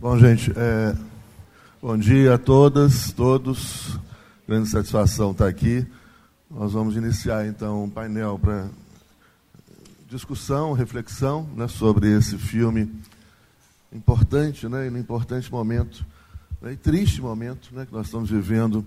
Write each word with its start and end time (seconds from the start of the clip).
Bom, 0.00 0.16
gente, 0.16 0.52
é, 0.54 0.94
bom 1.82 1.98
dia 1.98 2.34
a 2.34 2.38
todas, 2.38 3.10
todos. 3.10 3.98
Grande 4.46 4.68
satisfação 4.68 5.32
estar 5.32 5.48
aqui. 5.48 5.84
Nós 6.48 6.72
vamos 6.72 6.94
iniciar 6.94 7.48
então 7.48 7.82
um 7.82 7.90
painel 7.90 8.38
para 8.38 8.68
discussão, 10.08 10.72
reflexão 10.72 11.48
né, 11.56 11.66
sobre 11.66 12.16
esse 12.16 12.38
filme 12.38 12.88
importante, 13.92 14.68
né, 14.68 14.86
e 14.86 14.90
no 14.90 14.98
importante 15.00 15.50
momento, 15.50 16.06
né, 16.62 16.74
e 16.74 16.76
triste 16.76 17.20
momento 17.20 17.74
né, 17.74 17.84
que 17.84 17.92
nós 17.92 18.06
estamos 18.06 18.30
vivendo 18.30 18.86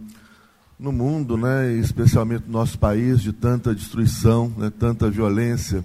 no 0.80 0.94
mundo, 0.94 1.36
né, 1.36 1.74
especialmente 1.74 2.46
no 2.46 2.54
nosso 2.54 2.80
país, 2.80 3.20
de 3.20 3.34
tanta 3.34 3.76
destruição, 3.76 4.48
né, 4.56 4.72
tanta 4.80 5.10
violência, 5.10 5.84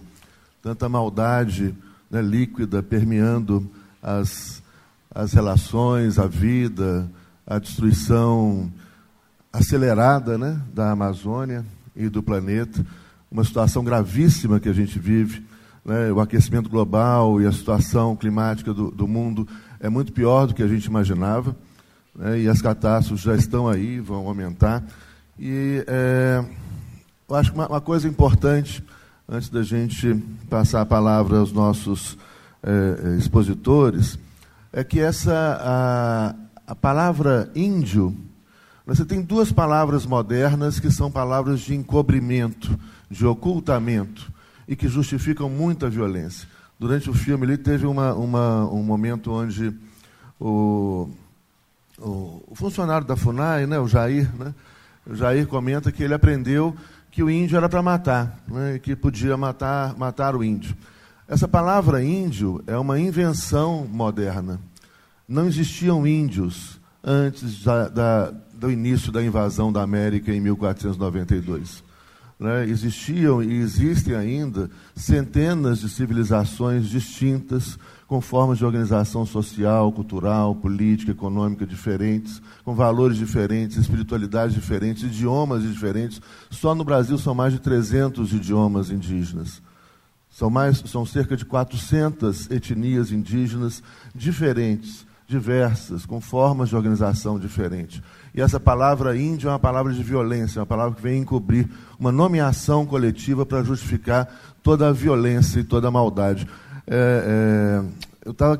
tanta 0.62 0.88
maldade 0.88 1.74
né, 2.08 2.22
líquida 2.22 2.80
permeando 2.80 3.68
as 4.00 4.62
as 5.16 5.32
relações, 5.32 6.18
a 6.18 6.26
vida, 6.26 7.10
a 7.46 7.58
destruição 7.58 8.70
acelerada 9.50 10.36
né, 10.36 10.60
da 10.74 10.90
Amazônia 10.90 11.64
e 11.96 12.10
do 12.10 12.22
planeta, 12.22 12.84
uma 13.30 13.42
situação 13.42 13.82
gravíssima 13.82 14.60
que 14.60 14.68
a 14.68 14.74
gente 14.74 14.98
vive. 14.98 15.42
Né, 15.82 16.12
o 16.12 16.20
aquecimento 16.20 16.68
global 16.68 17.40
e 17.40 17.46
a 17.46 17.52
situação 17.52 18.14
climática 18.14 18.74
do, 18.74 18.90
do, 18.90 19.08
mundo 19.08 19.48
é 19.80 19.88
muito 19.88 20.12
pior 20.12 20.46
do 20.46 20.54
que 20.54 20.62
a 20.62 20.68
gente 20.68 20.84
imaginava, 20.84 21.56
né, 22.14 22.40
e 22.40 22.48
as 22.48 22.60
catástrofes 22.60 23.24
já 23.24 23.34
estão 23.34 23.66
aí, 23.66 23.98
vão 23.98 24.28
aumentar. 24.28 24.84
E 25.38 25.82
é, 25.86 26.44
eu 27.26 27.36
acho 27.36 27.52
que 27.52 27.56
uma, 27.56 27.68
uma, 27.68 27.80
coisa 27.80 28.06
importante, 28.06 28.84
antes 29.26 29.48
da 29.48 29.62
gente 29.62 30.14
passar 30.50 30.82
a 30.82 30.86
palavra 30.86 31.38
aos 31.38 31.52
nossos 31.52 32.18
é, 32.62 33.16
expositores, 33.16 34.18
é 34.76 34.84
que 34.84 35.00
essa 35.00 35.32
a, 35.58 36.34
a 36.72 36.74
palavra 36.74 37.50
índio, 37.54 38.14
você 38.84 39.06
tem 39.06 39.22
duas 39.22 39.50
palavras 39.50 40.04
modernas 40.04 40.78
que 40.78 40.90
são 40.90 41.10
palavras 41.10 41.60
de 41.60 41.74
encobrimento, 41.74 42.78
de 43.10 43.24
ocultamento 43.24 44.30
e 44.68 44.76
que 44.76 44.86
justificam 44.86 45.48
muita 45.48 45.88
violência. 45.88 46.46
Durante 46.78 47.08
o 47.08 47.14
filme 47.14 47.46
ele 47.46 47.56
teve 47.56 47.86
uma, 47.86 48.12
uma, 48.12 48.70
um 48.70 48.82
momento 48.82 49.32
onde 49.32 49.74
o, 50.38 51.08
o, 51.98 52.52
funcionário 52.54 53.06
da 53.06 53.16
FUNAI, 53.16 53.66
né, 53.66 53.78
o 53.78 53.88
Jair, 53.88 54.30
né, 54.36 54.54
o 55.06 55.14
Jair 55.14 55.46
comenta 55.46 55.90
que 55.90 56.02
ele 56.02 56.12
aprendeu 56.12 56.76
que 57.10 57.22
o 57.22 57.30
índio 57.30 57.56
era 57.56 57.66
para 57.66 57.80
matar, 57.80 58.38
né, 58.46 58.78
que 58.78 58.94
podia 58.94 59.38
matar, 59.38 59.96
matar 59.96 60.36
o 60.36 60.44
índio. 60.44 60.76
Essa 61.28 61.48
palavra 61.48 62.04
índio 62.04 62.62
é 62.68 62.78
uma 62.78 63.00
invenção 63.00 63.84
moderna. 63.84 64.60
Não 65.28 65.48
existiam 65.48 66.06
índios 66.06 66.80
antes 67.02 67.64
da, 67.64 67.88
da, 67.88 68.30
do 68.54 68.70
início 68.70 69.10
da 69.10 69.20
invasão 69.20 69.72
da 69.72 69.82
América 69.82 70.32
em 70.32 70.40
1492. 70.40 71.82
Né? 72.38 72.68
Existiam 72.68 73.42
e 73.42 73.54
existem 73.54 74.14
ainda 74.14 74.70
centenas 74.94 75.80
de 75.80 75.88
civilizações 75.88 76.86
distintas, 76.86 77.76
com 78.06 78.20
formas 78.20 78.58
de 78.58 78.64
organização 78.64 79.26
social, 79.26 79.90
cultural, 79.90 80.54
política, 80.54 81.10
econômica 81.10 81.66
diferentes, 81.66 82.40
com 82.64 82.72
valores 82.72 83.16
diferentes, 83.16 83.76
espiritualidades 83.76 84.54
diferentes, 84.54 85.02
idiomas 85.02 85.64
diferentes. 85.64 86.20
Só 86.50 86.72
no 86.72 86.84
Brasil 86.84 87.18
são 87.18 87.34
mais 87.34 87.52
de 87.52 87.58
300 87.58 88.32
idiomas 88.32 88.90
indígenas. 88.92 89.60
São, 90.36 90.50
mais, 90.50 90.82
são 90.84 91.06
cerca 91.06 91.34
de 91.34 91.46
400 91.46 92.50
etnias 92.50 93.10
indígenas 93.10 93.82
diferentes, 94.14 95.06
diversas, 95.26 96.04
com 96.04 96.20
formas 96.20 96.68
de 96.68 96.76
organização 96.76 97.38
diferentes. 97.38 98.02
E 98.34 98.42
essa 98.42 98.60
palavra 98.60 99.16
índio 99.16 99.48
é 99.48 99.52
uma 99.52 99.58
palavra 99.58 99.94
de 99.94 100.02
violência, 100.02 100.58
é 100.58 100.60
uma 100.60 100.66
palavra 100.66 100.94
que 100.94 101.00
vem 101.00 101.22
encobrir 101.22 101.66
uma 101.98 102.12
nomeação 102.12 102.84
coletiva 102.84 103.46
para 103.46 103.62
justificar 103.62 104.28
toda 104.62 104.90
a 104.90 104.92
violência 104.92 105.60
e 105.60 105.64
toda 105.64 105.88
a 105.88 105.90
maldade. 105.90 106.46
É, 106.86 107.80
é, 107.82 107.84
eu 108.26 108.32
estava 108.32 108.58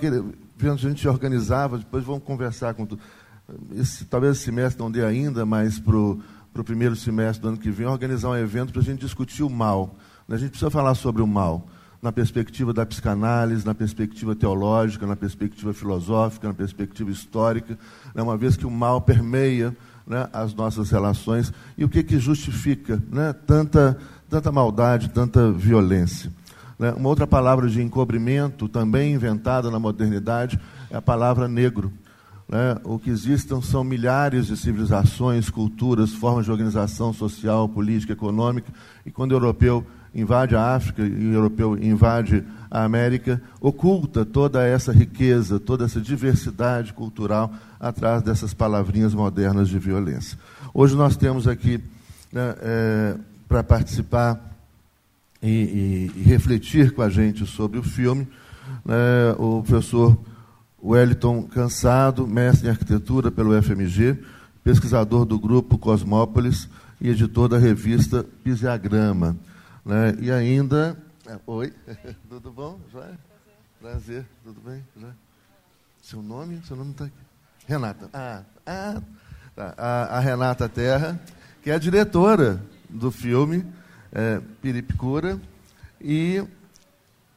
vendo 0.56 0.72
a 0.72 0.76
gente 0.76 1.06
organizava, 1.06 1.76
depois 1.76 2.02
vamos 2.02 2.24
conversar 2.24 2.72
com 2.72 2.86
tu. 2.86 2.98
Esse, 3.74 4.06
talvez 4.06 4.36
esse 4.36 4.46
semestre 4.46 4.82
não 4.82 4.90
dê 4.90 5.04
ainda, 5.04 5.44
mas 5.44 5.78
para 5.78 5.94
o 5.94 6.64
primeiro 6.64 6.96
semestre 6.96 7.42
do 7.42 7.48
ano 7.48 7.58
que 7.58 7.70
vem, 7.70 7.86
organizar 7.86 8.30
um 8.30 8.36
evento 8.36 8.72
para 8.72 8.80
a 8.80 8.84
gente 8.84 9.00
discutir 9.00 9.42
o 9.42 9.50
mal. 9.50 9.94
A 10.28 10.36
gente 10.36 10.50
precisa 10.50 10.70
falar 10.70 10.94
sobre 10.96 11.22
o 11.22 11.26
mal, 11.26 11.68
na 12.02 12.10
perspectiva 12.10 12.72
da 12.72 12.84
psicanálise, 12.84 13.64
na 13.64 13.74
perspectiva 13.74 14.34
teológica, 14.34 15.06
na 15.06 15.14
perspectiva 15.14 15.72
filosófica, 15.72 16.48
na 16.48 16.54
perspectiva 16.54 17.10
histórica, 17.10 17.78
né, 18.14 18.22
uma 18.22 18.36
vez 18.36 18.56
que 18.56 18.66
o 18.66 18.70
mal 18.70 19.00
permeia 19.00 19.74
né, 20.06 20.28
as 20.32 20.52
nossas 20.52 20.90
relações 20.90 21.52
e 21.78 21.84
o 21.84 21.88
que, 21.88 22.02
que 22.02 22.18
justifica 22.18 23.02
né, 23.10 23.32
tanta, 23.32 23.98
tanta 24.28 24.50
maldade, 24.50 25.10
tanta 25.10 25.50
violência. 25.52 26.32
Né. 26.78 26.92
Uma 26.92 27.08
outra 27.08 27.26
palavra 27.26 27.68
de 27.68 27.80
encobrimento, 27.80 28.68
também 28.68 29.14
inventada 29.14 29.70
na 29.70 29.78
modernidade, 29.78 30.58
é 30.90 30.96
a 30.96 31.02
palavra 31.02 31.46
negro. 31.46 31.92
Né? 32.48 32.76
O 32.84 32.98
que 32.98 33.10
existem 33.10 33.60
são 33.62 33.82
milhares 33.82 34.46
de 34.46 34.56
civilizações, 34.56 35.50
culturas, 35.50 36.12
formas 36.12 36.44
de 36.44 36.50
organização 36.50 37.12
social, 37.12 37.68
política, 37.68 38.12
econômica, 38.12 38.72
e 39.04 39.10
quando 39.10 39.32
o 39.32 39.34
europeu 39.34 39.84
invade 40.16 40.56
a 40.56 40.74
África 40.74 41.02
e 41.02 41.28
o 41.28 41.34
europeu 41.34 41.76
invade 41.76 42.42
a 42.70 42.84
América, 42.84 43.40
oculta 43.60 44.24
toda 44.24 44.66
essa 44.66 44.90
riqueza, 44.90 45.60
toda 45.60 45.84
essa 45.84 46.00
diversidade 46.00 46.92
cultural 46.94 47.52
atrás 47.78 48.22
dessas 48.22 48.54
palavrinhas 48.54 49.14
modernas 49.14 49.68
de 49.68 49.78
violência. 49.78 50.38
Hoje 50.72 50.96
nós 50.96 51.16
temos 51.16 51.46
aqui, 51.46 51.80
né, 52.32 52.54
é, 52.60 53.14
para 53.46 53.62
participar 53.62 54.40
e, 55.42 56.10
e, 56.16 56.20
e, 56.20 56.22
refletir 56.22 56.92
com 56.92 57.02
a 57.02 57.10
gente 57.10 57.46
sobre 57.46 57.78
o 57.78 57.82
filme, 57.82 58.26
né, 58.84 59.34
o 59.38 59.62
professor 59.62 60.18
Wellington 60.82 61.42
Cansado, 61.42 62.26
mestre 62.26 62.68
em 62.68 62.70
arquitetura 62.70 63.30
pelo 63.30 63.60
FMG, 63.62 64.18
pesquisador 64.64 65.24
do 65.24 65.38
grupo 65.38 65.78
Cosmópolis 65.78 66.68
e 67.00 67.10
editor 67.10 67.48
da 67.48 67.58
revista 67.58 68.24
Pisiagrama. 68.42 69.36
Né? 69.86 70.16
E 70.20 70.32
ainda. 70.32 70.96
É, 71.28 71.38
oi, 71.46 71.72
tudo 72.28 72.50
bom? 72.50 72.80
Joia? 72.92 73.16
Prazer, 73.80 74.26
tudo 74.42 74.60
bem? 74.60 74.84
Já? 75.00 75.10
Seu 76.02 76.20
nome? 76.20 76.60
Seu 76.66 76.76
nome 76.76 76.90
está 76.90 77.04
aqui. 77.04 77.14
Renata. 77.68 78.10
Ah, 78.12 78.42
ah 78.66 79.00
tá. 79.54 79.74
a, 79.78 80.16
a, 80.16 80.20
Renata 80.20 80.68
Terra, 80.68 81.20
que 81.62 81.70
é 81.70 81.74
a 81.74 81.78
diretora 81.78 82.60
do 82.90 83.12
filme 83.12 83.64
é, 84.10 84.40
Piripicura, 84.60 85.40
e 86.00 86.44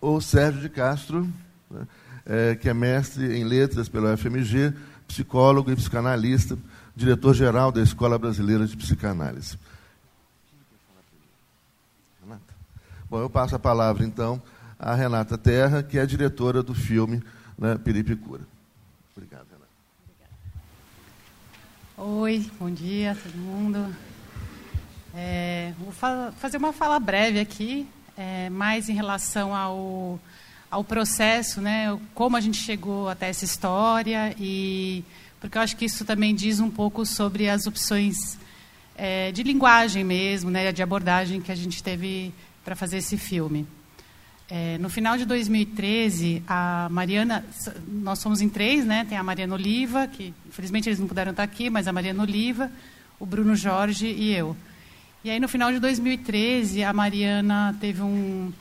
o 0.01 0.19
Sérgio 0.19 0.59
de 0.59 0.69
Castro, 0.69 1.31
né, 1.69 1.87
é, 2.25 2.55
que 2.55 2.67
é 2.67 2.73
mestre 2.73 3.37
em 3.37 3.43
letras 3.43 3.87
pelo 3.87 4.17
FMG, 4.17 4.73
psicólogo 5.07 5.71
e 5.71 5.75
psicanalista, 5.75 6.57
diretor-geral 6.95 7.71
da 7.71 7.81
Escola 7.81 8.17
Brasileira 8.17 8.65
de 8.65 8.75
Psicanálise. 8.75 9.55
Bom, 13.09 13.21
eu 13.21 13.29
passo 13.29 13.55
a 13.55 13.59
palavra, 13.59 14.05
então, 14.05 14.39
à 14.77 14.93
Renata 14.93 15.35
Terra, 15.35 15.81
que 15.81 15.97
é 15.97 16.01
a 16.01 16.05
diretora 16.05 16.61
do 16.61 16.75
filme 16.75 17.23
né, 17.57 17.75
Piripicura. 17.75 18.43
Obrigado, 19.17 19.47
Renata. 19.49 19.71
Oi, 21.97 22.51
bom 22.59 22.69
dia 22.69 23.13
a 23.13 23.15
todo 23.15 23.35
mundo. 23.35 23.95
É, 25.15 25.73
vou 25.79 25.91
fa 25.91 26.31
fazer 26.37 26.57
uma 26.57 26.71
fala 26.71 26.99
breve 26.99 27.39
aqui, 27.39 27.87
é, 28.15 28.47
mais 28.51 28.89
em 28.89 28.93
relação 28.93 29.55
ao, 29.55 30.19
ao 30.69 30.83
processo, 30.83 31.61
né, 31.61 31.99
como 32.13 32.37
a 32.37 32.41
gente 32.41 32.57
chegou 32.57 33.09
até 33.09 33.29
essa 33.29 33.43
história, 33.43 34.35
e 34.37 35.03
porque 35.41 35.57
eu 35.57 35.63
acho 35.63 35.75
que 35.75 35.85
isso 35.85 36.05
também 36.05 36.35
diz 36.35 36.59
um 36.59 36.69
pouco 36.69 37.03
sobre 37.07 37.49
as 37.49 37.65
opções 37.65 38.37
é, 38.95 39.31
de 39.31 39.41
linguagem 39.41 40.03
mesmo, 40.03 40.51
né, 40.51 40.71
de 40.71 40.83
abordagem 40.83 41.41
que 41.41 41.51
a 41.51 41.55
gente 41.55 41.81
teve 41.81 42.31
para 42.69 42.75
fazer 42.75 42.97
esse 42.97 43.17
filme. 43.17 43.65
É, 44.47 44.77
no 44.77 44.89
final 44.89 45.17
de 45.17 45.25
2013, 45.25 46.43
a 46.47 46.87
Mariana, 46.91 47.43
nós 47.87 48.19
somos 48.19 48.41
em 48.41 48.49
três, 48.49 48.85
né? 48.85 49.07
Tem 49.09 49.17
a 49.17 49.23
Mariana 49.23 49.55
Oliva, 49.55 50.05
que 50.05 50.31
infelizmente 50.47 50.87
eles 50.87 50.99
não 50.99 51.07
puderam 51.07 51.31
estar 51.31 51.41
aqui, 51.41 51.67
mas 51.67 51.87
a 51.87 51.91
Mariana 51.91 52.21
Oliva, 52.21 52.71
o 53.19 53.25
Bruno 53.25 53.55
Jorge 53.55 54.05
e 54.05 54.31
eu. 54.31 54.55
E 55.23 55.31
aí 55.31 55.39
no 55.39 55.47
final 55.47 55.71
de 55.71 55.79
2013, 55.79 56.83
a 56.83 56.93
Mariana 56.93 57.75
teve 57.81 58.03
um, 58.03 58.53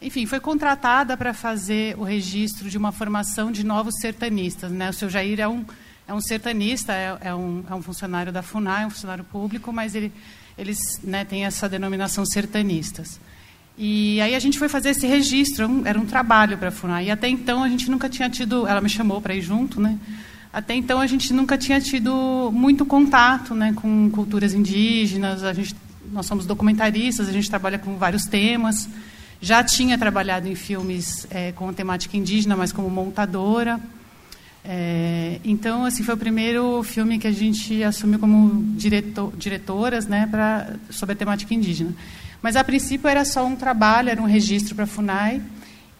enfim, 0.00 0.26
foi 0.26 0.38
contratada 0.38 1.16
para 1.16 1.34
fazer 1.34 1.98
o 1.98 2.04
registro 2.04 2.70
de 2.70 2.78
uma 2.78 2.92
formação 2.92 3.50
de 3.50 3.66
novos 3.66 3.96
sertanistas, 4.00 4.70
né? 4.70 4.90
O 4.90 4.92
seu 4.92 5.10
Jair 5.10 5.40
é 5.40 5.48
um 5.48 5.64
é 6.06 6.14
um 6.14 6.20
sertanista, 6.20 6.92
é, 6.92 7.18
é 7.20 7.34
um, 7.34 7.64
é 7.68 7.74
um 7.74 7.82
funcionário 7.82 8.32
da 8.32 8.40
FUNAI, 8.40 8.84
é 8.84 8.86
um 8.86 8.90
funcionário 8.90 9.24
público, 9.24 9.72
mas 9.72 9.96
ele, 9.96 10.12
eles 10.56 10.78
né, 11.02 11.24
têm 11.24 11.44
essa 11.44 11.68
denominação 11.68 12.24
sertanistas. 12.24 13.18
E 13.78 14.20
aí 14.22 14.34
a 14.34 14.38
gente 14.38 14.58
foi 14.58 14.68
fazer 14.68 14.90
esse 14.90 15.06
registro, 15.06 15.82
era 15.84 15.98
um 16.00 16.06
trabalho 16.06 16.56
para 16.56 16.68
a 16.68 16.72
FUNAI. 16.72 17.06
E 17.06 17.10
até 17.10 17.28
então 17.28 17.62
a 17.62 17.68
gente 17.68 17.90
nunca 17.90 18.08
tinha 18.08 18.30
tido, 18.30 18.66
ela 18.66 18.80
me 18.80 18.88
chamou 18.88 19.20
para 19.20 19.34
ir 19.34 19.42
junto, 19.42 19.80
né? 19.80 19.98
Até 20.52 20.74
então 20.74 21.00
a 21.00 21.06
gente 21.06 21.34
nunca 21.34 21.58
tinha 21.58 21.78
tido 21.78 22.50
muito 22.50 22.86
contato, 22.86 23.54
né, 23.54 23.74
com 23.76 24.08
culturas 24.10 24.54
indígenas. 24.54 25.44
A 25.44 25.52
gente, 25.52 25.76
nós 26.10 26.24
somos 26.24 26.46
documentaristas, 26.46 27.28
a 27.28 27.32
gente 27.32 27.50
trabalha 27.50 27.78
com 27.78 27.96
vários 27.98 28.24
temas. 28.24 28.88
Já 29.38 29.62
tinha 29.62 29.98
trabalhado 29.98 30.48
em 30.48 30.54
filmes 30.54 31.26
é, 31.30 31.52
com 31.52 31.70
temática 31.74 32.16
indígena, 32.16 32.56
mas 32.56 32.72
como 32.72 32.88
montadora. 32.88 33.78
É, 34.64 35.38
então, 35.44 35.84
assim, 35.84 36.02
foi 36.02 36.14
o 36.14 36.18
primeiro 36.18 36.82
filme 36.82 37.18
que 37.18 37.26
a 37.26 37.32
gente 37.32 37.84
assumiu 37.84 38.18
como 38.18 38.64
diretor, 38.74 39.36
diretoras, 39.36 40.06
né, 40.06 40.26
pra, 40.30 40.74
sobre 40.88 41.12
a 41.12 41.16
temática 41.16 41.52
indígena. 41.52 41.94
Mas 42.42 42.56
a 42.56 42.64
princípio 42.64 43.08
era 43.08 43.24
só 43.24 43.44
um 43.44 43.56
trabalho, 43.56 44.08
era 44.08 44.20
um 44.20 44.26
registro 44.26 44.74
para 44.74 44.84
a 44.84 44.86
Funai. 44.86 45.42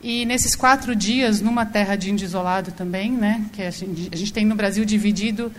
E 0.03 0.25
nesses 0.25 0.55
quatro 0.55 0.95
dias, 0.95 1.41
numa 1.41 1.65
terra 1.67 1.97
de 1.97 2.11
índio 2.11 2.25
isolado 2.25 2.71
também, 2.73 3.11
né, 3.11 3.45
que 3.53 3.63
a 3.63 3.71
gente, 3.71 4.09
a 4.13 4.17
gente 4.17 4.33
tem 4.33 4.45
no 4.45 4.55
Brasil 4.55 4.85
dividido 4.85 5.51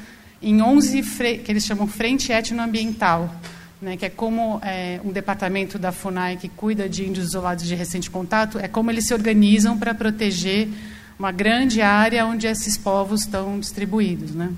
em 0.41 0.61
11 0.61 1.01
que 1.43 1.51
eles 1.51 1.65
chamam 1.65 1.87
frente 1.87 2.31
etnoambiental, 2.31 3.33
né, 3.81 3.97
que 3.97 4.05
é 4.05 4.09
como 4.09 4.59
é, 4.63 5.01
um 5.03 5.11
departamento 5.11 5.79
da 5.79 5.91
Funai 5.91 6.37
que 6.37 6.47
cuida 6.47 6.87
de 6.87 7.05
índios 7.05 7.27
isolados 7.27 7.65
de 7.65 7.75
recente 7.75 8.09
contato, 8.09 8.59
é 8.59 8.67
como 8.67 8.91
eles 8.91 9.07
se 9.07 9.13
organizam 9.13 9.77
para 9.77 9.93
proteger 9.93 10.69
uma 11.17 11.31
grande 11.31 11.81
área 11.81 12.25
onde 12.25 12.45
esses 12.45 12.77
povos 12.77 13.21
estão 13.21 13.59
distribuídos, 13.59 14.31
né? 14.31 14.51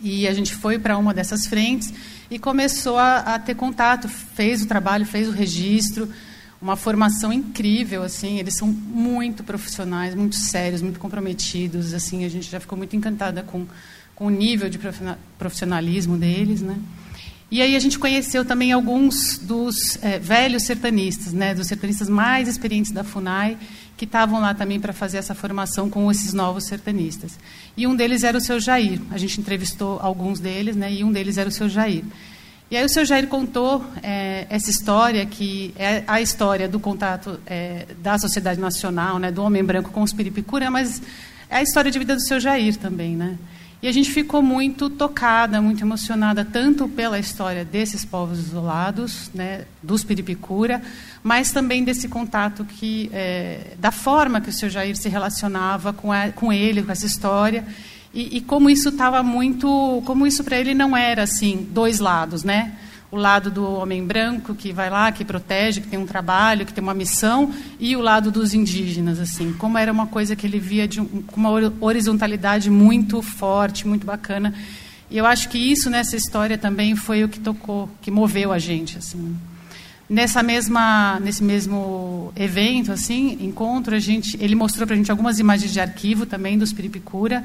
E 0.00 0.26
a 0.28 0.32
gente 0.32 0.54
foi 0.54 0.78
para 0.78 0.96
uma 0.98 1.14
dessas 1.14 1.46
frentes 1.46 1.92
e 2.30 2.38
começou 2.38 2.98
a, 2.98 3.18
a, 3.18 3.38
ter 3.38 3.54
contato, 3.54 4.08
fez 4.08 4.62
o 4.62 4.66
trabalho, 4.66 5.06
fez 5.06 5.28
o 5.28 5.32
registro, 5.32 6.08
uma 6.60 6.76
formação 6.76 7.32
incrível, 7.32 8.02
assim, 8.02 8.38
eles 8.38 8.56
são 8.56 8.66
muito 8.66 9.44
profissionais, 9.44 10.14
muito 10.14 10.36
sérios, 10.36 10.82
muito 10.82 10.98
comprometidos, 10.98 11.94
assim, 11.94 12.24
a 12.24 12.28
gente 12.28 12.50
já 12.50 12.58
ficou 12.58 12.76
muito 12.76 12.96
encantada 12.96 13.42
com, 13.42 13.66
com 14.14 14.26
o 14.26 14.30
nível 14.30 14.68
de 14.68 14.78
profissionalismo 15.38 16.16
deles, 16.16 16.60
né? 16.60 16.76
E 17.50 17.62
aí 17.62 17.74
a 17.74 17.78
gente 17.78 17.98
conheceu 17.98 18.44
também 18.44 18.72
alguns 18.72 19.38
dos 19.38 19.96
é, 20.02 20.18
velhos 20.18 20.64
sertanistas, 20.64 21.32
né, 21.32 21.54
dos 21.54 21.66
sertanistas 21.66 22.06
mais 22.06 22.46
experientes 22.46 22.92
da 22.92 23.02
Funai, 23.02 23.56
que 23.98 24.04
estavam 24.04 24.40
lá 24.40 24.54
também 24.54 24.78
para 24.78 24.92
fazer 24.92 25.18
essa 25.18 25.34
formação 25.34 25.90
com 25.90 26.08
esses 26.08 26.32
novos 26.32 26.64
sertanistas. 26.64 27.36
E 27.76 27.84
um 27.84 27.96
deles 27.96 28.22
era 28.22 28.38
o 28.38 28.40
seu 28.40 28.60
Jair. 28.60 29.00
A 29.10 29.18
gente 29.18 29.40
entrevistou 29.40 29.98
alguns 30.00 30.38
deles, 30.38 30.76
né, 30.76 30.90
e 30.92 31.02
um 31.02 31.10
deles 31.10 31.36
era 31.36 31.48
o 31.48 31.52
seu 31.52 31.68
Jair. 31.68 32.04
E 32.70 32.76
aí 32.76 32.84
o 32.84 32.88
seu 32.88 33.04
Jair 33.04 33.26
contou 33.26 33.84
é, 34.00 34.46
essa 34.48 34.70
história, 34.70 35.26
que 35.26 35.74
é 35.76 36.04
a 36.06 36.20
história 36.20 36.68
do 36.68 36.78
contato 36.78 37.40
é, 37.44 37.86
da 38.00 38.16
sociedade 38.18 38.60
nacional, 38.60 39.18
né, 39.18 39.32
do 39.32 39.42
homem 39.42 39.64
branco 39.64 39.90
com 39.90 40.02
os 40.02 40.12
piripicura, 40.12 40.70
mas 40.70 41.02
é 41.50 41.56
a 41.56 41.62
história 41.62 41.90
de 41.90 41.98
vida 41.98 42.14
do 42.14 42.22
seu 42.22 42.38
Jair 42.38 42.76
também, 42.76 43.16
né? 43.16 43.36
E 43.80 43.86
a 43.86 43.92
gente 43.92 44.10
ficou 44.10 44.42
muito 44.42 44.90
tocada, 44.90 45.62
muito 45.62 45.84
emocionada, 45.84 46.44
tanto 46.44 46.88
pela 46.88 47.16
história 47.16 47.64
desses 47.64 48.04
povos 48.04 48.38
isolados, 48.40 49.30
né, 49.32 49.66
dos 49.80 50.02
Piripicura, 50.02 50.82
mas 51.22 51.52
também 51.52 51.84
desse 51.84 52.08
contato 52.08 52.64
que, 52.64 53.08
é, 53.12 53.74
da 53.78 53.92
forma 53.92 54.40
que 54.40 54.48
o 54.48 54.52
seu 54.52 54.68
Jair 54.68 54.96
se 54.96 55.08
relacionava 55.08 55.92
com, 55.92 56.10
a, 56.10 56.30
com 56.30 56.52
ele, 56.52 56.82
com 56.82 56.90
essa 56.90 57.06
história, 57.06 57.64
e, 58.12 58.38
e 58.38 58.40
como 58.40 58.68
isso 58.68 58.88
estava 58.88 59.22
muito, 59.22 60.02
como 60.04 60.26
isso 60.26 60.42
para 60.42 60.58
ele 60.58 60.74
não 60.74 60.96
era 60.96 61.22
assim 61.22 61.68
dois 61.70 62.00
lados, 62.00 62.42
né? 62.42 62.72
O 63.10 63.16
lado 63.16 63.50
do 63.50 63.64
homem 63.64 64.04
branco 64.04 64.54
que 64.54 64.72
vai 64.72 64.90
lá, 64.90 65.10
que 65.10 65.24
protege, 65.24 65.80
que 65.80 65.88
tem 65.88 65.98
um 65.98 66.06
trabalho, 66.06 66.66
que 66.66 66.72
tem 66.72 66.84
uma 66.84 66.94
missão, 66.94 67.52
e 67.80 67.96
o 67.96 68.00
lado 68.00 68.30
dos 68.30 68.52
indígenas, 68.52 69.18
assim, 69.18 69.52
como 69.54 69.78
era 69.78 69.90
uma 69.90 70.06
coisa 70.06 70.36
que 70.36 70.46
ele 70.46 70.58
via 70.58 70.86
de 70.86 71.00
um, 71.00 71.24
uma 71.34 71.50
horizontalidade 71.80 72.70
muito 72.70 73.22
forte, 73.22 73.86
muito 73.86 74.06
bacana. 74.06 74.52
E 75.10 75.16
eu 75.16 75.24
acho 75.24 75.48
que 75.48 75.56
isso 75.56 75.88
nessa 75.88 76.16
história 76.16 76.58
também 76.58 76.94
foi 76.94 77.24
o 77.24 77.28
que 77.28 77.40
tocou, 77.40 77.88
que 78.02 78.10
moveu 78.10 78.52
a 78.52 78.58
gente, 78.58 78.98
assim. 78.98 79.36
Nessa 80.08 80.42
mesma, 80.42 81.18
nesse 81.20 81.42
mesmo 81.42 82.32
evento, 82.36 82.92
assim, 82.92 83.38
encontro, 83.40 83.94
a 83.94 83.98
gente, 83.98 84.36
ele 84.40 84.54
mostrou 84.54 84.86
para 84.86 84.94
a 84.94 84.98
gente 84.98 85.10
algumas 85.10 85.38
imagens 85.38 85.72
de 85.72 85.80
arquivo 85.80 86.26
também 86.26 86.58
dos 86.58 86.74
Piripicura, 86.74 87.42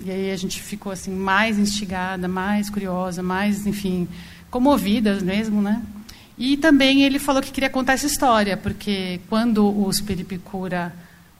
e 0.00 0.10
aí 0.10 0.30
a 0.30 0.36
gente 0.36 0.60
ficou 0.60 0.92
assim 0.92 1.10
mais 1.10 1.58
instigada, 1.58 2.28
mais 2.28 2.68
curiosa, 2.68 3.22
mais, 3.22 3.66
enfim, 3.66 4.06
comovidas 4.56 5.22
mesmo, 5.22 5.60
né? 5.60 5.82
E 6.38 6.56
também 6.56 7.02
ele 7.02 7.18
falou 7.18 7.42
que 7.42 7.52
queria 7.52 7.68
contar 7.68 7.92
essa 7.92 8.06
história, 8.06 8.56
porque 8.56 9.20
quando 9.28 9.86
os 9.86 10.00
Piripicura 10.00 10.94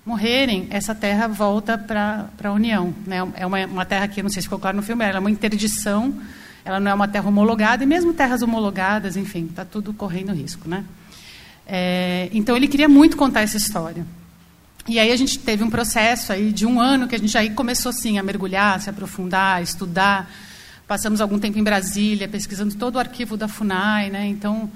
morrerem, 0.05 0.67
essa 0.69 0.95
terra 0.95 1.27
volta 1.27 1.79
para 1.79 2.29
a 2.45 2.53
União. 2.53 2.95
Né? 3.07 3.17
É 3.35 3.47
uma, 3.47 3.65
uma, 3.67 3.85
terra 3.87 4.07
que, 4.07 4.23
não 4.23 4.29
sei 4.29 4.43
se 4.43 4.47
ficou 4.47 4.59
claro 4.59 4.77
no 4.77 4.83
filme, 4.83 5.03
ela 5.03 5.17
é 5.17 5.21
uma 5.21 5.31
interdição, 5.31 6.15
ela 6.63 6.79
não 6.79 6.91
é 6.91 6.95
uma 6.95 7.09
terra 7.09 7.27
homologada, 7.27 7.83
e 7.83 7.87
mesmo 7.87 8.13
terras 8.13 8.43
homologadas, 8.43 9.17
enfim, 9.17 9.47
está 9.47 9.65
tudo 9.65 9.95
correndo 9.95 10.33
risco. 10.33 10.69
Né? 10.69 10.85
É, 11.67 12.29
então 12.33 12.55
ele 12.55 12.69
queria 12.69 12.89
muito 12.89 13.17
contar 13.17 13.41
essa 13.41 13.57
história. 13.57 14.07
E 14.87 14.99
aí 14.99 15.11
a 15.11 15.17
gente 15.17 15.39
teve 15.39 15.65
um 15.65 15.71
processo 15.71 16.33
aí 16.33 16.53
de 16.53 16.67
um 16.67 16.79
ano 16.79 17.09
que 17.09 17.15
a 17.15 17.19
gente 17.19 17.37
aí 17.37 17.51
começou 17.51 17.91
assim 17.91 18.19
a 18.19 18.23
mergulhar, 18.23 18.77
a 18.77 18.79
se 18.79 18.91
aprofundar, 18.91 19.57
a 19.57 19.63
estudar, 19.63 20.31
Passamos 20.87 21.21
algum 21.21 21.37
tempo 21.37 21.59
em 21.59 21.65
Brasília, 21.65 22.29
pesquisando 22.29 22.77
todo 22.77 22.95
o 22.95 22.99
arquivo 23.01 23.37
da 23.37 23.49
FUNAI, 23.49 24.09
né? 24.09 24.27
Então, 24.29 24.71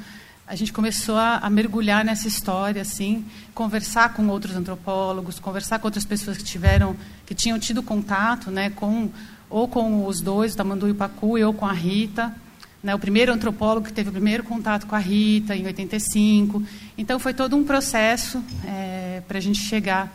a 0.44 0.56
gente 0.56 0.72
começou 0.72 1.14
a, 1.14 1.36
a, 1.36 1.48
mergulhar 1.48 2.04
nessa 2.04 2.26
história, 2.26 2.82
assim, 2.82 3.24
conversar 3.54 4.12
com 4.14 4.26
outros 4.26 4.56
antropólogos, 4.56 5.38
conversar 5.38 5.78
com 5.78 5.86
outras 5.86 6.04
pessoas 6.04 6.36
que 6.36 6.42
tiveram, 6.42 6.96
que 7.24 7.32
tinham 7.32 7.56
tido 7.60 7.80
contato, 7.80 8.50
né, 8.50 8.70
com 8.70 9.08
ou 9.48 9.68
com 9.68 10.04
os 10.04 10.20
dois, 10.20 10.54
o 10.54 10.56
Tamandu 10.56 10.88
e 10.88 10.90
o 10.90 10.94
Pacu, 10.96 11.38
ou 11.38 11.54
com 11.54 11.64
a 11.64 11.72
Rita, 11.72 12.34
né, 12.82 12.92
o 12.92 12.98
primeiro 12.98 13.32
antropólogo 13.32 13.86
que 13.86 13.92
teve 13.92 14.08
o 14.08 14.12
primeiro 14.12 14.42
contato 14.42 14.88
com 14.88 14.96
a 14.96 14.98
Rita 14.98 15.54
em 15.54 15.64
85. 15.64 16.60
Então 16.98 17.20
foi 17.20 17.32
todo 17.32 17.56
um 17.56 17.62
processo 17.62 18.42
é, 18.66 19.22
para 19.28 19.38
a 19.38 19.40
gente 19.40 19.60
chegar 19.60 20.12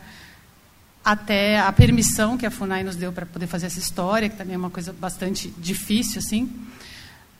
até 1.06 1.60
a 1.60 1.70
permissão 1.70 2.36
que 2.36 2.44
a 2.44 2.50
FUNAI 2.50 2.82
nos 2.82 2.96
deu 2.96 3.12
para 3.12 3.24
poder 3.24 3.46
fazer 3.46 3.66
essa 3.66 3.78
história, 3.78 4.28
que 4.28 4.34
também 4.34 4.56
é 4.56 4.58
uma 4.58 4.70
coisa 4.70 4.92
bastante 4.92 5.54
difícil, 5.56 6.18
assim. 6.18 6.50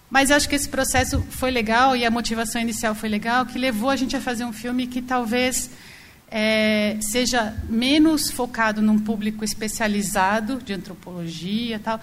Mas 0.09 0.31
acho 0.31 0.49
que 0.49 0.55
esse 0.55 0.69
processo 0.69 1.21
foi 1.31 1.51
legal 1.51 1.97
e 1.97 2.07
a 2.07 2.11
motivação 2.11 2.63
inicial 2.63 2.95
foi 2.95 3.09
legal, 3.09 3.45
que 3.45 3.59
levou 3.59 3.91
a 3.91 3.97
gente 3.97 4.15
a 4.15 4.21
fazer 4.21 4.45
um 4.45 4.53
filme 4.53 4.87
que 4.87 5.03
talvez 5.03 5.69
é, 6.31 6.97
seja 7.01 7.57
menos 7.69 8.31
focado 8.31 8.81
num 8.81 9.01
público 9.01 9.45
especializado 9.45 10.63
de 10.65 10.73
antropologia 10.73 11.81
tal, 11.81 12.01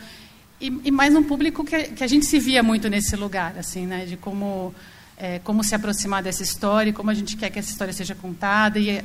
e, 0.59 0.81
e 0.83 0.91
mais 0.91 1.13
num 1.13 1.23
público 1.23 1.63
que, 1.63 1.81
que, 1.83 2.03
a 2.03 2.07
gente 2.07 2.25
se 2.25 2.39
via 2.39 2.61
muito 2.61 2.89
nesse 2.89 3.15
lugar, 3.15 3.57
assim, 3.57 3.87
né, 3.87 4.05
de 4.05 4.17
como 4.17 4.75
é, 5.15 5.39
como 5.39 5.63
se 5.63 5.73
aproximar 5.73 6.21
dessa 6.21 6.43
história, 6.43 6.91
como 6.91 7.09
a 7.09 7.13
gente 7.13 7.37
quer 7.37 7.49
que 7.49 7.59
essa 7.59 7.71
história 7.71 7.93
seja 7.93 8.13
contada 8.13 8.77
e 8.77 9.01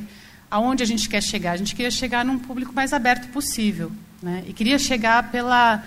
aonde 0.50 0.82
a 0.82 0.86
gente 0.86 1.08
quer 1.08 1.22
chegar. 1.22 1.52
A 1.52 1.56
gente 1.56 1.74
queria 1.74 1.90
chegar 1.90 2.24
num 2.24 2.38
público 2.38 2.72
mais 2.72 2.92
aberto 2.92 3.28
possível. 3.28 3.92
Né? 4.22 4.44
E 4.46 4.52
queria 4.52 4.78
chegar 4.78 5.30
pela, 5.30 5.82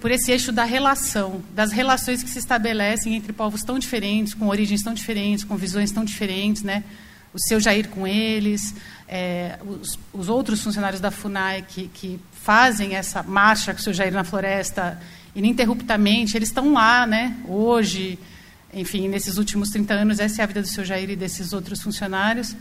por 0.00 0.10
esse 0.10 0.30
eixo 0.30 0.52
da 0.52 0.64
relação, 0.64 1.42
das 1.54 1.72
relações 1.72 2.22
que 2.22 2.30
se 2.30 2.38
estabelecem 2.38 3.14
entre 3.14 3.32
povos 3.32 3.62
tão 3.62 3.78
diferentes, 3.78 4.34
com 4.34 4.48
origens 4.48 4.82
tão 4.82 4.94
diferentes, 4.94 5.44
com 5.44 5.56
visões 5.56 5.90
tão 5.90 6.04
diferentes, 6.04 6.62
né? 6.62 6.84
O 7.32 7.38
seu 7.38 7.60
Jair 7.60 7.88
com 7.88 8.08
eles, 8.08 8.74
é, 9.06 9.56
os, 9.64 9.96
os, 10.12 10.28
outros 10.28 10.60
funcionários 10.64 11.00
da 11.00 11.12
FUNAI 11.12 11.62
que, 11.62 11.86
que 11.94 12.18
fazem 12.32 12.96
essa 12.96 13.22
marcha 13.22 13.72
com 13.72 13.78
o 13.78 13.82
seu 13.82 13.92
Jair 13.92 14.12
na 14.12 14.24
floresta 14.24 15.00
ininterruptamente, 15.36 16.36
eles 16.36 16.48
estão 16.48 16.72
lá, 16.72 17.06
né? 17.06 17.36
Hoje, 17.46 18.18
enfim, 18.74 19.08
nesses 19.08 19.36
últimos 19.36 19.70
30 19.70 19.94
anos, 19.94 20.18
essa 20.18 20.42
é 20.42 20.44
a 20.44 20.46
vida 20.46 20.60
do 20.60 20.66
seu 20.66 20.84
Jair 20.84 21.08
e 21.10 21.14
desses 21.14 21.52
outros 21.52 21.80
funcionários. 21.80 22.56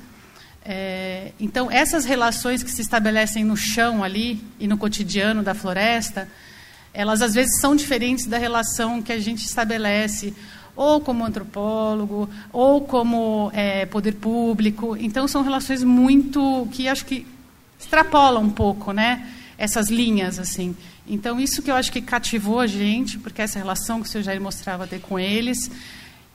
É, 0.72 1.32
então, 1.40 1.72
essas 1.72 2.06
relações 2.06 2.62
que 2.62 2.70
se 2.70 2.84
estabelecem 2.84 3.44
no 3.44 3.58
chão 3.58 4.04
ali 4.04 4.40
e 4.60 4.68
no 4.68 4.78
cotidiano 4.78 5.42
da 5.42 5.56
floresta, 5.56 6.30
elas 6.94 7.24
às 7.24 7.34
vezes 7.34 7.60
são 7.60 7.76
diferentes 7.76 8.28
da 8.28 8.38
relação 8.38 9.02
que 9.02 9.12
a 9.12 9.20
gente 9.20 9.44
estabelece 9.44 10.32
ou 10.76 11.02
como 11.02 11.26
antropólogo, 11.26 12.30
ou 12.54 12.82
como 12.82 13.50
é, 13.52 13.88
poder 13.88 14.14
público. 14.14 14.96
Então, 14.96 15.28
são 15.28 15.42
relações 15.42 15.84
muito 15.84 16.68
que 16.72 16.88
acho 16.88 17.04
que 17.04 17.26
extrapolam 17.80 18.44
um 18.44 18.52
pouco, 18.52 18.92
né? 18.92 19.28
Essas 19.58 19.90
linhas, 19.90 20.38
assim. 20.38 20.78
Então, 21.08 21.40
isso 21.40 21.64
que 21.64 21.72
eu 21.72 21.76
acho 21.76 21.92
que 21.92 22.00
cativou 22.00 22.60
a 22.60 22.68
gente, 22.68 23.18
porque 23.18 23.42
essa 23.42 23.58
relação 23.58 24.04
que 24.04 24.08
o 24.08 24.12
senhor 24.12 24.24
Jair 24.24 24.40
mostrava 24.40 24.86
ter 24.86 25.02
com 25.02 25.18
eles, 25.18 25.72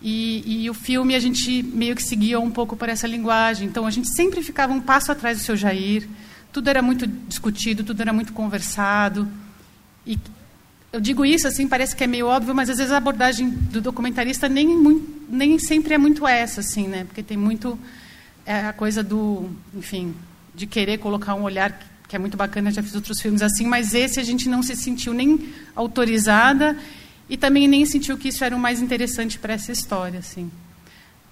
e, 0.01 0.65
e, 0.65 0.71
o 0.71 0.75
filme 0.75 1.15
a 1.15 1.19
gente 1.19 1.63
meio 1.63 1.97
que 1.97 2.03
seguia 2.03 2.39
um 2.39 2.51
pouco 2.51 2.77
por 2.77 2.89
essa 2.89 3.07
linguagem. 3.07 3.67
Então 3.67 3.87
a 3.87 3.91
gente 3.91 4.09
sempre 4.15 4.43
ficava 4.43 4.73
um 4.73 4.81
passo 4.81 5.11
atrás 5.11 5.39
do 5.39 5.45
seu 5.45 5.57
Jair. 5.57 6.07
Tudo 6.53 6.69
era 6.69 6.83
muito 6.83 7.07
discutido, 7.07 7.83
tudo 7.83 8.01
era 8.01 8.13
muito 8.13 8.33
conversado. 8.33 9.27
E 10.07 10.19
eu 10.93 11.01
digo 11.01 11.25
isso 11.25 11.49
assim, 11.49 11.67
parece 11.67 11.97
que 11.97 12.05
é 12.05 12.07
meio 12.07 12.27
óbvio, 12.27 12.55
mas 12.55 12.69
às 12.69 12.77
vezes 12.77 12.93
a 12.93 12.99
abordagem 12.99 13.49
do 13.49 13.81
documentarista 13.81 14.49
nem 14.49 14.69
nem 15.29 15.59
sempre 15.59 15.95
é 15.95 15.99
muito 15.99 16.27
essa, 16.27 16.61
assim, 16.61 16.87
né? 16.87 17.05
Porque 17.05 17.23
tem 17.23 17.37
muito 17.37 17.79
é, 18.45 18.67
a 18.67 18.73
coisa 18.73 19.03
do, 19.03 19.49
enfim, 19.75 20.15
de 20.55 20.67
querer 20.67 20.99
colocar 20.99 21.35
um 21.35 21.43
olhar 21.43 21.77
que 22.07 22.15
é 22.15 22.19
muito 22.19 22.37
bacana, 22.37 22.71
já 22.71 22.83
fiz 22.83 22.95
outros 22.95 23.21
filmes 23.21 23.43
assim, 23.43 23.67
mas 23.67 23.95
esse 23.95 24.21
a 24.21 24.23
gente 24.23 24.49
não 24.49 24.63
se 24.63 24.77
sentiu 24.77 25.15
nem 25.15 25.49
autorizada 25.75 26.77
e 27.29 27.37
também 27.37 27.67
nem 27.67 27.85
sentiu 27.87 28.19
que 28.19 28.29
isso 28.29 28.45
era 28.45 28.55
o 28.55 28.59
mais 28.59 28.81
interessante 28.81 29.39
para 29.39 29.55
essa 29.55 29.73
história, 29.73 30.19
assim. 30.19 30.51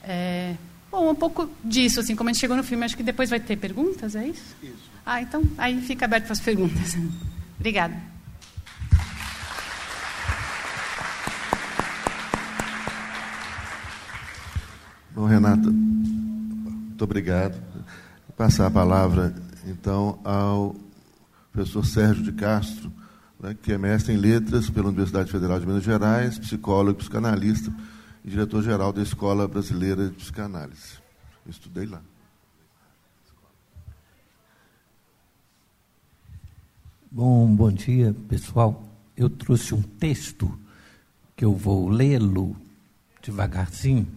É, 0.02 0.54
bom, 0.90 1.10
um 1.10 1.14
pouco 1.14 1.50
disso, 1.62 2.00
assim, 2.00 2.16
como 2.16 2.30
a 2.30 2.32
gente 2.32 2.40
chegou 2.40 2.56
no 2.56 2.62
filme, 2.62 2.84
acho 2.84 2.96
que 2.96 3.02
depois 3.02 3.30
vai 3.30 3.40
ter 3.40 3.56
perguntas, 3.56 4.16
é 4.16 4.26
isso? 4.26 4.56
Isso. 4.62 4.90
Ah, 5.04 5.20
então 5.20 5.42
aí 5.58 5.80
fica 5.80 6.04
aberto 6.04 6.24
para 6.24 6.32
as 6.32 6.40
perguntas. 6.40 6.96
Obrigada. 7.58 8.12
Bom, 15.14 15.26
Renata, 15.26 15.70
muito 15.70 17.04
obrigado. 17.04 17.54
Vou 18.26 18.34
passar 18.36 18.66
a 18.66 18.70
palavra, 18.70 19.34
então, 19.66 20.18
ao 20.24 20.74
professor 21.52 21.84
Sérgio 21.84 22.22
de 22.22 22.32
Castro, 22.32 22.90
né, 23.42 23.56
que 23.60 23.72
é 23.72 23.76
mestre 23.78 24.14
em 24.14 24.16
letras 24.16 24.70
pela 24.70 24.88
Universidade 24.88 25.30
Federal 25.30 25.58
de 25.58 25.66
Minas 25.66 25.82
Gerais, 25.82 26.38
psicólogo, 26.38 27.00
psicanalista 27.00 27.74
e 28.24 28.30
diretor-geral 28.30 28.92
da 28.92 29.02
Escola 29.02 29.48
Brasileira 29.48 30.08
de 30.08 30.14
Psicanálise. 30.14 31.02
Eu 31.44 31.50
estudei 31.50 31.86
lá. 31.86 32.00
Bom, 37.10 37.52
bom 37.54 37.70
dia, 37.70 38.14
pessoal. 38.28 38.88
Eu 39.16 39.28
trouxe 39.28 39.74
um 39.74 39.82
texto 39.82 40.56
que 41.36 41.44
eu 41.44 41.54
vou 41.54 41.88
lê-lo 41.88 42.56
devagarzinho 43.20 44.08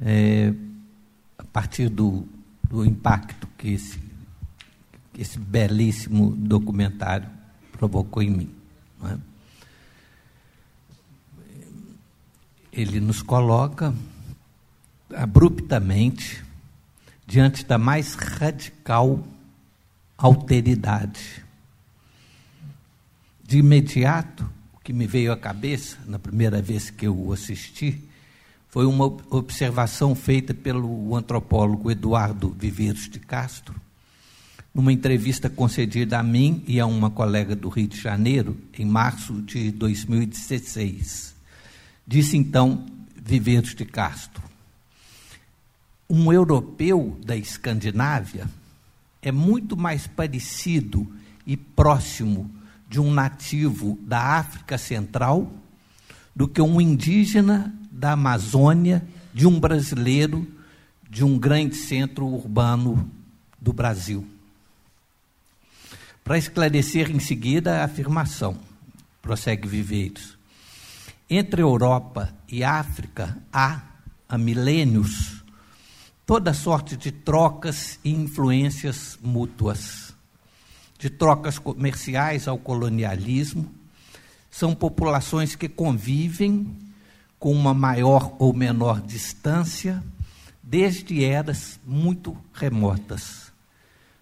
é, 0.00 0.54
a 1.36 1.44
partir 1.44 1.88
do, 1.88 2.26
do 2.62 2.84
impacto 2.84 3.46
que 3.58 3.68
esse, 3.74 4.00
que 5.12 5.20
esse 5.20 5.38
belíssimo 5.38 6.30
documentário 6.34 7.39
provocou 7.80 8.22
em 8.22 8.28
mim. 8.28 8.54
É? 9.04 9.16
Ele 12.70 13.00
nos 13.00 13.22
coloca 13.22 13.94
abruptamente 15.16 16.44
diante 17.26 17.64
da 17.64 17.78
mais 17.78 18.12
radical 18.12 19.26
alteridade. 20.18 21.42
De 23.42 23.58
imediato, 23.58 24.48
o 24.74 24.78
que 24.80 24.92
me 24.92 25.06
veio 25.06 25.32
à 25.32 25.36
cabeça, 25.36 25.96
na 26.06 26.18
primeira 26.18 26.60
vez 26.60 26.90
que 26.90 27.06
eu 27.06 27.32
assisti, 27.32 28.06
foi 28.68 28.84
uma 28.84 29.06
observação 29.30 30.14
feita 30.14 30.52
pelo 30.52 31.16
antropólogo 31.16 31.90
Eduardo 31.90 32.50
Viveiros 32.50 33.08
de 33.08 33.18
Castro, 33.18 33.74
numa 34.74 34.92
entrevista 34.92 35.50
concedida 35.50 36.18
a 36.18 36.22
mim 36.22 36.62
e 36.66 36.78
a 36.78 36.86
uma 36.86 37.10
colega 37.10 37.56
do 37.56 37.68
Rio 37.68 37.88
de 37.88 38.00
Janeiro, 38.00 38.56
em 38.78 38.84
março 38.84 39.42
de 39.42 39.70
2016. 39.72 41.34
Disse 42.06 42.36
então 42.36 42.86
Viveiros 43.16 43.74
de 43.74 43.84
Castro: 43.84 44.42
um 46.08 46.32
europeu 46.32 47.18
da 47.24 47.36
Escandinávia 47.36 48.48
é 49.22 49.30
muito 49.30 49.76
mais 49.76 50.06
parecido 50.06 51.06
e 51.46 51.56
próximo 51.56 52.50
de 52.88 53.00
um 53.00 53.12
nativo 53.12 53.98
da 54.02 54.38
África 54.38 54.76
Central 54.76 55.52
do 56.34 56.48
que 56.48 56.60
um 56.60 56.80
indígena 56.80 57.74
da 57.90 58.12
Amazônia, 58.12 59.06
de 59.32 59.46
um 59.46 59.60
brasileiro, 59.60 60.46
de 61.08 61.24
um 61.24 61.38
grande 61.38 61.76
centro 61.76 62.26
urbano 62.26 63.10
do 63.60 63.72
Brasil. 63.72 64.26
Para 66.24 66.38
esclarecer 66.38 67.10
em 67.10 67.18
seguida 67.18 67.80
a 67.80 67.84
afirmação, 67.84 68.56
prossegue 69.20 69.66
Viveiros. 69.66 70.38
Entre 71.28 71.62
Europa 71.62 72.32
e 72.48 72.62
África 72.62 73.36
há, 73.52 73.80
há 74.28 74.38
milênios, 74.38 75.42
toda 76.26 76.54
sorte 76.54 76.96
de 76.96 77.10
trocas 77.10 77.98
e 78.04 78.12
influências 78.12 79.18
mútuas, 79.22 80.14
de 80.98 81.08
trocas 81.08 81.58
comerciais 81.58 82.46
ao 82.46 82.58
colonialismo. 82.58 83.72
São 84.50 84.74
populações 84.74 85.54
que 85.54 85.68
convivem 85.68 86.76
com 87.38 87.52
uma 87.52 87.72
maior 87.72 88.36
ou 88.38 88.52
menor 88.52 89.00
distância, 89.00 90.02
desde 90.62 91.24
eras 91.24 91.80
muito 91.86 92.36
remotas. 92.52 93.50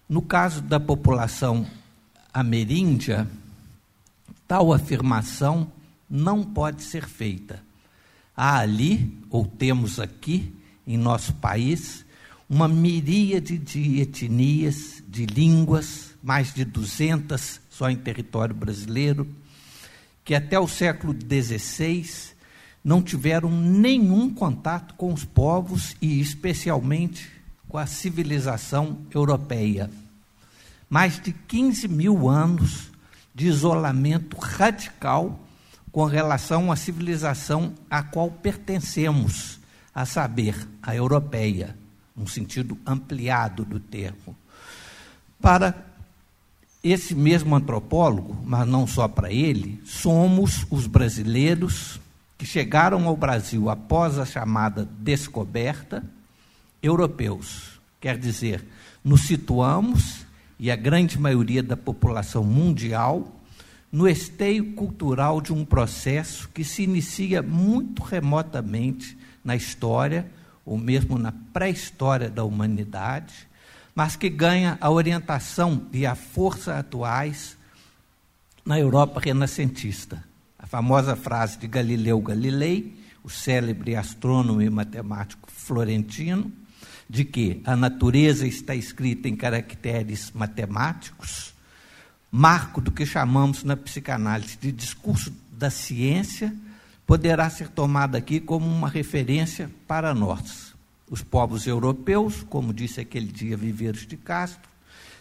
No 0.07 0.21
caso 0.21 0.61
da 0.61 0.79
população 0.79 1.67
ameríndia, 2.39 3.27
tal 4.47 4.73
afirmação 4.73 5.71
não 6.09 6.43
pode 6.43 6.83
ser 6.83 7.07
feita. 7.07 7.61
Há 8.35 8.59
ali, 8.59 9.17
ou 9.29 9.45
temos 9.45 9.99
aqui, 9.99 10.53
em 10.87 10.97
nosso 10.97 11.33
país, 11.35 12.05
uma 12.49 12.67
miríade 12.67 13.57
de 13.57 14.01
etnias, 14.01 15.03
de 15.07 15.25
línguas, 15.25 16.15
mais 16.23 16.53
de 16.53 16.65
200 16.65 17.61
só 17.69 17.89
em 17.89 17.95
território 17.95 18.55
brasileiro, 18.55 19.27
que 20.25 20.33
até 20.33 20.59
o 20.59 20.67
século 20.67 21.13
XVI 21.13 22.33
não 22.83 23.01
tiveram 23.01 23.51
nenhum 23.51 24.33
contato 24.33 24.95
com 24.95 25.13
os 25.13 25.23
povos 25.23 25.95
e, 26.01 26.19
especialmente, 26.19 27.29
com 27.67 27.77
a 27.77 27.85
civilização 27.85 28.97
europeia. 29.13 29.89
Mais 30.89 31.19
de 31.19 31.31
15 31.31 31.87
mil 31.87 32.27
anos 32.27 32.89
de 33.33 33.47
isolamento 33.47 34.37
radical 34.37 35.39
com 35.91 36.05
relação 36.05 36.71
à 36.71 36.75
civilização 36.75 37.73
a 37.89 38.03
qual 38.03 38.29
pertencemos, 38.29 39.59
a 39.93 40.05
saber, 40.05 40.67
a 40.81 40.95
europeia, 40.95 41.75
num 42.15 42.27
sentido 42.27 42.77
ampliado 42.85 43.63
do 43.65 43.79
termo. 43.79 44.35
Para 45.41 45.85
esse 46.83 47.13
mesmo 47.13 47.55
antropólogo, 47.55 48.37
mas 48.45 48.67
não 48.67 48.87
só 48.87 49.07
para 49.07 49.31
ele, 49.31 49.81
somos 49.85 50.65
os 50.69 50.87
brasileiros 50.87 51.99
que 52.37 52.45
chegaram 52.45 53.05
ao 53.07 53.17
Brasil 53.17 53.69
após 53.69 54.17
a 54.17 54.25
chamada 54.25 54.87
descoberta, 54.99 56.03
europeus. 56.81 57.79
Quer 57.99 58.17
dizer, 58.17 58.65
nos 59.03 59.23
situamos, 59.23 60.25
e 60.59 60.69
a 60.69 60.75
grande 60.75 61.17
maioria 61.17 61.63
da 61.63 61.77
população 61.77 62.43
mundial, 62.43 63.39
no 63.91 64.07
esteio 64.07 64.73
cultural 64.73 65.39
de 65.39 65.53
um 65.53 65.63
processo 65.63 66.49
que 66.49 66.63
se 66.63 66.83
inicia 66.83 67.41
muito 67.41 68.03
remotamente 68.03 69.17
na 69.43 69.55
história, 69.55 70.29
ou 70.65 70.77
mesmo 70.77 71.17
na 71.17 71.31
pré-história 71.31 72.29
da 72.29 72.43
humanidade, 72.43 73.47
mas 73.95 74.15
que 74.15 74.29
ganha 74.29 74.77
a 74.79 74.91
orientação 74.91 75.87
e 75.91 76.05
a 76.05 76.13
força 76.13 76.77
atuais 76.77 77.57
na 78.63 78.79
Europa 78.79 79.19
renascentista. 79.19 80.23
Famosa 80.67 81.15
frase 81.15 81.57
de 81.57 81.67
Galileu 81.67 82.21
Galilei, 82.21 82.95
o 83.23 83.29
célebre 83.29 83.95
astrônomo 83.95 84.61
e 84.61 84.69
matemático 84.69 85.49
florentino, 85.51 86.51
de 87.09 87.25
que 87.25 87.59
a 87.65 87.75
natureza 87.75 88.45
está 88.45 88.75
escrita 88.75 89.27
em 89.27 89.35
caracteres 89.35 90.31
matemáticos, 90.31 91.55
marco 92.31 92.79
do 92.79 92.91
que 92.91 93.05
chamamos 93.05 93.63
na 93.63 93.75
psicanálise 93.75 94.57
de 94.57 94.71
discurso 94.71 95.33
da 95.51 95.71
ciência, 95.71 96.55
poderá 97.07 97.49
ser 97.49 97.69
tomado 97.69 98.15
aqui 98.15 98.39
como 98.39 98.67
uma 98.67 98.87
referência 98.87 99.71
para 99.87 100.13
nós. 100.13 100.75
Os 101.09 101.23
povos 101.23 101.65
europeus, 101.65 102.45
como 102.47 102.71
disse 102.71 103.01
aquele 103.01 103.31
dia 103.31 103.57
Viveiros 103.57 104.05
de 104.05 104.15
Castro, 104.15 104.69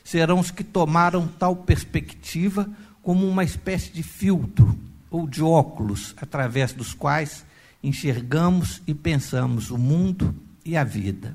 serão 0.05 0.39
os 0.39 0.51
que 0.51 0.63
tomaram 0.63 1.27
tal 1.27 1.57
perspectiva 1.57 2.69
como 3.03 3.27
uma 3.27 3.43
espécie 3.43 3.91
de 3.91 4.03
filtro 4.03 4.79
ou 5.11 5.27
de 5.27 5.43
óculos 5.43 6.15
através 6.21 6.75
dos 6.75 6.93
quais 6.93 7.47
enxergamos 7.83 8.83
e 8.87 8.93
pensamos 8.93 9.71
o 9.71 9.79
mundo 9.79 10.35
e 10.63 10.77
a 10.77 10.85
vida. 10.85 11.35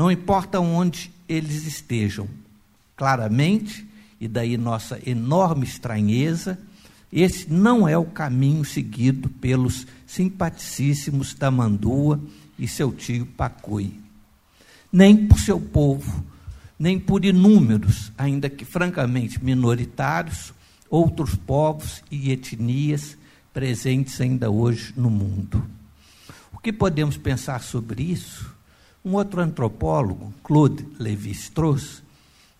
Não 0.00 0.10
importa 0.10 0.58
onde 0.58 1.10
eles 1.28 1.66
estejam, 1.66 2.26
claramente, 2.96 3.86
e 4.18 4.26
daí 4.26 4.56
nossa 4.56 4.98
enorme 5.04 5.66
estranheza, 5.66 6.58
esse 7.12 7.52
não 7.52 7.86
é 7.86 7.98
o 7.98 8.06
caminho 8.06 8.64
seguido 8.64 9.28
pelos 9.28 9.86
simpaticíssimos 10.06 11.34
Tamandua 11.34 12.18
e 12.58 12.66
seu 12.66 12.90
tio 12.92 13.26
Pacui. 13.26 13.92
Nem 14.90 15.26
por 15.26 15.38
seu 15.38 15.60
povo, 15.60 16.24
nem 16.78 16.98
por 16.98 17.22
inúmeros, 17.26 18.10
ainda 18.16 18.48
que 18.48 18.64
francamente 18.64 19.44
minoritários, 19.44 20.54
outros 20.88 21.34
povos 21.34 22.02
e 22.10 22.32
etnias 22.32 23.18
presentes 23.52 24.18
ainda 24.18 24.50
hoje 24.50 24.94
no 24.96 25.10
mundo. 25.10 25.62
O 26.54 26.58
que 26.58 26.72
podemos 26.72 27.18
pensar 27.18 27.60
sobre 27.60 28.02
isso? 28.02 28.59
Um 29.04 29.14
outro 29.14 29.40
antropólogo, 29.40 30.32
Claude 30.42 30.86
Lévi-Strauss, 30.98 32.02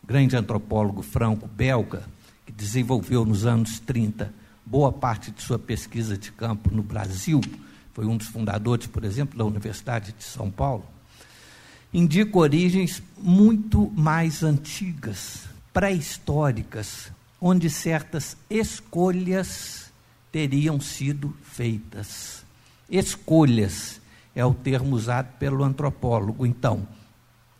grande 0.06 0.36
antropólogo 0.36 1.02
franco-belga, 1.02 2.04
que 2.46 2.52
desenvolveu 2.52 3.24
nos 3.24 3.44
anos 3.44 3.78
30 3.80 4.40
boa 4.70 4.92
parte 4.92 5.32
de 5.32 5.42
sua 5.42 5.58
pesquisa 5.58 6.16
de 6.16 6.30
campo 6.30 6.72
no 6.72 6.82
Brasil, 6.82 7.40
foi 7.92 8.06
um 8.06 8.16
dos 8.16 8.28
fundadores, 8.28 8.86
por 8.86 9.04
exemplo, 9.04 9.36
da 9.36 9.44
Universidade 9.44 10.14
de 10.16 10.22
São 10.22 10.48
Paulo, 10.48 10.84
indica 11.92 12.38
origens 12.38 13.02
muito 13.18 13.90
mais 13.96 14.44
antigas, 14.44 15.48
pré-históricas, 15.72 17.10
onde 17.40 17.68
certas 17.68 18.36
escolhas 18.48 19.90
teriam 20.30 20.80
sido 20.80 21.34
feitas. 21.42 22.44
Escolhas 22.88 23.99
é 24.40 24.44
o 24.44 24.54
termo 24.54 24.96
usado 24.96 25.28
pelo 25.38 25.62
antropólogo. 25.62 26.46
Então, 26.46 26.86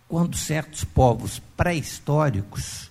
quando 0.08 0.36
certos 0.36 0.82
povos 0.82 1.40
pré-históricos, 1.56 2.90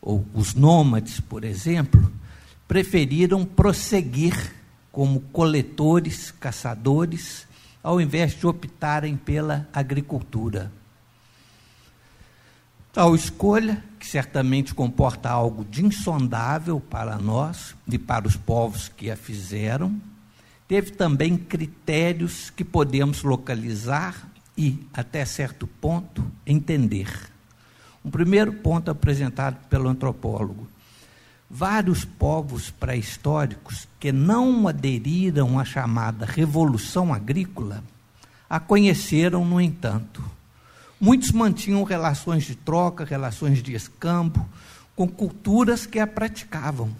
ou 0.00 0.24
os 0.32 0.54
nômades, 0.54 1.18
por 1.20 1.44
exemplo, 1.44 2.10
preferiram 2.68 3.44
prosseguir 3.44 4.54
como 4.92 5.20
coletores, 5.20 6.30
caçadores, 6.30 7.46
ao 7.82 8.00
invés 8.00 8.32
de 8.34 8.46
optarem 8.46 9.16
pela 9.16 9.68
agricultura. 9.72 10.70
Tal 12.92 13.14
escolha, 13.14 13.82
que 13.98 14.06
certamente 14.06 14.74
comporta 14.74 15.28
algo 15.28 15.64
de 15.64 15.84
insondável 15.84 16.80
para 16.80 17.18
nós 17.18 17.74
e 17.86 17.98
para 17.98 18.26
os 18.26 18.36
povos 18.36 18.88
que 18.88 19.10
a 19.10 19.16
fizeram, 19.16 20.00
teve 20.68 20.92
também 20.92 21.36
critérios 21.36 22.50
que 22.50 22.62
podemos 22.62 23.22
localizar 23.22 24.30
e, 24.56 24.86
até 24.92 25.24
certo 25.24 25.66
ponto, 25.66 26.24
entender. 26.46 27.08
Um 28.04 28.10
primeiro 28.10 28.52
ponto 28.52 28.90
apresentado 28.90 29.56
pelo 29.68 29.88
antropólogo 29.88 30.68
vários 31.50 32.04
povos 32.04 32.70
pré-históricos 32.70 33.88
que 33.98 34.12
não 34.12 34.68
aderiram 34.68 35.58
à 35.58 35.64
chamada 35.64 36.26
Revolução 36.26 37.14
Agrícola 37.14 37.82
a 38.50 38.58
conheceram, 38.58 39.44
no 39.44 39.60
entanto. 39.60 40.22
Muitos 41.00 41.32
mantinham 41.32 41.82
relações 41.84 42.44
de 42.44 42.54
troca, 42.54 43.04
relações 43.04 43.62
de 43.62 43.74
escambo 43.74 44.46
com 44.96 45.06
culturas 45.06 45.86
que 45.86 45.98
a 45.98 46.06
praticavam. 46.06 46.90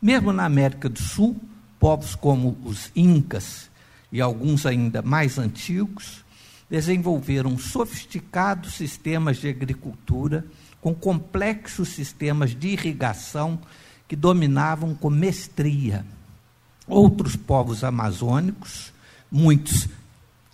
Mesmo 0.00 0.32
na 0.32 0.44
América 0.44 0.88
do 0.88 1.00
Sul, 1.00 1.36
povos 1.80 2.14
como 2.14 2.56
os 2.62 2.92
Incas 2.94 3.70
e 4.12 4.20
alguns 4.20 4.66
ainda 4.66 5.00
mais 5.00 5.38
antigos 5.38 6.22
desenvolveram 6.68 7.58
sofisticados 7.58 8.74
sistemas 8.74 9.38
de 9.38 9.48
agricultura 9.48 10.44
com 10.80 10.94
complexos 10.94 11.88
sistemas 11.88 12.54
de 12.54 12.68
irrigação 12.68 13.58
que 14.06 14.14
dominavam 14.14 14.94
com 14.94 15.10
mestria. 15.10 16.04
Outros 16.86 17.34
povos 17.34 17.82
amazônicos, 17.82 18.92
muitos 19.30 19.88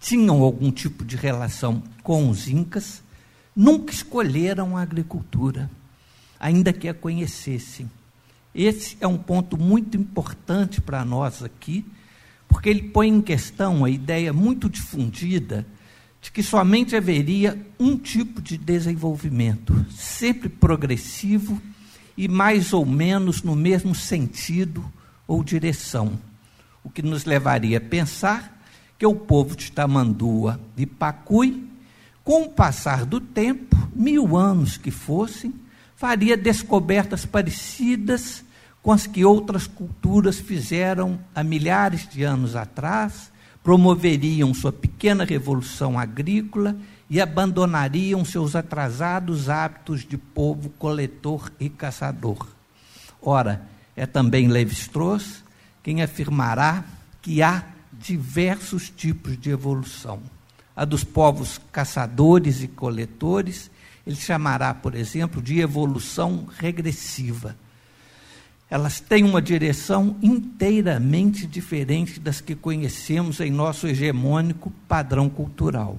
tinham 0.00 0.42
algum 0.42 0.70
tipo 0.70 1.04
de 1.04 1.16
relação 1.16 1.82
com 2.02 2.28
os 2.30 2.48
incas, 2.48 3.02
nunca 3.54 3.92
escolheram 3.92 4.76
a 4.76 4.82
agricultura, 4.82 5.70
ainda 6.38 6.72
que 6.72 6.88
a 6.88 6.94
conhecessem. 6.94 7.90
Esse 8.56 8.96
é 9.02 9.06
um 9.06 9.18
ponto 9.18 9.58
muito 9.58 9.98
importante 9.98 10.80
para 10.80 11.04
nós 11.04 11.42
aqui, 11.42 11.84
porque 12.48 12.70
ele 12.70 12.84
põe 12.84 13.08
em 13.08 13.20
questão 13.20 13.84
a 13.84 13.90
ideia 13.90 14.32
muito 14.32 14.66
difundida 14.70 15.66
de 16.22 16.32
que 16.32 16.42
somente 16.42 16.96
haveria 16.96 17.60
um 17.78 17.98
tipo 17.98 18.40
de 18.40 18.56
desenvolvimento, 18.56 19.84
sempre 19.90 20.48
progressivo 20.48 21.60
e 22.16 22.26
mais 22.28 22.72
ou 22.72 22.86
menos 22.86 23.42
no 23.42 23.54
mesmo 23.54 23.94
sentido 23.94 24.82
ou 25.28 25.44
direção, 25.44 26.18
o 26.82 26.88
que 26.88 27.02
nos 27.02 27.26
levaria 27.26 27.76
a 27.76 27.80
pensar 27.80 28.58
que 28.98 29.04
o 29.04 29.14
povo 29.14 29.54
de 29.54 29.70
Tamandua 29.70 30.58
e 30.78 30.86
Pacui, 30.86 31.68
com 32.24 32.44
o 32.44 32.48
passar 32.48 33.04
do 33.04 33.20
tempo, 33.20 33.76
mil 33.94 34.34
anos 34.34 34.78
que 34.78 34.90
fossem, 34.90 35.52
faria 35.94 36.38
descobertas 36.38 37.26
parecidas 37.26 38.45
com 38.86 38.92
as 38.92 39.04
que 39.04 39.24
outras 39.24 39.66
culturas 39.66 40.38
fizeram 40.38 41.18
há 41.34 41.42
milhares 41.42 42.08
de 42.08 42.22
anos 42.22 42.54
atrás 42.54 43.32
promoveriam 43.60 44.54
sua 44.54 44.70
pequena 44.70 45.24
revolução 45.24 45.98
agrícola 45.98 46.76
e 47.10 47.20
abandonariam 47.20 48.24
seus 48.24 48.54
atrasados 48.54 49.48
hábitos 49.48 50.04
de 50.04 50.16
povo 50.16 50.70
coletor 50.78 51.50
e 51.58 51.68
caçador. 51.68 52.46
Ora, 53.20 53.60
é 53.96 54.06
também 54.06 54.46
Levi-Strauss 54.46 55.42
quem 55.82 56.00
afirmará 56.00 56.84
que 57.20 57.42
há 57.42 57.64
diversos 57.92 58.88
tipos 58.88 59.36
de 59.36 59.50
evolução. 59.50 60.20
A 60.76 60.84
dos 60.84 61.02
povos 61.02 61.60
caçadores 61.72 62.62
e 62.62 62.68
coletores, 62.68 63.68
ele 64.06 64.14
chamará, 64.14 64.72
por 64.72 64.94
exemplo, 64.94 65.42
de 65.42 65.58
evolução 65.58 66.46
regressiva 66.56 67.56
elas 68.68 68.98
têm 68.98 69.24
uma 69.24 69.40
direção 69.40 70.16
inteiramente 70.20 71.46
diferente 71.46 72.18
das 72.18 72.40
que 72.40 72.54
conhecemos 72.54 73.38
em 73.40 73.50
nosso 73.50 73.86
hegemônico 73.86 74.72
padrão 74.88 75.28
cultural. 75.28 75.96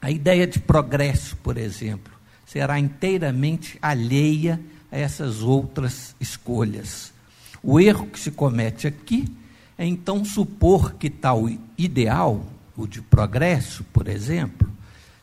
A 0.00 0.10
ideia 0.10 0.46
de 0.46 0.60
progresso, 0.60 1.36
por 1.36 1.56
exemplo, 1.56 2.12
será 2.46 2.78
inteiramente 2.78 3.78
alheia 3.82 4.60
a 4.90 4.96
essas 4.96 5.42
outras 5.42 6.14
escolhas. 6.20 7.12
O 7.62 7.80
erro 7.80 8.06
que 8.06 8.18
se 8.18 8.30
comete 8.30 8.86
aqui 8.86 9.24
é 9.76 9.84
então 9.84 10.24
supor 10.24 10.94
que 10.94 11.10
tal 11.10 11.48
ideal, 11.76 12.46
o 12.76 12.86
de 12.86 13.00
progresso, 13.02 13.82
por 13.92 14.06
exemplo, 14.06 14.70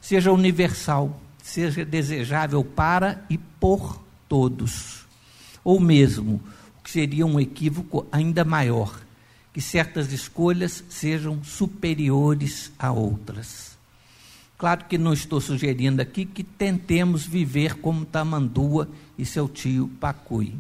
seja 0.02 0.32
universal, 0.32 1.22
seja 1.42 1.86
desejável 1.86 2.64
para 2.64 3.24
e 3.30 3.38
por 3.38 4.02
todos 4.28 4.99
ou 5.70 5.80
mesmo, 5.80 6.42
o 6.80 6.82
que 6.84 6.90
seria 6.90 7.28
um 7.28 7.40
equívoco 7.40 8.08
ainda 8.12 8.44
maior, 8.44 9.00
que 9.54 9.62
certas 9.62 10.12
escolhas 10.12 10.84
sejam 10.90 11.44
superiores 11.44 12.72
a 12.80 12.92
outras. 12.92 13.78
Claro 14.58 14.86
que 14.86 14.98
não 14.98 15.14
estou 15.14 15.40
sugerindo 15.40 16.02
aqui 16.02 16.26
que 16.26 16.44
tentemos 16.44 17.24
viver 17.24 17.76
como 17.76 18.04
Tamandua 18.04 18.90
e 19.16 19.24
seu 19.24 19.48
tio 19.48 19.88
Pacui. 20.00 20.56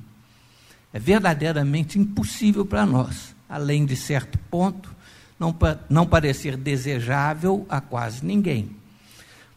É 0.93 1.00
verdadeiramente 1.00 1.98
impossível 1.98 2.63
para 2.63 2.86
nós, 2.86 3.34
além 3.50 3.88
de 3.88 3.95
certo 3.95 4.38
ponto, 4.52 4.95
não, 5.39 5.58
não 5.89 6.06
parecer 6.06 6.56
desejável 6.56 7.65
a 7.67 7.82
quase 7.82 8.24
ninguém. 8.24 8.76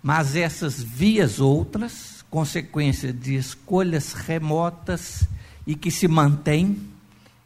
Mas 0.02 0.34
essas 0.34 0.82
vias 0.82 1.40
outras, 1.40 2.24
consequência 2.30 3.12
de 3.12 3.34
escolhas 3.34 4.14
remotas 4.14 5.28
e 5.66 5.74
que 5.74 5.90
se 5.90 6.08
mantêm, 6.08 6.78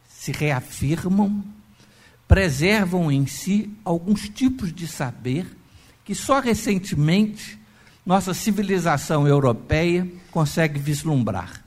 se 0.08 0.32
reafirmam, 0.32 1.44
preservam 2.26 3.10
em 3.10 3.26
si 3.26 3.70
alguns 3.84 4.28
tipos 4.28 4.72
de 4.72 4.86
saber 4.86 5.46
que 6.04 6.14
só 6.14 6.40
recentemente 6.40 7.58
nossa 8.04 8.32
civilização 8.32 9.26
europeia 9.26 10.06
consegue 10.30 10.78
vislumbrar. 10.78 11.64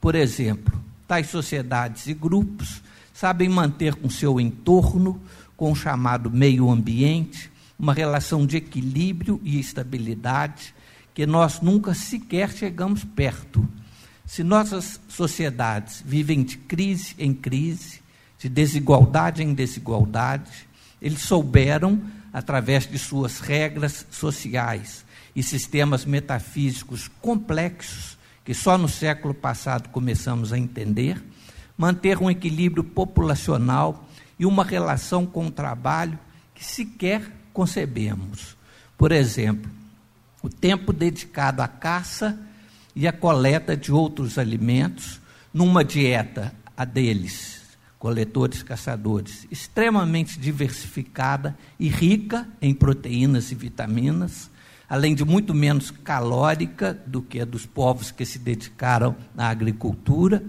Por 0.00 0.14
exemplo, 0.14 0.78
tais 1.06 1.28
sociedades 1.28 2.06
e 2.06 2.14
grupos 2.14 2.82
sabem 3.12 3.48
manter 3.48 3.94
com 3.94 4.08
seu 4.10 4.40
entorno, 4.40 5.20
com 5.56 5.72
o 5.72 5.76
chamado 5.76 6.30
meio 6.30 6.70
ambiente, 6.70 7.50
uma 7.78 7.92
relação 7.92 8.46
de 8.46 8.56
equilíbrio 8.56 9.40
e 9.44 9.58
estabilidade 9.58 10.74
que 11.14 11.26
nós 11.26 11.60
nunca 11.60 11.94
sequer 11.94 12.50
chegamos 12.50 13.04
perto 13.04 13.66
se 14.26 14.42
nossas 14.42 15.00
sociedades 15.08 16.02
vivem 16.04 16.42
de 16.42 16.58
crise 16.58 17.14
em 17.16 17.32
crise, 17.32 18.02
de 18.38 18.48
desigualdade 18.48 19.42
em 19.42 19.54
desigualdade, 19.54 20.68
eles 21.00 21.22
souberam, 21.22 22.02
através 22.32 22.86
de 22.86 22.98
suas 22.98 23.38
regras 23.38 24.04
sociais 24.10 25.04
e 25.34 25.42
sistemas 25.42 26.04
metafísicos 26.04 27.08
complexos, 27.20 28.18
que 28.44 28.52
só 28.52 28.76
no 28.76 28.88
século 28.88 29.32
passado 29.32 29.88
começamos 29.90 30.52
a 30.52 30.58
entender, 30.58 31.22
manter 31.78 32.18
um 32.18 32.30
equilíbrio 32.30 32.82
populacional 32.82 34.08
e 34.38 34.44
uma 34.44 34.64
relação 34.64 35.24
com 35.24 35.46
o 35.46 35.50
trabalho 35.50 36.18
que 36.54 36.64
sequer 36.64 37.22
concebemos. 37.52 38.56
Por 38.98 39.12
exemplo, 39.12 39.70
o 40.42 40.48
tempo 40.48 40.92
dedicado 40.92 41.62
à 41.62 41.68
caça 41.68 42.38
e 42.96 43.06
a 43.06 43.12
coleta 43.12 43.76
de 43.76 43.92
outros 43.92 44.38
alimentos 44.38 45.20
numa 45.52 45.84
dieta 45.84 46.52
a 46.74 46.84
deles 46.84 47.56
coletores 47.98 48.62
caçadores, 48.62 49.46
extremamente 49.50 50.38
diversificada 50.38 51.56
e 51.78 51.88
rica 51.88 52.46
em 52.60 52.74
proteínas 52.74 53.50
e 53.50 53.54
vitaminas, 53.54 54.50
além 54.88 55.14
de 55.14 55.24
muito 55.24 55.54
menos 55.54 55.90
calórica 55.90 56.94
do 57.06 57.22
que 57.22 57.40
a 57.40 57.44
dos 57.44 57.66
povos 57.66 58.10
que 58.10 58.24
se 58.24 58.38
dedicaram 58.38 59.16
à 59.36 59.48
agricultura, 59.48 60.44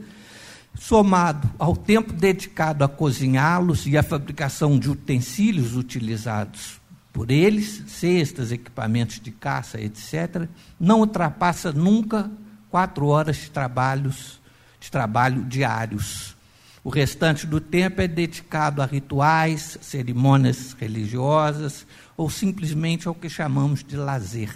somado 0.76 1.50
ao 1.58 1.76
tempo 1.76 2.14
dedicado 2.14 2.84
a 2.84 2.88
cozinhá-los 2.88 3.88
e 3.88 3.98
à 3.98 4.04
fabricação 4.04 4.78
de 4.78 4.92
utensílios 4.92 5.76
utilizados 5.76 6.80
por 7.18 7.32
eles, 7.32 7.82
cestas, 7.88 8.52
equipamentos 8.52 9.20
de 9.20 9.32
caça, 9.32 9.82
etc., 9.82 10.48
não 10.80 11.00
ultrapassa 11.00 11.72
nunca 11.74 12.30
quatro 12.70 13.08
horas 13.08 13.38
de, 13.38 13.50
trabalhos, 13.50 14.40
de 14.80 14.92
trabalho 14.92 15.44
diários. 15.46 16.38
O 16.84 16.92
restante 16.92 17.48
do 17.48 17.60
tempo 17.60 18.04
é 18.04 18.08
dedicado 18.08 18.84
a 18.84 18.86
rituais, 18.86 19.80
cerimônias 19.82 20.74
religiosas 20.74 21.88
ou 22.16 22.30
simplesmente 22.30 23.08
ao 23.08 23.16
que 23.16 23.30
chamamos 23.32 23.84
de 23.84 23.96
lazer. 23.98 24.54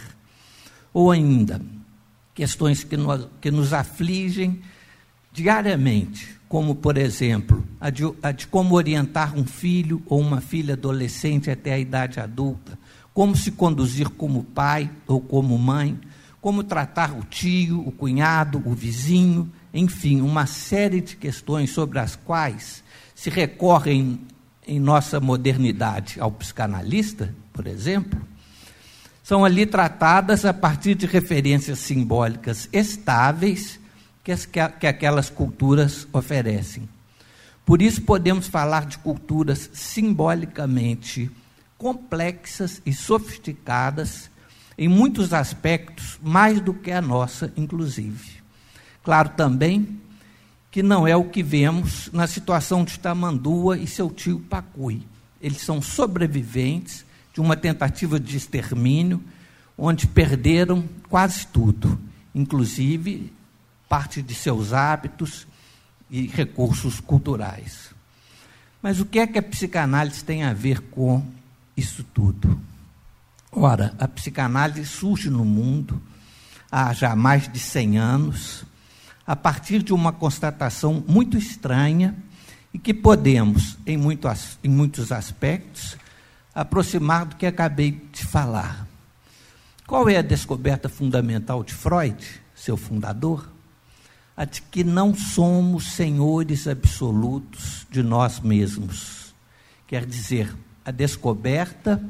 Ou 0.93 1.10
ainda, 1.10 1.60
questões 2.36 2.84
que, 2.84 2.95
que 3.41 3.50
nos 3.50 3.74
afligem 3.74 4.62
diariamente, 5.34 6.39
como, 6.52 6.76
por 6.76 6.98
exemplo, 6.98 7.66
a 7.80 7.90
de, 7.90 8.04
a 8.22 8.34
de 8.34 8.46
como 8.46 8.76
orientar 8.76 9.34
um 9.38 9.46
filho 9.46 10.04
ou 10.06 10.20
uma 10.20 10.42
filha 10.42 10.74
adolescente 10.74 11.50
até 11.50 11.72
a 11.72 11.80
idade 11.80 12.20
adulta, 12.20 12.78
como 13.14 13.38
se 13.38 13.52
conduzir 13.52 14.10
como 14.10 14.44
pai 14.44 14.92
ou 15.08 15.22
como 15.22 15.58
mãe, 15.58 15.98
como 16.42 16.62
tratar 16.62 17.18
o 17.18 17.24
tio, 17.24 17.80
o 17.80 17.90
cunhado, 17.90 18.62
o 18.66 18.74
vizinho, 18.74 19.50
enfim, 19.74 20.20
uma 20.20 20.46
série 20.46 21.00
de 21.00 21.16
questões 21.16 21.70
sobre 21.70 22.00
as 22.00 22.18
quais 22.18 22.84
se 23.16 23.30
recorrem 23.30 24.20
em 24.68 24.78
nossa 24.78 25.22
modernidade. 25.22 26.20
Ao 26.20 26.30
psicanalista, 26.30 27.34
por 27.54 27.66
exemplo, 27.66 28.22
são 29.24 29.46
ali 29.46 29.66
tratadas 29.66 30.44
a 30.44 30.54
partir 30.54 30.96
de 30.96 31.06
referências 31.06 31.80
simbólicas 31.80 32.68
estáveis 32.74 33.80
que, 34.24 34.32
as, 34.32 34.46
que 34.46 34.88
aquelas 34.88 35.30
culturas 35.30 36.08
oferecem. 36.14 36.88
Por 37.66 37.82
isso, 37.82 38.02
podemos 38.02 38.48
falar 38.48 38.86
de 38.86 38.98
culturas 38.98 39.70
simbolicamente 39.74 41.30
complexas 41.78 42.82
e 42.86 42.94
sofisticadas, 42.94 44.30
em 44.78 44.88
muitos 44.88 45.34
aspectos, 45.34 46.20
mais 46.22 46.62
do 46.62 46.74
que 46.74 46.92
a 46.92 47.02
nossa, 47.02 47.52
inclusive. 47.58 48.42
Claro 49.04 49.30
também 49.30 50.00
que 50.70 50.84
não 50.84 51.08
é 51.08 51.16
o 51.16 51.26
que 51.26 51.42
vemos 51.44 52.10
na 52.14 52.28
situação 52.28 52.84
de 52.84 53.00
Tamandua 53.00 53.78
e 53.78 53.88
seu 53.88 54.10
tio 54.10 54.40
Pacui. 54.40 55.02
Eles 55.42 55.62
são 55.62 55.82
sobreviventes 55.82 57.04
de 57.34 57.42
uma 57.42 57.58
tentativa 57.58 58.20
de 58.20 58.38
extermínio, 58.38 59.22
onde 59.78 60.06
perderam 60.08 60.84
quase 61.10 61.48
tudo, 61.48 62.00
inclusive 62.34 63.34
parte 63.92 64.22
de 64.22 64.34
seus 64.34 64.72
hábitos 64.72 65.46
e 66.10 66.26
recursos 66.26 67.02
culturais. 67.02 67.90
Mas 68.82 69.02
o 69.02 69.06
que 69.06 69.20
é 69.20 69.28
que 69.28 69.38
a 69.38 69.44
psicanálise 69.44 70.24
tem 70.24 70.46
a 70.46 70.54
ver 70.54 70.80
com 70.80 71.22
isso 71.76 72.02
tudo? 72.14 72.58
Ora, 73.52 73.94
a 74.00 74.08
psicanálise 74.08 74.86
surge 74.86 75.30
no 75.30 75.44
mundo 75.44 76.02
há 76.72 76.94
já 76.94 77.18
mais 77.18 77.52
de 77.52 77.60
100 77.60 77.98
anos, 77.98 78.64
a 79.28 79.36
partir 79.36 79.84
de 79.84 79.92
uma 79.92 80.14
constatação 80.14 81.04
muito 81.06 81.38
estranha 81.38 82.16
e 82.74 82.80
que 82.80 82.94
podemos, 82.94 83.78
em, 83.86 83.98
muito, 83.98 84.26
em 84.64 84.70
muitos 84.70 85.12
aspectos, 85.12 85.98
aproximar 86.56 87.26
do 87.26 87.36
que 87.36 87.46
acabei 87.46 87.92
de 88.10 88.26
falar. 88.26 88.88
Qual 89.86 90.08
é 90.08 90.16
a 90.16 90.22
descoberta 90.22 90.88
fundamental 90.88 91.62
de 91.62 91.74
Freud, 91.74 92.26
seu 92.56 92.78
fundador? 92.78 93.51
A 94.36 94.46
de 94.46 94.62
que 94.62 94.84
não 94.84 95.13
somos 95.13 95.94
senhores 95.94 96.67
absolutos 96.67 97.86
de 97.89 98.02
nós 98.02 98.39
mesmos. 98.39 99.34
Quer 99.88 100.06
dizer, 100.06 100.56
a 100.86 100.91
descoberta 100.91 102.02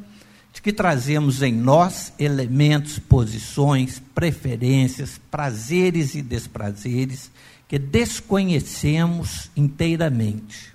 de 0.54 0.62
que 0.62 0.72
trazemos 0.72 1.42
em 1.42 1.54
nós 1.54 2.14
elementos, 2.20 3.00
posições, 3.00 4.02
preferências, 4.14 5.20
prazeres 5.30 6.14
e 6.14 6.22
desprazeres 6.22 7.32
que 7.68 7.80
desconhecemos 7.80 9.50
inteiramente. 9.56 10.74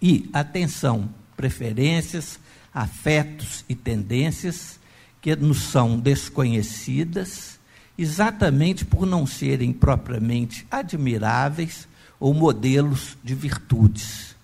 E, 0.00 0.30
atenção, 0.32 1.08
preferências, 1.36 2.38
afetos 2.72 3.64
e 3.68 3.74
tendências 3.74 4.78
que 5.20 5.34
nos 5.36 5.58
são 5.58 5.98
desconhecidas 5.98 7.58
exatamente 7.96 8.84
por 8.84 9.06
não 9.06 9.26
serem 9.26 9.72
propriamente 9.72 10.66
admiráveis 10.70 11.88
ou 12.18 12.32
modelos 12.32 13.16
de 13.22 13.34
virtudes. 13.34 14.34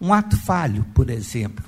Um 0.00 0.12
ato 0.12 0.36
falho, 0.36 0.84
por 0.94 1.10
exemplo, 1.10 1.64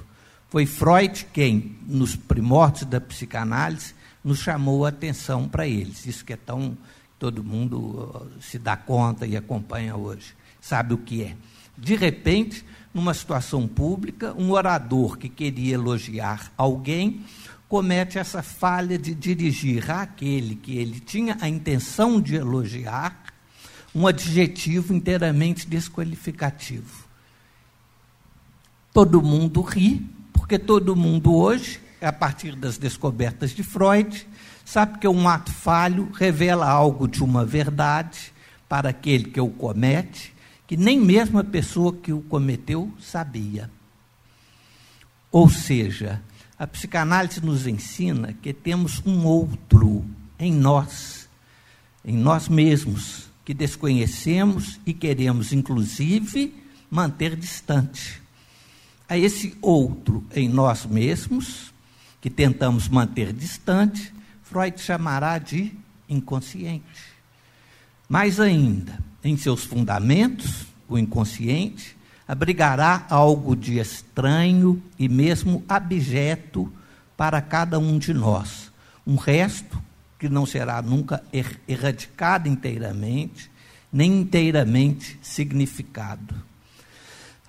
foi 0.49 0.67
Freud 0.67 1.27
quem, 1.33 1.77
nos 1.87 2.17
primórdios 2.17 2.85
da 2.85 3.01
psicanálise, 3.01 3.95
nos 4.25 4.39
chamou 4.41 4.85
a 4.85 4.89
atenção 4.89 5.49
para 5.49 5.67
eles. 5.67 6.07
Isso 6.07 6.25
que 6.25 6.33
é 6.33 6.37
tão. 6.37 6.77
todo 7.19 7.45
mundo 7.45 8.29
se 8.41 8.59
dá 8.59 8.77
conta 8.77 9.27
e 9.27 9.37
acompanha 9.37 9.97
hoje, 9.97 10.35
sabe 10.61 10.95
o 10.95 10.99
que 10.99 11.23
é. 11.23 11.37
De 11.77 11.95
repente, 11.95 12.65
numa 12.93 13.15
situação 13.15 13.69
pública, 13.69 14.35
um 14.37 14.51
orador 14.51 15.17
que 15.17 15.29
queria 15.29 15.75
elogiar 15.75 16.53
alguém 16.57 17.25
comete 17.69 18.19
essa 18.19 18.43
falha 18.43 18.99
de 18.99 19.15
dirigir 19.15 19.91
àquele 19.91 20.57
que 20.57 20.79
ele 20.79 20.99
tinha 20.99 21.37
a 21.41 21.49
intenção 21.49 22.21
de 22.21 22.35
elogiar 22.35 23.25
um 23.95 24.07
adjetivo 24.07 24.95
inteiramente 24.95 25.67
desqualificativo. 25.67 27.07
Todo 28.93 29.23
mundo 29.23 29.61
ri, 29.61 30.05
porque 30.33 30.59
todo 30.59 30.97
mundo 30.97 31.35
hoje, 31.35 31.81
a 32.01 32.13
partir 32.13 32.57
das 32.57 32.79
descobertas 32.79 33.51
de 33.51 33.63
Freud, 33.63 34.27
sabe 34.65 34.99
que 34.99 35.09
um 35.09 35.29
ato 35.29 35.53
falho 35.53 36.11
revela 36.13 36.69
algo 36.69 37.07
de 37.07 37.23
uma 37.23 37.45
verdade 37.45 38.33
para 38.69 38.91
aquele 38.91 39.25
que 39.25 39.41
o 39.41 39.49
comete, 39.49 40.35
que 40.67 40.77
nem 40.77 40.99
mesmo 40.99 41.39
a 41.39 41.45
pessoa 41.45 41.93
que 41.93 42.13
o 42.13 42.21
cometeu 42.23 42.93
sabia. 42.99 43.71
Ou 45.31 45.51
seja, 45.51 46.23
a 46.59 46.67
psicanálise 46.67 47.41
nos 47.41 47.67
ensina 47.67 48.33
que 48.33 48.53
temos 48.53 49.01
um 49.07 49.25
outro 49.25 50.05
em 50.39 50.53
nós, 50.53 51.29
em 52.05 52.17
nós 52.17 52.49
mesmos, 52.49 53.29
que 53.45 53.55
desconhecemos 53.55 54.81
e 54.85 54.93
queremos, 54.93 55.53
inclusive, 55.53 56.53
manter 56.91 57.37
distante. 57.37 58.21
A 59.09 59.17
esse 59.17 59.57
outro 59.63 60.25
em 60.35 60.49
nós 60.49 60.85
mesmos, 60.85 61.73
que 62.21 62.29
tentamos 62.29 62.89
manter 62.89 63.33
distante, 63.33 64.13
Freud 64.43 64.81
chamará 64.81 65.39
de 65.39 65.73
inconsciente. 66.09 66.83
Mais 68.09 68.41
ainda, 68.41 68.99
em 69.23 69.37
seus 69.37 69.65
fundamentos, 69.65 70.67
o 70.89 70.99
inconsciente 70.99 71.97
abrigará 72.29 73.07
algo 73.09 73.57
de 73.57 73.79
estranho 73.79 74.83
e 74.99 75.09
mesmo 75.09 75.65
abjeto 75.67 76.71
para 77.17 77.41
cada 77.41 77.79
um 77.79 77.99
de 77.99 78.13
nós. 78.13 78.71
Um 79.07 79.17
resto 79.17 79.83
que 80.19 80.29
não 80.29 80.45
será 80.45 80.83
nunca 80.83 81.25
er 81.33 81.59
erradicado 81.67 82.47
inteiramente, 82.47 83.51
nem 83.91 84.21
inteiramente 84.21 85.19
significado. 85.23 86.35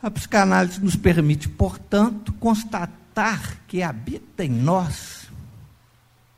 A 0.01 0.09
psicanálise 0.09 0.79
nos 0.79 0.95
permite, 0.95 1.49
portanto, 1.49 2.31
constatar 2.33 3.57
que 3.67 3.83
habita 3.83 4.45
em 4.45 4.49
nós, 4.49 5.29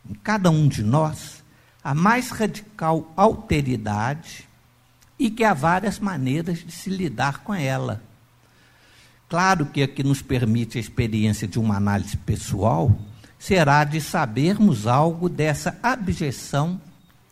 em 0.09 0.15
cada 0.15 0.49
um 0.49 0.67
de 0.67 0.81
nós, 0.81 1.43
a 1.83 1.93
mais 1.93 2.31
radical 2.31 3.13
alteridade 3.15 4.49
e 5.19 5.29
que 5.29 5.43
há 5.43 5.53
várias 5.53 5.99
maneiras 5.99 6.65
de 6.65 6.71
se 6.71 6.89
lidar 6.89 7.39
com 7.39 7.53
ela. 7.53 8.01
Claro 9.31 9.67
que 9.67 9.81
a 9.81 9.87
que 9.87 10.03
nos 10.03 10.21
permite 10.21 10.77
a 10.77 10.81
experiência 10.81 11.47
de 11.47 11.57
uma 11.57 11.77
análise 11.77 12.17
pessoal 12.17 12.93
será 13.39 13.85
de 13.85 14.01
sabermos 14.01 14.87
algo 14.87 15.29
dessa 15.29 15.79
abjeção 15.81 16.81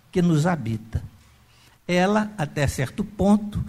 que 0.10 0.22
nos 0.22 0.48
habita. 0.48 1.04
Ela, 1.86 2.32
até 2.38 2.66
certo 2.68 3.04
ponto, 3.04 3.62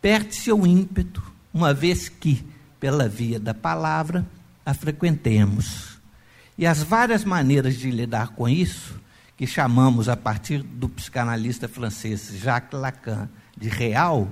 perde 0.00 0.36
seu 0.36 0.64
ímpeto, 0.64 1.20
uma 1.52 1.74
vez 1.74 2.08
que, 2.08 2.46
pela 2.78 3.08
via 3.08 3.40
da 3.40 3.52
palavra, 3.52 4.24
a 4.64 4.72
frequentemos. 4.72 5.98
E 6.56 6.64
as 6.64 6.80
várias 6.80 7.24
maneiras 7.24 7.76
de 7.76 7.90
lidar 7.90 8.28
com 8.28 8.48
isso, 8.48 9.00
que 9.36 9.48
chamamos 9.48 10.08
a 10.08 10.16
partir 10.16 10.62
do 10.62 10.88
psicanalista 10.88 11.66
francês 11.66 12.38
Jacques 12.40 12.80
Lacan 12.80 13.28
de 13.56 13.68
real, 13.68 14.28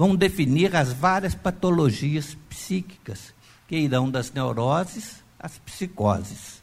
vão 0.00 0.16
definir 0.16 0.74
as 0.74 0.94
várias 0.94 1.34
patologias 1.34 2.34
psíquicas, 2.48 3.34
que 3.68 3.76
irão 3.76 4.10
das 4.10 4.32
neuroses 4.32 5.16
às 5.38 5.58
psicoses. 5.58 6.62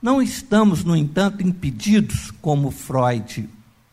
Não 0.00 0.22
estamos, 0.22 0.84
no 0.84 0.94
entanto, 0.94 1.42
impedidos, 1.42 2.30
como 2.40 2.70
Freud 2.70 3.50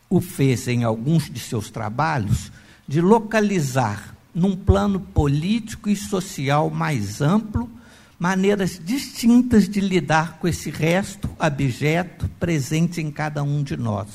o 0.08 0.20
fez 0.20 0.68
em 0.68 0.84
alguns 0.84 1.28
de 1.28 1.40
seus 1.40 1.70
trabalhos, 1.70 2.52
de 2.86 3.00
localizar, 3.00 4.14
num 4.32 4.54
plano 4.54 5.00
político 5.00 5.90
e 5.90 5.96
social 5.96 6.70
mais 6.70 7.20
amplo, 7.20 7.68
maneiras 8.16 8.80
distintas 8.80 9.68
de 9.68 9.80
lidar 9.80 10.38
com 10.38 10.46
esse 10.46 10.70
resto 10.70 11.28
abjeto 11.36 12.30
presente 12.38 13.00
em 13.00 13.10
cada 13.10 13.42
um 13.42 13.64
de 13.64 13.76
nós. 13.76 14.06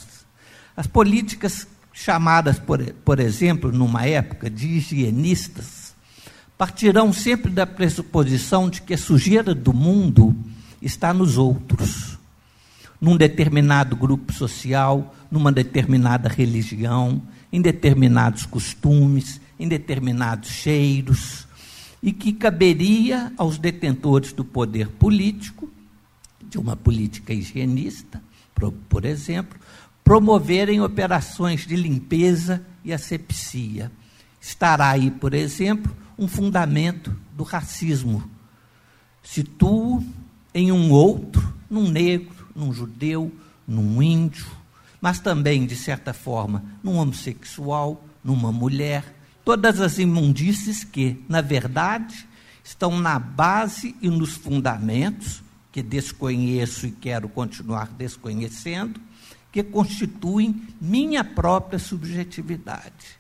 As 0.74 0.88
políticas 0.88 1.68
chamadas, 1.98 2.60
por, 2.60 2.84
por 3.04 3.20
exemplo, 3.20 3.72
numa 3.72 4.06
época 4.06 4.52
de 4.52 4.68
higienistas, 4.68 5.96
partirão 6.56 7.12
sempre 7.12 7.52
da 7.52 7.66
pressuposição 7.66 8.70
de 8.70 8.84
que 8.84 8.94
a 8.94 8.98
sujeira 8.98 9.56
do 9.56 9.74
mundo 9.74 10.36
está 10.80 11.12
nos 11.12 11.40
outros, 11.40 12.18
num 13.02 13.18
determinado 13.18 13.96
grupo 13.96 14.32
social, 14.32 15.16
numa 15.32 15.52
determinada 15.52 16.30
religião, 16.30 17.20
em 17.52 17.62
determinados 17.62 18.46
costumes, 18.46 19.42
em 19.60 19.68
determinados 19.68 20.50
cheiros, 20.50 21.48
e 22.02 22.14
que 22.14 22.32
caberia 22.32 23.34
aos 23.38 23.58
detentores 23.58 24.32
do 24.34 24.46
poder 24.46 24.88
político, 24.88 25.68
de 26.48 26.60
uma 26.60 26.76
política 26.76 27.34
higienista, 27.34 28.22
por, 28.54 28.72
por 28.88 29.04
exemplo, 29.04 29.60
promoverem 30.08 30.80
operações 30.80 31.67
de 31.67 31.76
limpeza 31.76 32.65
e 32.82 32.93
asepsia. 32.93 33.91
Estará 34.39 34.91
aí, 34.91 35.12
por 35.12 35.34
exemplo, 35.34 35.93
um 36.17 36.30
fundamento 36.30 37.13
do 37.34 37.43
racismo. 37.43 38.24
Situo 39.22 40.02
em 40.54 40.72
um 40.72 40.91
outro, 40.91 41.54
num 41.70 41.89
negro, 41.89 42.48
num 42.56 42.72
judeu, 42.72 43.36
num 43.67 44.02
índio, 44.02 44.48
mas 45.02 45.20
também, 45.20 45.65
de 45.65 45.76
certa 45.76 46.13
forma, 46.13 46.63
num 46.82 46.96
homossexual, 46.96 48.02
numa 48.24 48.50
mulher, 48.50 49.13
todas 49.43 49.82
as 49.82 50.00
imundícies 50.00 50.86
que, 50.86 51.22
na 51.28 51.41
verdade, 51.41 52.26
estão 52.63 52.98
na 52.98 53.20
base 53.20 53.93
e 54.02 54.10
nos 54.10 54.38
fundamentos, 54.38 55.43
que 55.70 55.84
desconheço 55.84 56.88
e 56.88 56.91
quero 56.91 57.28
continuar 57.28 57.89
desconhecendo, 57.89 59.02
que 59.52 59.64
constituem 59.64 60.62
minha 60.80 61.24
própria 61.24 61.80
subjetividade. 61.80 63.18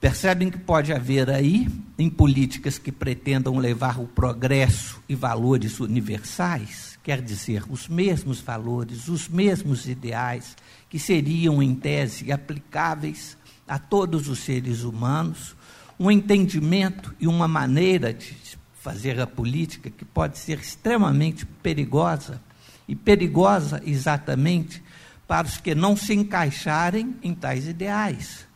Percebem 0.00 0.48
que 0.48 0.58
pode 0.58 0.92
haver 0.92 1.28
aí, 1.28 1.68
em 1.98 2.08
políticas 2.08 2.78
que 2.78 2.92
pretendam 2.92 3.58
levar 3.58 3.98
o 3.98 4.06
progresso 4.06 5.02
e 5.08 5.14
valores 5.16 5.80
universais, 5.80 6.96
quer 7.02 7.20
dizer, 7.20 7.64
os 7.68 7.88
mesmos 7.88 8.40
valores, 8.40 9.08
os 9.08 9.28
mesmos 9.28 9.88
ideais, 9.88 10.56
que 10.88 11.00
seriam, 11.00 11.60
em 11.60 11.74
tese, 11.74 12.30
aplicáveis 12.30 13.36
a 13.66 13.76
todos 13.76 14.28
os 14.28 14.38
seres 14.38 14.84
humanos, 14.84 15.56
um 15.98 16.10
entendimento 16.10 17.12
e 17.18 17.26
uma 17.26 17.48
maneira 17.48 18.14
de 18.14 18.36
fazer 18.80 19.20
a 19.20 19.26
política 19.26 19.90
que 19.90 20.04
pode 20.04 20.38
ser 20.38 20.60
extremamente 20.60 21.44
perigosa, 21.44 22.40
e 22.86 22.94
perigosa 22.94 23.82
exatamente 23.84 24.82
para 25.28 25.46
os 25.46 25.58
que 25.58 25.74
não 25.74 25.94
se 25.94 26.14
encaixarem 26.14 27.14
em 27.22 27.34
tais 27.34 27.68
ideais. 27.68 28.48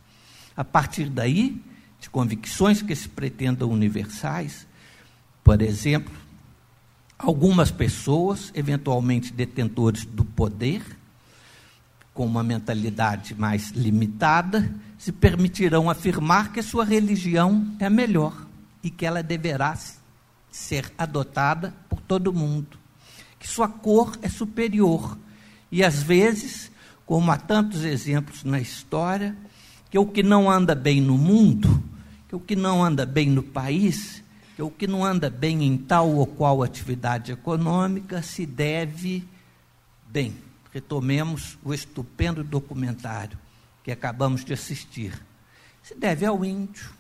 A 0.57 0.65
partir 0.65 1.11
daí, 1.11 1.63
de 2.01 2.09
convicções 2.09 2.81
que 2.81 2.97
se 2.97 3.11
pretendam 3.11 3.71
universais, 3.71 4.67
por 5.45 5.61
exemplo, 5.61 6.15
algumas 7.19 7.71
pessoas, 7.71 8.51
eventualmente 8.55 9.35
detentores 9.35 10.07
do 10.07 10.25
poder, 10.25 10.83
com 12.15 12.25
uma 12.25 12.43
mentalidade 12.43 13.35
mais 13.35 13.71
limitada, 13.71 14.75
se 14.99 15.13
permitirão 15.13 15.91
afirmar 15.91 16.53
que 16.53 16.61
a 16.61 16.63
sua 16.63 16.85
religião 16.85 17.77
é 17.79 17.91
melhor 17.91 18.47
e 18.83 18.89
que 18.89 19.05
ela 19.05 19.23
deverá 19.23 19.79
ser 20.51 20.91
adotada 20.97 21.75
por 21.89 22.01
todo 22.01 22.33
mundo, 22.33 22.79
que 23.39 23.49
sua 23.49 23.69
cor 23.69 24.19
é 24.23 24.29
superior 24.29 25.19
e 25.73 25.83
às 25.83 26.03
vezes, 26.03 26.71
como 27.07 27.33
há 27.33 27.39
tantos 27.39 27.83
exemplos 27.83 28.45
na 28.45 28.61
história, 28.61 29.35
que 29.91 29.99
o 29.99 30.05
que 30.05 30.23
não 30.23 30.51
anda 30.51 30.75
bem 30.75 31.01
no 31.01 31.17
mundo, 31.17 31.83
que 32.29 32.37
o 32.37 32.41
que 32.41 32.55
não 32.55 32.85
anda 32.85 33.07
bem 33.07 33.31
no 33.31 33.43
país, 33.43 34.23
que 34.55 34.63
o 34.63 34.71
que 34.71 34.87
não 34.87 35.03
anda 35.03 35.31
bem 35.31 35.65
em 35.65 35.79
tal 35.79 36.11
ou 36.11 36.27
qual 36.27 36.63
atividade 36.63 37.33
econômica 37.33 38.21
se 38.21 38.45
deve, 38.45 39.27
bem, 40.09 40.35
retomemos 40.71 41.59
o 41.65 41.73
estupendo 41.73 42.45
documentário 42.45 43.39
que 43.83 43.91
acabamos 43.91 44.45
de 44.45 44.53
assistir, 44.53 45.19
se 45.83 45.95
deve 45.95 46.27
ao 46.27 46.45
índio, 46.45 46.91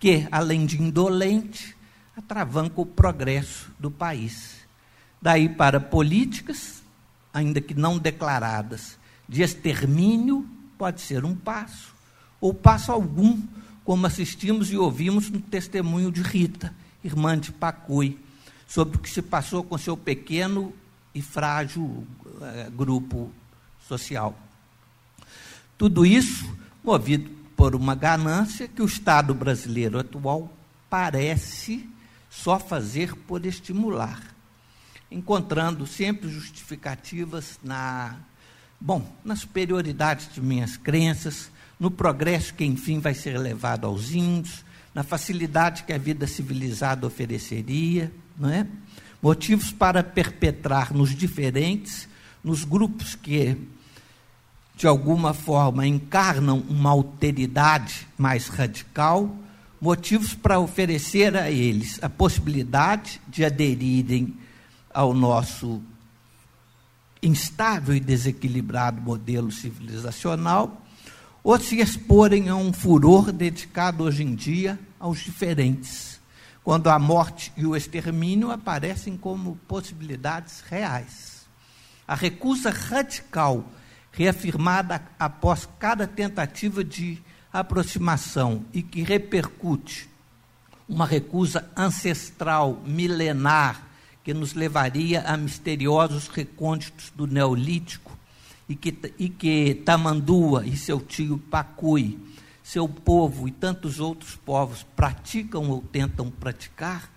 que, 0.00 0.26
além 0.32 0.66
de 0.66 0.82
indolente, 0.82 1.76
atravanca 2.16 2.80
o 2.80 2.86
progresso 2.86 3.70
do 3.78 3.90
país. 3.90 4.56
Daí 5.20 5.48
para 5.48 5.78
políticas 5.78 6.81
ainda 7.32 7.60
que 7.60 7.74
não 7.74 7.98
declaradas, 7.98 8.98
de 9.28 9.42
extermínio, 9.42 10.46
pode 10.76 11.00
ser 11.00 11.24
um 11.24 11.34
passo, 11.34 11.94
ou 12.40 12.52
passo 12.52 12.92
algum, 12.92 13.40
como 13.84 14.06
assistimos 14.06 14.70
e 14.70 14.76
ouvimos 14.76 15.30
no 15.30 15.40
testemunho 15.40 16.10
de 16.10 16.22
Rita, 16.22 16.74
irmã 17.02 17.38
de 17.38 17.52
Pacui, 17.52 18.18
sobre 18.66 18.96
o 18.96 19.00
que 19.00 19.10
se 19.10 19.22
passou 19.22 19.64
com 19.64 19.76
seu 19.78 19.96
pequeno 19.96 20.72
e 21.14 21.20
frágil 21.20 22.06
eh, 22.40 22.70
grupo 22.74 23.30
social. 23.88 24.38
Tudo 25.76 26.06
isso 26.06 26.56
movido 26.82 27.30
por 27.56 27.74
uma 27.74 27.94
ganância 27.94 28.68
que 28.68 28.82
o 28.82 28.86
Estado 28.86 29.34
brasileiro 29.34 29.98
atual 29.98 30.52
parece 30.88 31.88
só 32.30 32.58
fazer 32.58 33.14
por 33.14 33.44
estimular 33.44 34.20
encontrando 35.12 35.86
sempre 35.86 36.28
justificativas 36.28 37.58
na, 37.62 38.16
bom, 38.80 39.04
na 39.24 39.36
superioridade 39.36 40.30
de 40.32 40.40
minhas 40.40 40.76
crenças, 40.76 41.50
no 41.78 41.90
progresso 41.90 42.54
que 42.54 42.64
enfim 42.64 42.98
vai 43.00 43.14
ser 43.14 43.38
levado 43.38 43.86
aos 43.86 44.12
índios, 44.12 44.64
na 44.94 45.02
facilidade 45.02 45.84
que 45.84 45.92
a 45.92 45.98
vida 45.98 46.26
civilizada 46.26 47.06
ofereceria, 47.06 48.12
não 48.38 48.50
é? 48.50 48.66
Motivos 49.22 49.70
para 49.70 50.02
perpetrar 50.02 50.92
nos 50.92 51.14
diferentes, 51.14 52.08
nos 52.42 52.64
grupos 52.64 53.14
que 53.14 53.56
de 54.76 54.86
alguma 54.86 55.32
forma 55.32 55.86
encarnam 55.86 56.58
uma 56.68 56.90
alteridade 56.90 58.06
mais 58.18 58.48
radical, 58.48 59.34
motivos 59.80 60.34
para 60.34 60.58
oferecer 60.58 61.36
a 61.36 61.50
eles 61.50 62.02
a 62.02 62.08
possibilidade 62.08 63.20
de 63.28 63.44
aderirem 63.44 64.36
ao 64.92 65.14
nosso 65.14 65.82
instável 67.22 67.94
e 67.94 68.00
desequilibrado 68.00 69.00
modelo 69.00 69.52
civilizacional, 69.52 70.82
ou 71.42 71.58
se 71.58 71.78
exporem 71.78 72.48
a 72.48 72.56
um 72.56 72.72
furor 72.72 73.32
dedicado 73.32 74.04
hoje 74.04 74.22
em 74.22 74.34
dia 74.34 74.78
aos 74.98 75.20
diferentes, 75.20 76.20
quando 76.62 76.88
a 76.88 76.98
morte 76.98 77.52
e 77.56 77.66
o 77.66 77.76
extermínio 77.76 78.50
aparecem 78.50 79.16
como 79.16 79.56
possibilidades 79.68 80.60
reais. 80.68 81.46
A 82.06 82.14
recusa 82.14 82.70
radical, 82.70 83.64
reafirmada 84.12 85.02
após 85.18 85.68
cada 85.78 86.06
tentativa 86.06 86.84
de 86.84 87.20
aproximação 87.52 88.64
e 88.72 88.82
que 88.82 89.02
repercute 89.02 90.08
uma 90.88 91.06
recusa 91.06 91.68
ancestral, 91.76 92.82
milenar, 92.84 93.91
que 94.24 94.32
nos 94.32 94.54
levaria 94.54 95.22
a 95.22 95.36
misteriosos 95.36 96.28
recônditos 96.28 97.12
do 97.14 97.26
Neolítico, 97.26 98.16
e 98.68 98.76
que, 98.76 99.14
e 99.18 99.28
que 99.28 99.74
Tamandua 99.84 100.66
e 100.66 100.76
seu 100.76 101.00
tio 101.00 101.38
Pacui, 101.38 102.18
seu 102.62 102.88
povo 102.88 103.48
e 103.48 103.50
tantos 103.50 104.00
outros 104.00 104.36
povos 104.36 104.86
praticam 104.96 105.68
ou 105.68 105.82
tentam 105.82 106.30
praticar, 106.30 107.10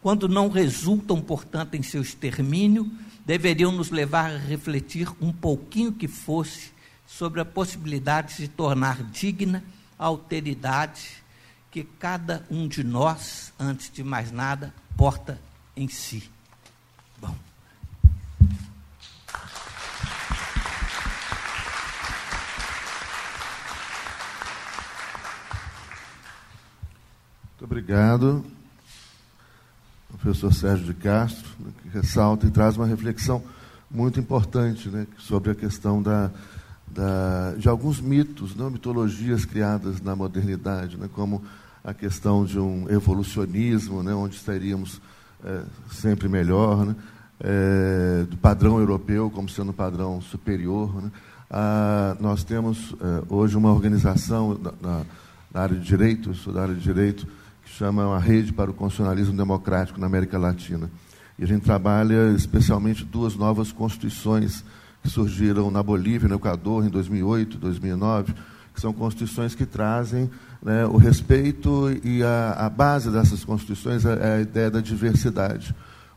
quando 0.00 0.28
não 0.28 0.48
resultam, 0.48 1.20
portanto, 1.20 1.74
em 1.74 1.82
seu 1.82 2.00
extermínio, 2.00 2.90
deveriam 3.26 3.70
nos 3.70 3.90
levar 3.90 4.30
a 4.30 4.38
refletir 4.38 5.08
um 5.20 5.32
pouquinho 5.32 5.92
que 5.92 6.08
fosse 6.08 6.72
sobre 7.06 7.40
a 7.40 7.44
possibilidade 7.44 8.36
de 8.36 8.48
tornar 8.48 9.02
digna 9.02 9.62
a 9.98 10.06
alteridade 10.06 11.22
que 11.70 11.82
cada 11.84 12.46
um 12.50 12.66
de 12.66 12.82
nós, 12.82 13.52
antes 13.58 13.90
de 13.90 14.02
mais 14.02 14.32
nada, 14.32 14.72
porta 14.96 15.40
em 15.76 15.88
si. 15.88 16.30
Bom. 17.20 17.34
Muito 27.50 27.64
obrigado, 27.64 28.44
professor 30.08 30.52
Sérgio 30.52 30.86
de 30.86 30.94
Castro, 30.94 31.48
que 31.82 31.88
ressalta 31.88 32.46
e 32.46 32.50
traz 32.50 32.76
uma 32.76 32.86
reflexão 32.86 33.42
muito 33.90 34.20
importante 34.20 34.88
né, 34.88 35.06
sobre 35.16 35.50
a 35.50 35.54
questão 35.54 36.02
da, 36.02 36.30
da, 36.86 37.54
de 37.56 37.68
alguns 37.68 38.00
mitos, 38.00 38.54
não, 38.54 38.70
mitologias 38.70 39.44
criadas 39.44 40.00
na 40.00 40.14
modernidade, 40.14 40.96
né, 40.96 41.08
como 41.12 41.42
a 41.82 41.94
questão 41.94 42.44
de 42.44 42.58
um 42.58 42.88
evolucionismo, 42.90 44.02
né, 44.02 44.12
onde 44.12 44.36
estaríamos 44.36 45.00
é, 45.44 45.62
sempre 45.90 46.28
melhor, 46.28 46.84
né, 46.84 46.96
é, 47.40 48.24
do 48.28 48.36
padrão 48.36 48.78
europeu 48.78 49.30
como 49.30 49.48
sendo 49.48 49.70
um 49.70 49.74
padrão 49.74 50.20
superior. 50.20 51.02
Né. 51.02 51.10
Ah, 51.50 52.16
nós 52.20 52.44
temos 52.44 52.94
é, 53.00 53.22
hoje 53.28 53.56
uma 53.56 53.72
organização 53.72 54.58
na, 54.58 55.02
na, 55.52 55.60
área 55.60 55.76
de 55.76 55.84
direito, 55.84 56.32
eu 56.46 56.52
da 56.52 56.62
área 56.62 56.74
de 56.74 56.80
direito, 56.80 57.26
que 57.64 57.70
chama 57.70 58.14
a 58.14 58.18
Rede 58.18 58.52
para 58.52 58.70
o 58.70 58.74
Constitucionalismo 58.74 59.36
Democrático 59.36 59.98
na 59.98 60.06
América 60.06 60.38
Latina. 60.38 60.90
E 61.38 61.44
a 61.44 61.46
gente 61.46 61.62
trabalha 61.62 62.32
especialmente 62.32 63.04
duas 63.04 63.36
novas 63.36 63.72
constituições 63.72 64.64
que 65.02 65.08
surgiram 65.08 65.70
na 65.70 65.82
Bolívia, 65.82 66.28
no 66.28 66.34
Equador, 66.34 66.84
em 66.84 66.88
2008, 66.90 67.56
2009, 67.56 68.34
que 68.74 68.80
são 68.80 68.92
constituições 68.92 69.54
que 69.54 69.64
trazem 69.64 70.28
né, 70.62 70.84
o 70.86 70.96
respeito 70.96 71.88
e 72.04 72.22
a, 72.22 72.66
a, 72.66 72.70
base 72.70 73.10
dessas 73.10 73.44
constituições 73.44 74.04
é, 74.04 74.12
é 74.20 74.34
a 74.34 74.40
ideia 74.40 74.70
da 74.70 74.80
diversidade. 74.80 75.74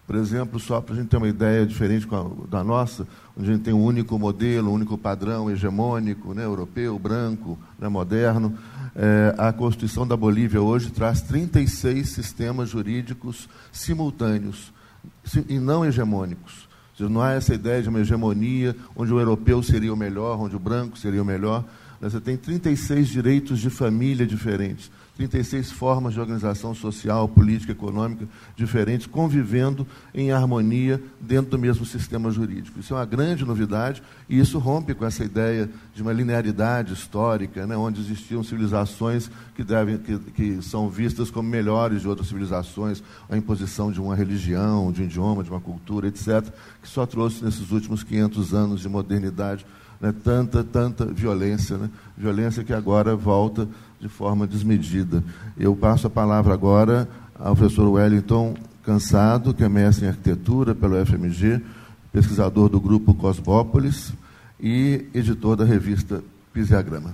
Por 0.07 0.15
exemplo, 0.15 0.59
só 0.59 0.81
para 0.81 0.93
a 0.93 0.97
gente 0.97 1.07
ter 1.07 1.17
uma 1.17 1.27
ideia 1.27 1.65
diferente 1.65 2.07
da 2.49 2.63
nossa, 2.63 3.07
onde 3.37 3.49
a 3.49 3.53
gente 3.53 3.63
tem 3.63 3.73
um 3.73 3.83
único 3.83 4.17
modelo, 4.19 4.71
um 4.71 4.73
único 4.73 4.97
padrão 4.97 5.49
hegemônico, 5.49 6.33
né, 6.33 6.43
europeu, 6.43 6.97
branco, 6.99 7.57
né, 7.79 7.87
moderno, 7.87 8.57
é, 8.95 9.33
a 9.37 9.53
Constituição 9.53 10.05
da 10.05 10.17
Bolívia 10.17 10.61
hoje 10.61 10.91
traz 10.91 11.21
36 11.21 12.09
sistemas 12.09 12.69
jurídicos 12.69 13.47
simultâneos 13.71 14.73
e 15.47 15.59
não 15.59 15.85
hegemônicos. 15.85 16.69
Não 16.99 17.21
há 17.21 17.31
essa 17.31 17.53
ideia 17.53 17.81
de 17.81 17.89
uma 17.89 17.99
hegemonia 17.99 18.75
onde 18.95 19.13
o 19.13 19.19
europeu 19.19 19.63
seria 19.63 19.93
o 19.93 19.97
melhor, 19.97 20.39
onde 20.39 20.55
o 20.55 20.59
branco 20.59 20.97
seria 20.97 21.21
o 21.21 21.25
melhor. 21.25 21.63
Você 22.01 22.19
tem 22.19 22.35
36 22.35 23.09
direitos 23.09 23.59
de 23.59 23.69
família 23.69 24.25
diferentes, 24.25 24.89
36 25.17 25.71
formas 25.71 26.15
de 26.15 26.19
organização 26.19 26.73
social, 26.73 27.29
política, 27.29 27.73
econômica 27.73 28.27
diferentes, 28.55 29.05
convivendo 29.05 29.85
em 30.11 30.31
harmonia 30.31 30.99
dentro 31.19 31.51
do 31.51 31.59
mesmo 31.59 31.85
sistema 31.85 32.31
jurídico. 32.31 32.79
Isso 32.79 32.95
é 32.95 32.97
uma 32.97 33.05
grande 33.05 33.45
novidade 33.45 34.01
e 34.27 34.39
isso 34.39 34.57
rompe 34.57 34.95
com 34.95 35.05
essa 35.05 35.23
ideia 35.23 35.69
de 35.93 36.01
uma 36.01 36.11
linearidade 36.11 36.91
histórica, 36.91 37.67
né, 37.67 37.77
onde 37.77 38.01
existiam 38.01 38.43
civilizações 38.43 39.29
que, 39.55 39.63
devem, 39.63 39.99
que, 39.99 40.17
que 40.17 40.61
são 40.63 40.89
vistas 40.89 41.29
como 41.29 41.47
melhores 41.47 42.01
de 42.01 42.07
outras 42.07 42.29
civilizações, 42.29 43.03
a 43.29 43.37
imposição 43.37 43.91
de 43.91 44.01
uma 44.01 44.15
religião, 44.15 44.91
de 44.91 45.03
um 45.03 45.05
idioma, 45.05 45.43
de 45.43 45.51
uma 45.51 45.61
cultura, 45.61 46.07
etc., 46.07 46.51
que 46.81 46.87
só 46.87 47.05
trouxe 47.05 47.45
nesses 47.45 47.69
últimos 47.71 48.03
500 48.03 48.55
anos 48.55 48.81
de 48.81 48.89
modernidade 48.89 49.63
né, 50.01 50.13
tanta, 50.23 50.63
tanta 50.63 51.05
violência, 51.05 51.77
né, 51.77 51.89
violência 52.17 52.63
que 52.63 52.73
agora 52.73 53.15
volta 53.15 53.67
de 53.99 54.09
forma 54.09 54.47
desmedida. 54.47 55.23
Eu 55.55 55.75
passo 55.75 56.07
a 56.07 56.09
palavra 56.09 56.53
agora 56.53 57.07
ao 57.35 57.55
professor 57.55 57.87
Wellington 57.87 58.55
Cansado, 58.83 59.53
que 59.53 59.63
é 59.63 59.69
mestre 59.69 60.05
em 60.05 60.09
arquitetura 60.09 60.73
pelo 60.73 61.05
FMG, 61.05 61.61
pesquisador 62.11 62.67
do 62.67 62.79
grupo 62.79 63.13
Cosmópolis 63.13 64.11
e 64.59 65.05
editor 65.13 65.55
da 65.55 65.63
revista 65.63 66.23
Pisiagrama. 66.51 67.13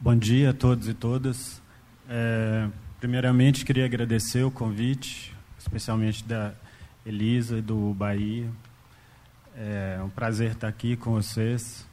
Bom 0.00 0.16
dia 0.16 0.50
a 0.50 0.52
todos 0.52 0.88
e 0.88 0.94
todas. 0.94 1.60
É, 2.08 2.68
primeiramente, 3.00 3.64
queria 3.64 3.84
agradecer 3.84 4.44
o 4.44 4.50
convite, 4.50 5.34
especialmente 5.58 6.24
da 6.24 6.52
Elisa 7.04 7.58
e 7.58 7.62
do 7.62 7.92
Bahia, 7.94 8.48
é 9.60 10.00
um 10.00 10.08
prazer 10.08 10.52
estar 10.52 10.68
aqui 10.68 10.96
com 10.96 11.10
vocês. 11.14 11.84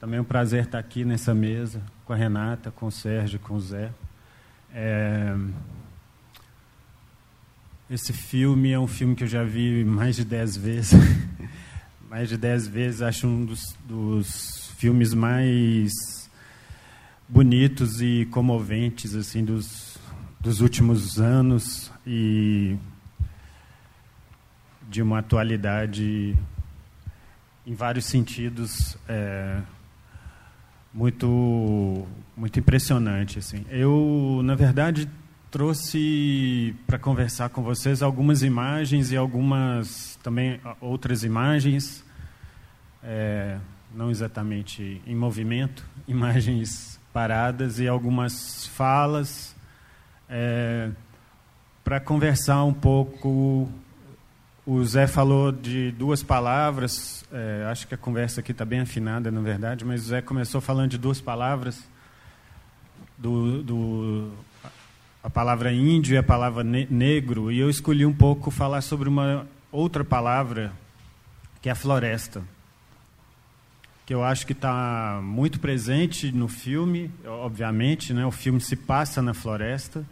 Também 0.00 0.16
é 0.16 0.20
um 0.22 0.24
prazer 0.24 0.64
estar 0.64 0.78
aqui 0.78 1.04
nessa 1.04 1.34
mesa 1.34 1.82
com 2.06 2.14
a 2.14 2.16
Renata, 2.16 2.70
com 2.70 2.86
o 2.86 2.90
Sérgio, 2.90 3.38
com 3.38 3.54
o 3.54 3.60
Zé. 3.60 3.92
É... 4.72 5.36
Esse 7.90 8.14
filme 8.14 8.72
é 8.72 8.78
um 8.78 8.86
filme 8.86 9.14
que 9.14 9.24
eu 9.24 9.28
já 9.28 9.44
vi 9.44 9.84
mais 9.84 10.16
de 10.16 10.24
dez 10.24 10.56
vezes. 10.56 10.92
mais 12.08 12.30
de 12.30 12.38
dez 12.38 12.66
vezes. 12.66 13.02
Acho 13.02 13.26
um 13.26 13.44
dos, 13.44 13.76
dos 13.86 14.70
filmes 14.78 15.12
mais 15.12 15.92
bonitos 17.28 18.00
e 18.00 18.26
comoventes 18.30 19.14
assim 19.14 19.44
dos, 19.44 19.98
dos 20.40 20.62
últimos 20.62 21.20
anos 21.20 21.92
e 22.06 22.78
de 24.88 25.02
uma 25.02 25.18
atualidade 25.18 26.34
em 27.66 27.74
vários 27.74 28.06
sentidos 28.06 28.96
é, 29.08 29.60
muito 30.94 32.06
muito 32.36 32.58
impressionante 32.58 33.38
assim. 33.38 33.66
Eu 33.68 34.40
na 34.44 34.54
verdade 34.54 35.10
trouxe 35.50 36.74
para 36.86 36.98
conversar 36.98 37.48
com 37.48 37.62
vocês 37.62 38.02
algumas 38.02 38.42
imagens 38.42 39.10
e 39.10 39.16
algumas 39.16 40.16
também 40.22 40.60
outras 40.80 41.24
imagens 41.24 42.04
é, 43.02 43.58
não 43.94 44.10
exatamente 44.10 45.02
em 45.06 45.14
movimento 45.14 45.84
imagens 46.06 47.00
paradas 47.12 47.80
e 47.80 47.88
algumas 47.88 48.66
falas 48.68 49.56
é, 50.28 50.90
para 51.82 52.00
conversar 52.00 52.62
um 52.64 52.74
pouco 52.74 53.68
o 54.66 54.84
Zé 54.84 55.06
falou 55.06 55.52
de 55.52 55.92
duas 55.92 56.24
palavras, 56.24 57.24
é, 57.32 57.64
acho 57.70 57.86
que 57.86 57.94
a 57.94 57.96
conversa 57.96 58.40
aqui 58.40 58.50
está 58.50 58.64
bem 58.64 58.80
afinada, 58.80 59.30
na 59.30 59.40
verdade, 59.40 59.84
mas 59.84 60.04
o 60.04 60.08
Zé 60.08 60.20
começou 60.20 60.60
falando 60.60 60.90
de 60.90 60.98
duas 60.98 61.20
palavras, 61.20 61.88
do, 63.16 63.62
do 63.62 64.32
a 65.22 65.30
palavra 65.30 65.72
índio 65.72 66.14
e 66.14 66.18
a 66.18 66.22
palavra 66.22 66.64
ne 66.64 66.84
negro, 66.90 67.52
e 67.52 67.60
eu 67.60 67.70
escolhi 67.70 68.04
um 68.04 68.12
pouco 68.12 68.50
falar 68.50 68.80
sobre 68.80 69.08
uma 69.08 69.46
outra 69.70 70.04
palavra, 70.04 70.72
que 71.62 71.68
é 71.68 71.72
a 71.72 71.76
floresta, 71.76 72.42
que 74.04 74.12
eu 74.12 74.24
acho 74.24 74.44
que 74.44 74.52
está 74.52 75.20
muito 75.22 75.60
presente 75.60 76.32
no 76.32 76.48
filme, 76.48 77.08
obviamente, 77.24 78.12
né, 78.12 78.26
o 78.26 78.32
filme 78.32 78.60
se 78.60 78.74
passa 78.74 79.22
na 79.22 79.32
floresta, 79.32 80.04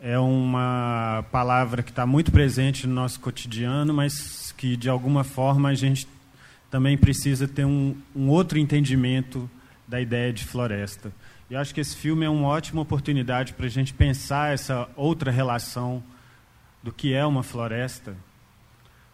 é 0.00 0.18
uma 0.18 1.24
palavra 1.30 1.82
que 1.82 1.90
está 1.90 2.06
muito 2.06 2.32
presente 2.32 2.86
no 2.86 2.94
nosso 2.94 3.20
cotidiano, 3.20 3.92
mas 3.92 4.52
que 4.52 4.74
de 4.74 4.88
alguma 4.88 5.22
forma 5.22 5.68
a 5.68 5.74
gente 5.74 6.08
também 6.70 6.96
precisa 6.96 7.46
ter 7.46 7.66
um, 7.66 7.94
um 8.16 8.28
outro 8.28 8.58
entendimento 8.58 9.48
da 9.86 10.00
ideia 10.00 10.32
de 10.32 10.44
floresta. 10.44 11.12
E 11.50 11.56
acho 11.56 11.74
que 11.74 11.80
esse 11.80 11.94
filme 11.94 12.24
é 12.24 12.30
uma 12.30 12.48
ótima 12.48 12.80
oportunidade 12.80 13.52
para 13.52 13.66
a 13.66 13.68
gente 13.68 13.92
pensar 13.92 14.54
essa 14.54 14.88
outra 14.96 15.30
relação 15.30 16.02
do 16.82 16.90
que 16.92 17.12
é 17.12 17.26
uma 17.26 17.42
floresta, 17.42 18.16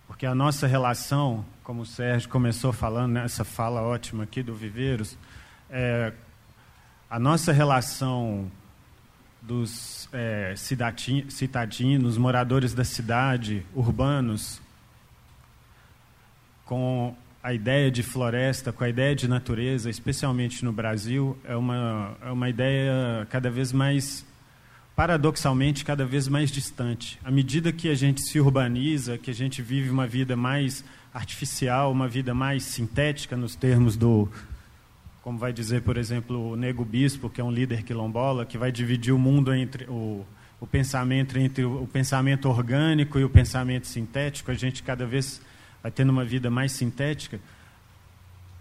porque 0.06 0.24
a 0.24 0.34
nossa 0.34 0.68
relação, 0.68 1.44
como 1.64 1.82
o 1.82 1.86
Sérgio 1.86 2.28
começou 2.28 2.72
falando 2.72 3.12
nessa 3.12 3.42
fala 3.42 3.82
ótima 3.82 4.22
aqui 4.22 4.40
do 4.40 4.54
Viveiros, 4.54 5.18
é, 5.68 6.12
a 7.10 7.18
nossa 7.18 7.50
relação 7.52 8.48
dos 9.46 10.08
é, 10.12 10.54
citadinos, 10.56 12.18
moradores 12.18 12.74
da 12.74 12.84
cidade, 12.84 13.64
urbanos, 13.74 14.60
com 16.64 17.14
a 17.40 17.54
ideia 17.54 17.88
de 17.92 18.02
floresta, 18.02 18.72
com 18.72 18.82
a 18.82 18.88
ideia 18.88 19.14
de 19.14 19.28
natureza, 19.28 19.88
especialmente 19.88 20.64
no 20.64 20.72
Brasil, 20.72 21.38
é 21.44 21.54
uma, 21.54 22.16
é 22.20 22.30
uma 22.32 22.50
ideia 22.50 23.24
cada 23.30 23.48
vez 23.48 23.72
mais, 23.72 24.26
paradoxalmente, 24.96 25.84
cada 25.84 26.04
vez 26.04 26.26
mais 26.26 26.50
distante. 26.50 27.20
À 27.24 27.30
medida 27.30 27.70
que 27.70 27.88
a 27.88 27.94
gente 27.94 28.22
se 28.22 28.40
urbaniza, 28.40 29.16
que 29.16 29.30
a 29.30 29.34
gente 29.34 29.62
vive 29.62 29.90
uma 29.90 30.08
vida 30.08 30.34
mais 30.34 30.84
artificial, 31.14 31.92
uma 31.92 32.08
vida 32.08 32.34
mais 32.34 32.64
sintética, 32.64 33.36
nos 33.36 33.54
termos 33.54 33.96
do 33.96 34.28
como 35.26 35.40
vai 35.40 35.52
dizer, 35.52 35.82
por 35.82 35.96
exemplo, 35.96 36.52
o 36.52 36.54
Nego 36.54 36.84
Bispo, 36.84 37.28
que 37.28 37.40
é 37.40 37.44
um 37.44 37.50
líder 37.50 37.82
quilombola, 37.82 38.46
que 38.46 38.56
vai 38.56 38.70
dividir 38.70 39.12
o 39.12 39.18
mundo 39.18 39.52
entre 39.52 39.84
o, 39.86 40.24
o 40.60 40.68
pensamento 40.68 41.36
entre 41.36 41.64
o, 41.64 41.82
o 41.82 41.86
pensamento 41.88 42.48
orgânico 42.48 43.18
e 43.18 43.24
o 43.24 43.28
pensamento 43.28 43.88
sintético, 43.88 44.52
a 44.52 44.54
gente 44.54 44.84
cada 44.84 45.04
vez 45.04 45.42
vai 45.82 45.90
tendo 45.90 46.10
uma 46.10 46.24
vida 46.24 46.48
mais 46.48 46.70
sintética. 46.70 47.40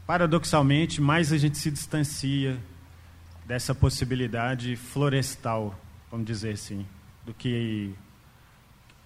Paradoxalmente, 0.08 1.00
mais 1.00 1.32
a 1.32 1.38
gente 1.38 1.56
se 1.60 1.70
distancia 1.70 2.58
dessa 3.46 3.76
possibilidade 3.76 4.76
florestal, 4.76 5.80
vamos 6.10 6.26
dizer 6.26 6.54
assim, 6.54 6.84
do 7.24 7.32
que 7.32 7.94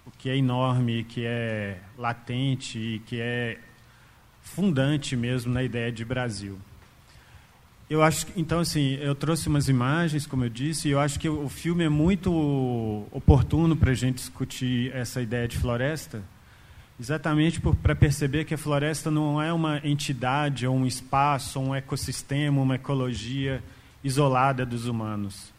o 0.06 0.10
que 0.12 0.30
é 0.30 0.36
enorme, 0.38 1.04
que 1.04 1.26
é 1.26 1.78
latente 1.98 2.78
e 2.78 3.00
que 3.00 3.20
é 3.20 3.58
fundante 4.40 5.14
mesmo 5.14 5.52
na 5.52 5.62
ideia 5.62 5.92
de 5.92 6.06
Brasil. 6.06 6.58
Eu 7.90 8.04
acho 8.04 8.26
que, 8.26 8.40
então, 8.40 8.60
assim, 8.60 8.94
eu 9.00 9.16
trouxe 9.16 9.48
umas 9.48 9.68
imagens, 9.68 10.24
como 10.24 10.44
eu 10.44 10.48
disse, 10.48 10.86
e 10.86 10.92
eu 10.92 11.00
acho 11.00 11.18
que 11.18 11.28
o 11.28 11.48
filme 11.48 11.82
é 11.82 11.88
muito 11.88 12.30
oportuno 13.10 13.74
para 13.74 13.90
a 13.90 13.94
gente 13.94 14.18
discutir 14.18 14.94
essa 14.94 15.20
ideia 15.20 15.48
de 15.48 15.58
floresta, 15.58 16.22
exatamente 17.00 17.60
para 17.60 17.96
perceber 17.96 18.44
que 18.44 18.54
a 18.54 18.58
floresta 18.58 19.10
não 19.10 19.42
é 19.42 19.52
uma 19.52 19.78
entidade, 19.82 20.68
ou 20.68 20.76
um 20.76 20.86
espaço, 20.86 21.58
ou 21.58 21.66
um 21.66 21.74
ecossistema, 21.74 22.62
uma 22.62 22.76
ecologia 22.76 23.60
isolada 24.04 24.64
dos 24.64 24.86
humanos. 24.86 25.52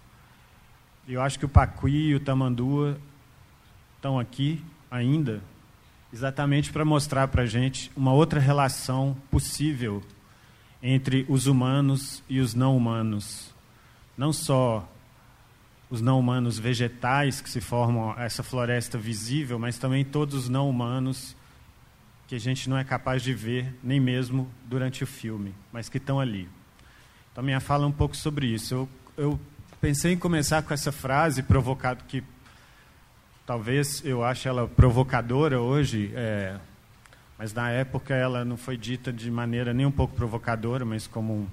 Eu 1.09 1.21
acho 1.21 1.37
que 1.37 1.45
o 1.45 1.49
Pacuí 1.49 2.11
e 2.11 2.15
o 2.15 2.19
Tamandua 2.21 2.97
estão 3.97 4.17
aqui 4.17 4.63
ainda, 4.89 5.41
exatamente 6.13 6.71
para 6.71 6.85
mostrar 6.85 7.27
para 7.27 7.43
a 7.43 7.45
gente 7.45 7.91
uma 7.93 8.13
outra 8.13 8.39
relação 8.39 9.17
possível 9.29 10.01
entre 10.81 11.25
os 11.29 11.47
humanos 11.47 12.23
e 12.27 12.39
os 12.39 12.53
não 12.53 12.75
humanos. 12.75 13.53
Não 14.17 14.33
só 14.33 14.87
os 15.89 16.01
não 16.01 16.19
humanos 16.19 16.57
vegetais 16.57 17.41
que 17.41 17.49
se 17.49 17.59
formam 17.59 18.17
essa 18.17 18.41
floresta 18.41 18.97
visível, 18.97 19.59
mas 19.59 19.77
também 19.77 20.05
todos 20.05 20.35
os 20.35 20.49
não 20.49 20.69
humanos 20.69 21.35
que 22.27 22.35
a 22.35 22.39
gente 22.39 22.69
não 22.69 22.77
é 22.77 22.83
capaz 22.83 23.21
de 23.21 23.33
ver, 23.33 23.75
nem 23.83 23.99
mesmo 23.99 24.49
durante 24.65 25.03
o 25.03 25.07
filme, 25.07 25.53
mas 25.71 25.89
que 25.89 25.97
estão 25.97 26.17
ali. 26.17 26.47
Então, 27.31 27.43
minha 27.43 27.59
fala 27.59 27.83
é 27.83 27.87
um 27.87 27.91
pouco 27.91 28.15
sobre 28.15 28.47
isso. 28.47 28.73
Eu, 28.73 28.89
eu 29.17 29.39
pensei 29.81 30.13
em 30.13 30.17
começar 30.17 30.61
com 30.61 30.73
essa 30.73 30.93
frase 30.93 31.43
provocada, 31.43 32.01
que 32.07 32.23
talvez 33.45 34.01
eu 34.05 34.23
ache 34.23 34.47
ela 34.47 34.65
provocadora 34.65 35.59
hoje, 35.59 36.09
é, 36.15 36.57
mas 37.41 37.55
na 37.55 37.71
época 37.71 38.13
ela 38.13 38.45
não 38.45 38.55
foi 38.55 38.77
dita 38.77 39.11
de 39.11 39.31
maneira 39.31 39.73
nem 39.73 39.83
um 39.83 39.91
pouco 39.91 40.15
provocadora, 40.15 40.85
mas 40.85 41.07
como 41.07 41.33
um... 41.33 41.47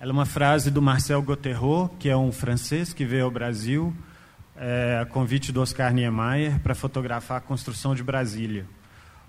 ela 0.00 0.10
é 0.10 0.12
uma 0.12 0.26
frase 0.26 0.72
do 0.72 0.82
Marcel 0.82 1.22
Gauthieron, 1.22 1.86
que 2.00 2.08
é 2.08 2.16
um 2.16 2.32
francês 2.32 2.92
que 2.92 3.04
veio 3.04 3.26
ao 3.26 3.30
Brasil 3.30 3.94
é, 4.56 4.98
a 5.00 5.06
convite 5.06 5.52
do 5.52 5.62
Oscar 5.62 5.94
Niemeyer 5.94 6.58
para 6.58 6.74
fotografar 6.74 7.38
a 7.38 7.40
construção 7.40 7.94
de 7.94 8.02
Brasília. 8.02 8.66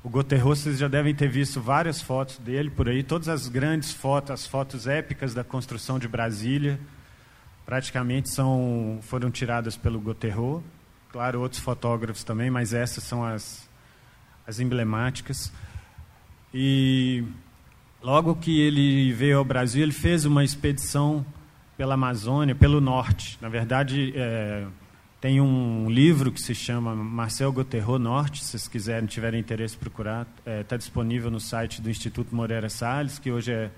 O 0.04 0.10
Gauthieron, 0.10 0.56
vocês 0.56 0.80
já 0.80 0.88
devem 0.88 1.14
ter 1.14 1.30
visto 1.30 1.62
várias 1.62 2.02
fotos 2.02 2.40
dele 2.40 2.72
por 2.72 2.90
aí, 2.90 3.04
todas 3.04 3.30
as 3.30 3.48
grandes 3.48 3.92
fotos, 3.92 4.32
as 4.32 4.48
fotos 4.48 4.88
épicas 4.88 5.36
da 5.36 5.44
construção 5.44 6.00
de 6.00 6.08
Brasília, 6.08 6.80
praticamente 7.64 8.34
são, 8.34 8.98
foram 9.04 9.30
tiradas 9.30 9.78
pelo 9.78 10.02
Gauthieron. 10.02 10.64
Claro, 11.12 11.42
outros 11.42 11.62
fotógrafos 11.62 12.24
também, 12.24 12.50
mas 12.50 12.74
essas 12.74 13.04
são 13.04 13.24
as, 13.24 13.70
as 14.48 14.60
emblemáticas. 14.60 15.54
E 16.54 17.24
logo 18.02 18.36
que 18.36 18.60
ele 18.60 19.14
veio 19.14 19.38
ao 19.38 19.46
Brasil, 19.46 19.84
ele 19.84 19.92
fez 19.92 20.26
uma 20.26 20.44
expedição 20.44 21.26
pela 21.78 21.94
Amazônia, 21.94 22.54
pelo 22.54 22.82
norte. 22.82 23.38
Na 23.42 23.50
verdade, 23.50 24.14
é, 24.16 24.66
tem 25.22 25.40
um 25.40 25.90
livro 25.90 26.32
que 26.32 26.42
se 26.42 26.54
chama 26.54 26.94
Marcel 26.96 27.52
Gauthieron 27.52 28.00
Norte, 28.00 28.44
se 28.44 28.52
vocês 28.52 28.68
quiserem, 28.68 29.08
tiverem 29.08 29.40
interesse 29.40 29.78
procurar, 29.78 30.28
está 30.40 30.52
é, 30.52 30.64
tá 30.64 30.78
disponível 30.78 31.32
no 31.32 31.40
site 31.40 31.82
do 31.82 31.90
Instituto 31.90 32.36
Moreira 32.36 32.70
Salles, 32.70 33.18
que 33.18 33.32
hoje 33.32 33.52
é 33.52 33.72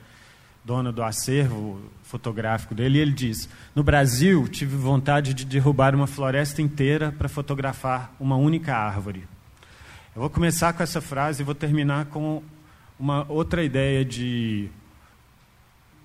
dono 0.66 0.92
do 0.94 1.04
acervo 1.04 1.80
fotográfico 2.04 2.74
dele, 2.74 2.98
e 2.98 3.02
ele 3.02 3.12
diz: 3.12 3.50
No 3.76 3.84
Brasil, 3.84 4.48
tive 4.48 4.76
vontade 4.78 5.34
de 5.34 5.46
derrubar 5.46 5.94
uma 5.94 6.08
floresta 6.08 6.62
inteira 6.62 7.14
para 7.18 7.28
fotografar 7.28 8.16
uma 8.20 8.38
única 8.38 8.76
árvore. 8.76 9.28
Eu 10.16 10.22
vou 10.22 10.30
começar 10.30 10.74
com 10.74 10.84
essa 10.84 11.02
frase 11.02 11.42
e 11.42 11.46
vou 11.46 11.56
terminar 11.56 12.06
com 12.06 12.42
uma 13.00 13.26
outra 13.30 13.64
ideia 13.64 14.04
de 14.06 14.70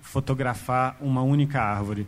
fotografar 0.01 0.97
uma 0.99 1.21
única 1.21 1.61
árvore. 1.61 2.07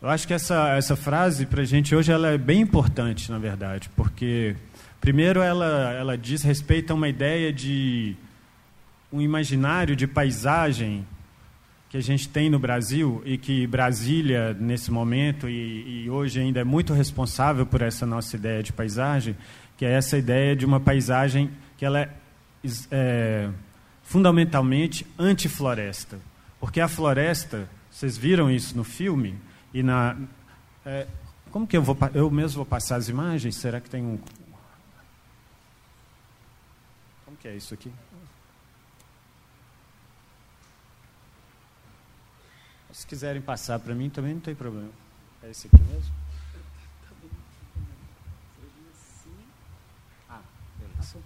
Eu 0.00 0.08
acho 0.08 0.26
que 0.26 0.34
essa, 0.34 0.68
essa 0.76 0.96
frase, 0.96 1.46
para 1.46 1.62
a 1.62 1.64
gente 1.64 1.94
hoje, 1.94 2.12
ela 2.12 2.28
é 2.28 2.38
bem 2.38 2.60
importante, 2.60 3.30
na 3.30 3.38
verdade, 3.38 3.88
porque, 3.96 4.56
primeiro, 5.00 5.40
ela, 5.40 5.92
ela 5.92 6.18
diz 6.18 6.42
respeito 6.42 6.92
a 6.92 6.94
uma 6.94 7.08
ideia 7.08 7.52
de 7.52 8.16
um 9.12 9.20
imaginário 9.20 9.94
de 9.94 10.06
paisagem 10.06 11.06
que 11.88 11.96
a 11.96 12.02
gente 12.02 12.28
tem 12.28 12.50
no 12.50 12.58
Brasil 12.58 13.22
e 13.24 13.38
que 13.38 13.66
Brasília, 13.66 14.52
nesse 14.58 14.90
momento, 14.90 15.48
e, 15.48 16.04
e 16.04 16.10
hoje 16.10 16.40
ainda 16.40 16.60
é 16.60 16.64
muito 16.64 16.92
responsável 16.92 17.64
por 17.64 17.80
essa 17.80 18.04
nossa 18.04 18.34
ideia 18.34 18.62
de 18.62 18.72
paisagem, 18.72 19.36
que 19.76 19.84
é 19.84 19.92
essa 19.92 20.18
ideia 20.18 20.56
de 20.56 20.66
uma 20.66 20.80
paisagem 20.80 21.50
que 21.76 21.84
ela 21.84 22.00
é, 22.00 22.08
é 22.90 23.48
fundamentalmente 24.04 25.06
anti-floresta. 25.18 26.20
Porque 26.60 26.80
a 26.80 26.88
floresta, 26.88 27.68
vocês 27.90 28.16
viram 28.16 28.50
isso 28.50 28.76
no 28.76 28.84
filme, 28.84 29.38
e 29.72 29.82
na. 29.82 30.16
É, 30.86 31.06
como 31.50 31.66
que 31.66 31.76
eu 31.76 31.82
vou. 31.82 31.96
Eu 32.14 32.30
mesmo 32.30 32.58
vou 32.58 32.66
passar 32.66 32.96
as 32.96 33.08
imagens? 33.08 33.56
Será 33.56 33.80
que 33.80 33.90
tem 33.90 34.02
um. 34.02 34.18
Como 37.24 37.36
que 37.36 37.48
é 37.48 37.56
isso 37.56 37.74
aqui? 37.74 37.92
Se 42.92 43.04
quiserem 43.08 43.42
passar 43.42 43.80
para 43.80 43.92
mim 43.92 44.08
também 44.08 44.34
não 44.34 44.40
tem 44.40 44.54
problema. 44.54 44.90
É 45.42 45.50
esse 45.50 45.66
aqui 45.66 45.82
mesmo? 45.82 46.14
Ah, 50.30 50.40
beleza. 50.78 51.18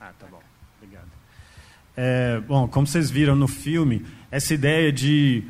Ah, 0.00 0.12
tá 0.18 0.26
bom. 0.28 0.40
Obrigado. 0.76 1.10
É, 1.96 2.40
bom, 2.40 2.66
como 2.66 2.86
vocês 2.86 3.10
viram 3.10 3.36
no 3.36 3.46
filme, 3.46 4.04
essa 4.30 4.52
ideia 4.52 4.92
de 4.92 5.44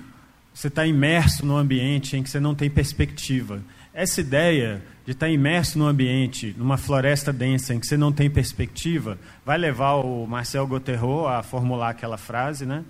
você 0.53 0.69
estar 0.69 0.83
tá 0.83 0.87
imerso 0.87 1.45
no 1.45 1.57
ambiente 1.57 2.17
em 2.17 2.23
que 2.23 2.29
você 2.29 2.39
não 2.39 2.55
tem 2.55 2.69
perspectiva. 2.69 3.63
Essa 3.93 4.21
ideia 4.21 4.83
de 5.07 5.13
estar 5.13 5.27
tá 5.27 5.33
imerso 5.33 5.79
no 5.79 5.87
ambiente, 5.87 6.55
numa 6.59 6.77
floresta 6.77 7.33
densa 7.33 7.75
em 7.75 7.81
que 7.81 7.87
você 7.87 7.97
não 7.97 8.13
tem 8.13 8.29
perspectiva, 8.29 9.19
vai 9.45 9.57
levar 9.57 9.95
o 9.95 10.27
Marcel 10.27 10.67
Gauthieron 10.67 11.27
a 11.27 11.43
formular 11.43 11.91
aquela 11.91 12.19
frase, 12.19 12.67
né? 12.67 12.85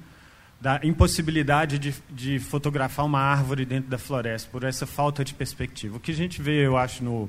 Da 0.61 0.81
impossibilidade 0.83 1.79
de, 1.79 1.95
de 2.11 2.39
fotografar 2.39 3.07
uma 3.07 3.21
árvore 3.21 3.65
dentro 3.65 3.91
da 3.91 3.99
floresta, 3.99 4.49
por 4.51 4.65
essa 4.65 4.87
falta 4.87 5.25
de 5.25 5.33
perspectiva. 5.33 5.97
O 5.97 6.01
que 6.01 6.11
a 6.11 6.15
gente 6.15 6.43
vê, 6.43 6.67
eu 6.67 6.77
acho, 6.77 7.05
no 7.05 7.29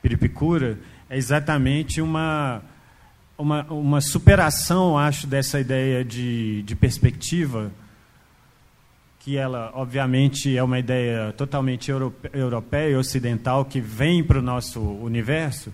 Piripicura 0.00 0.78
é 1.08 1.16
exatamente 1.16 2.00
uma 2.00 2.62
uma, 3.38 3.64
uma 3.64 4.00
superação, 4.00 4.98
acho, 4.98 5.26
dessa 5.26 5.60
ideia 5.60 6.04
de, 6.04 6.62
de 6.62 6.74
perspectiva, 6.74 7.70
que 9.20 9.36
ela, 9.36 9.70
obviamente, 9.74 10.56
é 10.56 10.62
uma 10.62 10.78
ideia 10.78 11.32
totalmente 11.32 11.90
europeia 12.32 12.92
e 12.92 12.96
ocidental 12.96 13.64
que 13.64 13.80
vem 13.80 14.22
para 14.22 14.38
o 14.38 14.42
nosso 14.42 14.80
universo 14.80 15.72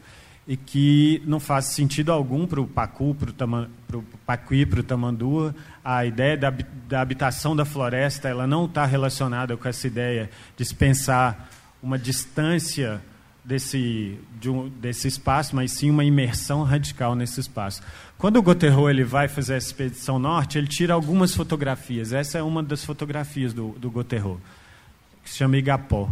e 0.48 0.56
que 0.56 1.22
não 1.24 1.38
faz 1.38 1.66
sentido 1.66 2.10
algum 2.10 2.46
para 2.46 2.60
o 2.60 2.66
Pacu, 2.66 3.14
para 3.14 3.98
o 3.98 4.02
Pacuí, 4.26 4.66
para 4.66 4.80
o 4.80 4.82
Tamandua. 4.82 5.54
A 5.84 6.04
ideia 6.04 6.36
da, 6.36 6.52
da 6.88 7.00
habitação 7.00 7.54
da 7.54 7.64
floresta 7.64 8.28
ela 8.28 8.46
não 8.46 8.64
está 8.64 8.84
relacionada 8.86 9.56
com 9.56 9.68
essa 9.68 9.86
ideia 9.86 10.30
de 10.56 10.64
se 10.64 10.74
pensar 10.74 11.48
uma 11.82 11.98
distância 11.98 13.00
desse, 13.45 14.18
de 14.40 14.49
um, 14.49 14.68
desse 14.68 15.09
espaço, 15.09 15.57
mas 15.57 15.72
sim 15.72 15.90
uma 15.90 16.05
imersão 16.05 16.62
radical 16.62 17.14
nesse 17.14 17.40
espaço. 17.40 17.82
Quando 18.16 18.36
o 18.36 18.43
Gauthieron 18.43 18.88
ele 18.88 19.05
vai 19.05 19.26
fazer 19.28 19.55
a 19.55 19.59
expedição 19.59 20.18
norte, 20.18 20.59
ele 20.59 20.68
tira 20.68 20.95
algumas 20.95 21.34
fotografias. 21.34 22.12
Essa 22.12 22.38
é 22.38 22.43
uma 22.43 22.62
das 22.62 22.84
fotografias 22.84 23.53
do, 23.53 23.70
do 23.70 23.90
Gauthieron, 23.90 24.38
que 25.24 25.30
se 25.30 25.38
chama 25.38 25.57
Igapó. 25.57 26.09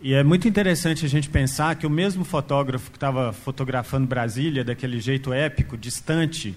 E 0.00 0.12
é 0.12 0.22
muito 0.22 0.46
interessante 0.46 1.06
a 1.06 1.08
gente 1.08 1.28
pensar 1.30 1.74
que 1.76 1.86
o 1.86 1.90
mesmo 1.90 2.24
fotógrafo 2.24 2.90
que 2.90 2.96
estava 2.96 3.32
fotografando 3.32 4.06
Brasília 4.06 4.62
daquele 4.62 5.00
jeito 5.00 5.32
épico, 5.32 5.76
distante 5.76 6.56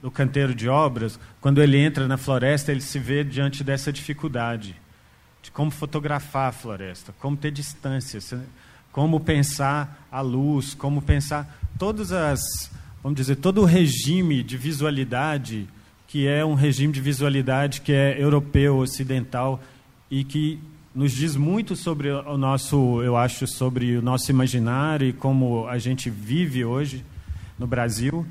do 0.00 0.10
canteiro 0.10 0.54
de 0.54 0.66
obras, 0.66 1.20
quando 1.40 1.62
ele 1.62 1.76
entra 1.76 2.08
na 2.08 2.16
floresta, 2.16 2.72
ele 2.72 2.80
se 2.80 2.98
vê 2.98 3.22
diante 3.22 3.62
dessa 3.62 3.92
dificuldade 3.92 4.74
de 5.42 5.50
como 5.50 5.70
fotografar 5.70 6.48
a 6.48 6.52
floresta, 6.52 7.14
como 7.18 7.36
ter 7.36 7.50
distância, 7.50 8.20
como 8.92 9.20
pensar 9.20 10.06
a 10.10 10.20
luz, 10.20 10.74
como 10.74 11.00
pensar 11.00 11.58
todas 11.78 12.12
as, 12.12 12.40
vamos 13.02 13.16
dizer, 13.16 13.36
todo 13.36 13.62
o 13.62 13.64
regime 13.64 14.42
de 14.42 14.56
visualidade 14.56 15.68
que 16.10 16.26
é 16.26 16.44
um 16.44 16.54
regime 16.54 16.92
de 16.92 17.00
visualidade 17.00 17.82
que 17.82 17.92
é 17.92 18.20
europeu, 18.20 18.78
ocidental 18.78 19.62
e 20.10 20.24
que 20.24 20.58
nos 20.92 21.12
diz 21.12 21.36
muito 21.36 21.76
sobre 21.76 22.10
o 22.10 22.36
nosso, 22.36 23.00
eu 23.00 23.16
acho, 23.16 23.46
sobre 23.46 23.96
o 23.96 24.02
nosso 24.02 24.28
imaginário 24.28 25.06
e 25.06 25.12
como 25.12 25.68
a 25.68 25.78
gente 25.78 26.10
vive 26.10 26.64
hoje 26.64 27.04
no 27.56 27.64
Brasil, 27.64 28.26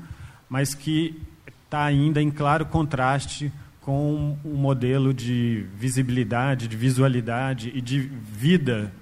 mas 0.46 0.74
que 0.74 1.18
está 1.46 1.84
ainda 1.84 2.20
em 2.20 2.30
claro 2.30 2.66
contraste 2.66 3.50
com 3.80 4.36
um 4.44 4.54
modelo 4.54 5.14
de 5.14 5.66
visibilidade, 5.74 6.68
de 6.68 6.76
visualidade 6.76 7.72
e 7.74 7.80
de 7.80 7.98
vida 7.98 8.92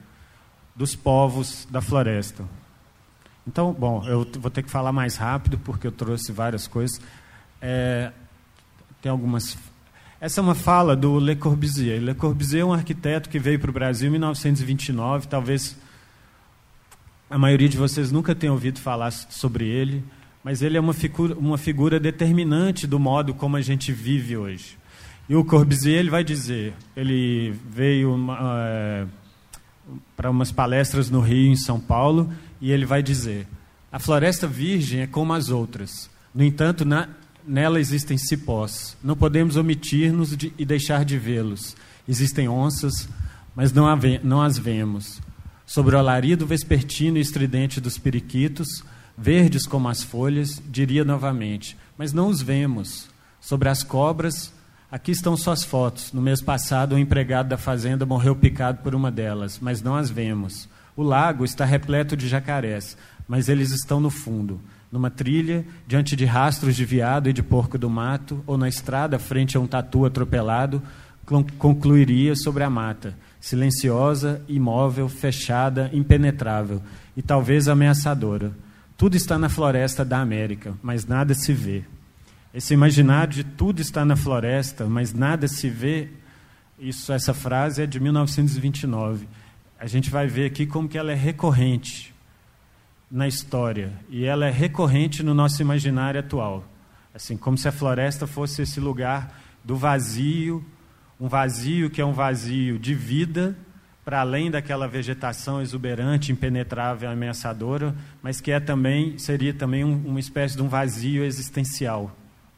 dos 0.75 0.95
povos 0.95 1.67
da 1.71 1.81
floresta. 1.81 2.45
Então, 3.47 3.73
bom, 3.73 4.07
eu 4.07 4.27
vou 4.39 4.51
ter 4.51 4.63
que 4.63 4.71
falar 4.71 4.93
mais 4.93 5.17
rápido 5.17 5.59
porque 5.59 5.87
eu 5.87 5.93
trouxe 5.93 6.31
várias 6.31 6.67
coisas. 6.67 7.01
É, 7.61 8.13
tem 9.01 9.11
algumas. 9.11 9.57
Essa 10.21 10.41
é 10.41 10.43
uma 10.43 10.55
fala 10.55 10.95
do 10.95 11.19
Le 11.19 11.35
Corbusier. 11.35 12.01
Le 12.01 12.15
Corbusier 12.15 12.63
é 12.63 12.65
um 12.65 12.73
arquiteto 12.73 13.29
que 13.29 13.39
veio 13.39 13.59
para 13.59 13.71
o 13.71 13.73
Brasil 13.73 14.09
em 14.09 14.13
1929. 14.13 15.29
Talvez 15.29 15.77
a 17.31 17.39
maioria 17.39 17.69
de 17.69 17.77
vocês 17.77 18.13
nunca 18.13 18.35
tenha 18.35 18.53
ouvido 18.53 18.81
falar 18.81 19.11
sobre 19.11 19.67
ele, 19.67 20.05
mas 20.43 20.63
ele 20.63 20.77
é 20.77 20.81
uma 20.81 20.95
figura, 20.95 21.35
uma 21.35 21.59
figura 21.59 22.01
determinante 22.01 22.87
do 22.87 22.99
modo 22.99 23.35
como 23.35 23.57
a 23.57 23.61
gente 23.61 23.93
vive 23.93 24.37
hoje. 24.37 24.79
E 25.29 25.35
o 25.35 25.45
Corbusier 25.45 25.99
ele 25.99 26.11
vai 26.11 26.25
dizer, 26.25 26.73
ele 26.97 27.55
veio 27.71 28.15
uh, 28.15 29.09
para 30.17 30.31
umas 30.31 30.51
palestras 30.51 31.11
no 31.11 31.21
Rio, 31.21 31.53
em 31.53 31.57
São 31.57 31.79
Paulo, 31.79 32.33
e 32.61 32.71
ele 32.73 32.87
vai 32.87 33.03
dizer: 33.03 33.47
a 33.93 33.99
floresta 33.99 34.47
virgem 34.47 35.01
é 35.01 35.07
como 35.07 35.33
as 35.33 35.51
outras. 35.51 36.11
No 36.35 36.43
entanto, 36.43 36.85
na, 36.85 37.09
Nela 37.49 37.81
existem 37.81 38.19
cipós. 38.19 38.95
Não 39.03 39.17
podemos 39.17 39.57
omitir-nos 39.57 40.37
de, 40.37 40.53
e 40.59 40.67
deixar 40.67 41.03
de 41.03 41.17
vê-los. 41.17 41.75
Existem 42.07 42.47
onças, 42.47 43.09
mas 43.57 43.73
não, 43.73 43.87
não 44.23 44.43
as 44.43 44.59
vemos. 44.59 45.19
Sobre 45.65 45.97
o 45.97 45.99
alarido 45.99 46.47
vespertino 46.47 47.17
e 47.17 47.23
estridente 47.23 47.81
dos 47.81 47.97
periquitos, 47.97 48.85
verdes 49.19 49.67
como 49.67 49.89
as 49.89 50.03
folhas, 50.03 50.63
diria 50.69 51.05
novamente, 51.05 51.77
mas 51.97 52.13
não 52.13 52.29
os 52.29 52.41
vemos. 52.41 53.09
Sobre 53.41 53.69
as 53.69 53.83
cobras, 53.83 54.53
aqui 54.91 55.11
estão 55.11 55.37
suas 55.37 55.65
fotos. 55.65 56.13
No 56.13 56.23
mês 56.23 56.41
passado, 56.41 56.95
um 56.95 56.99
empregado 56.99 57.49
da 57.49 57.59
fazenda 57.59 58.07
morreu 58.07 58.37
picado 58.37 58.79
por 58.83 58.95
uma 58.95 59.11
delas, 59.11 59.59
mas 59.61 59.83
não 59.83 59.97
as 59.97 60.09
vemos. 60.09 60.69
O 60.97 61.03
lago 61.03 61.45
está 61.45 61.65
repleto 61.65 62.17
de 62.17 62.29
jacarés, 62.29 62.97
mas 63.27 63.49
eles 63.49 63.71
estão 63.71 64.01
no 64.01 64.11
fundo 64.11 64.61
numa 64.91 65.11
trilha, 65.11 65.65
diante 65.87 66.17
de 66.17 66.25
rastros 66.25 66.75
de 66.75 66.85
viado 66.85 67.29
e 67.29 67.33
de 67.33 67.43
porco 67.43 67.77
do 67.77 67.91
mato, 67.91 68.43
ou 68.47 68.57
na 68.57 68.69
estrada, 68.69 69.19
frente 69.19 69.57
a 69.57 69.61
um 69.61 69.67
tatu 69.67 70.05
atropelado, 70.05 70.83
concluiria 71.59 72.35
sobre 72.35 72.65
a 72.65 72.71
mata, 72.71 73.15
silenciosa, 73.39 74.41
imóvel, 74.49 75.09
fechada, 75.09 75.91
impenetrável 75.93 76.81
e 77.17 77.21
talvez 77.21 77.69
ameaçadora. 77.69 78.51
Tudo 78.99 79.17
está 79.17 79.39
na 79.39 79.49
floresta 79.49 80.05
da 80.05 80.19
América, 80.19 80.77
mas 80.83 81.07
nada 81.07 81.33
se 81.33 81.53
vê. 81.53 81.85
Esse 82.53 82.75
imaginário 82.75 83.33
de 83.33 83.45
tudo 83.45 83.81
está 83.81 84.05
na 84.05 84.17
floresta, 84.17 84.87
mas 84.87 85.15
nada 85.15 85.47
se 85.47 85.71
vê, 85.71 86.09
isso, 86.77 87.13
essa 87.13 87.33
frase 87.33 87.83
é 87.83 87.87
de 87.87 88.01
1929. 88.01 89.29
A 89.79 89.87
gente 89.87 90.11
vai 90.11 90.27
ver 90.27 90.47
aqui 90.47 90.67
como 90.67 90.89
que 90.89 90.99
ela 90.99 91.13
é 91.13 91.15
recorrente 91.15 92.13
na 93.09 93.29
história 93.29 93.93
e 94.09 94.25
ela 94.25 94.47
é 94.47 94.51
recorrente 94.51 95.23
no 95.23 95.33
nosso 95.33 95.63
imaginário 95.63 96.19
atual. 96.19 96.65
Assim, 97.15 97.37
como 97.37 97.57
se 97.57 97.69
a 97.69 97.73
floresta 97.73 98.27
fosse 98.27 98.63
esse 98.63 98.81
lugar 98.81 99.41
do 99.63 99.77
vazio, 99.77 100.67
um 101.21 101.29
vazio 101.29 101.89
que 101.89 102.01
é 102.01 102.05
um 102.05 102.13
vazio 102.13 102.81
de 102.81 102.95
vida, 102.95 103.57
para 104.09 104.23
além 104.23 104.51
daquela 104.51 104.89
vegetação 104.89 105.61
exuberante, 105.61 106.33
impenetrável, 106.33 107.11
ameaçadora, 107.11 107.95
mas 108.23 108.41
que 108.41 108.51
é 108.51 108.59
também 108.59 109.19
seria 109.19 109.53
também 109.53 109.85
um, 109.85 110.03
uma 110.07 110.19
espécie 110.19 110.57
de 110.57 110.63
um 110.63 110.67
vazio 110.67 111.23
existencial, 111.23 112.17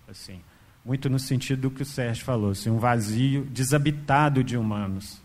assim, 0.09 0.39
muito 0.85 1.11
no 1.11 1.19
sentido 1.19 1.63
do 1.63 1.71
que 1.73 1.83
o 1.83 1.85
Sérgio 1.85 2.25
falou, 2.25 2.53
assim, 2.53 2.71
um 2.71 2.79
vazio 2.79 3.45
desabitado 3.51 4.45
de 4.45 4.57
humanos. 4.57 5.21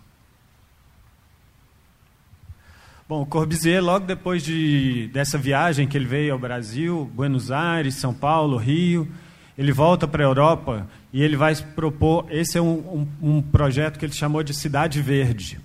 Bom, 3.07 3.23
Corbusier, 3.23 3.83
logo 3.83 4.07
depois 4.07 4.43
de, 4.43 5.07
dessa 5.13 5.37
viagem 5.37 5.87
que 5.87 5.95
ele 5.95 6.07
veio 6.07 6.33
ao 6.33 6.39
Brasil, 6.39 7.07
Buenos 7.13 7.51
Aires, 7.51 7.93
São 7.97 8.15
Paulo, 8.15 8.57
Rio, 8.57 9.07
ele 9.55 9.71
volta 9.71 10.07
para 10.07 10.23
a 10.23 10.27
Europa 10.27 10.87
e 11.13 11.21
ele 11.21 11.37
vai 11.37 11.55
propor. 11.55 12.25
Esse 12.31 12.57
é 12.57 12.61
um, 12.63 13.07
um, 13.21 13.35
um, 13.35 13.41
projeto 13.43 13.99
que 13.99 14.05
ele 14.05 14.13
chamou 14.13 14.41
de 14.41 14.55
Cidade 14.55 14.99
Verde, 15.03 15.59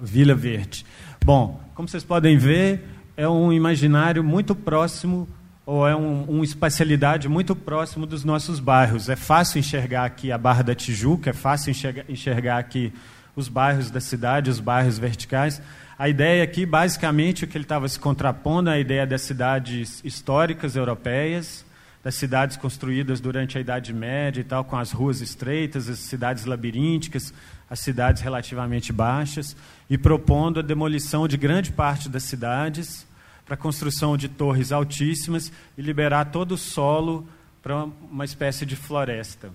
Vila 0.00 0.34
Verde. 0.34 0.84
Bom, 1.24 1.60
como 1.74 1.88
vocês 1.88 2.04
podem 2.04 2.36
ver, 2.36 2.84
é 3.16 3.28
um 3.28 3.52
imaginário 3.52 4.24
muito 4.24 4.54
próximo, 4.54 5.28
ou 5.66 5.86
é 5.86 5.94
um, 5.94 6.24
uma 6.24 6.44
espacialidade 6.44 7.28
muito 7.28 7.54
próximo 7.54 8.06
dos 8.06 8.24
nossos 8.24 8.58
bairros. 8.58 9.08
É 9.08 9.16
fácil 9.16 9.58
enxergar 9.58 10.04
aqui 10.04 10.32
a 10.32 10.38
Barra 10.38 10.62
da 10.62 10.74
Tijuca, 10.74 11.30
é 11.30 11.32
fácil 11.32 11.70
enxergar, 11.70 12.04
enxergar 12.08 12.58
aqui 12.58 12.92
os 13.36 13.48
bairros 13.48 13.90
da 13.90 14.00
cidade, 14.00 14.50
os 14.50 14.58
bairros 14.58 14.98
verticais. 14.98 15.60
A 15.98 16.08
ideia 16.08 16.42
aqui, 16.42 16.64
basicamente, 16.64 17.44
o 17.44 17.46
que 17.46 17.56
ele 17.56 17.64
estava 17.64 17.86
se 17.86 17.98
contrapondo 17.98 18.70
é 18.70 18.74
a 18.74 18.78
ideia 18.78 19.06
das 19.06 19.20
cidades 19.22 20.00
históricas 20.02 20.74
europeias, 20.74 21.64
das 22.02 22.14
cidades 22.14 22.56
construídas 22.56 23.20
durante 23.20 23.58
a 23.58 23.60
Idade 23.60 23.92
Média 23.92 24.40
e 24.40 24.44
tal, 24.44 24.64
com 24.64 24.76
as 24.76 24.92
ruas 24.92 25.20
estreitas, 25.20 25.88
as 25.88 25.98
cidades 25.98 26.46
labirínticas, 26.46 27.34
as 27.70 27.80
cidades 27.80 28.20
relativamente 28.20 28.92
baixas, 28.92 29.56
e 29.88 29.96
propondo 29.96 30.58
a 30.58 30.62
demolição 30.62 31.26
de 31.26 31.36
grande 31.36 31.72
parte 31.72 32.08
das 32.08 32.24
cidades 32.24 33.06
para 33.46 33.54
a 33.54 33.56
construção 33.56 34.16
de 34.16 34.28
torres 34.28 34.72
altíssimas 34.72 35.52
e 35.78 35.82
liberar 35.82 36.26
todo 36.26 36.52
o 36.52 36.58
solo 36.58 37.26
para 37.62 37.84
uma 37.84 38.24
espécie 38.24 38.66
de 38.66 38.74
floresta, 38.74 39.50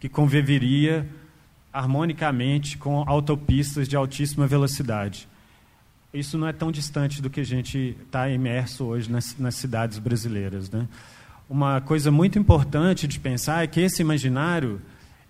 que 0.00 0.08
conviveria 0.08 1.06
harmonicamente 1.72 2.78
com 2.78 3.04
autopistas 3.06 3.88
de 3.88 3.96
altíssima 3.96 4.46
velocidade 4.46 5.28
isso 6.18 6.38
não 6.38 6.46
é 6.46 6.52
tão 6.52 6.72
distante 6.72 7.20
do 7.20 7.28
que 7.28 7.40
a 7.40 7.44
gente 7.44 7.96
está 8.04 8.28
imerso 8.28 8.84
hoje 8.84 9.10
nas, 9.10 9.36
nas 9.38 9.54
cidades 9.54 9.98
brasileiras. 9.98 10.70
Né? 10.70 10.88
Uma 11.48 11.80
coisa 11.80 12.10
muito 12.10 12.38
importante 12.38 13.06
de 13.06 13.20
pensar 13.20 13.62
é 13.62 13.66
que 13.66 13.80
esse 13.80 14.00
imaginário 14.00 14.80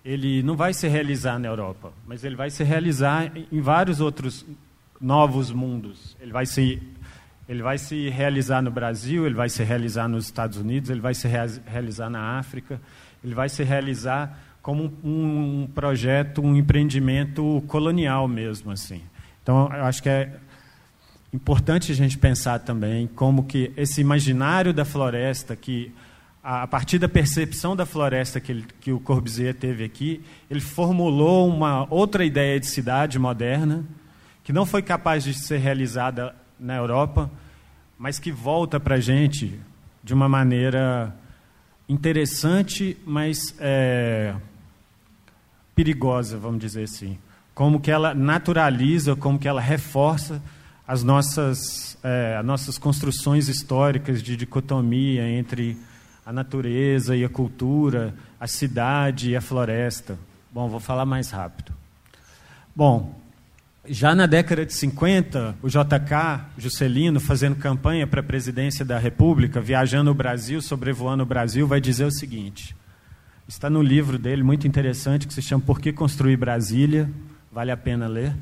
ele 0.06 0.40
não 0.40 0.54
vai 0.54 0.72
se 0.72 0.86
realizar 0.86 1.36
na 1.36 1.48
Europa, 1.48 1.92
mas 2.06 2.22
ele 2.22 2.36
vai 2.36 2.48
se 2.48 2.62
realizar 2.62 3.32
em 3.50 3.60
vários 3.60 4.00
outros 4.00 4.46
novos 5.00 5.50
mundos. 5.50 6.16
Ele 6.20 6.30
vai 6.30 6.46
se 6.46 6.80
ele 7.48 7.62
vai 7.62 7.76
se 7.76 8.08
realizar 8.08 8.62
no 8.62 8.70
Brasil, 8.70 9.26
ele 9.26 9.34
vai 9.34 9.48
se 9.48 9.64
realizar 9.64 10.08
nos 10.08 10.26
Estados 10.26 10.58
Unidos, 10.58 10.90
ele 10.90 11.00
vai 11.00 11.14
se 11.14 11.28
realizar 11.28 12.08
na 12.08 12.38
África, 12.38 12.80
ele 13.22 13.34
vai 13.34 13.48
se 13.48 13.64
realizar 13.64 14.38
como 14.62 14.92
um, 15.02 15.62
um 15.62 15.66
projeto, 15.66 16.40
um 16.40 16.56
empreendimento 16.56 17.62
colonial 17.66 18.28
mesmo 18.28 18.70
assim. 18.70 19.02
Então, 19.42 19.68
eu 19.72 19.84
acho 19.84 20.02
que 20.02 20.08
é 20.08 20.36
importante 21.32 21.90
a 21.90 21.94
gente 21.94 22.16
pensar 22.16 22.60
também 22.60 23.08
como 23.08 23.44
que 23.44 23.72
esse 23.76 24.00
imaginário 24.00 24.72
da 24.72 24.84
floresta, 24.84 25.56
que 25.56 25.92
a 26.48 26.64
partir 26.64 27.00
da 27.00 27.08
percepção 27.08 27.74
da 27.74 27.84
floresta 27.84 28.38
que, 28.38 28.52
ele, 28.52 28.64
que 28.80 28.92
o 28.92 29.00
Corbusier 29.00 29.52
teve 29.52 29.82
aqui, 29.82 30.22
ele 30.48 30.60
formulou 30.60 31.48
uma 31.48 31.92
outra 31.92 32.24
ideia 32.24 32.60
de 32.60 32.68
cidade 32.68 33.18
moderna, 33.18 33.84
que 34.44 34.52
não 34.52 34.64
foi 34.64 34.80
capaz 34.80 35.24
de 35.24 35.34
ser 35.34 35.58
realizada 35.58 36.36
na 36.56 36.76
Europa, 36.76 37.28
mas 37.98 38.20
que 38.20 38.30
volta 38.30 38.78
para 38.78 38.94
a 38.94 39.00
gente 39.00 39.58
de 40.04 40.14
uma 40.14 40.28
maneira 40.28 41.12
interessante, 41.88 42.96
mas 43.04 43.52
é, 43.58 44.32
perigosa, 45.74 46.38
vamos 46.38 46.60
dizer 46.60 46.84
assim. 46.84 47.18
Como 47.56 47.80
que 47.80 47.90
ela 47.90 48.14
naturaliza, 48.14 49.16
como 49.16 49.36
que 49.36 49.48
ela 49.48 49.60
reforça 49.60 50.40
as 50.86 51.02
nossas, 51.02 51.98
é, 52.04 52.36
as 52.38 52.46
nossas 52.46 52.78
construções 52.78 53.48
históricas 53.48 54.22
de 54.22 54.36
dicotomia 54.36 55.28
entre 55.28 55.76
a 56.26 56.32
natureza 56.32 57.14
e 57.14 57.24
a 57.24 57.28
cultura, 57.28 58.12
a 58.40 58.48
cidade 58.48 59.30
e 59.30 59.36
a 59.36 59.40
floresta. 59.40 60.18
Bom, 60.50 60.68
vou 60.68 60.80
falar 60.80 61.06
mais 61.06 61.30
rápido. 61.30 61.72
Bom, 62.74 63.16
já 63.88 64.12
na 64.12 64.26
década 64.26 64.66
de 64.66 64.74
50, 64.74 65.54
o 65.62 65.68
JK 65.68 66.46
Juscelino, 66.58 67.20
fazendo 67.20 67.54
campanha 67.54 68.08
para 68.08 68.18
a 68.18 68.24
presidência 68.24 68.84
da 68.84 68.98
República, 68.98 69.60
viajando 69.60 70.10
o 70.10 70.14
Brasil, 70.14 70.60
sobrevoando 70.60 71.22
o 71.22 71.26
Brasil, 71.26 71.64
vai 71.64 71.80
dizer 71.80 72.04
o 72.04 72.10
seguinte: 72.10 72.74
está 73.46 73.70
no 73.70 73.80
livro 73.80 74.18
dele, 74.18 74.42
muito 74.42 74.66
interessante, 74.66 75.28
que 75.28 75.32
se 75.32 75.40
chama 75.40 75.62
Por 75.64 75.80
que 75.80 75.92
Construir 75.92 76.36
Brasília, 76.36 77.08
vale 77.52 77.70
a 77.70 77.76
pena 77.76 78.08
ler. 78.08 78.34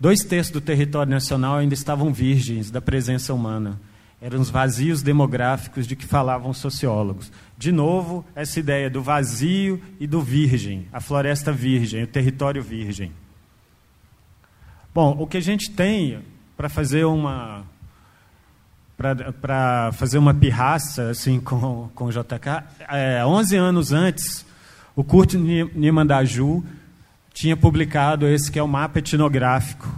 Dois 0.00 0.24
terços 0.24 0.52
do 0.52 0.60
território 0.60 1.10
nacional 1.12 1.58
ainda 1.58 1.74
estavam 1.74 2.12
virgens 2.12 2.72
da 2.72 2.80
presença 2.80 3.32
humana. 3.32 3.78
Eram 4.20 4.40
os 4.40 4.50
vazios 4.50 5.02
demográficos 5.02 5.86
de 5.86 5.96
que 5.96 6.04
falavam 6.04 6.52
sociólogos. 6.52 7.32
De 7.56 7.72
novo, 7.72 8.24
essa 8.34 8.60
ideia 8.60 8.90
do 8.90 9.02
vazio 9.02 9.80
e 9.98 10.06
do 10.06 10.20
virgem, 10.20 10.86
a 10.92 11.00
floresta 11.00 11.50
virgem, 11.50 12.02
o 12.02 12.06
território 12.06 12.62
virgem. 12.62 13.12
Bom, 14.94 15.16
o 15.18 15.26
que 15.26 15.38
a 15.38 15.40
gente 15.40 15.70
tem 15.70 16.20
para 16.56 16.68
fazer 16.68 17.04
uma 17.04 17.64
para 18.98 19.92
fazer 19.92 20.18
uma 20.18 20.34
pirraça 20.34 21.08
assim 21.08 21.40
com, 21.40 21.88
com 21.94 22.04
o 22.04 22.10
JK, 22.10 22.64
é, 22.90 23.24
11 23.24 23.56
anos 23.56 23.92
antes, 23.92 24.44
o 24.94 25.02
Kurt 25.02 25.34
Nimandaju 25.74 26.62
tinha 27.32 27.56
publicado 27.56 28.26
esse 28.26 28.52
que 28.52 28.58
é 28.58 28.62
o 28.62 28.68
mapa 28.68 28.98
etnográfico, 28.98 29.88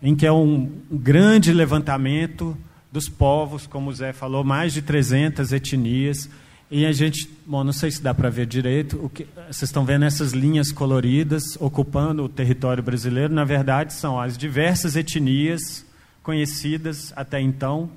em 0.00 0.14
que 0.14 0.24
é 0.24 0.30
um, 0.30 0.70
um 0.88 0.96
grande 0.96 1.52
levantamento 1.52 2.56
dos 2.92 3.08
povos, 3.08 3.66
como 3.66 3.90
o 3.90 3.94
Zé 3.94 4.12
falou, 4.12 4.42
mais 4.42 4.72
de 4.72 4.82
300 4.82 5.52
etnias, 5.52 6.28
E 6.70 6.86
a 6.86 6.92
gente, 6.92 7.28
bom, 7.44 7.64
não 7.64 7.72
sei 7.72 7.90
se 7.90 8.00
dá 8.00 8.14
para 8.14 8.30
ver 8.30 8.46
direito, 8.46 9.04
o 9.04 9.08
que, 9.08 9.26
vocês 9.48 9.62
estão 9.62 9.84
vendo 9.84 10.04
essas 10.04 10.32
linhas 10.32 10.70
coloridas 10.70 11.56
ocupando 11.58 12.22
o 12.22 12.28
território 12.28 12.80
brasileiro, 12.80 13.34
na 13.34 13.44
verdade 13.44 13.92
são 13.92 14.20
as 14.20 14.38
diversas 14.38 14.94
etnias 14.94 15.84
conhecidas 16.22 17.12
até 17.16 17.40
então 17.40 17.90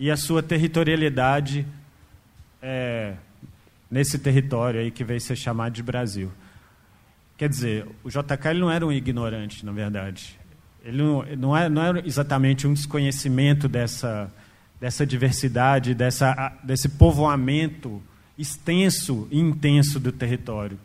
e 0.00 0.10
a 0.10 0.16
sua 0.16 0.42
territorialidade 0.42 1.64
é, 2.60 3.14
nesse 3.90 4.18
território 4.18 4.80
aí 4.80 4.90
que 4.90 5.04
veio 5.04 5.20
ser 5.20 5.36
chamado 5.36 5.74
de 5.74 5.82
Brasil. 5.82 6.30
Quer 7.36 7.48
dizer, 7.48 7.86
o 8.02 8.08
JK 8.08 8.48
ele 8.50 8.60
não 8.60 8.70
era 8.70 8.84
um 8.84 8.92
ignorante, 8.92 9.64
na 9.64 9.72
verdade. 9.72 10.37
Ele 10.88 11.02
não, 11.02 11.22
não, 11.36 11.56
era, 11.56 11.68
não 11.68 11.82
era 11.82 12.06
exatamente 12.06 12.66
um 12.66 12.72
desconhecimento 12.72 13.68
dessa, 13.68 14.32
dessa 14.80 15.04
diversidade, 15.04 15.94
dessa, 15.94 16.56
desse 16.64 16.88
povoamento 16.88 18.02
extenso 18.38 19.28
e 19.30 19.38
intenso 19.38 20.00
do 20.00 20.10
território. 20.10 20.78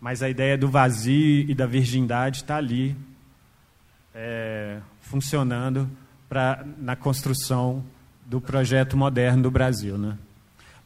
Mas 0.00 0.22
a 0.22 0.28
ideia 0.28 0.56
do 0.56 0.68
vazio 0.68 1.50
e 1.50 1.52
da 1.52 1.66
virgindade 1.66 2.38
está 2.38 2.58
ali, 2.58 2.94
é, 4.14 4.78
funcionando 5.00 5.90
pra, 6.28 6.64
na 6.78 6.94
construção 6.94 7.84
do 8.24 8.40
projeto 8.40 8.96
moderno 8.96 9.42
do 9.42 9.50
Brasil. 9.50 9.98
Né? 9.98 10.16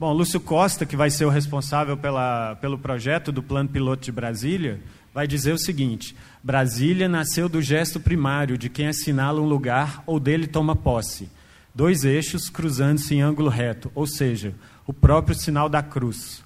Bom, 0.01 0.11
Lúcio 0.11 0.41
Costa, 0.41 0.87
que 0.87 0.97
vai 0.97 1.11
ser 1.11 1.27
o 1.27 1.31
responsável 1.31 1.99
pela, 1.99 2.57
pelo 2.62 2.79
projeto 2.79 3.31
do 3.31 3.43
Plano 3.43 3.68
Piloto 3.68 4.03
de 4.03 4.11
Brasília, 4.11 4.81
vai 5.15 5.27
dizer 5.27 5.55
o 5.55 5.59
seguinte: 5.59 6.15
Brasília 6.43 7.09
nasceu 7.09 7.49
do 7.49 7.62
gesto 7.62 7.99
primário 8.01 8.59
de 8.59 8.69
quem 8.69 8.89
assinala 8.89 9.41
um 9.41 9.47
lugar 9.47 10.03
ou 10.05 10.21
dele 10.21 10.47
toma 10.47 10.77
posse 10.77 11.31
dois 11.75 12.05
eixos 12.05 12.49
cruzando-se 12.49 13.15
em 13.15 13.21
ângulo 13.21 13.49
reto, 13.49 13.91
ou 13.95 14.07
seja, 14.07 14.55
o 14.87 14.93
próprio 14.93 15.35
sinal 15.35 15.69
da 15.69 15.83
cruz. 15.83 16.45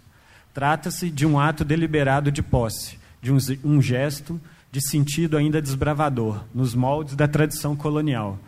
Trata-se 0.54 1.10
de 1.10 1.26
um 1.26 1.38
ato 1.38 1.64
deliberado 1.64 2.32
de 2.32 2.42
posse, 2.42 2.98
de 3.20 3.30
um, 3.30 3.36
um 3.62 3.82
gesto 3.82 4.40
de 4.72 4.80
sentido 4.80 5.36
ainda 5.36 5.60
desbravador, 5.60 6.44
nos 6.54 6.74
moldes 6.74 7.14
da 7.14 7.28
tradição 7.28 7.76
colonial. 7.76 8.38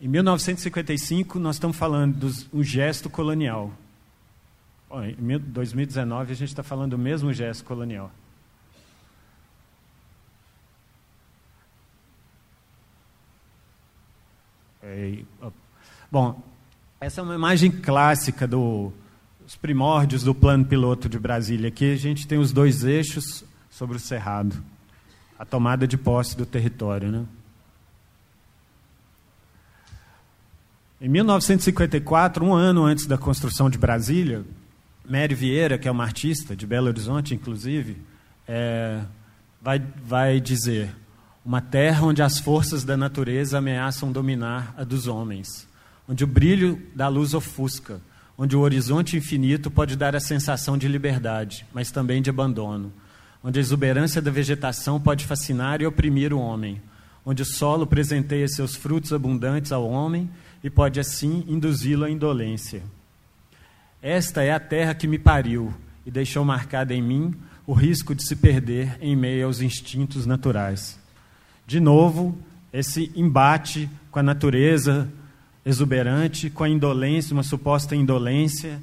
Em 0.00 0.08
1955, 0.08 1.38
nós 1.38 1.56
estamos 1.56 1.76
falando 1.76 2.30
de 2.30 2.46
um 2.52 2.62
gesto 2.62 3.08
colonial. 3.08 3.72
Em 5.18 5.38
2019, 5.38 6.32
a 6.32 6.34
gente 6.34 6.48
está 6.48 6.62
falando 6.62 6.92
do 6.92 6.98
mesmo 6.98 7.32
gesto 7.32 7.64
colonial. 7.64 8.10
Bom, 16.10 16.42
essa 17.00 17.20
é 17.20 17.24
uma 17.24 17.34
imagem 17.34 17.70
clássica 17.70 18.46
do, 18.46 18.92
dos 19.40 19.56
primórdios 19.56 20.22
do 20.22 20.34
plano 20.34 20.64
piloto 20.64 21.08
de 21.08 21.18
Brasília. 21.18 21.68
Aqui 21.68 21.92
a 21.92 21.96
gente 21.96 22.26
tem 22.26 22.38
os 22.38 22.52
dois 22.52 22.84
eixos 22.84 23.44
sobre 23.70 23.96
o 23.96 24.00
cerrado, 24.00 24.62
a 25.38 25.44
tomada 25.44 25.86
de 25.86 25.96
posse 25.96 26.36
do 26.36 26.44
território. 26.44 27.10
Né? 27.10 27.24
Em 31.00 31.08
1954, 31.08 32.44
um 32.44 32.52
ano 32.52 32.84
antes 32.84 33.06
da 33.06 33.16
construção 33.16 33.70
de 33.70 33.78
Brasília, 33.78 34.44
Mary 35.08 35.34
Vieira, 35.34 35.78
que 35.78 35.86
é 35.86 35.90
uma 35.90 36.02
artista 36.02 36.56
de 36.56 36.66
Belo 36.66 36.88
Horizonte, 36.88 37.34
inclusive, 37.34 37.96
é, 38.46 39.02
vai, 39.62 39.78
vai 40.02 40.40
dizer: 40.40 40.92
uma 41.48 41.60
terra 41.60 42.06
onde 42.06 42.22
as 42.22 42.38
forças 42.38 42.84
da 42.84 42.96
natureza 42.96 43.58
ameaçam 43.58 44.12
dominar 44.12 44.72
a 44.76 44.84
dos 44.84 45.08
homens 45.08 45.66
onde 46.08 46.24
o 46.24 46.26
brilho 46.26 46.80
da 46.94 47.06
luz 47.06 47.34
ofusca, 47.34 48.00
onde 48.36 48.56
o 48.56 48.60
horizonte 48.60 49.16
infinito 49.16 49.70
pode 49.70 49.94
dar 49.94 50.16
a 50.16 50.20
sensação 50.20 50.78
de 50.78 50.88
liberdade, 50.88 51.66
mas 51.72 51.90
também 51.90 52.22
de 52.22 52.30
abandono, 52.30 52.90
onde 53.44 53.58
a 53.58 53.62
exuberância 53.62 54.22
da 54.22 54.30
vegetação 54.30 54.98
pode 54.98 55.26
fascinar 55.26 55.82
e 55.82 55.86
oprimir 55.86 56.32
o 56.32 56.38
homem, 56.38 56.80
onde 57.26 57.42
o 57.42 57.44
solo 57.44 57.86
presenteia 57.86 58.48
seus 58.48 58.74
frutos 58.74 59.12
abundantes 59.12 59.70
ao 59.70 59.86
homem 59.86 60.30
e 60.64 60.70
pode 60.70 60.98
assim 60.98 61.44
induzi-lo 61.46 62.06
à 62.06 62.10
indolência. 62.10 62.82
Esta 64.00 64.42
é 64.42 64.52
a 64.52 64.60
terra 64.60 64.94
que 64.94 65.06
me 65.06 65.18
pariu 65.18 65.74
e 66.06 66.10
deixou 66.10 66.44
marcada 66.44 66.94
em 66.94 67.02
mim 67.02 67.34
o 67.66 67.74
risco 67.74 68.14
de 68.14 68.26
se 68.26 68.34
perder 68.34 68.96
em 69.00 69.14
meio 69.14 69.44
aos 69.44 69.60
instintos 69.60 70.24
naturais. 70.24 70.98
De 71.68 71.80
novo, 71.80 72.34
esse 72.72 73.12
embate 73.14 73.90
com 74.10 74.18
a 74.18 74.22
natureza, 74.22 75.06
exuberante, 75.66 76.48
com 76.48 76.64
a 76.64 76.68
indolência, 76.68 77.34
uma 77.34 77.42
suposta 77.42 77.94
indolência. 77.94 78.80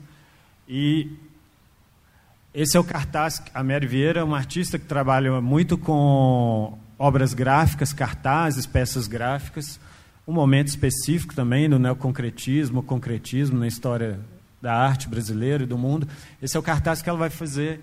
E 0.69 1.09
esse 2.53 2.77
é 2.77 2.79
o 2.79 2.83
cartaz. 2.83 3.41
A 3.55 3.63
Mary 3.63 3.87
Vieira 3.87 4.19
é 4.19 4.23
uma 4.23 4.37
artista 4.37 4.77
que 4.77 4.85
trabalha 4.85 5.41
muito 5.41 5.79
com 5.79 6.77
obras 6.95 7.33
gráficas, 7.33 7.91
cartazes, 7.91 8.67
peças 8.67 9.07
gráficas. 9.07 9.79
Um 10.27 10.33
momento 10.33 10.67
específico 10.67 11.33
também 11.33 11.67
do 11.67 11.79
neoconcretismo, 11.79 12.83
concretismo 12.83 13.57
na 13.57 13.67
história 13.67 14.19
da 14.61 14.75
arte 14.75 15.09
brasileira 15.09 15.63
e 15.63 15.65
do 15.65 15.75
mundo. 15.75 16.07
Esse 16.39 16.55
é 16.55 16.59
o 16.59 16.63
cartaz 16.63 17.01
que 17.01 17.09
ela 17.09 17.17
vai 17.17 17.31
fazer 17.31 17.81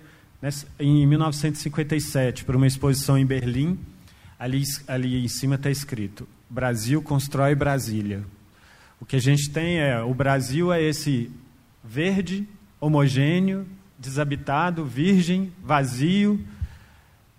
em 0.79 1.05
1957 1.05 2.45
para 2.45 2.55
uma 2.55 2.67
exposição 2.67 3.17
em 3.17 3.25
Berlim. 3.25 3.77
Ali, 4.43 4.61
ali 4.89 5.23
em 5.23 5.27
cima 5.29 5.55
está 5.55 5.69
escrito: 5.69 6.27
Brasil 6.49 7.01
constrói 7.01 7.55
Brasília. 7.55 8.25
O 8.99 9.05
que 9.05 9.15
a 9.15 9.21
gente 9.21 9.49
tem 9.49 9.79
é 9.79 10.01
o 10.01 10.13
Brasil 10.13 10.73
é 10.73 10.81
esse 10.81 11.31
verde, 11.81 12.45
homogêneo, 12.77 13.65
desabitado, 13.97 14.83
virgem, 14.83 15.49
vazio 15.63 16.45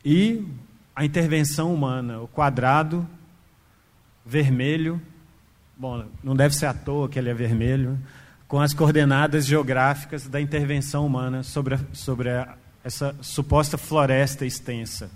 e 0.03 0.47
a 0.97 1.05
intervenção 1.05 1.75
humana, 1.75 2.23
o 2.23 2.27
quadrado 2.27 3.07
vermelho, 4.25 4.99
bom, 5.77 6.07
não 6.23 6.35
deve 6.35 6.55
ser 6.55 6.65
à 6.65 6.73
toa 6.73 7.07
que 7.07 7.19
ele 7.19 7.29
é 7.29 7.35
vermelho, 7.35 7.99
com 8.49 8.59
as 8.63 8.73
coordenadas 8.73 9.45
geográficas 9.45 10.27
da 10.27 10.41
intervenção 10.41 11.05
humana 11.05 11.43
sobre, 11.43 11.75
a, 11.75 11.81
sobre 11.93 12.31
a, 12.31 12.57
essa 12.83 13.15
suposta 13.21 13.77
floresta 13.77 14.47
extensa. 14.47 15.11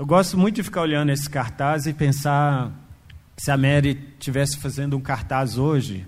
Eu 0.00 0.06
gosto 0.06 0.38
muito 0.38 0.54
de 0.54 0.62
ficar 0.62 0.80
olhando 0.80 1.12
esse 1.12 1.28
cartaz 1.28 1.84
e 1.84 1.92
pensar 1.92 2.72
se 3.36 3.50
a 3.50 3.56
Mary 3.58 3.96
tivesse 4.18 4.56
fazendo 4.56 4.96
um 4.96 5.00
cartaz 5.02 5.58
hoje, 5.58 6.06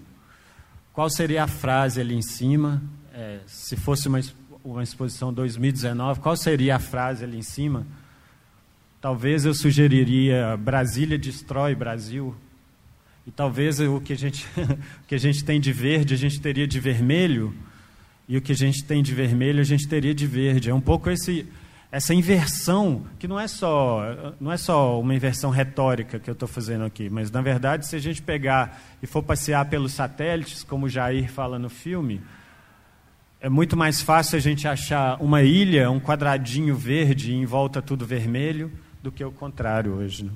qual 0.95 1.11
seria 1.11 1.45
a 1.45 1.47
frase 1.47 2.01
ali 2.01 2.15
em 2.15 2.23
cima? 2.23 2.83
É, 3.13 3.41
se 3.47 3.77
fosse 3.77 4.09
uma, 4.09 4.19
uma 4.65 4.83
exposição 4.83 5.31
2019, 5.31 6.21
qual 6.21 6.35
seria 6.39 6.77
a 6.77 6.79
frase 6.79 7.23
ali 7.23 7.37
em 7.37 7.43
cima? 7.43 7.87
Talvez 8.99 9.45
eu 9.45 9.53
sugeriria 9.53 10.57
Brasília 10.57 11.19
destrói 11.19 11.75
Brasil. 11.75 12.35
E 13.27 13.31
talvez 13.31 13.79
o 13.79 14.01
que 14.01 14.15
a 14.15 14.17
gente, 14.17 14.49
o 15.05 15.07
que 15.07 15.17
a 15.17 15.21
gente 15.21 15.45
tem 15.45 15.61
de 15.61 15.71
verde, 15.71 16.15
a 16.15 16.17
gente 16.17 16.41
teria 16.41 16.67
de 16.67 16.81
vermelho. 16.81 17.55
E 18.27 18.39
o 18.39 18.41
que 18.41 18.53
a 18.53 18.57
gente 18.57 18.85
tem 18.85 19.03
de 19.03 19.13
vermelho, 19.13 19.61
a 19.61 19.65
gente 19.65 19.87
teria 19.87 20.15
de 20.15 20.27
verde. 20.27 20.71
É 20.71 20.75
um 20.75 20.81
pouco 20.81 21.11
esse, 21.11 21.47
essa 21.93 22.15
inversão, 22.15 23.05
que 23.19 23.29
não 23.29 23.39
é 23.39 23.47
só, 23.47 24.35
não 24.41 24.51
é 24.51 24.57
só 24.57 24.99
uma 24.99 25.15
inversão 25.15 25.51
retórica 25.51 26.19
que 26.19 26.31
eu 26.31 26.33
estou 26.33 26.49
fazendo 26.49 26.87
aqui, 26.87 27.11
mas, 27.11 27.31
na 27.31 27.43
verdade, 27.43 27.87
se 27.87 27.95
a 27.95 27.99
gente 27.99 28.23
pegar 28.23 28.81
e 29.03 29.07
for 29.07 29.23
passear 29.23 29.67
pelos 29.67 29.93
satélites, 29.93 30.65
como 30.65 30.87
o 30.87 30.89
Jair 30.89 31.31
fala 31.31 31.59
no 31.59 31.69
filme, 31.69 32.23
é 33.43 33.49
muito 33.51 33.77
mais 33.77 34.01
fácil 34.01 34.39
a 34.39 34.41
gente 34.41 34.67
achar 34.67 35.21
uma 35.21 35.43
ilha, 35.43 35.91
um 35.91 36.01
quadradinho 36.01 36.75
verde 36.75 37.33
e 37.33 37.35
em 37.35 37.45
volta 37.45 37.83
tudo 37.83 38.07
vermelho, 38.07 38.73
do 39.03 39.13
que 39.13 39.23
o 39.23 39.31
contrário 39.31 39.93
hoje. 39.93 40.25
Né? 40.25 40.31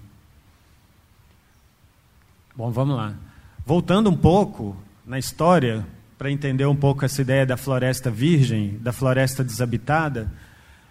Bom, 2.55 2.71
vamos 2.71 2.97
lá. 2.97 3.15
Voltando 3.65 4.11
um 4.11 4.17
pouco 4.17 4.77
na 5.07 5.19
história, 5.19 5.87
para 6.19 6.31
entender 6.31 6.67
um 6.67 6.77
pouco 6.77 7.03
essa 7.03 7.23
ideia 7.23 7.47
da 7.47 7.57
floresta 7.57 8.11
virgem, 8.11 8.77
da 8.79 8.93
floresta 8.93 9.43
desabitada, 9.43 10.31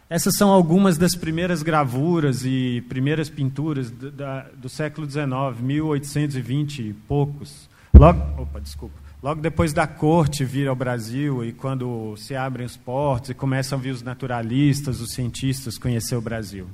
essas 0.09 0.35
são 0.35 0.49
algumas 0.49 0.97
das 0.97 1.15
primeiras 1.15 1.63
gravuras 1.63 2.45
e 2.45 2.83
primeiras 2.87 3.29
pinturas 3.29 3.89
do, 3.89 4.11
da, 4.11 4.41
do 4.55 4.69
século 4.69 5.09
XIX, 5.09 5.25
1820 5.59 6.81
e 6.81 6.93
poucos. 6.93 7.67
Logo, 7.93 8.41
opa, 8.41 8.61
desculpa. 8.61 9.05
Logo 9.23 9.41
depois 9.41 9.73
da 9.73 9.87
corte 9.87 10.45
vir 10.45 10.67
ao 10.67 10.75
Brasil 10.75 11.43
e 11.43 11.51
quando 11.51 12.15
se 12.17 12.35
abrem 12.35 12.65
os 12.65 12.77
portos 12.77 13.31
e 13.31 13.33
começam 13.33 13.79
a 13.79 13.81
vir 13.81 13.89
os 13.89 14.03
naturalistas, 14.03 15.01
os 15.01 15.13
cientistas 15.13 15.79
conhecer 15.79 16.15
o 16.15 16.21
Brasil. 16.21 16.67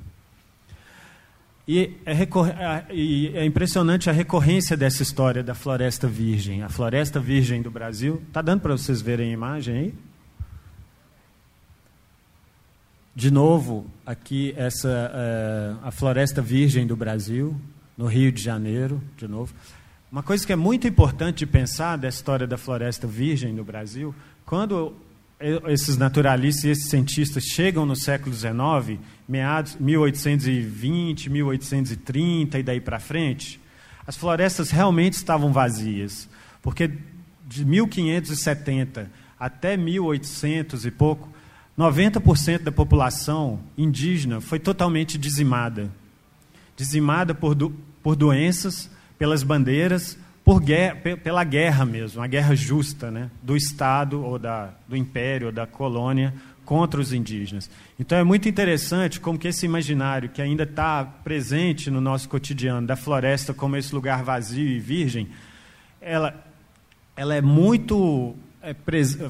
E 1.66 1.96
é, 2.04 2.92
e 2.92 3.28
é, 3.34 3.46
impressionante 3.46 4.10
a 4.10 4.12
recorrência 4.12 4.76
dessa 4.76 5.02
história 5.02 5.42
da 5.42 5.54
floresta 5.54 6.06
virgem. 6.06 6.62
A 6.62 6.68
floresta 6.68 7.18
virgem 7.18 7.62
do 7.62 7.70
Brasil. 7.70 8.20
Está 8.28 8.42
dando 8.42 8.60
para 8.60 8.76
vocês 8.76 9.00
verem 9.00 9.30
a 9.30 9.32
imagem 9.32 9.74
aí? 9.74 9.94
De 13.14 13.30
novo, 13.30 13.86
aqui 14.06 14.54
essa 14.56 14.88
é, 15.14 15.74
a 15.86 15.90
floresta 15.90 16.40
virgem 16.40 16.86
do 16.86 16.96
Brasil, 16.96 17.60
no 17.96 18.06
Rio 18.06 18.32
de 18.32 18.42
Janeiro, 18.42 19.02
de 19.18 19.28
novo. 19.28 19.52
Uma 20.10 20.22
coisa 20.22 20.46
que 20.46 20.52
é 20.52 20.56
muito 20.56 20.88
importante 20.88 21.38
de 21.38 21.46
pensar 21.46 21.96
da 21.96 22.08
história 22.08 22.46
da 22.46 22.56
floresta 22.56 23.06
virgem 23.06 23.52
no 23.52 23.64
Brasil, 23.64 24.14
quando 24.46 24.94
esses 25.68 25.98
naturalistas 25.98 26.64
e 26.64 26.68
esses 26.68 26.88
cientistas 26.88 27.44
chegam 27.44 27.84
no 27.84 27.96
século 27.96 28.34
XIX, 28.34 28.98
meados 29.28 29.76
1820, 29.76 31.28
1830 31.28 32.58
e 32.58 32.62
daí 32.62 32.80
para 32.80 32.98
frente, 32.98 33.60
as 34.06 34.16
florestas 34.16 34.70
realmente 34.70 35.14
estavam 35.14 35.52
vazias, 35.52 36.28
porque 36.62 36.90
de 37.46 37.64
1570 37.64 39.10
até 39.38 39.76
1800 39.76 40.86
e 40.86 40.90
pouco, 40.90 41.31
90% 41.78 42.62
da 42.62 42.72
população 42.72 43.60
indígena 43.76 44.40
foi 44.40 44.58
totalmente 44.58 45.16
dizimada. 45.16 45.90
Dizimada 46.76 47.34
por, 47.34 47.54
do, 47.54 47.70
por 48.02 48.14
doenças, 48.14 48.90
pelas 49.18 49.42
bandeiras, 49.42 50.18
por 50.44 50.60
guerra, 50.60 50.96
pela 51.22 51.44
guerra 51.44 51.84
mesmo, 51.84 52.22
a 52.22 52.26
guerra 52.26 52.54
justa 52.54 53.10
né, 53.10 53.30
do 53.42 53.56
Estado 53.56 54.22
ou 54.22 54.38
da, 54.38 54.74
do 54.88 54.96
Império 54.96 55.46
ou 55.46 55.52
da 55.52 55.66
colônia 55.66 56.34
contra 56.64 57.00
os 57.00 57.12
indígenas. 57.12 57.70
Então 57.98 58.18
é 58.18 58.24
muito 58.24 58.48
interessante 58.48 59.20
como 59.20 59.38
que 59.38 59.48
esse 59.48 59.64
imaginário 59.64 60.28
que 60.28 60.42
ainda 60.42 60.64
está 60.64 61.04
presente 61.04 61.90
no 61.90 62.00
nosso 62.00 62.28
cotidiano, 62.28 62.86
da 62.86 62.96
floresta 62.96 63.54
como 63.54 63.76
esse 63.76 63.94
lugar 63.94 64.22
vazio 64.22 64.66
e 64.66 64.78
virgem, 64.78 65.28
ela, 66.00 66.34
ela 67.16 67.34
é 67.34 67.40
muito 67.40 68.34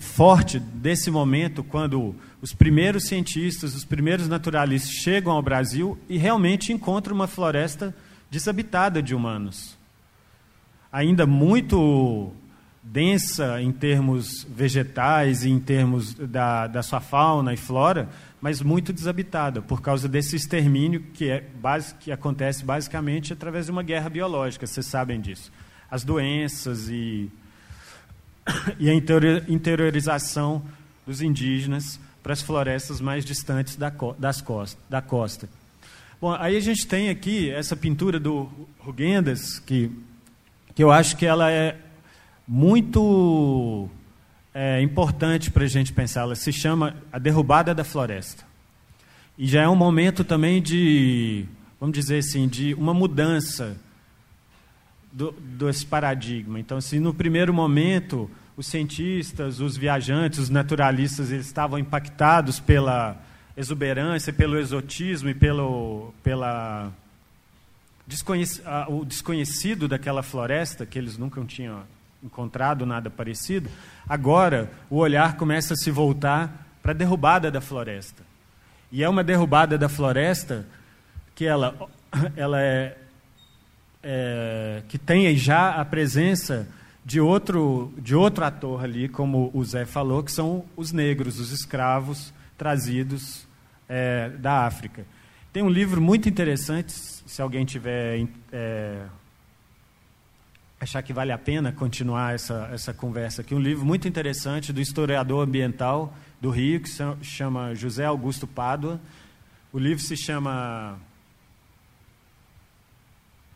forte 0.01 0.59
desse 0.59 1.11
momento 1.11 1.65
quando 1.65 2.15
os 2.41 2.53
primeiros 2.53 3.05
cientistas, 3.05 3.75
os 3.75 3.85
primeiros 3.85 4.29
naturalistas 4.29 4.93
chegam 4.93 5.33
ao 5.33 5.43
Brasil 5.43 5.99
e 6.09 6.19
realmente 6.19 6.73
encontram 6.73 7.15
uma 7.15 7.27
floresta 7.27 7.95
desabitada 8.31 9.03
de 9.03 9.15
humanos 9.15 9.81
ainda 10.93 11.27
muito 11.27 12.31
densa 12.83 13.63
em 13.63 13.73
termos 13.73 14.45
vegetais 14.45 15.45
e 15.45 15.49
em 15.49 15.59
termos 15.59 16.15
da, 16.15 16.67
da 16.67 16.83
sua 16.83 17.01
fauna 17.01 17.55
e 17.55 17.57
flora, 17.57 18.09
mas 18.41 18.61
muito 18.61 18.93
desabitada 18.93 19.63
por 19.63 19.81
causa 19.81 20.09
desse 20.09 20.37
extermínio 20.37 21.01
que, 21.15 21.31
é 21.31 21.41
base, 21.41 21.95
que 21.95 22.13
acontece 22.13 22.65
basicamente 22.65 23.33
através 23.33 23.67
de 23.67 23.73
uma 23.73 23.83
guerra 23.83 24.11
biológica, 24.11 24.67
vocês 24.67 24.85
sabem 24.85 25.21
disso. 25.21 25.51
As 25.91 26.05
doenças 26.05 26.89
e, 26.89 27.31
e 28.79 28.91
a 28.91 28.95
interiorização 28.95 30.63
dos 31.07 31.21
indígenas 31.21 31.99
para 32.23 32.33
as 32.33 32.43
florestas 32.43 33.01
mais 33.01 33.25
distantes 33.25 33.77
da, 33.77 33.93
das 34.19 34.41
costa, 34.41 34.81
da 34.89 35.03
costa. 35.03 35.49
Bom, 36.21 36.33
aí 36.39 36.57
a 36.57 36.61
gente 36.61 36.87
tem 36.87 37.09
aqui 37.09 37.51
essa 37.51 37.77
pintura 37.77 38.21
do 38.21 38.49
Rugendas, 38.79 39.59
que 39.59 39.91
que 40.75 40.83
eu 40.83 40.91
acho 40.91 41.17
que 41.17 41.27
ela 41.27 41.51
é 41.51 41.77
muito 42.49 43.89
é, 44.55 44.81
importante 44.81 45.51
para 45.51 45.65
a 45.65 45.69
gente 45.69 45.93
pensar. 45.93 46.23
Ela 46.23 46.35
se 46.35 46.53
chama 46.53 46.97
A 47.13 47.19
Derrubada 47.19 47.75
da 47.75 47.85
Floresta. 47.85 48.45
E 49.37 49.47
já 49.47 49.63
é 49.63 49.69
um 49.69 49.77
momento 49.77 50.25
também 50.25 50.61
de, 50.61 51.45
vamos 51.81 51.95
dizer 51.95 52.19
assim, 52.19 52.49
de 52.49 52.75
uma 52.75 52.95
mudança 52.95 53.77
do, 55.13 55.33
desse 55.33 55.85
paradigma. 55.85 56.59
Então, 56.59 56.79
assim, 56.79 56.99
no 56.99 57.13
primeiro 57.13 57.53
momento, 57.53 58.31
os 58.57 58.67
cientistas, 58.67 59.61
os 59.61 59.77
viajantes, 59.77 60.39
os 60.39 60.51
naturalistas, 60.51 61.31
eles 61.31 61.47
estavam 61.47 61.79
impactados 61.79 62.59
pela 62.59 63.17
exuberância, 63.57 64.33
pelo 64.33 64.59
exotismo 64.59 65.29
e 65.29 65.35
pelo, 65.35 66.13
pela 66.23 66.91
o 68.89 69.05
desconhecido 69.05 69.87
daquela 69.87 70.23
floresta, 70.23 70.85
que 70.85 70.99
eles 70.99 71.17
nunca 71.17 71.43
tinham 71.45 71.83
encontrado 72.23 72.87
nada 72.87 73.11
parecido, 73.11 73.69
agora 74.09 74.71
o 74.89 74.97
olhar 74.97 75.37
começa 75.37 75.75
a 75.75 75.77
se 75.77 75.91
voltar 75.91 76.67
para 76.83 76.93
a 76.93 76.95
derrubada 76.95 77.51
da 77.51 77.61
floresta. 77.61 78.23
E 78.91 79.03
é 79.03 79.09
uma 79.09 79.25
derrubada 79.25 79.79
da 79.79 79.89
floresta 79.89 80.67
que 81.35 81.47
ela, 81.47 81.75
ela 82.37 82.61
é, 82.61 82.97
é 84.03 84.83
que 84.89 84.99
tem 84.99 85.35
já 85.37 85.81
a 85.81 85.85
presença 85.85 86.69
de 87.05 87.21
outro, 87.21 87.93
de 87.99 88.15
outro 88.15 88.45
ator 88.45 88.85
ali, 88.85 89.09
como 89.09 89.51
o 89.53 89.65
Zé 89.65 89.85
falou, 89.85 90.23
que 90.23 90.33
são 90.33 90.65
os 90.77 90.93
negros, 90.93 91.41
os 91.41 91.51
escravos 91.51 92.33
trazidos 92.57 93.47
é, 93.89 94.31
da 94.31 94.65
África. 94.65 95.05
Tem 95.53 95.63
um 95.63 95.69
livro 95.69 96.01
muito 96.01 96.29
interessante, 96.29 96.93
se 96.93 97.43
alguém 97.43 97.65
tiver 97.65 98.27
é, 98.53 99.03
achar 100.81 101.03
que 101.03 101.13
vale 101.13 101.31
a 101.31 101.39
pena 101.39 101.73
continuar 101.73 102.35
essa, 102.35 102.71
essa 102.73 102.95
conversa 102.95 103.43
aqui, 103.43 103.55
um 103.55 103.61
livro 103.61 103.85
muito 103.85 104.09
interessante 104.09 104.73
do 104.73 104.81
historiador 104.81 105.47
ambiental 105.47 106.15
do 106.41 106.51
Rio, 106.51 106.81
que 106.81 106.89
se 106.89 107.03
chama 107.23 107.75
José 107.75 108.05
Augusto 108.05 108.47
Pádua. 108.47 109.01
O 109.73 109.79
livro 109.79 110.03
se 110.03 110.17
chama 110.17 110.99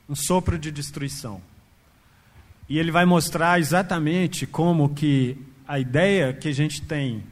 Um 0.08 0.14
Sopro 0.14 0.58
de 0.58 0.70
Destruição. 0.70 1.40
E 2.68 2.78
ele 2.78 2.90
vai 2.90 3.04
mostrar 3.04 3.58
exatamente 3.58 4.46
como 4.46 4.94
que 4.94 5.36
a 5.66 5.78
ideia 5.78 6.32
que 6.32 6.48
a 6.48 6.52
gente 6.52 6.82
tem 6.82 7.22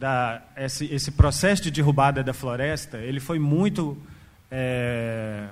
da, 0.00 0.42
esse, 0.56 0.86
esse 0.86 1.10
processo 1.10 1.62
de 1.62 1.70
derrubada 1.70 2.22
da 2.22 2.32
floresta, 2.32 2.98
ele 2.98 3.20
foi 3.20 3.38
muito. 3.38 3.98
É, 4.50 5.48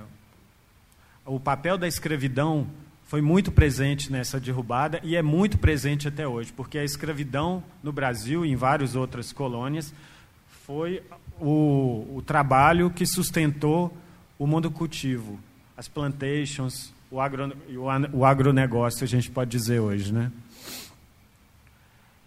o 1.25 1.39
papel 1.39 1.77
da 1.77 1.87
escravidão 1.87 2.67
foi 3.05 3.21
muito 3.21 3.51
presente 3.51 4.11
nessa 4.11 4.39
derrubada 4.39 4.99
e 5.03 5.15
é 5.15 5.21
muito 5.21 5.57
presente 5.57 6.07
até 6.07 6.27
hoje, 6.27 6.51
porque 6.51 6.77
a 6.77 6.83
escravidão 6.83 7.63
no 7.83 7.91
Brasil 7.91 8.45
e 8.45 8.51
em 8.51 8.55
várias 8.55 8.95
outras 8.95 9.31
colônias 9.31 9.93
foi 10.65 11.01
o, 11.39 12.17
o 12.17 12.23
trabalho 12.25 12.89
que 12.89 13.05
sustentou 13.05 13.95
o 14.37 14.45
monocultivo, 14.45 15.39
as 15.79 15.87
plantations, 15.87 16.93
o, 17.09 17.21
agro, 17.21 17.53
o, 18.11 18.25
agronegócio, 18.25 19.01
a 19.05 19.07
gente 19.07 19.31
pode 19.31 19.49
dizer 19.49 19.79
hoje, 19.79 20.13
né? 20.13 20.29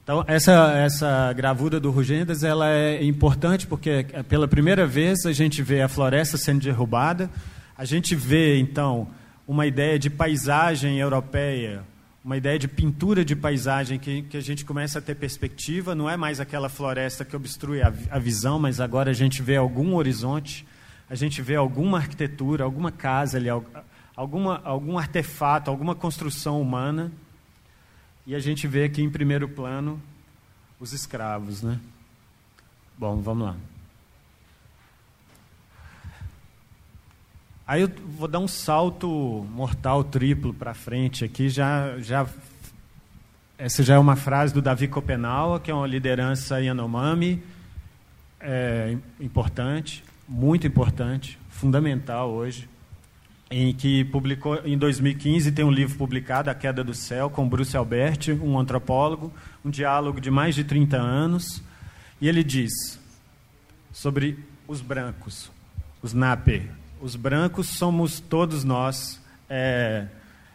Então, 0.02 0.24
essa, 0.26 0.72
essa 0.72 1.30
gravura 1.34 1.78
do 1.78 1.90
Rugendas 1.90 2.42
ela 2.44 2.70
é 2.70 3.04
importante 3.04 3.66
porque, 3.66 4.06
é, 4.10 4.22
pela 4.22 4.48
primeira 4.48 4.86
vez, 4.86 5.26
a 5.26 5.32
gente 5.32 5.62
vê 5.62 5.82
a 5.82 5.88
floresta 5.88 6.38
sendo 6.38 6.62
derrubada, 6.62 7.28
a 7.76 7.84
gente 7.84 8.14
vê, 8.14 8.58
então, 8.58 9.06
uma 9.46 9.66
ideia 9.66 9.98
de 9.98 10.08
paisagem 10.08 10.98
europeia, 10.98 11.82
uma 12.24 12.38
ideia 12.38 12.58
de 12.58 12.66
pintura 12.66 13.22
de 13.22 13.36
paisagem 13.36 13.98
que, 13.98 14.22
que 14.22 14.38
a 14.38 14.42
gente 14.42 14.64
começa 14.64 14.98
a 14.98 15.02
ter 15.02 15.14
perspectiva, 15.14 15.94
não 15.94 16.08
é 16.08 16.16
mais 16.16 16.40
aquela 16.40 16.70
floresta 16.70 17.22
que 17.22 17.36
obstrui 17.36 17.82
a, 17.82 17.92
a 18.10 18.18
visão, 18.18 18.58
mas 18.58 18.80
agora 18.80 19.10
a 19.10 19.14
gente 19.14 19.42
vê 19.42 19.56
algum 19.56 19.94
horizonte, 19.94 20.66
a 21.12 21.14
gente 21.14 21.42
vê 21.42 21.56
alguma 21.56 21.98
arquitetura, 21.98 22.64
alguma 22.64 22.90
casa 22.90 23.36
ali, 23.36 23.46
alguma, 24.16 24.62
algum 24.64 24.96
artefato, 24.96 25.70
alguma 25.70 25.94
construção 25.94 26.58
humana 26.58 27.12
e 28.26 28.34
a 28.34 28.38
gente 28.38 28.66
vê 28.66 28.84
aqui 28.84 29.02
em 29.02 29.10
primeiro 29.10 29.46
plano 29.46 30.00
os 30.80 30.94
escravos, 30.94 31.62
né? 31.62 31.78
Bom, 32.96 33.20
vamos 33.20 33.46
lá. 33.46 33.56
Aí 37.66 37.82
eu 37.82 37.90
vou 38.06 38.26
dar 38.26 38.38
um 38.38 38.48
salto 38.48 39.46
mortal 39.50 40.02
triplo 40.02 40.54
para 40.54 40.72
frente 40.72 41.26
aqui, 41.26 41.50
já, 41.50 41.98
já 41.98 42.26
essa 43.58 43.82
já 43.82 43.96
é 43.96 43.98
uma 43.98 44.16
frase 44.16 44.54
do 44.54 44.62
Davi 44.62 44.88
Copenaua, 44.88 45.60
que 45.60 45.70
é 45.70 45.74
uma 45.74 45.86
liderança 45.86 46.58
Yanomami, 46.58 47.42
é, 48.40 48.96
importante, 49.20 50.02
muito 50.32 50.66
importante, 50.66 51.38
fundamental 51.50 52.30
hoje 52.30 52.68
em 53.54 53.74
que 53.74 54.02
publicou 54.04 54.58
em 54.64 54.78
2015 54.78 55.52
tem 55.52 55.62
um 55.62 55.70
livro 55.70 55.98
publicado, 55.98 56.48
A 56.48 56.54
Queda 56.54 56.82
do 56.82 56.94
Céu, 56.94 57.28
com 57.28 57.46
Bruce 57.46 57.76
Alberti, 57.76 58.32
um 58.32 58.58
antropólogo, 58.58 59.30
um 59.62 59.68
diálogo 59.68 60.22
de 60.22 60.30
mais 60.30 60.54
de 60.54 60.64
30 60.64 60.96
anos, 60.96 61.62
e 62.18 62.28
ele 62.28 62.42
diz 62.42 62.98
sobre 63.92 64.38
os 64.66 64.80
brancos, 64.80 65.50
os 66.00 66.14
nape. 66.14 66.70
Os 66.98 67.14
brancos 67.14 67.66
somos 67.66 68.20
todos 68.20 68.64
nós. 68.64 69.20
É, 69.50 70.06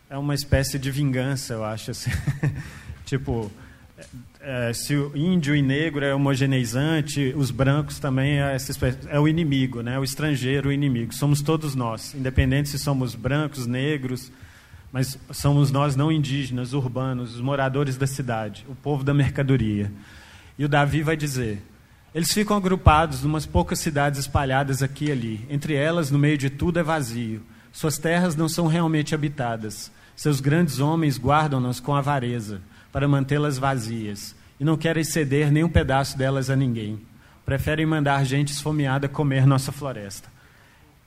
é 0.10 0.18
uma 0.18 0.34
espécie 0.34 0.80
de 0.80 0.90
vingança, 0.90 1.54
eu 1.54 1.64
acho 1.64 1.92
assim. 1.92 2.10
tipo, 3.06 3.52
é, 4.50 4.72
se 4.72 4.96
o 4.96 5.12
índio 5.14 5.54
e 5.54 5.62
negro 5.62 6.06
é 6.06 6.16
homogeneizante, 6.16 7.34
os 7.36 7.52
brancos 7.52 8.00
também 8.00 8.40
é, 8.40 8.56
é, 9.10 9.20
o 9.20 9.28
inimigo, 9.28 9.82
né? 9.82 10.00
o 10.00 10.06
estrangeiro, 10.06 10.70
o 10.70 10.72
inimigo. 10.72 11.14
Somos 11.14 11.42
todos 11.42 11.76
nós, 11.76 12.16
independente 12.16 12.70
se 12.70 12.80
somos 12.80 13.14
brancos, 13.14 13.68
negros, 13.68 14.32
mas 14.90 15.20
somos 15.32 15.70
nós 15.70 15.98
não 15.98 16.10
indígenas, 16.10 16.72
urbanos, 16.72 17.36
os 17.36 17.42
moradores 17.42 17.98
da 17.98 18.08
cidade, 18.08 18.66
o 18.70 18.76
povo 18.76 19.04
da 19.04 19.14
mercadoria. 19.14 19.92
E 20.58 20.64
o 20.64 20.70
Davi 20.70 21.04
vai 21.04 21.18
dizer: 21.18 21.62
eles 22.16 22.32
ficam 22.32 22.56
agrupados 22.56 23.26
em 23.26 23.28
umas 23.28 23.46
poucas 23.46 23.80
cidades 23.80 24.18
espalhadas 24.18 24.82
aqui 24.82 25.08
e 25.08 25.12
ali. 25.12 25.46
Entre 25.50 25.74
elas, 25.74 26.10
no 26.10 26.18
meio 26.18 26.38
de 26.38 26.50
tudo, 26.50 26.80
é 26.80 26.84
vazio. 26.84 27.42
Suas 27.70 27.98
terras 27.98 28.34
não 28.34 28.48
são 28.48 28.66
realmente 28.66 29.14
habitadas. 29.14 29.92
Seus 30.16 30.40
grandes 30.40 30.80
homens 30.80 31.20
guardam-nas 31.20 31.82
com 31.82 31.94
avareza, 31.94 32.62
para 32.94 33.10
mantê-las 33.10 33.58
vazias, 33.58 34.37
e 34.60 34.66
não 34.66 34.78
querem 34.78 35.04
ceder 35.04 35.52
nem 35.52 35.64
um 35.64 35.70
pedaço 35.70 36.18
delas 36.18 36.50
a 36.50 36.56
ninguém. 36.56 37.00
Preferem 37.46 37.86
mandar 37.86 38.24
gente 38.26 38.52
esfomeada 38.52 39.08
comer 39.08 39.46
nossa 39.46 39.72
floresta. 39.72 40.30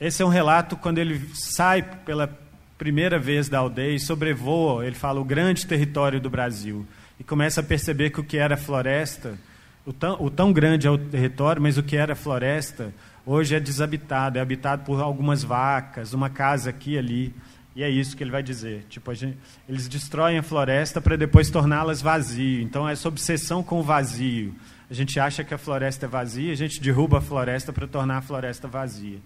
Esse 0.00 0.22
é 0.22 0.24
um 0.24 0.30
relato 0.30 0.76
quando 0.76 0.98
ele 0.98 1.28
sai 1.34 1.82
pela 1.82 2.38
primeira 2.78 3.18
vez 3.18 3.46
da 3.48 3.58
aldeia 3.58 3.94
e 3.94 4.00
sobrevoa, 4.00 4.86
ele 4.86 4.96
fala, 4.96 5.20
o 5.20 5.24
grande 5.24 5.66
território 5.66 6.18
do 6.18 6.30
Brasil. 6.30 6.86
E 7.18 7.24
começa 7.24 7.60
a 7.60 7.64
perceber 7.64 8.08
que 8.08 8.20
o 8.20 8.24
que 8.24 8.38
era 8.38 8.56
floresta, 8.56 9.38
o 9.84 9.92
tão, 9.92 10.16
o 10.18 10.30
tão 10.30 10.50
grande 10.50 10.86
é 10.86 10.90
o 10.90 10.96
território, 10.96 11.60
mas 11.60 11.76
o 11.76 11.82
que 11.82 11.96
era 11.96 12.14
floresta, 12.16 12.94
hoje 13.26 13.54
é 13.54 13.60
desabitado, 13.60 14.38
é 14.38 14.40
habitado 14.40 14.84
por 14.84 14.98
algumas 15.02 15.44
vacas, 15.44 16.14
uma 16.14 16.30
casa 16.30 16.70
aqui 16.70 16.92
e 16.92 16.98
ali. 16.98 17.34
E 17.80 17.82
é 17.82 17.88
isso 17.88 18.14
que 18.14 18.22
ele 18.22 18.30
vai 18.30 18.42
dizer. 18.42 18.84
Tipo, 18.90 19.14
gente, 19.14 19.38
eles 19.66 19.88
destroem 19.88 20.36
a 20.36 20.42
floresta 20.42 21.00
para 21.00 21.16
depois 21.16 21.48
torná-las 21.48 22.02
vazio. 22.02 22.60
Então, 22.60 22.86
essa 22.86 23.08
obsessão 23.08 23.62
com 23.62 23.80
o 23.80 23.82
vazio. 23.82 24.54
A 24.90 24.92
gente 24.92 25.18
acha 25.18 25.42
que 25.42 25.54
a 25.54 25.56
floresta 25.56 26.04
é 26.04 26.08
vazia, 26.08 26.52
a 26.52 26.54
gente 26.54 26.78
derruba 26.78 27.16
a 27.16 27.20
floresta 27.22 27.72
para 27.72 27.86
tornar 27.86 28.18
a 28.18 28.20
floresta 28.20 28.68
vazia. 28.68 29.18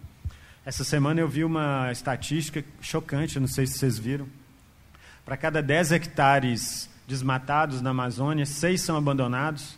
Essa 0.65 0.85
semana 0.85 1.21
eu 1.21 1.27
vi 1.27 1.43
uma 1.43 1.91
estatística 1.91 2.65
chocante, 2.81 3.41
não 3.41 3.49
sei 3.49 3.67
se 3.67 3.77
vocês 3.77 3.99
viram. 3.99 4.29
Para 5.25 5.37
cada 5.37 5.61
10 5.61 5.91
hectares 5.91 6.89
desmatados 7.09 7.83
na 7.83 7.91
Amazônia, 7.91 8.47
seis 8.47 8.83
são 8.83 8.97
abandonados, 8.97 9.77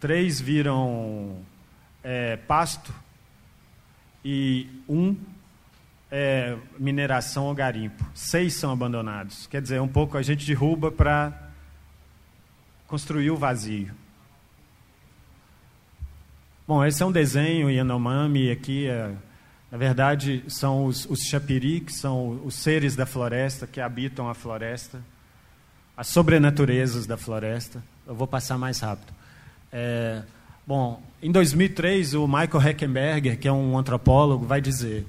três 0.00 0.40
viram 0.40 1.42
é, 2.02 2.38
pasto 2.38 2.90
e 4.24 4.66
um 4.88 5.14
é, 6.10 6.56
mineração 6.78 7.46
ou 7.46 7.54
garimpo. 7.54 8.04
Seis 8.14 8.54
são 8.54 8.72
abandonados. 8.72 9.46
Quer 9.46 9.60
dizer, 9.60 9.80
um 9.80 9.88
pouco 9.88 10.16
a 10.16 10.22
gente 10.22 10.46
derruba 10.46 10.90
para 10.90 11.50
construir 12.86 13.30
o 13.30 13.36
vazio. 13.36 13.94
Bom, 16.66 16.84
esse 16.84 17.02
é 17.02 17.06
um 17.06 17.12
desenho 17.12 17.70
Yanomami 17.70 18.50
aqui. 18.50 18.86
É, 18.86 19.12
na 19.70 19.76
verdade, 19.76 20.44
são 20.48 20.86
os, 20.86 21.04
os 21.06 21.20
chapiri, 21.20 21.80
que 21.80 21.92
são 21.92 22.40
os 22.44 22.54
seres 22.54 22.96
da 22.96 23.04
floresta, 23.04 23.66
que 23.66 23.80
habitam 23.80 24.28
a 24.28 24.34
floresta. 24.34 25.02
As 25.96 26.08
sobrenaturezas 26.08 27.06
da 27.06 27.16
floresta. 27.16 27.82
Eu 28.06 28.14
vou 28.14 28.26
passar 28.26 28.56
mais 28.56 28.80
rápido. 28.80 29.12
É, 29.70 30.22
bom, 30.66 31.02
em 31.22 31.30
2003, 31.30 32.14
o 32.14 32.26
Michael 32.26 32.68
Heckenberger, 32.68 33.38
que 33.38 33.48
é 33.48 33.52
um 33.52 33.76
antropólogo, 33.76 34.46
vai 34.46 34.60
dizer 34.60 35.06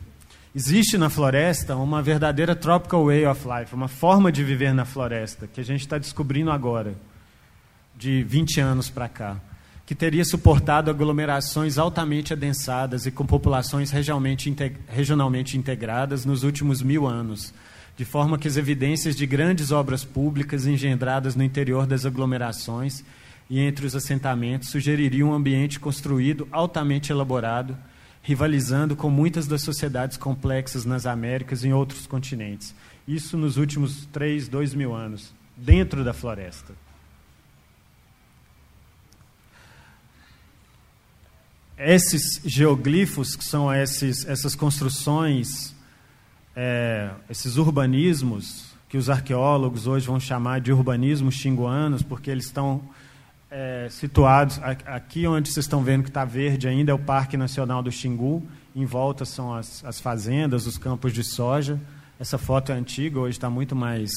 Existe 0.55 0.97
na 0.97 1.11
floresta 1.11 1.75
uma 1.75 2.01
verdadeira 2.01 2.55
tropical 2.55 3.05
way 3.05 3.23
of 3.23 3.47
life, 3.47 3.75
uma 3.75 3.87
forma 3.87 4.31
de 4.31 4.43
viver 4.43 4.73
na 4.73 4.83
floresta, 4.83 5.45
que 5.45 5.61
a 5.61 5.63
gente 5.63 5.81
está 5.81 5.99
descobrindo 5.99 6.49
agora, 6.49 6.95
de 7.95 8.23
20 8.23 8.59
anos 8.59 8.89
para 8.89 9.07
cá, 9.07 9.37
que 9.85 9.93
teria 9.93 10.25
suportado 10.25 10.89
aglomerações 10.89 11.77
altamente 11.77 12.33
adensadas 12.33 13.05
e 13.05 13.11
com 13.11 13.27
populações 13.27 13.91
regionalmente, 13.91 14.51
regionalmente 14.87 15.55
integradas 15.55 16.25
nos 16.25 16.41
últimos 16.41 16.81
mil 16.81 17.05
anos, 17.05 17.53
de 17.95 18.03
forma 18.03 18.35
que 18.35 18.47
as 18.47 18.57
evidências 18.57 19.15
de 19.15 19.27
grandes 19.27 19.71
obras 19.71 20.03
públicas 20.03 20.65
engendradas 20.65 21.35
no 21.35 21.43
interior 21.43 21.85
das 21.85 22.07
aglomerações 22.07 23.03
e 23.51 23.59
entre 23.59 23.85
os 23.85 23.95
assentamentos 23.95 24.69
sugeririam 24.69 25.29
um 25.29 25.33
ambiente 25.33 25.79
construído 25.79 26.47
altamente 26.51 27.11
elaborado 27.11 27.77
rivalizando 28.21 28.95
com 28.95 29.09
muitas 29.09 29.47
das 29.47 29.61
sociedades 29.61 30.17
complexas 30.17 30.85
nas 30.85 31.05
Américas 31.05 31.63
e 31.63 31.69
em 31.69 31.73
outros 31.73 32.05
continentes. 32.05 32.75
Isso 33.07 33.37
nos 33.37 33.57
últimos 33.57 34.05
três, 34.07 34.47
dois 34.47 34.73
mil 34.73 34.93
anos, 34.93 35.33
dentro 35.57 36.03
da 36.03 36.13
floresta. 36.13 36.73
Esses 41.77 42.41
geoglifos, 42.43 43.35
que 43.35 43.43
são 43.43 43.73
esses, 43.73 44.25
essas 44.25 44.53
construções, 44.53 45.73
é, 46.53 47.09
esses 47.29 47.55
urbanismos, 47.55 48.69
que 48.89 48.97
os 48.97 49.09
arqueólogos 49.09 49.87
hoje 49.87 50.05
vão 50.05 50.19
chamar 50.19 50.59
de 50.59 50.73
urbanismos 50.73 51.35
xinguanos, 51.35 52.03
porque 52.03 52.29
eles 52.29 52.45
estão 52.45 52.81
é, 53.51 53.87
situados 53.89 54.59
aqui 54.85 55.25
onde 55.25 55.49
vocês 55.49 55.65
estão 55.65 55.83
vendo 55.83 56.03
que 56.03 56.09
está 56.09 56.23
verde 56.23 56.67
ainda 56.67 56.91
é 56.91 56.93
o 56.93 56.99
Parque 56.99 57.35
Nacional 57.35 57.81
do 57.81 57.91
Xingu. 57.91 58.43
Em 58.75 58.85
volta 58.85 59.25
são 59.25 59.53
as, 59.53 59.83
as 59.83 59.99
fazendas, 59.99 60.67
os 60.67 60.77
campos 60.77 61.13
de 61.13 61.23
soja. 61.23 61.79
Essa 62.19 62.37
foto 62.37 62.71
é 62.71 62.75
antiga, 62.75 63.19
hoje 63.19 63.37
está 63.37 63.49
muito 63.49 63.75
mais 63.75 64.11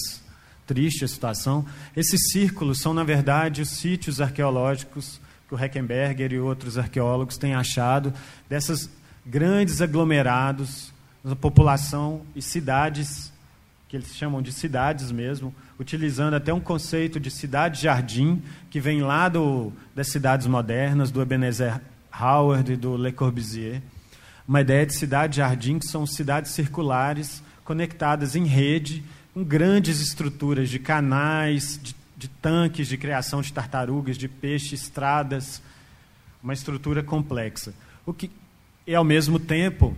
triste 0.67 1.05
a 1.05 1.09
situação. 1.09 1.65
Esses 1.97 2.31
círculos 2.31 2.81
são, 2.81 2.93
na 2.93 3.05
verdade, 3.05 3.63
os 3.63 3.71
sítios 3.71 4.21
arqueológicos 4.21 5.21
que 5.49 5.55
o 5.55 5.59
Heckenberger 5.59 6.33
e 6.33 6.39
outros 6.39 6.77
arqueólogos 6.77 7.39
têm 7.39 7.55
achado 7.55 8.13
dessas 8.49 8.91
grandes 9.25 9.81
aglomerados 9.81 10.93
da 11.25 11.37
população 11.37 12.23
e 12.35 12.43
cidades, 12.43 13.33
que 13.89 13.97
eles 13.97 14.15
chamam 14.15 14.43
de 14.43 14.53
cidades 14.53 15.13
mesmo, 15.13 15.55
utilizando 15.83 16.35
até 16.35 16.55
um 16.55 16.61
conceito 16.61 17.21
de 17.21 17.31
cidade-jardim, 17.31 18.43
que 18.71 18.81
vem 18.81 19.03
lá 19.03 19.29
do, 19.29 19.73
das 19.95 20.09
cidades 20.09 20.47
modernas, 20.47 21.11
do 21.11 21.21
Ebenezer 21.21 21.81
Howard 22.19 22.73
e 22.73 22.77
do 22.77 22.97
Le 22.97 23.13
Corbusier. 23.13 23.83
Uma 24.47 24.61
ideia 24.61 24.87
de 24.87 24.97
cidade-jardim, 24.97 25.79
que 25.79 25.87
são 25.87 26.07
cidades 26.07 26.53
circulares, 26.53 27.43
conectadas 27.65 28.37
em 28.37 28.47
rede, 28.47 29.05
com 29.35 29.43
grandes 29.43 30.01
estruturas 30.01 30.69
de 30.69 30.79
canais, 30.79 31.79
de, 31.83 31.95
de 32.17 32.29
tanques 32.29 32.87
de 32.87 32.97
criação 32.97 33.43
de 33.43 33.53
tartarugas, 33.53 34.17
de 34.17 34.29
peixes, 34.29 34.83
estradas, 34.83 35.61
uma 36.43 36.53
estrutura 36.53 37.03
complexa. 37.03 37.75
O 38.07 38.13
que, 38.13 38.31
e, 38.87 38.95
ao 38.95 39.05
mesmo 39.05 39.39
tempo, 39.39 39.97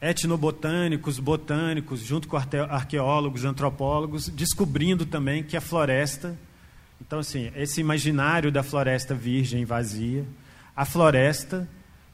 etnobotânicos, 0.00 1.18
botânicos, 1.18 2.00
junto 2.00 2.26
com 2.26 2.36
arqueólogos, 2.36 3.44
antropólogos, 3.44 4.28
descobrindo 4.28 5.04
também 5.04 5.42
que 5.42 5.56
a 5.56 5.60
floresta, 5.60 6.38
então 7.00 7.18
assim, 7.18 7.50
esse 7.54 7.80
imaginário 7.80 8.50
da 8.50 8.62
floresta 8.62 9.14
virgem 9.14 9.64
vazia, 9.64 10.24
a 10.74 10.84
floresta 10.84 11.68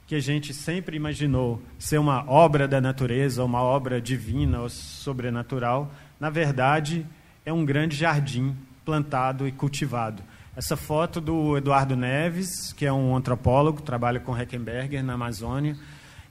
que 0.05 0.15
a 0.15 0.19
gente 0.19 0.53
sempre 0.53 0.95
imaginou 0.95 1.61
ser 1.77 1.97
uma 1.97 2.29
obra 2.29 2.67
da 2.67 2.79
natureza, 2.79 3.43
uma 3.43 3.61
obra 3.61 4.01
divina 4.01 4.61
ou 4.61 4.69
sobrenatural, 4.69 5.91
na 6.19 6.29
verdade 6.29 7.05
é 7.45 7.51
um 7.51 7.65
grande 7.65 7.95
jardim 7.95 8.55
plantado 8.83 9.47
e 9.47 9.51
cultivado. 9.51 10.23
Essa 10.55 10.75
foto 10.75 11.21
do 11.21 11.57
Eduardo 11.57 11.95
Neves, 11.95 12.73
que 12.73 12.85
é 12.85 12.91
um 12.91 13.15
antropólogo, 13.15 13.81
trabalha 13.81 14.19
com 14.19 14.35
Heckenberger 14.35 15.03
na 15.03 15.13
Amazônia, 15.13 15.77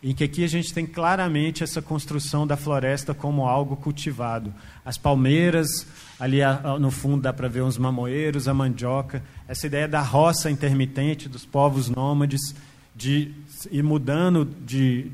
em 0.03 0.15
que 0.15 0.25
aqui 0.25 0.45
a 0.45 0.49
gente 0.49 0.73
tem 0.73 0.87
claramente 0.87 1.63
essa 1.65 1.81
construção 1.81 2.47
da 2.47 2.57
floresta 2.57 3.15
como 3.15 3.47
algo 3.47 3.77
cultivado. 3.77 4.53
As 4.85 4.99
palmeiras, 4.99 5.87
ali 6.19 6.39
no 6.79 6.91
fundo 6.91 7.23
dá 7.23 7.33
para 7.33 7.49
ver 7.49 7.63
uns 7.63 7.79
mamoeiros, 7.79 8.49
a 8.49 8.55
mandioca, 8.55 9.23
essa 9.49 9.67
ideia 9.67 9.89
da 9.89 10.01
roça 10.01 10.51
intermitente 10.51 11.29
dos 11.29 11.45
povos 11.45 11.89
nômades, 11.89 12.55
de 12.95 13.33
ir 13.71 13.83
mudando 13.83 14.45
de, 14.45 15.11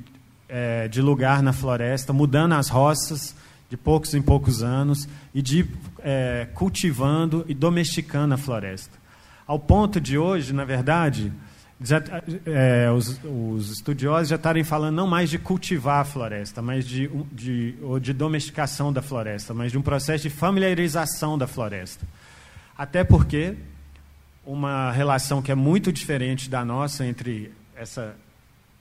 é, 0.49 0.89
de 0.89 1.01
lugar 1.01 1.43
na 1.43 1.53
floresta, 1.53 2.13
mudando 2.13 2.53
as 2.53 2.69
roças 2.69 3.35
de 3.69 3.77
poucos 3.77 4.15
em 4.15 4.21
poucos 4.21 4.63
anos 4.63 5.09
e 5.35 5.41
de 5.41 5.67
é, 6.01 6.47
cultivando 6.55 7.45
e 7.49 7.55
domesticando 7.55 8.35
a 8.35 8.37
floresta. 8.37 9.01
Ao 9.47 9.59
ponto 9.59 10.01
de 10.01 10.19
hoje, 10.19 10.53
na 10.53 10.65
verdade, 10.65 11.33
já, 11.85 12.03
é, 12.47 12.91
os, 12.91 13.21
os, 13.25 13.71
estudiosos 13.71 14.29
já 14.29 14.37
estarem 14.37 14.65
falando 14.65 14.95
não 14.95 15.07
mais 15.07 15.31
de 15.31 15.39
cultivar 15.39 16.01
a 16.01 16.05
floresta, 16.05 16.63
mas 16.63 16.87
de, 16.87 17.09
de, 17.33 17.75
ou 17.83 17.99
de 17.99 18.13
domesticação 18.13 18.93
da 18.93 19.03
floresta, 19.03 19.53
mas 19.53 19.73
de 19.73 19.79
um 19.79 19.83
processo 19.83 20.25
de 20.25 20.31
familiarização 20.31 21.37
da 21.37 21.47
floresta. 21.47 22.07
Até 22.77 23.05
porque 23.05 23.57
uma 24.45 24.91
relação 24.93 25.41
que 25.41 25.53
é 25.53 25.55
muito 25.55 25.93
diferente 25.93 26.51
da 26.51 26.65
nossa 26.65 27.07
entre 27.07 27.53
essa 27.77 28.15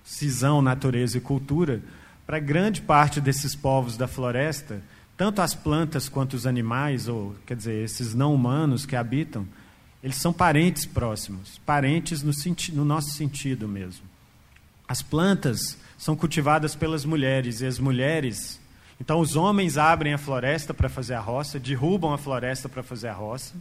cisão 0.03 0.61
natureza 0.61 1.17
e 1.17 1.21
cultura, 1.21 1.81
para 2.25 2.39
grande 2.39 2.81
parte 2.81 3.21
desses 3.21 3.55
povos 3.55 3.97
da 3.97 4.07
floresta, 4.07 4.81
tanto 5.17 5.41
as 5.41 5.53
plantas 5.53 6.09
quanto 6.09 6.33
os 6.33 6.47
animais, 6.47 7.07
ou 7.07 7.35
quer 7.45 7.55
dizer, 7.55 7.83
esses 7.83 8.13
não 8.13 8.33
humanos 8.33 8.85
que 8.85 8.95
habitam, 8.95 9.45
eles 10.03 10.17
são 10.17 10.33
parentes 10.33 10.85
próximos, 10.85 11.59
parentes 11.65 12.23
no, 12.23 12.31
no 12.73 12.85
nosso 12.85 13.11
sentido 13.11 13.67
mesmo. 13.67 14.05
As 14.87 15.01
plantas 15.01 15.77
são 15.97 16.15
cultivadas 16.15 16.75
pelas 16.75 17.05
mulheres 17.05 17.61
e 17.61 17.65
as 17.65 17.77
mulheres. 17.77 18.59
Então, 18.99 19.19
os 19.19 19.35
homens 19.35 19.77
abrem 19.77 20.13
a 20.13 20.17
floresta 20.17 20.73
para 20.73 20.89
fazer 20.89 21.13
a 21.13 21.19
roça, 21.19 21.59
derrubam 21.59 22.13
a 22.13 22.17
floresta 22.17 22.67
para 22.67 22.81
fazer 22.81 23.09
a 23.09 23.13
roça, 23.13 23.53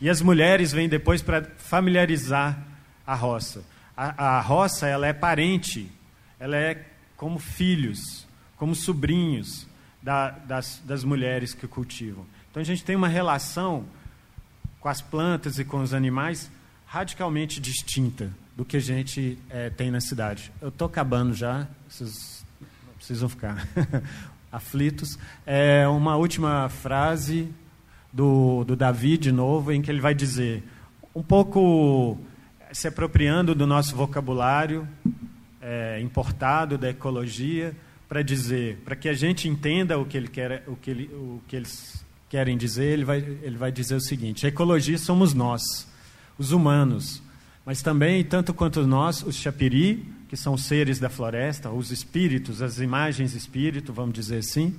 e 0.00 0.08
as 0.08 0.20
mulheres 0.20 0.72
vêm 0.72 0.88
depois 0.88 1.22
para 1.22 1.44
familiarizar 1.58 2.58
a 3.06 3.14
roça. 3.14 3.64
A, 3.96 4.38
a 4.38 4.40
roça 4.40 4.86
ela 4.86 5.06
é 5.06 5.12
parente, 5.12 5.90
ela 6.38 6.56
é 6.56 6.86
como 7.16 7.38
filhos, 7.38 8.26
como 8.56 8.74
sobrinhos 8.74 9.66
da, 10.02 10.30
das, 10.30 10.80
das 10.84 11.04
mulheres 11.04 11.54
que 11.54 11.66
cultivam. 11.68 12.24
Então 12.50 12.60
a 12.60 12.64
gente 12.64 12.82
tem 12.82 12.96
uma 12.96 13.08
relação 13.08 13.84
com 14.80 14.88
as 14.88 15.00
plantas 15.00 15.58
e 15.58 15.64
com 15.64 15.80
os 15.80 15.92
animais 15.92 16.50
radicalmente 16.86 17.60
distinta 17.60 18.30
do 18.56 18.64
que 18.64 18.76
a 18.76 18.80
gente 18.80 19.38
é, 19.48 19.70
tem 19.70 19.90
na 19.90 20.00
cidade. 20.00 20.50
Eu 20.60 20.68
estou 20.68 20.86
acabando 20.86 21.34
já, 21.34 21.68
vocês 21.88 22.44
não 22.60 22.94
precisam 22.94 23.28
ficar 23.28 23.68
aflitos. 24.50 25.18
É 25.46 25.86
uma 25.86 26.16
última 26.16 26.68
frase 26.68 27.48
do, 28.12 28.64
do 28.64 28.74
Davi, 28.74 29.16
de 29.16 29.30
novo, 29.30 29.70
em 29.72 29.80
que 29.80 29.90
ele 29.90 30.00
vai 30.00 30.14
dizer, 30.14 30.64
um 31.14 31.22
pouco 31.22 32.18
se 32.72 32.88
apropriando 32.88 33.54
do 33.54 33.66
nosso 33.66 33.94
vocabulário 33.94 34.88
é, 35.60 36.00
importado 36.00 36.76
da 36.76 36.90
ecologia, 36.90 37.74
para 38.08 38.22
dizer, 38.22 38.78
para 38.84 38.96
que 38.96 39.08
a 39.08 39.14
gente 39.14 39.48
entenda 39.48 39.96
o 39.96 40.04
que, 40.04 40.16
ele 40.16 40.26
quer, 40.26 40.64
o, 40.66 40.74
que 40.74 40.90
ele, 40.90 41.06
o 41.14 41.40
que 41.46 41.54
eles 41.54 42.04
querem 42.30 42.56
dizer, 42.56 42.84
ele 42.84 43.04
vai, 43.04 43.18
ele 43.18 43.58
vai 43.58 43.70
dizer 43.70 43.96
o 43.96 44.00
seguinte: 44.00 44.46
ecologia 44.46 44.96
somos 44.96 45.34
nós, 45.34 45.86
os 46.38 46.52
humanos, 46.52 47.20
mas 47.66 47.82
também, 47.82 48.24
tanto 48.24 48.54
quanto 48.54 48.86
nós, 48.86 49.22
os 49.22 49.34
chapiri, 49.34 50.06
que 50.28 50.36
são 50.36 50.56
seres 50.56 51.00
da 51.00 51.10
floresta, 51.10 51.70
os 51.70 51.90
espíritos, 51.90 52.62
as 52.62 52.78
imagens 52.78 53.34
espírito, 53.34 53.92
vamos 53.92 54.14
dizer 54.14 54.38
assim, 54.38 54.74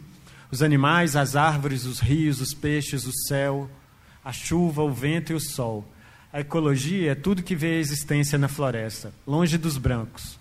os 0.49 0.63
animais, 0.63 1.15
as 1.15 1.35
árvores, 1.35 1.85
os 1.85 1.99
rios, 1.99 2.39
os 2.39 2.53
peixes, 2.53 3.05
o 3.05 3.11
céu, 3.27 3.69
a 4.23 4.31
chuva, 4.31 4.81
o 4.81 4.91
vento 4.91 5.33
e 5.33 5.35
o 5.35 5.39
sol. 5.39 5.85
A 6.31 6.39
ecologia 6.39 7.11
é 7.11 7.15
tudo 7.15 7.43
que 7.43 7.55
vê 7.55 7.73
a 7.73 7.79
existência 7.79 8.37
na 8.37 8.47
floresta, 8.47 9.13
longe 9.27 9.57
dos 9.57 9.77
brancos, 9.77 10.39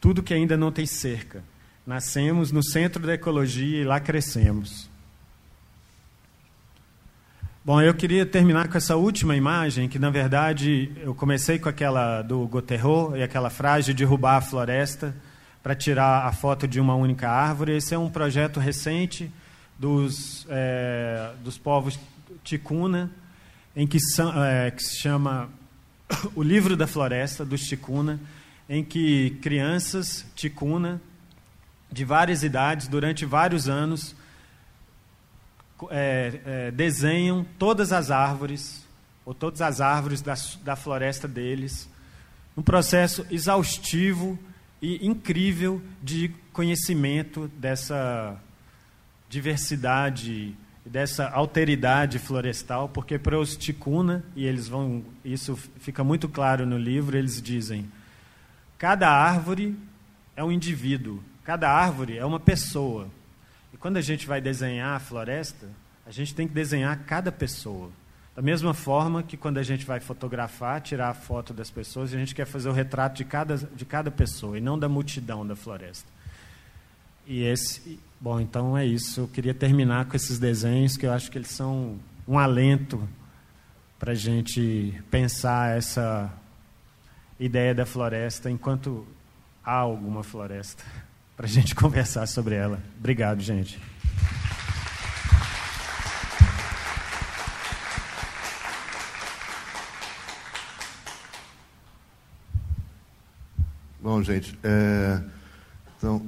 tudo 0.00 0.24
que 0.24 0.34
ainda 0.34 0.56
não 0.56 0.72
tem 0.72 0.86
cerca. 0.86 1.44
Nascemos 1.86 2.50
no 2.50 2.62
centro 2.62 3.06
da 3.06 3.14
ecologia 3.14 3.80
e 3.80 3.84
lá 3.84 4.00
crescemos. 4.00 4.87
Bom, 7.68 7.82
eu 7.82 7.92
queria 7.92 8.24
terminar 8.24 8.68
com 8.68 8.78
essa 8.78 8.96
última 8.96 9.36
imagem, 9.36 9.90
que 9.90 9.98
na 9.98 10.08
verdade 10.08 10.90
eu 11.02 11.14
comecei 11.14 11.58
com 11.58 11.68
aquela 11.68 12.22
do 12.22 12.46
Goterro 12.46 13.14
e 13.14 13.22
aquela 13.22 13.50
frase 13.50 13.88
de 13.88 13.92
derrubar 13.92 14.36
a 14.36 14.40
floresta 14.40 15.14
para 15.62 15.74
tirar 15.74 16.26
a 16.26 16.32
foto 16.32 16.66
de 16.66 16.80
uma 16.80 16.94
única 16.94 17.28
árvore. 17.28 17.76
Esse 17.76 17.94
é 17.94 17.98
um 17.98 18.08
projeto 18.08 18.58
recente 18.58 19.30
dos, 19.78 20.46
é, 20.48 21.32
dos 21.44 21.58
povos 21.58 22.00
Ticuna, 22.42 23.10
em 23.76 23.86
que, 23.86 23.98
é, 24.46 24.70
que 24.70 24.82
se 24.82 25.02
chama 25.02 25.50
O 26.34 26.42
Livro 26.42 26.74
da 26.74 26.86
Floresta, 26.86 27.44
dos 27.44 27.60
Ticuna, 27.60 28.18
em 28.66 28.82
que 28.82 29.36
crianças 29.42 30.24
Ticuna 30.34 31.02
de 31.92 32.02
várias 32.02 32.42
idades, 32.42 32.88
durante 32.88 33.26
vários 33.26 33.68
anos, 33.68 34.16
é, 35.90 36.40
é, 36.44 36.70
desenham 36.70 37.44
todas 37.58 37.92
as 37.92 38.10
árvores, 38.10 38.86
ou 39.24 39.34
todas 39.34 39.60
as 39.60 39.80
árvores 39.80 40.22
da, 40.22 40.34
da 40.64 40.76
floresta 40.76 41.28
deles, 41.28 41.88
um 42.56 42.62
processo 42.62 43.26
exaustivo 43.30 44.38
e 44.80 45.06
incrível 45.06 45.82
de 46.02 46.30
conhecimento 46.52 47.48
dessa 47.56 48.36
diversidade, 49.28 50.56
dessa 50.84 51.28
alteridade 51.28 52.18
florestal, 52.18 52.88
porque 52.88 53.18
para 53.18 53.38
os 53.38 53.56
ticuna, 53.56 54.24
e 54.34 54.44
eles 54.44 54.68
vão, 54.68 55.04
isso 55.24 55.56
fica 55.56 56.02
muito 56.02 56.28
claro 56.28 56.64
no 56.64 56.78
livro, 56.78 57.16
eles 57.16 57.40
dizem: 57.40 57.90
cada 58.78 59.08
árvore 59.10 59.76
é 60.34 60.42
um 60.42 60.50
indivíduo, 60.50 61.22
Cada 61.48 61.70
árvore 61.70 62.18
é 62.18 62.26
uma 62.26 62.38
pessoa. 62.38 63.08
E 63.72 63.76
quando 63.76 63.96
a 63.96 64.00
gente 64.00 64.26
vai 64.26 64.40
desenhar 64.40 64.96
a 64.96 65.00
floresta, 65.00 65.68
a 66.06 66.10
gente 66.10 66.34
tem 66.34 66.48
que 66.48 66.54
desenhar 66.54 66.98
cada 67.04 67.30
pessoa. 67.30 67.90
Da 68.34 68.40
mesma 68.40 68.72
forma 68.72 69.22
que 69.22 69.36
quando 69.36 69.58
a 69.58 69.62
gente 69.62 69.84
vai 69.84 70.00
fotografar, 70.00 70.80
tirar 70.80 71.10
a 71.10 71.14
foto 71.14 71.52
das 71.52 71.70
pessoas, 71.70 72.14
a 72.14 72.16
gente 72.16 72.34
quer 72.34 72.46
fazer 72.46 72.68
o 72.68 72.72
retrato 72.72 73.16
de 73.16 73.24
cada, 73.24 73.56
de 73.56 73.84
cada 73.84 74.10
pessoa 74.10 74.56
e 74.56 74.60
não 74.60 74.78
da 74.78 74.88
multidão 74.88 75.46
da 75.46 75.56
floresta. 75.56 76.08
E 77.26 77.42
esse, 77.42 77.98
bom, 78.20 78.40
então 78.40 78.78
é 78.78 78.86
isso. 78.86 79.20
Eu 79.20 79.28
queria 79.28 79.52
terminar 79.52 80.06
com 80.06 80.16
esses 80.16 80.38
desenhos 80.38 80.96
que 80.96 81.04
eu 81.04 81.12
acho 81.12 81.30
que 81.30 81.36
eles 81.36 81.50
são 81.50 81.98
um 82.26 82.38
alento 82.38 83.06
para 83.98 84.12
a 84.12 84.14
gente 84.14 85.02
pensar 85.10 85.76
essa 85.76 86.32
ideia 87.38 87.74
da 87.74 87.84
floresta 87.84 88.50
enquanto 88.50 89.06
há 89.64 89.74
alguma 89.74 90.22
floresta 90.22 90.84
para 91.38 91.46
a 91.46 91.48
gente 91.48 91.72
conversar 91.76 92.26
sobre 92.26 92.56
ela. 92.56 92.82
Obrigado, 92.98 93.40
gente. 93.40 93.80
Bom, 104.00 104.22
gente, 104.22 104.58
é, 104.64 105.20
então, 105.96 106.26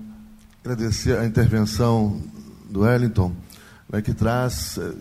agradecer 0.63 1.19
a 1.19 1.27
intervenção 1.27 2.23
do 2.69 2.83
Wellington, 2.83 3.35
né, 3.91 4.03
que 4.03 4.13
traz, 4.13 4.79
é, 4.79 4.93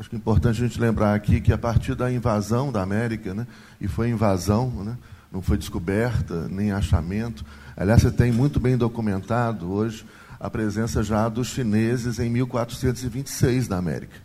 acho 0.00 0.08
que 0.08 0.16
é 0.16 0.18
importante 0.18 0.60
a 0.60 0.66
gente 0.66 0.80
lembrar 0.80 1.14
aqui 1.14 1.40
que 1.40 1.52
a 1.52 1.58
partir 1.58 1.94
da 1.94 2.10
invasão 2.10 2.72
da 2.72 2.82
América, 2.82 3.34
né, 3.34 3.46
e 3.80 3.86
foi 3.86 4.08
invasão, 4.08 4.70
né, 4.82 4.96
não 5.30 5.42
foi 5.42 5.58
descoberta, 5.58 6.48
nem 6.48 6.72
achamento, 6.72 7.44
Aliás, 7.76 8.02
você 8.02 8.10
tem 8.10 8.30
muito 8.30 8.60
bem 8.60 8.76
documentado 8.76 9.70
hoje 9.72 10.04
a 10.38 10.50
presença 10.50 11.02
já 11.02 11.28
dos 11.28 11.48
chineses 11.48 12.18
em 12.18 12.28
1426 12.28 13.68
na 13.68 13.76
América. 13.76 14.16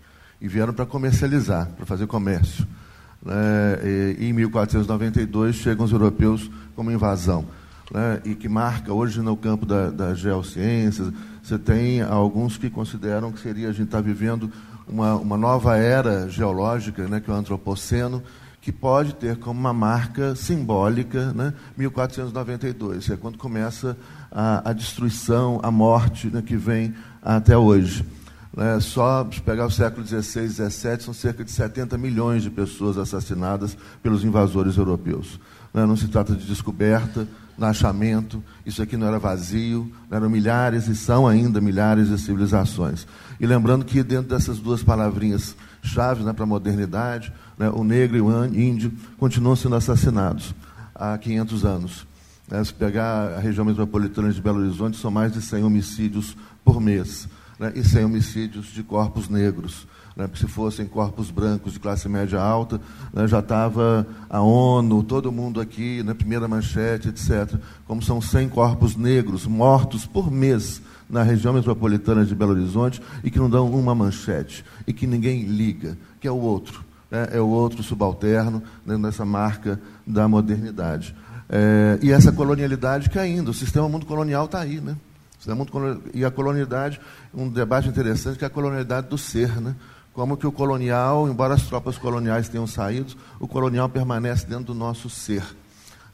E 0.41 0.47
vieram 0.47 0.73
para 0.73 0.85
comercializar, 0.85 1.67
para 1.75 1.85
fazer 1.85 2.07
comércio. 2.07 2.67
É, 3.25 4.15
e, 4.19 4.25
em 4.25 4.33
1492 4.33 5.55
chegam 5.55 5.85
os 5.85 5.91
europeus 5.91 6.49
como 6.75 6.91
invasão. 6.91 7.45
Né, 7.91 8.21
e 8.25 8.35
que 8.35 8.49
marca 8.49 8.91
hoje 8.91 9.21
no 9.21 9.37
campo 9.37 9.65
da, 9.65 9.89
das 9.89 10.19
geociências. 10.19 11.13
Você 11.41 11.57
tem 11.57 12.01
alguns 12.01 12.57
que 12.57 12.69
consideram 12.69 13.31
que 13.31 13.39
seria 13.39 13.69
a 13.69 13.71
gente 13.71 13.85
estar 13.85 13.99
tá 13.99 14.03
vivendo 14.03 14.51
uma, 14.87 15.15
uma 15.15 15.37
nova 15.37 15.77
era 15.77 16.27
geológica, 16.29 17.07
né, 17.07 17.19
que 17.19 17.29
é 17.29 17.33
o 17.33 17.37
antropoceno, 17.37 18.21
que 18.67 18.71
pode 18.73 19.15
ter 19.15 19.37
como 19.37 19.57
uma 19.57 19.71
marca 19.71 20.35
simbólica 20.35 21.31
né, 21.31 21.53
1492, 21.77 23.05
que 23.05 23.13
é 23.13 23.15
quando 23.15 23.37
começa 23.37 23.97
a, 24.29 24.71
a 24.71 24.73
destruição, 24.73 25.61
a 25.63 25.71
morte 25.71 26.27
né, 26.27 26.41
que 26.41 26.57
vem 26.57 26.93
até 27.21 27.57
hoje. 27.57 28.03
Né, 28.57 28.79
só 28.79 29.29
se 29.31 29.39
pegar 29.39 29.67
o 29.67 29.71
século 29.71 30.03
XVI 30.03 30.49
XVII, 30.49 31.01
são 31.01 31.13
cerca 31.13 31.45
de 31.45 31.51
70 31.51 31.95
milhões 31.95 32.41
de 32.41 32.49
pessoas 32.49 32.97
assassinadas 32.97 33.77
pelos 34.01 34.23
invasores 34.23 34.77
europeus. 34.77 35.39
Né, 35.71 35.85
não 35.85 35.95
se 35.95 36.07
trata 36.07 36.33
de 36.33 36.43
descoberta, 36.43 37.27
achamento, 37.61 38.43
isso 38.65 38.81
aqui 38.81 38.97
não 38.97 39.05
era 39.05 39.19
vazio, 39.19 39.91
eram 40.09 40.27
milhares 40.27 40.87
e 40.87 40.95
são 40.95 41.27
ainda 41.27 41.61
milhares 41.61 42.09
de 42.09 42.17
civilizações. 42.17 43.05
E 43.39 43.45
lembrando 43.45 43.85
que 43.85 44.01
dentro 44.01 44.29
dessas 44.29 44.57
duas 44.57 44.81
palavrinhas 44.81 45.55
chaves 45.83 46.25
né, 46.25 46.33
para 46.33 46.43
a 46.43 46.47
modernidade, 46.47 47.31
né, 47.59 47.69
o 47.69 47.83
negro 47.83 48.17
e 48.17 48.21
o 48.21 48.45
índio 48.45 48.91
continuam 49.19 49.55
sendo 49.55 49.75
assassinados 49.75 50.55
há 50.95 51.15
500 51.15 51.63
anos. 51.63 52.07
Né, 52.49 52.63
se 52.63 52.73
pegar 52.73 53.35
a 53.37 53.39
região 53.39 53.63
metropolitana 53.63 54.31
de 54.31 54.41
Belo 54.41 54.61
Horizonte, 54.61 54.97
são 54.97 55.11
mais 55.11 55.31
de 55.31 55.43
100 55.43 55.63
homicídios 55.63 56.35
por 56.65 56.81
mês, 56.81 57.27
né, 57.59 57.71
e 57.75 57.83
100 57.83 58.05
homicídios 58.05 58.67
de 58.67 58.83
corpos 58.83 59.29
negros. 59.29 59.87
Né, 60.15 60.25
porque 60.25 60.45
se 60.45 60.51
fossem 60.51 60.87
corpos 60.87 61.29
brancos 61.29 61.73
de 61.73 61.79
classe 61.79 62.09
média 62.09 62.41
alta, 62.41 62.81
né, 63.13 63.27
já 63.27 63.39
estava 63.39 64.07
a 64.29 64.41
ONU, 64.41 65.03
todo 65.03 65.31
mundo 65.31 65.61
aqui, 65.61 66.01
na 66.03 66.15
primeira 66.15 66.47
manchete, 66.47 67.09
etc. 67.09 67.55
Como 67.85 68.01
são 68.01 68.19
100 68.19 68.49
corpos 68.49 68.95
negros 68.95 69.45
mortos 69.45 70.05
por 70.05 70.31
mês 70.31 70.81
na 71.09 71.23
região 71.23 71.53
metropolitana 71.53 72.25
de 72.25 72.35
Belo 72.35 72.51
Horizonte 72.51 73.01
e 73.23 73.29
que 73.29 73.39
não 73.39 73.49
dão 73.49 73.69
uma 73.69 73.93
manchete 73.93 74.65
e 74.85 74.91
que 74.91 75.05
ninguém 75.05 75.43
liga, 75.43 75.97
que 76.19 76.27
é 76.27 76.31
o 76.31 76.37
outro 76.37 76.87
né, 77.09 77.27
é 77.31 77.39
o 77.39 77.47
outro 77.47 77.81
subalterno 77.81 78.61
né, 78.85 78.97
nessa 78.97 79.25
marca 79.25 79.79
da 80.05 80.27
modernidade. 80.27 81.15
É, 81.49 81.97
e 82.01 82.11
essa 82.11 82.31
colonialidade 82.31 83.09
caindo, 83.09 83.51
o 83.51 83.53
sistema 83.53 83.87
mundo 83.87 84.05
colonial 84.05 84.45
está 84.45 84.59
aí. 84.59 84.81
Né? 84.81 84.95
E 86.13 86.25
a 86.25 86.31
colonialidade, 86.31 86.99
um 87.33 87.47
debate 87.49 87.87
interessante, 87.87 88.37
que 88.37 88.43
é 88.43 88.47
a 88.47 88.49
colonialidade 88.49 89.07
do 89.07 89.17
ser. 89.17 89.61
Né? 89.61 89.75
Como 90.13 90.35
que 90.35 90.47
o 90.47 90.51
colonial, 90.51 91.29
embora 91.29 91.53
as 91.53 91.63
tropas 91.63 91.97
coloniais 91.97 92.49
tenham 92.49 92.65
saído, 92.65 93.15
o 93.39 93.47
colonial 93.47 93.87
permanece 93.87 94.45
dentro 94.45 94.65
do 94.65 94.73
nosso 94.73 95.09
ser. 95.09 95.43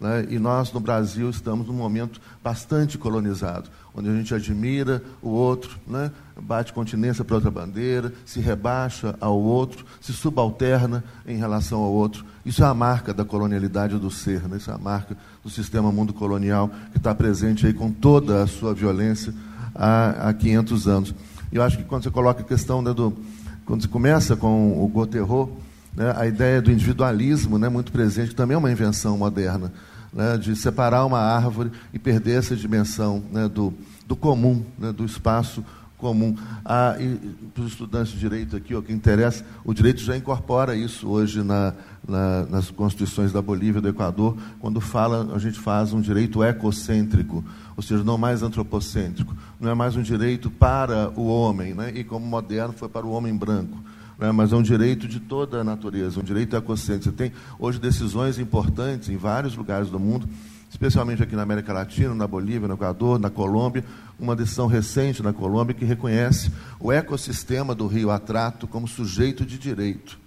Né? 0.04 0.28
E 0.30 0.38
nós, 0.38 0.74
no 0.74 0.82
Brasil, 0.82 1.30
estamos 1.30 1.66
num 1.66 1.74
momento 1.74 2.20
bastante 2.44 2.98
colonizado, 2.98 3.70
onde 3.96 4.10
a 4.10 4.14
gente 4.14 4.36
admira 4.36 5.02
o 5.22 5.30
outro, 5.30 5.80
né? 5.88 6.12
bate 6.42 6.74
continência 6.74 7.24
para 7.24 7.36
outra 7.36 7.50
bandeira, 7.50 8.12
se 8.26 8.42
rebaixa 8.42 9.16
ao 9.22 9.40
outro, 9.40 9.86
se 10.02 10.12
subalterna 10.12 11.06
em 11.26 11.38
relação 11.38 11.80
ao 11.80 11.90
outro. 11.90 12.26
Isso 12.46 12.62
é 12.62 12.68
a 12.68 12.74
marca 12.74 13.14
da 13.14 13.24
colonialidade 13.24 13.98
do 13.98 14.12
ser, 14.12 14.42
né? 14.50 14.58
isso 14.58 14.70
é 14.70 14.74
a 14.74 14.78
marca 14.78 15.16
do 15.42 15.50
sistema 15.50 15.90
mundo 15.90 16.12
colonial 16.12 16.70
que 16.92 16.98
está 16.98 17.16
presente 17.16 17.66
aí 17.66 17.74
com 17.74 17.90
toda 17.90 18.44
a 18.44 18.48
sua 18.48 18.74
violência 18.74 19.34
há, 19.74 20.28
há 20.28 20.34
500 20.34 20.86
anos. 20.86 21.16
E 21.50 21.56
eu 21.56 21.64
acho 21.64 21.78
que 21.78 21.86
quando 21.86 22.04
você 22.04 22.12
coloca 22.12 22.42
a 22.42 22.46
questão 22.46 22.82
né, 22.82 22.94
do. 22.94 23.14
Quando 23.66 23.84
você 23.84 23.88
começa 23.88 24.36
com 24.36 24.84
o 24.84 24.86
Goterro, 24.90 25.58
né, 25.96 26.14
a 26.18 26.28
ideia 26.28 26.62
do 26.62 26.70
individualismo 26.70 27.58
né, 27.58 27.70
muito 27.70 27.90
presente, 27.90 28.32
que 28.32 28.36
também 28.36 28.56
é 28.56 28.58
uma 28.58 28.70
invenção 28.70 29.18
moderna, 29.18 29.72
né, 30.14 30.38
de 30.38 30.56
separar 30.56 31.06
uma 31.06 31.20
árvore 31.20 31.72
e 31.94 32.00
perder 32.00 32.40
essa 32.40 32.56
dimensão 32.56 33.24
né, 33.32 33.48
do, 33.48 33.74
do 34.06 34.16
comum, 34.16 34.64
né, 34.78 34.92
do 34.92 35.06
espaço 35.06 35.64
comum. 36.04 36.36
Ah, 36.66 36.96
para 37.54 37.64
os 37.64 37.72
estudantes 37.72 38.12
de 38.12 38.20
direito 38.20 38.58
aqui, 38.58 38.76
o 38.76 38.84
que 38.84 38.92
interessa, 38.92 39.46
o 39.64 39.74
direito 39.74 40.02
já 40.02 40.18
incorpora 40.18 40.76
isso 40.76 41.08
hoje 41.08 41.42
na, 41.42 41.74
na, 42.06 42.46
nas 42.48 42.70
constituições 42.70 43.32
da 43.32 43.42
Bolívia 43.42 43.80
e 43.80 43.82
do 43.82 43.88
Equador, 43.88 44.38
quando 44.60 44.82
fala, 44.82 45.34
a 45.34 45.40
gente 45.40 45.58
faz 45.58 45.94
um 45.94 46.02
direito 46.02 46.44
ecocêntrico, 46.44 47.44
ou 47.78 47.82
seja, 47.82 48.04
não 48.04 48.18
mais 48.18 48.44
antropocêntrico. 48.44 49.34
Não 49.60 49.72
é 49.72 49.74
mais 49.74 49.96
um 49.96 50.02
direito 50.02 50.52
para 50.52 51.10
o 51.16 51.26
homem, 51.28 51.74
né? 51.74 51.92
e 51.96 52.04
como 52.04 52.26
moderno 52.26 52.74
foi 52.74 52.90
para 52.90 53.06
o 53.06 53.12
homem 53.12 53.34
branco. 53.36 53.78
Né? 54.18 54.32
Mas 54.32 54.52
é 54.54 54.56
um 54.56 54.62
direito 54.62 55.08
de 55.08 55.20
toda 55.20 55.62
a 55.62 55.64
natureza, 55.64 56.20
um 56.20 56.24
direito 56.24 56.56
ecocêntrico. 56.56 57.06
Você 57.06 57.12
tem 57.12 57.32
hoje 57.60 57.80
decisões 57.80 58.40
importantes 58.40 59.10
em 59.10 59.18
vários 59.18 59.56
lugares 59.56 59.90
do 59.90 60.00
mundo 60.00 60.28
especialmente 60.74 61.22
aqui 61.22 61.36
na 61.36 61.44
América 61.44 61.72
Latina, 61.72 62.16
na 62.16 62.26
Bolívia, 62.26 62.68
no 62.68 62.74
Equador, 62.74 63.20
na 63.20 63.30
Colômbia, 63.30 63.86
uma 64.20 64.36
decisão 64.36 64.66
recente 64.66 65.22
na 65.22 65.32
Colômbia 65.32 65.76
que 65.76 65.86
reconhece 65.86 66.52
o 66.80 66.92
ecossistema 66.92 67.76
do 67.76 67.86
rio 67.86 68.10
Atrato 68.10 68.68
como 68.68 68.88
sujeito 68.88 69.46
de 69.46 69.60
direito. 69.60 70.18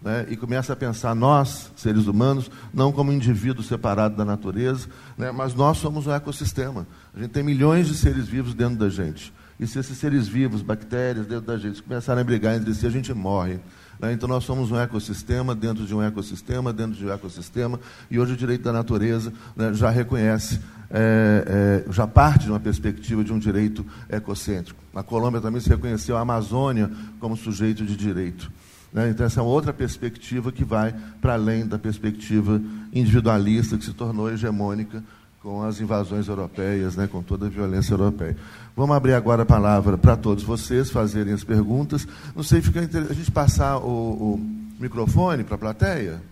Né, 0.00 0.26
e 0.30 0.36
começa 0.36 0.72
a 0.72 0.76
pensar 0.76 1.14
nós, 1.14 1.70
seres 1.76 2.06
humanos, 2.06 2.50
não 2.72 2.90
como 2.90 3.12
indivíduos 3.12 3.68
separados 3.68 4.16
da 4.16 4.24
natureza, 4.24 4.88
né, 5.16 5.30
mas 5.30 5.54
nós 5.54 5.76
somos 5.76 6.06
um 6.06 6.12
ecossistema. 6.12 6.86
A 7.14 7.20
gente 7.20 7.30
tem 7.30 7.42
milhões 7.42 7.86
de 7.86 7.94
seres 7.94 8.26
vivos 8.26 8.54
dentro 8.54 8.76
da 8.76 8.88
gente. 8.88 9.32
E 9.62 9.66
se 9.68 9.78
esses 9.78 9.96
seres 9.96 10.26
vivos, 10.26 10.60
bactérias 10.60 11.24
dentro 11.24 11.46
da 11.46 11.56
gente, 11.56 11.80
começarem 11.80 12.20
a 12.20 12.24
brigar 12.24 12.56
entre 12.56 12.74
si, 12.74 12.84
a 12.84 12.90
gente 12.90 13.14
morre. 13.14 13.60
Né? 14.00 14.12
Então, 14.12 14.28
nós 14.28 14.42
somos 14.42 14.72
um 14.72 14.76
ecossistema 14.76 15.54
dentro 15.54 15.86
de 15.86 15.94
um 15.94 16.02
ecossistema, 16.02 16.72
dentro 16.72 16.94
de 16.94 17.06
um 17.06 17.12
ecossistema, 17.12 17.78
e 18.10 18.18
hoje 18.18 18.32
o 18.32 18.36
direito 18.36 18.64
da 18.64 18.72
natureza 18.72 19.32
né, 19.54 19.72
já 19.72 19.88
reconhece, 19.88 20.58
é, 20.90 21.84
é, 21.86 21.92
já 21.92 22.08
parte 22.08 22.46
de 22.46 22.50
uma 22.50 22.58
perspectiva 22.58 23.22
de 23.22 23.32
um 23.32 23.38
direito 23.38 23.86
ecocêntrico. 24.08 24.82
Na 24.92 25.04
Colômbia 25.04 25.40
também 25.40 25.60
se 25.60 25.68
reconheceu 25.68 26.16
a 26.16 26.22
Amazônia 26.22 26.90
como 27.20 27.36
sujeito 27.36 27.84
de 27.84 27.94
direito. 27.94 28.50
Né? 28.92 29.10
Então, 29.10 29.24
essa 29.24 29.38
é 29.38 29.44
outra 29.44 29.72
perspectiva 29.72 30.50
que 30.50 30.64
vai 30.64 30.92
para 31.20 31.34
além 31.34 31.68
da 31.68 31.78
perspectiva 31.78 32.60
individualista 32.92 33.78
que 33.78 33.84
se 33.84 33.92
tornou 33.92 34.28
hegemônica 34.28 35.04
com 35.42 35.60
as 35.64 35.80
invasões 35.80 36.28
europeias, 36.28 36.94
né, 36.94 37.08
com 37.08 37.20
toda 37.20 37.46
a 37.46 37.48
violência 37.48 37.94
europeia. 37.94 38.36
Vamos 38.76 38.96
abrir 38.96 39.12
agora 39.12 39.42
a 39.42 39.46
palavra 39.46 39.98
para 39.98 40.16
todos 40.16 40.44
vocês 40.44 40.88
fazerem 40.88 41.32
as 41.32 41.42
perguntas. 41.42 42.06
Não 42.34 42.44
sei, 42.44 42.62
fica 42.62 42.78
a 42.80 43.12
gente 43.12 43.30
passar 43.32 43.78
o, 43.78 44.34
o 44.34 44.40
microfone 44.78 45.42
para 45.42 45.56
a 45.56 45.58
plateia? 45.58 46.22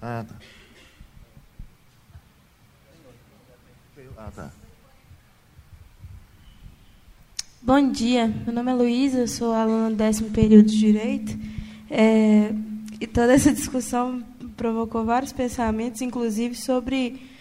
Ah, 0.00 0.24
tá. 0.28 0.34
Ah, 4.16 4.30
tá. 4.36 4.50
Bom 7.60 7.90
dia, 7.90 8.28
meu 8.28 8.54
nome 8.54 8.70
é 8.70 8.74
Luísa, 8.74 9.26
sou 9.26 9.52
aluna 9.52 9.90
do 9.90 9.96
décimo 9.96 10.30
período 10.30 10.66
de 10.66 10.78
Direito. 10.78 11.36
É, 11.90 12.54
e 13.00 13.06
toda 13.08 13.32
essa 13.32 13.52
discussão 13.52 14.22
provocou 14.56 15.04
vários 15.04 15.32
pensamentos, 15.32 16.00
inclusive 16.00 16.54
sobre 16.54 17.31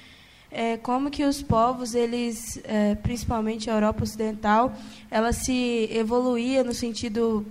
é, 0.51 0.75
como 0.77 1.09
que 1.09 1.23
os 1.23 1.41
povos, 1.41 1.95
eles, 1.95 2.59
é, 2.65 2.95
principalmente 2.95 3.69
a 3.69 3.73
Europa 3.73 4.03
Ocidental, 4.03 4.75
ela 5.09 5.31
se 5.31 5.89
evoluía 5.91 6.63
no 6.63 6.73
sentido, 6.73 7.45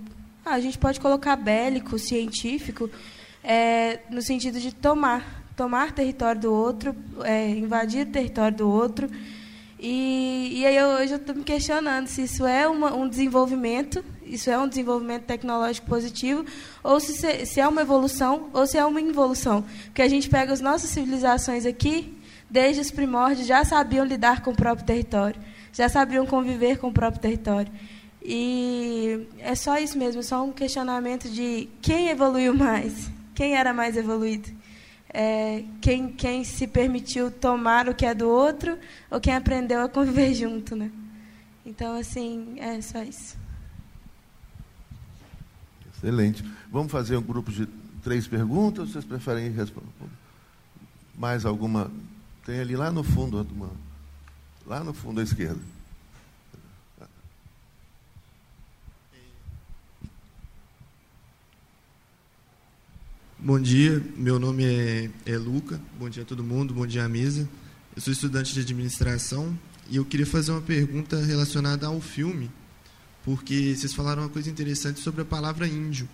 ah, 0.45 0.51
a 0.53 0.59
gente 0.59 0.77
pode 0.77 0.99
colocar 0.99 1.35
bélico, 1.35 1.97
científico, 1.97 2.89
é, 3.43 3.99
no 4.09 4.21
sentido 4.21 4.59
de 4.59 4.73
tomar, 4.73 5.43
tomar 5.57 5.93
território 5.93 6.41
do 6.41 6.53
outro, 6.53 6.95
é, 7.23 7.49
invadir 7.49 8.05
território 8.05 8.55
do 8.55 8.69
outro. 8.69 9.09
E, 9.79 10.59
e 10.59 10.65
aí 10.67 10.75
eu, 10.75 10.89
hoje 10.89 11.13
eu 11.13 11.17
estou 11.17 11.33
me 11.33 11.43
questionando 11.43 12.05
se 12.05 12.21
isso 12.21 12.45
é 12.45 12.67
uma, 12.67 12.93
um 12.93 13.09
desenvolvimento, 13.09 14.05
isso 14.23 14.47
é 14.51 14.57
um 14.59 14.67
desenvolvimento 14.67 15.23
tecnológico 15.23 15.87
positivo, 15.87 16.45
ou 16.83 16.99
se, 16.99 17.47
se 17.47 17.59
é 17.59 17.67
uma 17.67 17.81
evolução, 17.81 18.51
ou 18.53 18.67
se 18.67 18.77
é 18.77 18.85
uma 18.85 19.01
involução. 19.01 19.65
Porque 19.85 20.03
a 20.03 20.07
gente 20.07 20.29
pega 20.29 20.53
as 20.53 20.61
nossas 20.61 20.91
civilizações 20.91 21.65
aqui, 21.65 22.15
desde 22.51 22.81
os 22.81 22.91
primórdios, 22.91 23.47
já 23.47 23.63
sabiam 23.63 24.05
lidar 24.05 24.41
com 24.41 24.51
o 24.51 24.55
próprio 24.55 24.85
território, 24.85 25.39
já 25.71 25.87
sabiam 25.87 26.25
conviver 26.25 26.77
com 26.77 26.89
o 26.89 26.93
próprio 26.93 27.21
território. 27.21 27.71
E 28.21 29.25
é 29.39 29.55
só 29.55 29.79
isso 29.79 29.97
mesmo, 29.97 30.21
só 30.21 30.43
um 30.43 30.51
questionamento 30.51 31.29
de 31.29 31.69
quem 31.81 32.09
evoluiu 32.09 32.53
mais, 32.53 33.09
quem 33.33 33.55
era 33.55 33.73
mais 33.73 33.95
evoluído. 33.95 34.49
É, 35.13 35.65
quem, 35.81 36.09
quem 36.13 36.43
se 36.43 36.67
permitiu 36.67 37.29
tomar 37.29 37.89
o 37.89 37.95
que 37.95 38.05
é 38.05 38.13
do 38.13 38.29
outro 38.29 38.77
ou 39.09 39.19
quem 39.19 39.35
aprendeu 39.35 39.81
a 39.81 39.89
conviver 39.89 40.33
junto, 40.35 40.75
né? 40.75 40.89
Então, 41.65 41.97
assim, 41.99 42.55
é 42.57 42.79
só 42.81 43.03
isso. 43.03 43.37
Excelente. 45.93 46.43
Vamos 46.71 46.91
fazer 46.91 47.17
um 47.17 47.21
grupo 47.21 47.51
de 47.51 47.67
três 48.01 48.25
perguntas? 48.25 48.91
Vocês 48.91 49.03
preferem 49.03 49.51
responder? 49.51 49.89
Mais 51.17 51.45
alguma 51.45 51.91
tem 52.45 52.59
ali 52.59 52.75
lá 52.75 52.91
no 52.91 53.03
fundo, 53.03 53.45
lá 54.65 54.83
no 54.83 54.93
fundo 54.93 55.19
à 55.19 55.23
esquerda. 55.23 55.59
Bom 63.43 63.59
dia, 63.59 63.99
meu 64.15 64.39
nome 64.39 64.63
é, 64.63 65.09
é 65.25 65.35
Luca. 65.35 65.81
Bom 65.97 66.07
dia 66.07 66.21
a 66.21 66.25
todo 66.25 66.43
mundo, 66.43 66.75
bom 66.75 66.85
dia 66.85 67.03
à 67.03 67.09
mesa. 67.09 67.49
Eu 67.95 68.01
sou 68.01 68.13
estudante 68.13 68.53
de 68.53 68.59
administração 68.59 69.57
e 69.89 69.95
eu 69.95 70.05
queria 70.05 70.27
fazer 70.27 70.51
uma 70.51 70.61
pergunta 70.61 71.17
relacionada 71.25 71.87
ao 71.87 71.99
filme, 71.99 72.51
porque 73.25 73.75
vocês 73.75 73.95
falaram 73.95 74.21
uma 74.21 74.29
coisa 74.29 74.47
interessante 74.47 74.99
sobre 74.99 75.23
a 75.23 75.25
palavra 75.25 75.67
índio. 75.67 76.07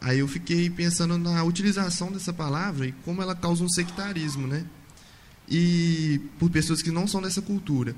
Aí 0.00 0.18
eu 0.20 0.28
fiquei 0.28 0.70
pensando 0.70 1.18
na 1.18 1.44
utilização 1.44 2.10
dessa 2.10 2.32
palavra 2.32 2.86
e 2.86 2.92
como 3.04 3.20
ela 3.20 3.34
causa 3.34 3.62
um 3.62 3.68
sectarismo, 3.68 4.46
né? 4.46 4.66
E 5.48 6.20
por 6.38 6.50
pessoas 6.50 6.82
que 6.82 6.90
não 6.90 7.06
são 7.06 7.22
dessa 7.22 7.40
cultura. 7.42 7.94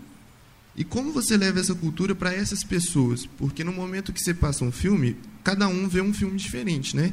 E 0.77 0.85
como 0.85 1.13
você 1.13 1.37
leva 1.37 1.59
essa 1.59 1.75
cultura 1.75 2.15
para 2.15 2.33
essas 2.33 2.63
pessoas? 2.63 3.27
Porque 3.27 3.65
no 3.65 3.73
momento 3.73 4.13
que 4.13 4.21
você 4.21 4.33
passa 4.33 4.65
um 4.65 4.71
filme, 4.71 5.17
cada 5.43 5.67
um 5.67 5.89
vê 5.89 6.01
um 6.01 6.15
filme 6.15 6.37
diferente, 6.39 6.95
né? 6.95 7.13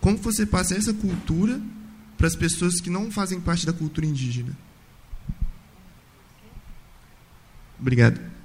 Como 0.00 0.16
você 0.16 0.44
passa 0.44 0.74
essa 0.74 0.92
cultura 0.92 1.60
para 2.18 2.26
as 2.26 2.34
pessoas 2.34 2.80
que 2.80 2.90
não 2.90 3.10
fazem 3.10 3.40
parte 3.40 3.64
da 3.64 3.72
cultura 3.72 4.06
indígena? 4.06 4.56
Obrigado. 7.78 8.35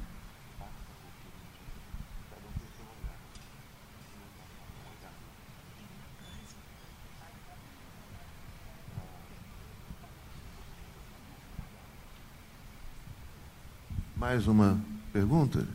Mais 14.22 14.46
uma 14.46 14.80
pergunta? 15.12 15.68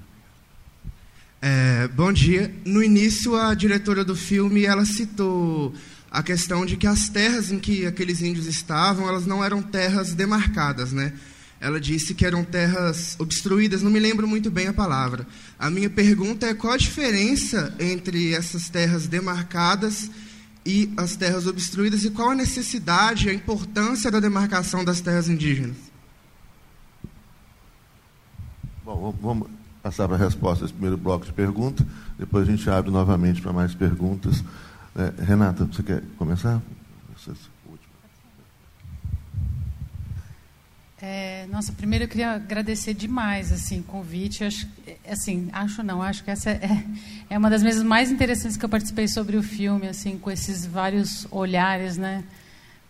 É, 1.43 1.89
bom 1.89 2.13
dia. 2.13 2.55
No 2.65 2.81
início, 2.81 3.35
a 3.35 3.53
diretora 3.55 4.05
do 4.05 4.15
filme 4.15 4.65
ela 4.65 4.85
citou 4.85 5.75
a 6.09 6.23
questão 6.23 6.65
de 6.65 6.77
que 6.77 6.87
as 6.87 7.09
terras 7.09 7.51
em 7.51 7.59
que 7.59 7.85
aqueles 7.87 8.23
índios 8.23 8.47
estavam, 8.47 9.09
elas 9.09 9.27
não 9.27 9.45
eram 9.45 9.61
terras 9.61 10.15
demarcadas, 10.15 10.93
né? 10.93 11.13
Ela 11.61 11.81
disse 11.81 12.15
que 12.15 12.25
eram 12.25 12.45
terras 12.45 13.17
obstruídas, 13.19 13.83
não 13.83 13.91
me 13.91 13.99
lembro 13.99 14.29
muito 14.29 14.49
bem 14.49 14.69
a 14.69 14.73
palavra. 14.73 15.27
A 15.59 15.69
minha 15.69 15.91
pergunta 15.91 16.47
é 16.47 16.55
qual 16.55 16.75
a 16.75 16.79
diferença 16.79 17.75
entre 17.81 18.33
essas 18.33 18.69
terras 18.69 19.09
demarcadas 19.09 20.09
e 20.65 20.93
as 20.97 21.17
terras 21.17 21.49
obstruídas 21.49 22.05
e 22.05 22.11
qual 22.11 22.31
a 22.31 22.35
necessidade, 22.37 23.29
a 23.29 23.35
importância 23.35 24.09
da 24.09 24.21
demarcação 24.21 24.85
das 24.85 25.01
terras 25.01 25.29
indígenas? 25.29 25.86
Bom, 28.87 29.13
vamos 29.21 29.49
passar 29.83 30.07
para 30.07 30.17
a 30.17 30.21
resposta 30.21 30.65
desse 30.65 30.73
primeiro 30.73 30.97
bloco 30.97 31.27
de 31.27 31.33
perguntas, 31.33 31.85
depois 32.17 32.49
a 32.49 32.51
gente 32.53 32.71
abre 32.71 32.89
novamente 32.89 33.43
para 33.43 33.53
mais 33.53 33.75
perguntas. 33.75 34.45
É, 34.95 35.25
Renata, 35.25 35.65
você 35.65 35.83
quer 35.83 36.05
começar? 36.17 36.63
É, 41.03 41.49
nossa, 41.51 41.73
primeiro 41.73 42.05
eu 42.05 42.09
queria 42.09 42.31
agradecer 42.35 42.95
demais 42.95 43.51
assim, 43.51 43.81
o 43.81 43.83
convite. 43.83 44.45
Acho, 44.45 44.69
assim, 45.11 45.49
acho 45.53 45.83
não, 45.83 46.01
acho 46.01 46.23
que 46.23 46.31
essa 46.31 46.51
é, 46.51 46.87
é 47.29 47.37
uma 47.37 47.51
das 47.51 47.65
mesas 47.65 47.83
mais 47.83 48.09
interessantes 48.09 48.57
que 48.57 48.65
eu 48.65 48.69
participei 48.69 49.09
sobre 49.09 49.37
o 49.37 49.43
filme, 49.43 49.89
assim, 49.89 50.17
com 50.17 50.31
esses 50.31 50.65
vários 50.65 51.27
olhares, 51.33 51.97
né? 51.97 52.23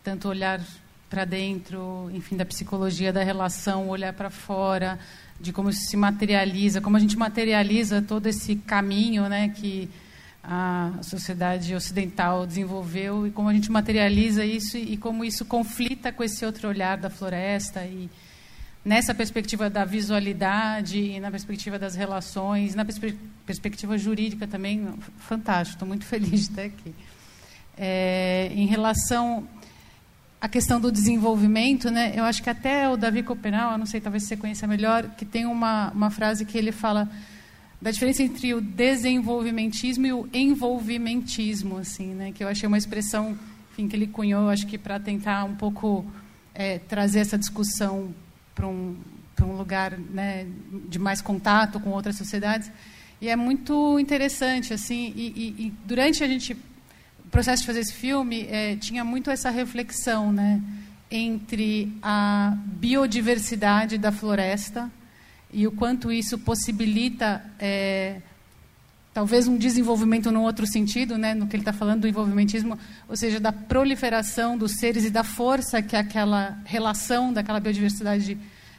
Tanto 0.04 0.28
olhar 0.28 0.60
para 1.08 1.24
dentro, 1.24 2.10
enfim, 2.12 2.36
da 2.36 2.44
psicologia 2.44 3.14
da 3.14 3.22
relação, 3.22 3.88
olhar 3.88 4.12
para 4.12 4.28
fora, 4.28 4.98
de 5.40 5.52
como 5.52 5.70
isso 5.70 5.86
se 5.88 5.96
materializa, 5.96 6.80
como 6.80 6.96
a 6.96 7.00
gente 7.00 7.16
materializa 7.16 8.02
todo 8.02 8.26
esse 8.26 8.56
caminho, 8.56 9.28
né, 9.28 9.48
que 9.50 9.88
a 10.42 10.92
sociedade 11.02 11.74
ocidental 11.74 12.46
desenvolveu 12.46 13.26
e 13.26 13.30
como 13.32 13.48
a 13.48 13.52
gente 13.52 13.70
materializa 13.70 14.44
isso 14.44 14.76
e 14.76 14.96
como 14.96 15.24
isso 15.24 15.44
conflita 15.44 16.12
com 16.12 16.22
esse 16.22 16.46
outro 16.46 16.68
olhar 16.68 16.96
da 16.96 17.10
floresta 17.10 17.84
e 17.84 18.08
nessa 18.84 19.12
perspectiva 19.12 19.68
da 19.68 19.84
visualidade 19.84 21.00
e 21.00 21.18
na 21.18 21.28
perspectiva 21.32 21.76
das 21.76 21.96
relações, 21.96 22.76
na 22.76 22.84
perspe 22.84 23.18
perspectiva 23.44 23.98
jurídica 23.98 24.46
também, 24.46 24.88
fantástico, 25.18 25.74
estou 25.74 25.88
muito 25.88 26.04
feliz 26.06 26.30
de 26.30 26.36
estar 26.50 26.62
aqui. 26.62 26.94
É, 27.76 28.50
em 28.54 28.66
relação 28.66 29.46
à 30.46 30.48
questão 30.48 30.80
do 30.80 30.92
desenvolvimento, 30.92 31.90
né, 31.90 32.12
eu 32.14 32.22
acho 32.22 32.40
que 32.40 32.48
até 32.48 32.88
o 32.88 32.96
Davi 32.96 33.24
Copenau, 33.24 33.76
não 33.76 33.84
sei, 33.84 34.00
talvez 34.00 34.22
você 34.22 34.36
conheça 34.36 34.64
melhor, 34.64 35.02
que 35.16 35.24
tem 35.24 35.44
uma, 35.44 35.90
uma 35.90 36.08
frase 36.08 36.44
que 36.44 36.56
ele 36.56 36.70
fala 36.70 37.10
da 37.82 37.90
diferença 37.90 38.22
entre 38.22 38.54
o 38.54 38.60
desenvolvimentismo 38.60 40.06
e 40.06 40.12
o 40.12 40.28
envolvimentismo, 40.32 41.78
assim, 41.78 42.14
né, 42.14 42.30
que 42.32 42.44
eu 42.44 42.48
achei 42.48 42.68
uma 42.68 42.78
expressão 42.78 43.36
enfim, 43.72 43.88
que 43.88 43.96
ele 43.96 44.06
cunhou, 44.06 44.48
acho 44.48 44.68
que 44.68 44.78
para 44.78 45.00
tentar 45.00 45.42
um 45.44 45.56
pouco 45.56 46.06
é, 46.54 46.78
trazer 46.78 47.18
essa 47.18 47.36
discussão 47.36 48.14
para 48.54 48.68
um, 48.68 48.96
um 49.42 49.56
lugar 49.56 49.98
né, 49.98 50.46
de 50.88 50.98
mais 51.00 51.20
contato 51.20 51.80
com 51.80 51.90
outras 51.90 52.16
sociedades. 52.16 52.70
E 53.20 53.28
é 53.28 53.34
muito 53.34 53.98
interessante, 53.98 54.72
assim, 54.72 55.12
e, 55.16 55.26
e, 55.26 55.66
e 55.66 55.72
durante 55.84 56.22
a 56.22 56.28
gente, 56.28 56.56
o 57.26 57.30
processo 57.30 57.62
de 57.62 57.66
fazer 57.66 57.80
esse 57.80 57.92
filme, 57.92 58.46
é, 58.48 58.76
tinha 58.76 59.04
muito 59.04 59.30
essa 59.30 59.50
reflexão, 59.50 60.32
né, 60.32 60.62
entre 61.10 61.92
a 62.02 62.56
biodiversidade 62.64 63.98
da 63.98 64.12
floresta 64.12 64.90
e 65.52 65.66
o 65.66 65.72
quanto 65.72 66.12
isso 66.12 66.38
possibilita 66.38 67.42
é, 67.58 68.20
talvez 69.12 69.48
um 69.48 69.56
desenvolvimento 69.56 70.30
num 70.30 70.42
outro 70.42 70.66
sentido, 70.66 71.18
né, 71.18 71.34
no 71.34 71.46
que 71.46 71.56
ele 71.56 71.62
está 71.62 71.72
falando 71.72 72.02
do 72.02 72.08
envolvimentismo, 72.08 72.78
ou 73.08 73.16
seja, 73.16 73.40
da 73.40 73.50
proliferação 73.50 74.56
dos 74.56 74.72
seres 74.72 75.04
e 75.04 75.10
da 75.10 75.24
força 75.24 75.82
que 75.82 75.96
aquela 75.96 76.58
relação 76.64 77.32
daquela 77.32 77.58
biodiversidade 77.58 78.38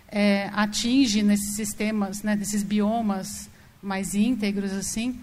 é, 0.09 0.49
atinge 0.53 1.21
nesses 1.21 1.55
sistemas, 1.55 2.23
né, 2.23 2.35
nesses 2.35 2.63
biomas 2.63 3.49
mais 3.81 4.15
íntegros 4.15 4.71
assim, 4.71 5.19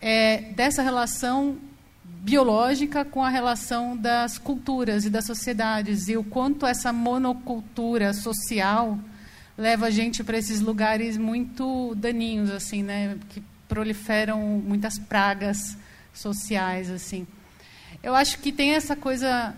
é, 0.00 0.52
dessa 0.54 0.82
relação 0.82 1.56
biológica 2.24 3.04
com 3.04 3.22
a 3.22 3.28
relação 3.28 3.94
das 3.94 4.38
culturas 4.38 5.04
e 5.04 5.10
das 5.10 5.26
sociedades 5.26 6.08
e 6.08 6.16
o 6.16 6.24
quanto 6.24 6.64
essa 6.64 6.90
monocultura 6.90 8.14
social 8.14 8.98
leva 9.58 9.88
a 9.88 9.90
gente 9.90 10.24
para 10.24 10.38
esses 10.38 10.62
lugares 10.62 11.18
muito 11.18 11.94
daninhos 11.94 12.50
assim, 12.50 12.82
né, 12.82 13.18
que 13.28 13.42
proliferam 13.68 14.40
muitas 14.40 14.98
pragas 14.98 15.76
sociais 16.14 16.90
assim. 16.90 17.26
Eu 18.02 18.14
acho 18.14 18.38
que 18.38 18.50
tem 18.50 18.70
essa 18.70 18.96
coisa 18.96 19.54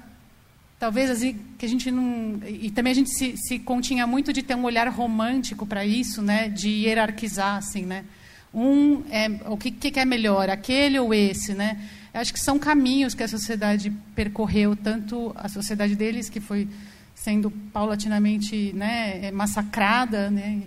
talvez 0.77 1.09
assim 1.09 1.39
que 1.57 1.67
a 1.67 1.69
gente 1.69 1.89
não 1.93 2.41
e 2.49 2.69
também 2.73 2.91
a 2.91 2.97
gente 2.97 3.11
se, 3.11 3.37
se 3.37 3.61
continha 3.61 4.09
muito 4.09 4.33
de 4.33 4.43
ter 4.43 4.57
um 4.57 4.65
olhar 4.65 4.89
romântico 4.89 5.65
para 5.65 5.87
isso, 5.87 6.21
né, 6.21 6.49
de 6.49 6.69
hierarquizar 6.69 7.59
assim, 7.59 7.83
né? 7.83 8.05
Um 8.53 9.05
é 9.09 9.29
o 9.47 9.57
que, 9.57 9.71
que 9.71 10.01
é 10.01 10.05
melhor, 10.05 10.51
aquele 10.51 10.99
ou 10.99 11.15
esse, 11.15 11.55
né? 11.55 11.79
Acho 12.17 12.33
que 12.33 12.41
são 12.41 12.59
caminhos 12.59 13.15
que 13.15 13.23
a 13.23 13.29
sociedade 13.29 13.91
percorreu, 14.15 14.75
tanto 14.75 15.33
a 15.37 15.49
sociedade 15.49 15.95
deles 15.95 16.29
que 16.29 16.41
foi 16.41 16.69
sendo 17.15 17.51
paulatinamente, 17.51 18.73
né, 18.73 19.31
massacrada, 19.31 20.31
né? 20.31 20.63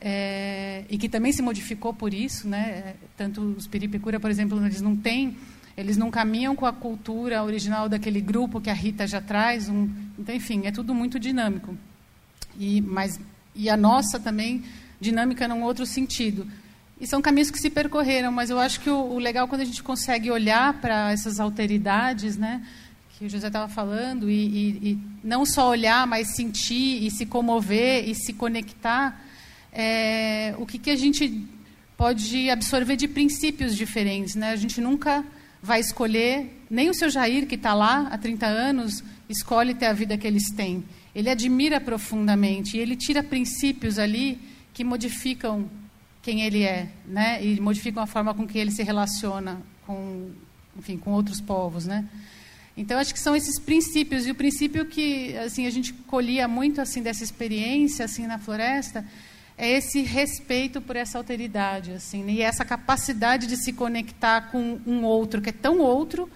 é, 0.00 0.84
e 0.88 0.96
que 0.96 1.08
também 1.08 1.30
se 1.30 1.42
modificou 1.42 1.92
por 1.92 2.14
isso, 2.14 2.48
né? 2.48 2.94
Tanto 3.16 3.42
os 3.42 3.66
Piripicura, 3.66 4.18
por 4.18 4.30
exemplo, 4.30 4.58
eles 4.64 4.80
não 4.80 4.96
têm, 4.96 5.36
eles 5.76 5.96
não 5.96 6.10
caminham 6.10 6.56
com 6.56 6.64
a 6.64 6.72
cultura 6.72 7.44
original 7.44 7.88
daquele 7.88 8.20
grupo 8.20 8.60
que 8.60 8.70
a 8.70 8.74
Rita 8.74 9.06
já 9.06 9.20
traz. 9.20 9.68
Um, 9.68 9.88
então, 10.18 10.34
enfim, 10.34 10.62
é 10.64 10.72
tudo 10.72 10.94
muito 10.94 11.18
dinâmico. 11.20 11.76
E, 12.58 12.80
mas, 12.80 13.20
e 13.54 13.68
a 13.68 13.76
nossa 13.76 14.18
também 14.18 14.64
dinâmica 14.98 15.46
num 15.46 15.62
outro 15.62 15.84
sentido. 15.84 16.46
E 17.00 17.06
são 17.06 17.22
caminhos 17.22 17.50
que 17.50 17.58
se 17.58 17.70
percorreram, 17.70 18.30
mas 18.30 18.50
eu 18.50 18.58
acho 18.58 18.80
que 18.80 18.90
o, 18.90 19.12
o 19.12 19.18
legal 19.18 19.48
quando 19.48 19.62
a 19.62 19.64
gente 19.64 19.82
consegue 19.82 20.30
olhar 20.30 20.80
para 20.80 21.10
essas 21.10 21.40
alteridades, 21.40 22.36
né? 22.36 22.62
que 23.20 23.26
o 23.26 23.28
José 23.28 23.48
estava 23.48 23.68
falando, 23.68 24.30
e, 24.30 24.34
e, 24.34 24.90
e, 24.90 24.98
não 25.22 25.44
só 25.44 25.68
olhar, 25.68 26.06
mas 26.06 26.34
sentir 26.34 27.04
e 27.04 27.10
se 27.10 27.26
comover 27.26 28.08
e 28.08 28.14
se 28.14 28.32
conectar 28.32 29.22
é, 29.70 30.54
o 30.56 30.64
que, 30.64 30.78
que 30.78 30.88
a 30.88 30.96
gente 30.96 31.46
pode 31.98 32.48
absorver 32.48 32.96
de 32.96 33.06
princípios 33.06 33.76
diferentes. 33.76 34.34
Né? 34.34 34.52
A 34.52 34.56
gente 34.56 34.80
nunca 34.80 35.22
vai 35.62 35.80
escolher, 35.80 36.64
nem 36.70 36.88
o 36.88 36.94
seu 36.94 37.10
Jair, 37.10 37.46
que 37.46 37.56
está 37.56 37.74
lá 37.74 38.08
há 38.10 38.16
30 38.16 38.46
anos, 38.46 39.04
escolhe 39.28 39.74
ter 39.74 39.86
a 39.86 39.92
vida 39.92 40.16
que 40.16 40.26
eles 40.26 40.50
têm. 40.52 40.82
Ele 41.14 41.28
admira 41.28 41.78
profundamente 41.78 42.78
e 42.78 42.80
ele 42.80 42.96
tira 42.96 43.22
princípios 43.22 43.98
ali 43.98 44.40
que 44.72 44.82
modificam 44.82 45.68
quem 46.22 46.42
ele 46.42 46.62
é, 46.62 46.88
né? 47.06 47.44
E 47.44 47.60
modificam 47.60 48.02
a 48.02 48.06
forma 48.06 48.34
com 48.34 48.46
que 48.46 48.58
ele 48.58 48.70
se 48.70 48.82
relaciona 48.82 49.60
com, 49.86 50.30
enfim, 50.76 50.96
com 50.96 51.12
outros 51.12 51.40
povos, 51.40 51.86
né? 51.86 52.08
Então 52.76 52.98
acho 52.98 53.12
que 53.12 53.20
são 53.20 53.34
esses 53.34 53.58
princípios 53.58 54.26
e 54.26 54.30
o 54.30 54.34
princípio 54.34 54.86
que 54.86 55.36
assim 55.38 55.66
a 55.66 55.70
gente 55.70 55.92
colhia 55.92 56.46
muito 56.46 56.80
assim 56.80 57.02
dessa 57.02 57.22
experiência 57.22 58.04
assim 58.04 58.26
na 58.26 58.38
floresta 58.38 59.04
é 59.60 59.72
esse 59.72 60.00
respeito 60.00 60.80
por 60.80 60.96
essa 60.96 61.18
alteridade, 61.18 61.92
assim, 61.92 62.24
né? 62.24 62.32
e 62.32 62.40
essa 62.40 62.64
capacidade 62.64 63.46
de 63.46 63.58
se 63.58 63.74
conectar 63.74 64.50
com 64.50 64.80
um 64.86 65.04
outro 65.04 65.42
que 65.42 65.50
é 65.50 65.52
tão 65.52 65.80
outro, 65.80 66.30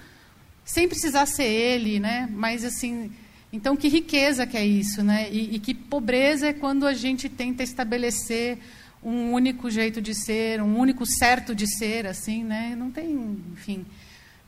sem 0.63 0.87
precisar 0.87 1.25
ser 1.25 1.47
ele, 1.47 1.99
né? 1.99 2.29
Mas 2.31 2.63
assim, 2.65 3.11
então 3.51 3.77
que 3.77 3.89
riqueza 3.89 4.47
que 4.47 4.59
é 4.59 4.67
isso, 4.67 5.03
né? 5.03 5.31
E, 5.33 5.55
e 5.55 5.59
que 5.59 5.73
pobreza 5.73 6.49
é 6.49 6.53
quando 6.53 6.87
a 6.87 6.93
gente 6.93 7.31
tenta 7.31 7.63
estabelecer 7.63 8.59
um 9.05 9.33
único 9.33 9.71
jeito 9.71 10.01
de 10.01 10.15
ser, 10.15 10.63
um 10.63 10.79
único 10.79 11.05
certo 11.05 11.55
de 11.55 11.67
ser, 11.67 12.07
assim, 12.07 12.43
né? 12.43 12.75
Não 12.77 12.91
tem, 12.91 13.43
enfim. 13.53 13.85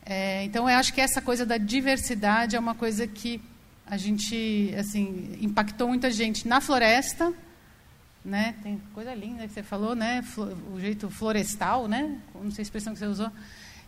É, 0.05 0.45
então 0.45 0.69
eu 0.69 0.77
acho 0.77 0.95
que 0.95 1.01
essa 1.01 1.21
coisa 1.21 1.45
da 1.45 1.59
diversidade 1.59 2.57
é 2.57 2.59
uma 2.59 2.75
coisa 2.75 3.07
que 3.07 3.41
a 3.87 3.97
gente, 3.97 4.75
assim, 4.79 5.37
impactou 5.41 5.89
muita 5.89 6.11
gente 6.11 6.49
na 6.49 6.61
floresta 6.61 7.33
né? 8.27 8.57
Tem 8.63 8.83
coisa 8.93 9.15
linda 9.15 9.47
que 9.47 9.55
você 9.55 9.63
falou, 9.63 9.95
né? 9.95 10.23
O 10.75 10.81
jeito 10.81 11.09
florestal, 11.09 11.87
né? 11.87 12.19
Não 12.35 12.51
sei 12.51 12.63
a 12.63 12.65
expressão 12.65 12.93
que 12.93 12.99
você 12.99 13.07
usou. 13.07 13.31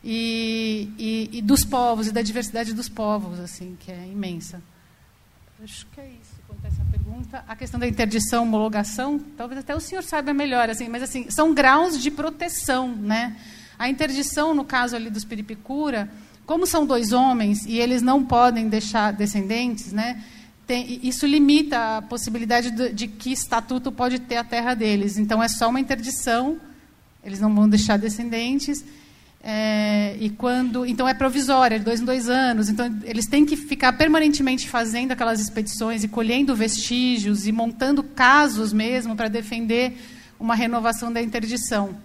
E, 0.02 0.88
e, 0.96 1.38
e, 1.38 1.42
dos 1.42 1.64
povos 1.64 2.06
e 2.06 2.12
da 2.12 2.22
diversidade 2.22 2.72
dos 2.72 2.88
povos, 2.88 3.40
assim, 3.40 3.76
que 3.80 3.90
é 3.90 4.06
imensa. 4.06 4.62
Acho 5.62 5.86
que 5.86 6.00
é 6.00 6.06
isso. 6.06 6.38
Quanto 6.46 6.64
a 6.64 6.68
essa 6.68 6.84
pergunta, 6.90 7.44
a 7.46 7.56
questão 7.56 7.80
da 7.80 7.86
interdição, 7.86 8.44
homologação, 8.44 9.18
talvez 9.36 9.60
até 9.60 9.74
o 9.74 9.80
senhor 9.80 10.02
saiba 10.02 10.32
melhor, 10.32 10.70
assim, 10.70 10.88
mas 10.88 11.02
assim 11.02 11.30
são 11.30 11.52
graus 11.52 12.00
de 12.00 12.10
proteção, 12.10 12.94
né? 12.94 13.36
A 13.78 13.88
interdição, 13.88 14.54
no 14.54 14.64
caso 14.64 14.96
ali 14.96 15.10
dos 15.10 15.24
Piripicura, 15.24 16.10
como 16.46 16.66
são 16.66 16.86
dois 16.86 17.12
homens 17.12 17.64
e 17.66 17.78
eles 17.78 18.02
não 18.02 18.24
podem 18.24 18.68
deixar 18.68 19.12
descendentes, 19.12 19.92
né? 19.92 20.24
tem, 20.68 21.00
isso 21.02 21.26
limita 21.26 21.96
a 21.96 22.02
possibilidade 22.02 22.70
de, 22.70 22.92
de, 22.92 23.08
que 23.08 23.32
estatuto 23.32 23.90
pode 23.90 24.18
ter 24.18 24.36
a 24.36 24.44
terra 24.44 24.74
deles. 24.74 25.16
Então, 25.16 25.42
é 25.42 25.48
só 25.48 25.70
uma 25.70 25.80
interdição, 25.80 26.60
eles 27.24 27.40
não 27.40 27.54
vão 27.54 27.66
deixar 27.66 27.96
descendentes. 27.96 28.84
É, 29.40 30.16
e 30.18 30.30
quando 30.30 30.84
então 30.84 31.08
é 31.08 31.14
provisória 31.14 31.78
de 31.78 31.84
dois 31.84 32.00
em 32.00 32.04
dois 32.04 32.28
anos 32.28 32.68
então 32.68 32.92
eles 33.04 33.26
têm 33.26 33.46
que 33.46 33.56
ficar 33.56 33.92
permanentemente 33.92 34.68
fazendo 34.68 35.12
aquelas 35.12 35.40
expedições 35.40 36.02
e 36.02 36.08
colhendo 36.08 36.56
vestígios 36.56 37.46
e 37.46 37.52
montando 37.52 38.02
casos 38.02 38.72
mesmo 38.72 39.14
para 39.14 39.28
defender 39.28 39.96
uma 40.40 40.56
renovação 40.56 41.12
da 41.12 41.22
interdição 41.22 41.96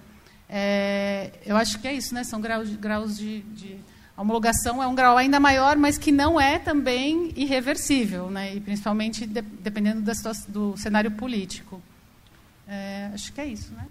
é, 0.48 1.32
eu 1.44 1.58
acho 1.58 1.80
que 1.80 1.88
é 1.88 1.94
isso 1.96 2.14
né 2.14 2.24
são 2.24 2.40
graus, 2.40 2.70
graus 2.76 3.18
de, 3.18 3.42
de 3.42 3.80
a 4.16 4.22
homologação 4.22 4.82
é 4.82 4.86
um 4.86 4.94
grau 4.94 5.18
ainda 5.18 5.40
maior, 5.40 5.76
mas 5.76 5.98
que 5.98 6.12
não 6.12 6.40
é 6.40 6.60
também 6.60 7.34
irreversível, 7.36 8.30
né? 8.30 8.56
e 8.56 8.60
principalmente 8.60 9.26
de, 9.26 9.42
dependendo 9.42 10.02
da 10.02 10.14
situação, 10.14 10.52
do 10.52 10.78
cenário 10.78 11.10
político. 11.12 11.82
É, 12.68 13.10
acho 13.12 13.34
que 13.34 13.42
é 13.42 13.48
isso. 13.48 13.74
Né? 13.74 13.88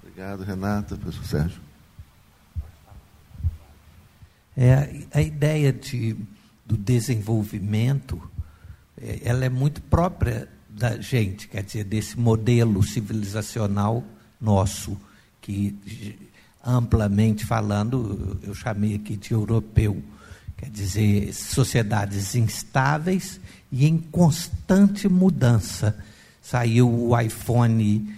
Obrigado, 0.00 0.44
Renata. 0.44 0.96
Professor 0.96 1.24
Sérgio. 1.24 1.60
É, 4.56 5.02
a 5.12 5.20
ideia 5.20 5.72
de, 5.72 6.16
do 6.64 6.76
desenvolvimento 6.76 8.20
é, 9.00 9.20
ela 9.24 9.44
é 9.44 9.48
muito 9.48 9.82
própria 9.82 10.48
da 10.68 11.00
gente, 11.00 11.48
quer 11.48 11.62
dizer, 11.62 11.84
desse 11.84 12.18
modelo 12.18 12.82
civilizacional 12.82 14.04
nosso, 14.40 14.98
que 15.40 15.76
amplamente 16.64 17.44
falando, 17.44 18.38
eu 18.42 18.54
chamei 18.54 18.94
aqui 18.94 19.16
de 19.16 19.32
europeu, 19.32 20.02
quer 20.56 20.70
dizer, 20.70 21.32
sociedades 21.32 22.34
instáveis 22.34 23.40
e 23.70 23.86
em 23.86 23.98
constante 23.98 25.08
mudança. 25.08 25.96
Saiu 26.42 26.90
o 26.90 27.20
iPhone 27.20 28.12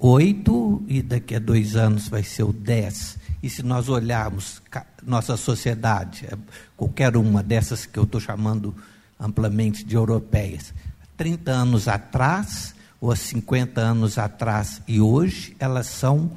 8 0.00 0.82
e 0.88 1.02
daqui 1.02 1.34
a 1.34 1.38
dois 1.38 1.76
anos 1.76 2.08
vai 2.08 2.22
ser 2.22 2.44
o 2.44 2.52
10. 2.52 3.18
E 3.42 3.50
se 3.50 3.62
nós 3.62 3.88
olharmos 3.88 4.62
nossa 5.02 5.36
sociedade, 5.36 6.26
é, 6.26 6.36
qualquer 6.76 7.16
uma 7.16 7.42
dessas 7.42 7.84
que 7.84 7.98
eu 7.98 8.04
estou 8.04 8.20
chamando 8.20 8.74
amplamente 9.18 9.84
de 9.84 9.96
europeias, 9.96 10.72
30 11.16 11.50
anos 11.50 11.88
atrás, 11.88 12.74
ou 13.00 13.10
há 13.10 13.16
50 13.16 13.80
anos 13.80 14.16
atrás 14.16 14.80
e 14.86 15.00
hoje, 15.00 15.56
elas 15.58 15.88
são 15.88 16.30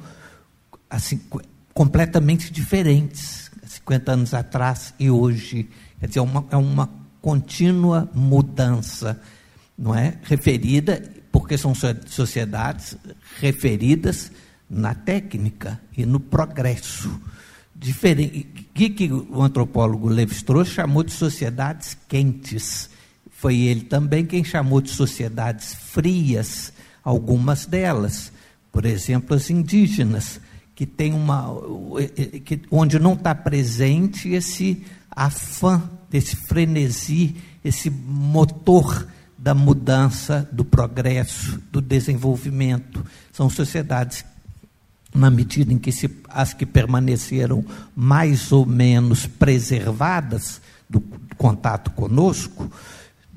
assim, 0.90 1.20
completamente 1.72 2.50
diferentes. 2.50 3.50
50 3.64 4.12
anos 4.12 4.34
atrás 4.34 4.94
e 4.98 5.10
hoje. 5.10 5.68
Quer 6.00 6.06
dizer, 6.08 6.18
é 6.18 6.22
uma, 6.22 6.46
é 6.50 6.56
uma 6.56 6.90
contínua 7.20 8.08
mudança, 8.14 9.20
não 9.78 9.94
é? 9.94 10.18
Referida, 10.22 11.02
porque 11.30 11.56
são 11.56 11.72
sociedades 12.06 12.96
referidas 13.40 14.30
na 14.68 14.94
técnica 14.94 15.80
e 15.96 16.04
no 16.04 16.20
progresso. 16.20 17.20
Diferente, 17.74 18.46
que, 18.72 18.90
que 18.90 19.12
o 19.12 19.42
antropólogo 19.42 20.08
Levi-Strauss 20.08 20.68
chamou 20.68 21.02
de 21.02 21.12
sociedades 21.12 21.96
quentes. 22.08 22.88
Foi 23.30 23.56
ele 23.58 23.82
também 23.82 24.24
quem 24.24 24.42
chamou 24.42 24.80
de 24.80 24.90
sociedades 24.90 25.74
frias, 25.74 26.72
algumas 27.04 27.66
delas. 27.66 28.32
Por 28.72 28.86
exemplo, 28.86 29.36
as 29.36 29.50
indígenas, 29.50 30.40
que 30.74 30.86
tem 30.86 31.12
uma. 31.12 31.48
Que, 32.44 32.62
onde 32.70 32.98
não 32.98 33.12
está 33.12 33.34
presente 33.34 34.30
esse 34.30 34.82
afã, 35.10 35.82
esse 36.12 36.34
frenesi, 36.34 37.36
esse 37.62 37.90
motor 37.90 39.06
da 39.36 39.54
mudança, 39.54 40.48
do 40.50 40.64
progresso, 40.64 41.62
do 41.70 41.80
desenvolvimento. 41.80 43.04
São 43.32 43.48
sociedades 43.48 44.24
na 45.16 45.30
medida 45.30 45.72
em 45.72 45.78
que 45.78 45.90
se, 45.90 46.10
as 46.28 46.52
que 46.52 46.66
permaneceram 46.66 47.64
mais 47.94 48.52
ou 48.52 48.66
menos 48.66 49.26
preservadas 49.26 50.60
do 50.88 51.00
contato 51.36 51.90
conosco, 51.90 52.70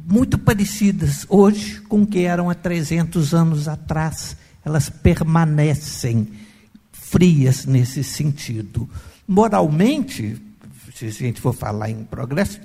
muito 0.06 0.38
parecidas 0.38 1.26
hoje 1.30 1.82
com 1.82 2.02
o 2.02 2.08
que 2.08 2.20
eram 2.20 2.50
há 2.50 2.56
300 2.56 3.34
anos 3.34 3.68
atrás. 3.68 4.36
Elas 4.64 4.90
permanecem 4.90 6.28
frias 6.92 7.66
nesse 7.66 8.04
sentido. 8.04 8.90
Moralmente, 9.28 10.40
se 10.94 11.06
a 11.06 11.12
gente 11.12 11.40
for 11.40 11.54
falar 11.54 11.90
em 11.90 12.04
progresso, 12.04 12.60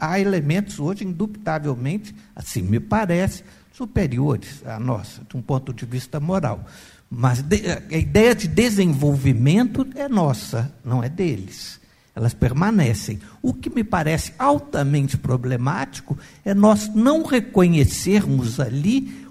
há 0.00 0.18
elementos 0.18 0.80
hoje, 0.80 1.04
indubitavelmente, 1.04 2.14
assim 2.34 2.62
me 2.62 2.80
parece, 2.80 3.44
superiores 3.72 4.62
à 4.66 4.80
nossa, 4.80 5.22
de 5.28 5.36
um 5.36 5.42
ponto 5.42 5.72
de 5.72 5.84
vista 5.84 6.18
moral. 6.18 6.64
Mas 7.10 7.44
a 7.90 7.96
ideia 7.96 8.34
de 8.34 8.48
desenvolvimento 8.48 9.86
é 9.94 10.08
nossa, 10.08 10.72
não 10.84 11.02
é 11.02 11.08
deles. 11.08 11.80
Elas 12.14 12.34
permanecem. 12.34 13.20
O 13.42 13.52
que 13.52 13.68
me 13.68 13.84
parece 13.84 14.32
altamente 14.38 15.16
problemático 15.16 16.18
é 16.44 16.54
nós 16.54 16.88
não 16.94 17.22
reconhecermos 17.22 18.58
ali 18.58 19.26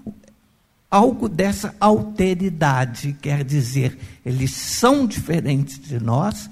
algo 0.90 1.28
dessa 1.28 1.74
alteridade, 1.80 3.16
quer 3.20 3.44
dizer, 3.44 3.98
eles 4.24 4.52
são 4.52 5.06
diferentes 5.06 5.80
de 5.80 5.98
nós, 6.00 6.48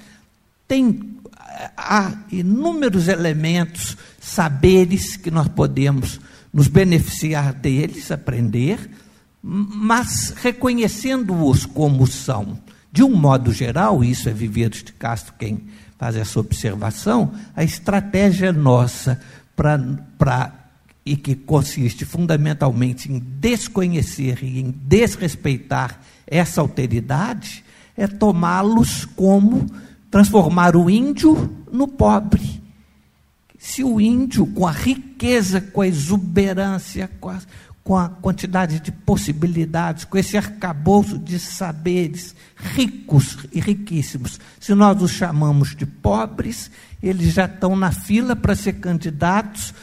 tem 0.66 1.14
há 1.76 2.12
inúmeros 2.30 3.08
elementos, 3.08 3.96
saberes 4.20 5.16
que 5.16 5.30
nós 5.30 5.48
podemos 5.48 6.20
nos 6.52 6.68
beneficiar 6.68 7.52
deles, 7.52 8.10
aprender, 8.10 8.90
mas 9.46 10.32
reconhecendo-os 10.36 11.66
como 11.66 12.06
são. 12.06 12.58
De 12.90 13.02
um 13.02 13.14
modo 13.14 13.52
geral, 13.52 14.02
isso 14.02 14.28
é 14.28 14.32
Viveiros 14.32 14.82
de 14.82 14.92
Castro 14.92 15.34
quem 15.38 15.64
faz 15.98 16.16
essa 16.16 16.40
observação, 16.40 17.32
a 17.54 17.62
estratégia 17.62 18.52
nossa 18.52 19.20
para 19.54 20.64
e 21.06 21.16
que 21.16 21.34
consiste 21.34 22.06
fundamentalmente 22.06 23.12
em 23.12 23.18
desconhecer 23.18 24.42
e 24.42 24.60
em 24.60 24.70
desrespeitar 24.70 26.00
essa 26.26 26.62
alteridade, 26.62 27.62
é 27.94 28.06
tomá-los 28.06 29.04
como 29.04 29.66
transformar 30.10 30.74
o 30.74 30.88
índio 30.88 31.54
no 31.70 31.86
pobre. 31.86 32.62
Se 33.58 33.84
o 33.84 34.00
índio, 34.00 34.46
com 34.46 34.66
a 34.66 34.70
riqueza, 34.70 35.60
com 35.60 35.82
a 35.82 35.86
exuberância, 35.86 37.10
com 37.20 37.28
a, 37.28 37.38
com 37.84 37.96
a 37.96 38.08
quantidade 38.08 38.80
de 38.80 38.90
possibilidades, 38.90 40.04
com 40.04 40.16
esse 40.16 40.38
arcabouço 40.38 41.18
de 41.18 41.38
saberes 41.38 42.34
ricos 42.56 43.46
e 43.52 43.60
riquíssimos. 43.60 44.40
Se 44.58 44.74
nós 44.74 45.00
os 45.02 45.10
chamamos 45.10 45.76
de 45.76 45.84
pobres, 45.84 46.70
eles 47.02 47.34
já 47.34 47.44
estão 47.44 47.76
na 47.76 47.92
fila 47.92 48.34
para 48.34 48.56
ser 48.56 48.74
candidatos 48.74 49.74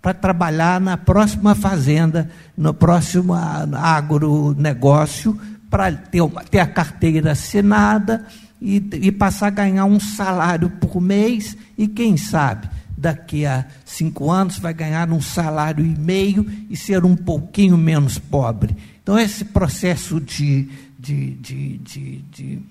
para 0.00 0.14
trabalhar 0.14 0.80
na 0.80 0.96
próxima 0.96 1.54
fazenda, 1.54 2.30
no 2.56 2.72
próximo 2.72 3.34
agronegócio, 3.34 5.38
para 5.68 5.92
ter, 5.92 6.22
ter 6.50 6.60
a 6.60 6.66
carteira 6.66 7.32
assinada 7.32 8.24
e, 8.60 8.76
e 8.76 9.12
passar 9.12 9.48
a 9.48 9.50
ganhar 9.50 9.84
um 9.84 10.00
salário 10.00 10.70
por 10.70 11.00
mês 11.00 11.56
e, 11.76 11.88
quem 11.88 12.16
sabe, 12.16 12.68
daqui 13.00 13.46
a 13.46 13.66
cinco 13.84 14.30
anos 14.30 14.58
vai 14.58 14.74
ganhar 14.74 15.10
um 15.10 15.22
salário 15.22 15.84
e 15.84 15.98
meio 15.98 16.46
e 16.68 16.76
ser 16.76 17.04
um 17.04 17.16
pouquinho 17.16 17.78
menos 17.78 18.18
pobre. 18.18 18.76
Então, 19.02 19.18
esse 19.18 19.44
processo 19.44 20.20
de, 20.20 20.68
de, 20.98 21.30
de, 21.36 21.78
de, 21.78 22.62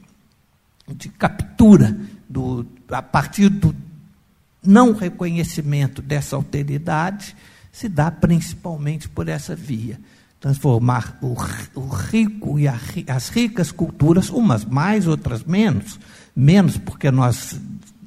de, 0.88 1.10
captura 1.10 1.99
do, 2.30 2.65
a 2.89 3.01
partir 3.01 3.49
do 3.49 3.76
não 4.64 4.93
reconhecimento 4.93 6.01
dessa 6.01 6.35
alteridade 6.35 7.35
se 7.72 7.89
dá 7.89 8.11
principalmente 8.11 9.10
por 9.10 9.27
essa 9.27 9.56
via. 9.56 9.99
Transformar 10.39 11.18
o, 11.22 11.35
o 11.76 11.88
rico 11.88 12.60
e 12.60 12.68
a, 12.68 12.80
as 13.07 13.30
ricas 13.30 13.72
culturas, 13.72 14.30
umas 14.30 14.64
mais, 14.64 15.07
outras 15.07 15.43
menos, 15.43 15.99
menos 16.35 16.77
porque 16.77 17.10
nós 17.10 17.60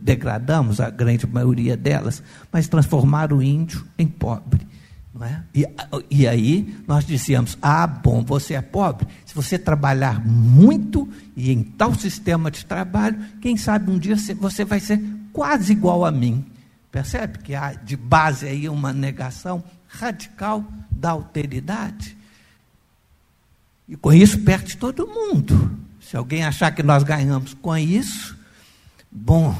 degradamos 0.02 0.80
a 0.80 0.90
grande 0.90 1.26
maioria 1.26 1.76
delas, 1.76 2.22
mas 2.50 2.68
transformar 2.68 3.32
o 3.32 3.42
índio 3.42 3.86
em 3.96 4.06
pobre. 4.06 4.66
Não 5.14 5.26
é? 5.26 5.42
e, 5.54 5.66
e 6.10 6.26
aí 6.26 6.74
nós 6.88 7.04
dizíamos: 7.04 7.56
ah, 7.60 7.86
bom, 7.86 8.24
você 8.24 8.54
é 8.54 8.62
pobre. 8.62 9.06
Se 9.26 9.34
você 9.34 9.58
trabalhar 9.58 10.24
muito 10.26 11.08
e 11.36 11.52
em 11.52 11.62
tal 11.62 11.94
sistema 11.94 12.50
de 12.50 12.64
trabalho, 12.64 13.18
quem 13.40 13.56
sabe 13.56 13.90
um 13.90 13.98
dia 13.98 14.16
você 14.40 14.64
vai 14.64 14.80
ser 14.80 15.02
quase 15.32 15.72
igual 15.72 16.04
a 16.04 16.10
mim. 16.10 16.44
Percebe 16.90 17.38
que 17.38 17.54
há 17.54 17.72
de 17.72 17.96
base 17.96 18.46
aí 18.46 18.68
uma 18.68 18.92
negação 18.92 19.62
radical 19.86 20.64
da 20.90 21.10
alteridade? 21.10 22.16
E 23.88 23.96
com 23.96 24.12
isso 24.12 24.40
perde 24.40 24.76
todo 24.76 25.06
mundo. 25.06 25.78
Se 26.00 26.16
alguém 26.16 26.44
achar 26.44 26.70
que 26.70 26.82
nós 26.82 27.02
ganhamos 27.02 27.54
com 27.54 27.76
isso, 27.76 28.36
bom, 29.10 29.54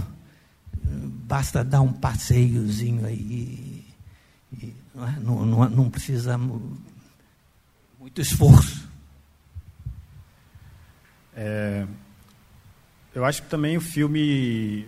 basta 0.92 1.64
dar 1.64 1.80
um 1.80 1.92
passeiozinho 1.92 3.06
aí. 3.06 3.84
E, 4.52 4.74
não, 4.94 5.08
é? 5.08 5.16
não, 5.20 5.46
não, 5.46 5.70
não 5.70 5.90
precisa 5.90 6.38
muito 6.38 8.20
esforço. 8.20 8.88
É, 11.34 11.86
eu 13.14 13.24
acho 13.24 13.42
que 13.42 13.48
também 13.48 13.76
o 13.76 13.80
filme 13.80 14.86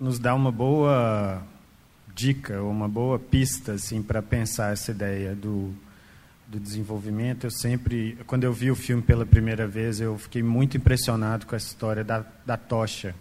nos 0.00 0.18
dá 0.18 0.34
uma 0.34 0.50
boa 0.50 1.42
dica, 2.14 2.62
uma 2.62 2.88
boa 2.88 3.18
pista 3.18 3.72
assim, 3.72 4.02
para 4.02 4.22
pensar 4.22 4.72
essa 4.72 4.90
ideia 4.90 5.34
do, 5.34 5.74
do 6.48 6.58
desenvolvimento. 6.58 7.44
Eu 7.44 7.50
sempre, 7.50 8.18
quando 8.26 8.44
eu 8.44 8.52
vi 8.52 8.70
o 8.70 8.76
filme 8.76 9.02
pela 9.02 9.26
primeira 9.26 9.66
vez, 9.66 10.00
eu 10.00 10.16
fiquei 10.16 10.42
muito 10.42 10.76
impressionado 10.76 11.46
com 11.46 11.54
essa 11.54 11.66
história 11.66 12.02
da, 12.02 12.24
da 12.44 12.56
tocha 12.56 13.14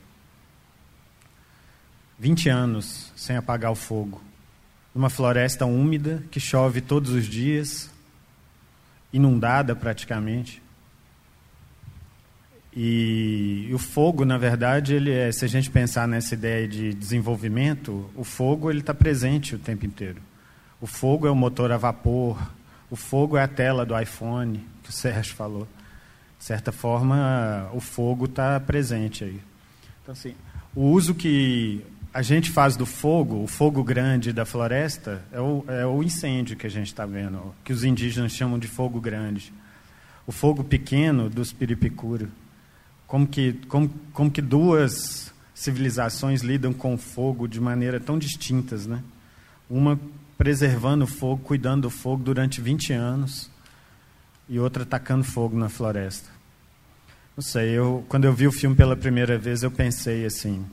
20 2.19 2.49
anos 2.49 3.11
sem 3.15 3.35
apagar 3.35 3.71
o 3.71 3.75
fogo. 3.75 4.21
Numa 4.93 5.09
floresta 5.09 5.65
úmida 5.65 6.23
que 6.31 6.39
chove 6.39 6.79
todos 6.79 7.11
os 7.11 7.25
dias, 7.25 7.89
inundada 9.11 9.75
praticamente. 9.75 10.61
E, 12.75 13.69
o 13.73 13.77
fogo, 13.77 14.25
na 14.25 14.37
verdade, 14.37 14.93
ele 14.93 15.11
é, 15.11 15.31
se 15.31 15.45
a 15.45 15.47
gente 15.47 15.69
pensar 15.69 16.07
nessa 16.07 16.33
ideia 16.33 16.67
de 16.67 16.93
desenvolvimento, 16.93 18.09
o 18.15 18.23
fogo 18.23 18.69
ele 18.69 18.81
está 18.81 18.93
presente 18.93 19.55
o 19.55 19.59
tempo 19.59 19.85
inteiro. 19.85 20.21
O 20.81 20.87
fogo 20.87 21.25
é 21.25 21.31
o 21.31 21.35
motor 21.35 21.71
a 21.71 21.77
vapor, 21.77 22.37
o 22.91 22.97
fogo 22.97 23.37
é 23.37 23.43
a 23.43 23.47
tela 23.47 23.85
do 23.85 23.97
iPhone, 23.97 24.65
que 24.83 24.89
o 24.89 24.93
Sérgio 24.93 25.33
falou. 25.35 25.67
De 26.37 26.43
certa 26.43 26.71
forma, 26.71 27.69
o 27.73 27.79
fogo 27.79 28.25
está 28.25 28.59
presente 28.59 29.23
aí. 29.23 29.39
Então, 30.01 30.11
assim, 30.11 30.35
o 30.75 30.81
uso 30.91 31.15
que 31.15 31.81
a 32.15 32.21
gente 32.21 32.49
faz 32.49 32.77
do 32.77 32.85
fogo, 32.85 33.43
o 33.43 33.45
fogo 33.45 33.83
grande 33.83 34.31
da 34.31 34.45
floresta, 34.45 35.21
é 35.33 35.41
o, 35.41 35.65
é 35.67 35.85
o 35.85 36.01
incêndio 36.01 36.55
que 36.55 36.65
a 36.65 36.69
gente 36.69 36.87
está 36.87 37.05
vendo, 37.05 37.53
que 37.61 37.73
os 37.73 37.83
indígenas 37.83 38.31
chamam 38.31 38.57
de 38.57 38.69
fogo 38.69 39.01
grande. 39.01 39.51
O 40.25 40.31
fogo 40.31 40.63
pequeno 40.63 41.29
dos 41.29 41.51
piripicura. 41.51 42.29
Como 43.05 43.27
que, 43.27 43.51
como, 43.67 43.89
como 44.13 44.31
que 44.31 44.41
duas 44.41 45.33
civilizações 45.53 46.41
lidam 46.41 46.71
com 46.71 46.93
o 46.93 46.97
fogo 46.97 47.49
de 47.49 47.59
maneira 47.59 47.99
tão 47.99 48.17
distintas, 48.17 48.87
né? 48.87 49.03
Uma 49.69 49.99
preservando 50.37 51.03
o 51.03 51.07
fogo, 51.07 51.43
cuidando 51.43 51.81
do 51.81 51.89
fogo 51.89 52.23
durante 52.23 52.61
20 52.61 52.93
anos, 52.93 53.51
e 54.47 54.57
outra 54.57 54.85
tacando 54.85 55.25
fogo 55.25 55.57
na 55.57 55.67
floresta. 55.67 56.29
Não 57.35 57.43
sei, 57.43 57.71
eu, 57.71 58.05
quando 58.07 58.23
eu 58.23 58.31
vi 58.31 58.47
o 58.47 58.53
filme 58.53 58.73
pela 58.73 58.95
primeira 58.95 59.37
vez, 59.37 59.63
eu 59.63 59.69
pensei 59.69 60.25
assim, 60.25 60.65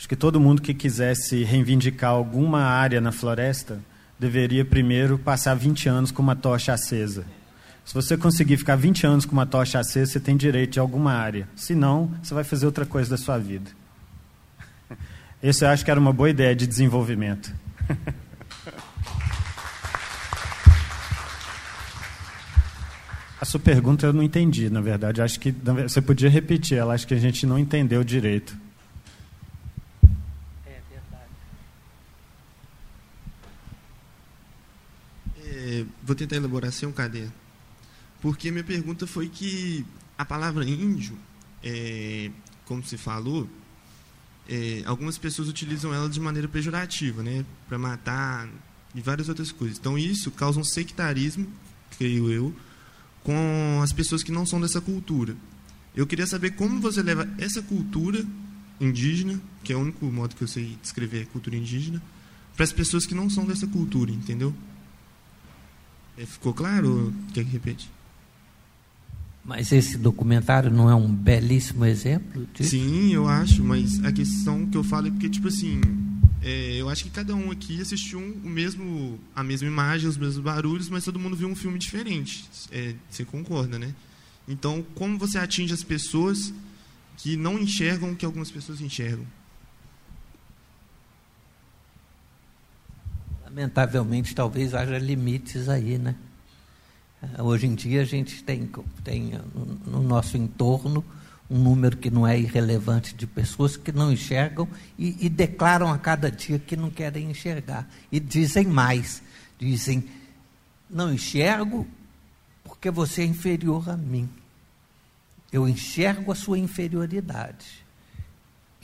Acho 0.00 0.08
que 0.08 0.16
todo 0.16 0.40
mundo 0.40 0.62
que 0.62 0.72
quisesse 0.72 1.44
reivindicar 1.44 2.12
alguma 2.12 2.62
área 2.62 3.02
na 3.02 3.12
floresta 3.12 3.78
deveria 4.18 4.64
primeiro 4.64 5.18
passar 5.18 5.52
20 5.52 5.90
anos 5.90 6.10
com 6.10 6.22
uma 6.22 6.34
tocha 6.34 6.72
acesa. 6.72 7.26
Se 7.84 7.92
você 7.92 8.16
conseguir 8.16 8.56
ficar 8.56 8.76
20 8.76 9.06
anos 9.06 9.26
com 9.26 9.32
uma 9.32 9.44
tocha 9.44 9.78
acesa, 9.78 10.12
você 10.12 10.18
tem 10.18 10.38
direito 10.38 10.72
de 10.72 10.80
alguma 10.80 11.12
área. 11.12 11.46
Se 11.54 11.74
não, 11.74 12.10
você 12.22 12.32
vai 12.32 12.44
fazer 12.44 12.64
outra 12.64 12.86
coisa 12.86 13.10
da 13.10 13.18
sua 13.18 13.36
vida. 13.36 13.70
Isso 15.42 15.66
eu 15.66 15.68
acho 15.68 15.84
que 15.84 15.90
era 15.90 16.00
uma 16.00 16.14
boa 16.14 16.30
ideia 16.30 16.56
de 16.56 16.66
desenvolvimento. 16.66 17.54
A 23.38 23.44
sua 23.44 23.60
pergunta 23.60 24.06
eu 24.06 24.14
não 24.14 24.22
entendi, 24.22 24.70
na 24.70 24.80
verdade. 24.80 25.20
Acho 25.20 25.38
que 25.38 25.50
você 25.50 26.00
podia 26.00 26.30
repetir 26.30 26.78
ela, 26.78 26.94
acho 26.94 27.06
que 27.06 27.12
a 27.12 27.18
gente 27.18 27.44
não 27.44 27.58
entendeu 27.58 28.02
direito. 28.02 28.56
Vou 36.02 36.14
tentar 36.16 36.36
elaborar 36.36 36.72
sem 36.72 36.88
um 36.88 36.92
caderno. 36.92 37.32
Porque 38.20 38.50
minha 38.50 38.64
pergunta 38.64 39.06
foi 39.06 39.28
que 39.28 39.84
a 40.18 40.24
palavra 40.24 40.64
índio, 40.64 41.16
é, 41.62 42.30
como 42.66 42.84
se 42.84 42.96
falou, 42.96 43.48
é, 44.48 44.82
algumas 44.84 45.16
pessoas 45.16 45.48
utilizam 45.48 45.94
ela 45.94 46.08
de 46.08 46.20
maneira 46.20 46.48
pejorativa, 46.48 47.22
né, 47.22 47.44
para 47.68 47.78
matar 47.78 48.48
e 48.94 49.00
várias 49.00 49.28
outras 49.28 49.52
coisas. 49.52 49.78
Então 49.78 49.96
isso 49.96 50.30
causa 50.30 50.58
um 50.58 50.64
sectarismo, 50.64 51.46
creio 51.96 52.30
eu, 52.30 52.54
com 53.22 53.80
as 53.82 53.92
pessoas 53.92 54.22
que 54.22 54.32
não 54.32 54.44
são 54.44 54.60
dessa 54.60 54.80
cultura. 54.80 55.36
Eu 55.94 56.06
queria 56.06 56.26
saber 56.26 56.50
como 56.52 56.80
você 56.80 57.02
leva 57.02 57.28
essa 57.38 57.62
cultura 57.62 58.24
indígena, 58.80 59.40
que 59.62 59.72
é 59.72 59.76
o 59.76 59.80
único 59.80 60.06
modo 60.06 60.34
que 60.34 60.42
eu 60.42 60.48
sei 60.48 60.76
descrever 60.80 61.22
a 61.22 61.26
cultura 61.26 61.56
indígena, 61.56 62.02
para 62.54 62.64
as 62.64 62.72
pessoas 62.72 63.06
que 63.06 63.14
não 63.14 63.30
são 63.30 63.44
dessa 63.44 63.66
cultura, 63.66 64.10
entendeu? 64.10 64.54
Ficou 66.26 66.52
claro? 66.52 67.12
Quer 67.32 67.44
que 67.44 67.50
repete? 67.50 67.90
Mas 69.44 69.72
esse 69.72 69.96
documentário 69.96 70.70
não 70.70 70.90
é 70.90 70.94
um 70.94 71.08
belíssimo 71.12 71.84
exemplo 71.84 72.46
disso? 72.54 72.70
Sim, 72.70 73.12
eu 73.12 73.26
acho, 73.26 73.64
mas 73.64 74.04
a 74.04 74.12
questão 74.12 74.66
que 74.66 74.76
eu 74.76 74.84
falo 74.84 75.08
é 75.08 75.10
porque, 75.10 75.28
tipo 75.28 75.48
assim, 75.48 75.80
é, 76.42 76.76
eu 76.76 76.88
acho 76.88 77.04
que 77.04 77.10
cada 77.10 77.34
um 77.34 77.50
aqui 77.50 77.80
assistiu 77.80 78.18
o 78.18 78.48
mesmo, 78.48 79.18
a 79.34 79.42
mesma 79.42 79.66
imagem, 79.66 80.08
os 80.08 80.16
mesmos 80.16 80.42
barulhos, 80.42 80.88
mas 80.88 81.04
todo 81.04 81.18
mundo 81.18 81.36
viu 81.36 81.48
um 81.48 81.56
filme 81.56 81.78
diferente. 81.78 82.44
É, 82.70 82.94
você 83.10 83.24
concorda, 83.24 83.78
né? 83.78 83.94
Então, 84.46 84.84
como 84.94 85.18
você 85.18 85.38
atinge 85.38 85.72
as 85.72 85.82
pessoas 85.82 86.52
que 87.16 87.36
não 87.36 87.58
enxergam 87.58 88.12
o 88.12 88.16
que 88.16 88.24
algumas 88.24 88.50
pessoas 88.50 88.80
enxergam? 88.80 89.26
Lamentavelmente, 93.50 94.34
talvez 94.34 94.74
haja 94.74 94.96
limites 94.98 95.68
aí, 95.68 95.98
né? 95.98 96.14
Eh, 97.20 97.42
hoje 97.42 97.66
em 97.66 97.74
dia 97.74 98.02
a 98.02 98.04
gente 98.04 98.42
tem, 98.44 98.70
tem 99.02 99.32
no 99.86 100.02
nosso 100.02 100.36
entorno 100.36 101.04
um 101.50 101.58
número 101.58 101.96
que 101.96 102.10
não 102.10 102.26
é 102.26 102.38
irrelevante 102.38 103.12
de 103.12 103.26
pessoas 103.26 103.76
que 103.76 103.90
não 103.90 104.12
enxergam 104.12 104.68
e, 104.96 105.26
e 105.26 105.28
declaram 105.28 105.92
a 105.92 105.98
cada 105.98 106.30
dia 106.30 106.60
que 106.60 106.76
não 106.76 106.90
querem 106.90 107.28
enxergar. 107.28 107.90
E 108.10 108.20
dizem 108.20 108.68
mais, 108.68 109.20
dizem, 109.58 110.08
não 110.88 111.12
enxergo 111.12 111.86
porque 112.62 112.88
você 112.88 113.22
é 113.22 113.24
inferior 113.24 113.90
a 113.90 113.96
mim. 113.96 114.28
Eu 115.50 115.68
enxergo 115.68 116.30
a 116.30 116.36
sua 116.36 116.56
inferioridade. 116.56 117.84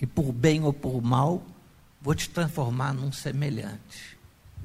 E 0.03 0.05
por 0.05 0.33
bem 0.33 0.65
ou 0.65 0.73
por 0.73 1.01
mal, 1.01 1.47
vou 2.03 2.17
te 2.17 2.29
transformar 2.29 2.93
num 2.93 3.13
semelhante. 3.13 4.16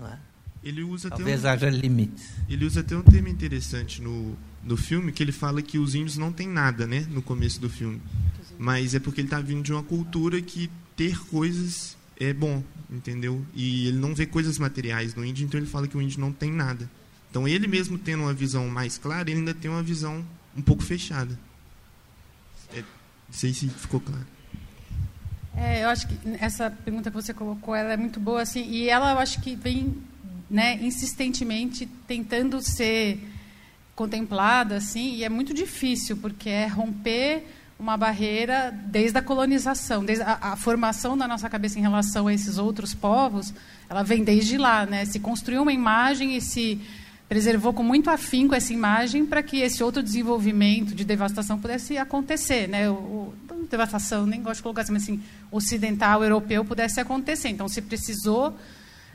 É? 0.08 0.18
Ele 0.64 0.84
usa 0.84 1.10
Talvez 1.10 1.44
um, 1.44 1.48
haja 1.48 1.70
limites. 1.70 2.30
Ele 2.48 2.66
usa 2.66 2.82
até 2.82 2.96
um 2.96 3.02
termo 3.02 3.28
interessante 3.28 4.02
no, 4.02 4.38
no 4.64 4.78
filme, 4.78 5.12
que 5.12 5.24
ele 5.24 5.32
fala 5.32 5.62
que 5.62 5.80
os 5.80 5.96
índios 5.96 6.18
não 6.18 6.32
têm 6.32 6.48
nada, 6.48 6.86
né, 6.86 7.06
no 7.10 7.22
começo 7.22 7.60
do 7.60 7.70
filme. 7.70 8.02
Mas 8.60 8.94
é 8.94 9.00
porque 9.00 9.22
ele 9.22 9.28
está 9.28 9.40
vindo 9.40 9.64
de 9.64 9.74
uma 9.74 9.82
cultura 9.82 10.40
que 10.42 10.70
ter 10.96 11.18
coisas 11.26 11.98
é 12.20 12.32
bom, 12.32 12.64
entendeu? 12.90 13.44
E 13.56 13.88
ele 13.88 13.98
não 13.98 14.14
vê 14.14 14.28
coisas 14.28 14.60
materiais 14.60 15.16
no 15.16 15.26
índio, 15.26 15.44
então 15.44 15.60
ele 15.60 15.68
fala 15.68 15.88
que 15.88 15.98
o 15.98 16.02
índio 16.02 16.20
não 16.20 16.32
tem 16.32 16.52
nada. 16.52 16.88
Então 17.30 17.48
ele 17.48 17.68
mesmo 17.68 17.98
tendo 17.98 18.24
uma 18.24 18.34
visão 18.34 18.68
mais 18.68 19.00
clara, 19.00 19.32
ele 19.32 19.40
ainda 19.40 19.54
tem 19.56 19.72
uma 19.72 19.82
visão 19.82 20.24
um 20.56 20.62
pouco 20.62 20.84
fechada. 20.84 21.40
É, 22.74 22.82
não 22.82 22.86
sei 23.32 23.54
se 23.54 23.68
ficou 23.70 24.00
claro. 24.00 24.28
É, 25.56 25.84
eu 25.84 25.90
acho 25.90 26.08
que 26.08 26.16
essa 26.40 26.72
pergunta 26.72 27.10
que 27.10 27.16
você 27.16 27.34
colocou, 27.34 27.76
ela 27.76 27.94
é 27.94 27.98
muito 27.98 28.20
boa, 28.20 28.42
assim, 28.42 28.64
e 28.70 28.90
ela, 28.90 29.12
eu 29.12 29.20
acho 29.20 29.42
que 29.42 29.56
vem, 29.56 29.96
né, 30.50 30.80
insistentemente 30.82 31.86
tentando 32.08 32.62
ser 32.62 33.20
contemplada, 33.96 34.78
assim, 34.78 35.16
e 35.16 35.24
é 35.24 35.30
muito 35.30 35.54
difícil, 35.54 36.18
porque 36.18 36.50
é 36.50 36.68
romper 36.68 37.46
uma 37.82 37.98
barreira 37.98 38.72
desde 38.86 39.18
a 39.18 39.22
colonização, 39.24 40.06
desde 40.06 40.24
a, 40.24 40.38
a, 40.40 40.56
formação 40.56 41.18
da 41.18 41.28
nossa 41.28 41.50
cabeça 41.50 41.80
em 41.80 41.82
relação 41.82 42.28
a 42.28 42.34
esses 42.34 42.60
outros 42.60 42.94
povos, 42.94 43.52
ela 43.90 44.04
vem 44.04 44.24
desde 44.24 44.56
lá, 44.56 44.86
né? 44.86 45.04
Se 45.06 45.20
construiu 45.20 45.64
uma 45.64 45.74
imagem 45.74 46.38
e 46.38 46.42
se 46.42 46.80
preservou 47.28 47.74
com 47.74 47.82
muito 47.82 48.10
afinco 48.10 48.54
essa 48.54 48.72
imagem 48.72 49.26
para 49.26 49.42
que 49.42 49.62
esse 49.62 49.84
outro 49.84 50.04
desenvolvimento 50.04 50.94
de 50.94 51.04
devastação 51.04 51.58
pudesse 51.58 51.98
acontecer, 51.98 52.68
né? 52.68 52.88
O, 52.88 52.94
o, 52.94 53.34
devastação, 53.70 54.26
nem 54.26 54.42
gosto 54.42 54.58
de 54.58 54.64
colocar 54.64 54.82
assim, 54.82 54.94
mas 54.94 55.04
assim, 55.04 55.22
ocidental, 55.52 56.24
europeu 56.24 56.64
pudesse 56.66 57.00
acontecer. 57.00 57.50
Então, 57.50 57.68
se 57.68 57.82
precisou 57.82 58.58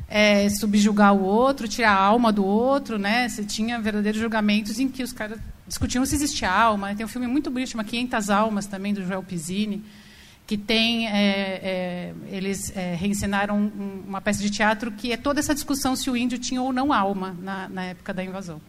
é, 0.09 0.49
subjugar 0.49 1.15
o 1.15 1.23
outro, 1.23 1.67
tirar 1.67 1.93
a 1.93 2.01
alma 2.01 2.33
do 2.33 2.45
outro, 2.45 2.99
né? 2.99 3.29
Você 3.29 3.45
tinha 3.45 3.81
verdadeiros 3.81 4.21
julgamentos 4.21 4.79
em 4.79 4.89
que 4.89 5.03
os 5.03 5.13
caras 5.13 5.39
discutiam 5.67 6.05
se 6.07 6.15
existia 6.15 6.51
alma. 6.51 6.95
Tem 6.95 7.05
um 7.05 7.09
filme 7.09 7.27
muito 7.27 7.51
bonito, 7.51 7.71
chama 7.71 7.85
500 7.85 8.31
Almas, 8.31 8.67
também, 8.67 8.95
do 8.95 9.05
Joel 9.05 9.23
Pizzini, 9.23 9.85
que 10.47 10.57
tem 10.57 11.09
é, 11.09 11.13
é, 11.13 12.15
eles 12.29 12.73
é, 12.77 12.95
reencenaram 12.95 13.59
um, 13.59 14.05
uma 14.07 14.21
peça 14.21 14.41
de 14.41 14.49
teatro 14.49 14.93
que 14.93 15.13
é 15.13 15.17
toda 15.17 15.41
essa 15.41 15.55
discussão 15.55 15.97
se 15.97 16.09
o 16.09 16.17
índio 16.17 16.39
tinha 16.39 16.63
ou 16.63 16.73
não 16.73 16.93
alma 16.93 17.37
na, 17.41 17.69
na 17.69 17.85
época 17.87 18.15
da 18.15 18.23
invasão. 18.23 18.61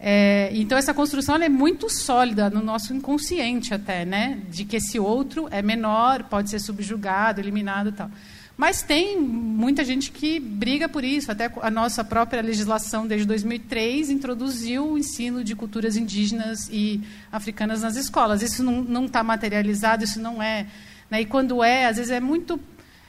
É, 0.00 0.50
então 0.52 0.78
essa 0.78 0.94
construção 0.94 1.36
é 1.36 1.48
muito 1.48 1.90
sólida 1.90 2.48
no 2.48 2.62
nosso 2.62 2.94
inconsciente 2.94 3.74
até, 3.74 4.04
né, 4.04 4.40
de 4.48 4.64
que 4.64 4.76
esse 4.76 4.98
outro 4.98 5.48
é 5.50 5.60
menor, 5.60 6.22
pode 6.24 6.50
ser 6.50 6.60
subjugado, 6.60 7.40
eliminado, 7.40 7.90
tal. 7.90 8.10
Mas 8.56 8.82
tem 8.82 9.20
muita 9.20 9.84
gente 9.84 10.10
que 10.10 10.40
briga 10.40 10.88
por 10.88 11.04
isso. 11.04 11.30
Até 11.30 11.48
a 11.62 11.70
nossa 11.70 12.02
própria 12.02 12.42
legislação, 12.42 13.06
desde 13.06 13.24
2003, 13.24 14.10
introduziu 14.10 14.84
o 14.84 14.98
ensino 14.98 15.44
de 15.44 15.54
culturas 15.54 15.96
indígenas 15.96 16.68
e 16.68 17.00
africanas 17.30 17.82
nas 17.82 17.94
escolas. 17.94 18.42
Isso 18.42 18.64
não 18.64 19.04
está 19.04 19.22
materializado, 19.22 20.02
isso 20.02 20.20
não 20.20 20.42
é 20.42 20.66
né? 21.10 21.22
E 21.22 21.26
quando 21.26 21.62
é, 21.62 21.86
às 21.86 21.96
vezes 21.96 22.10
é 22.10 22.20
muito 22.20 22.60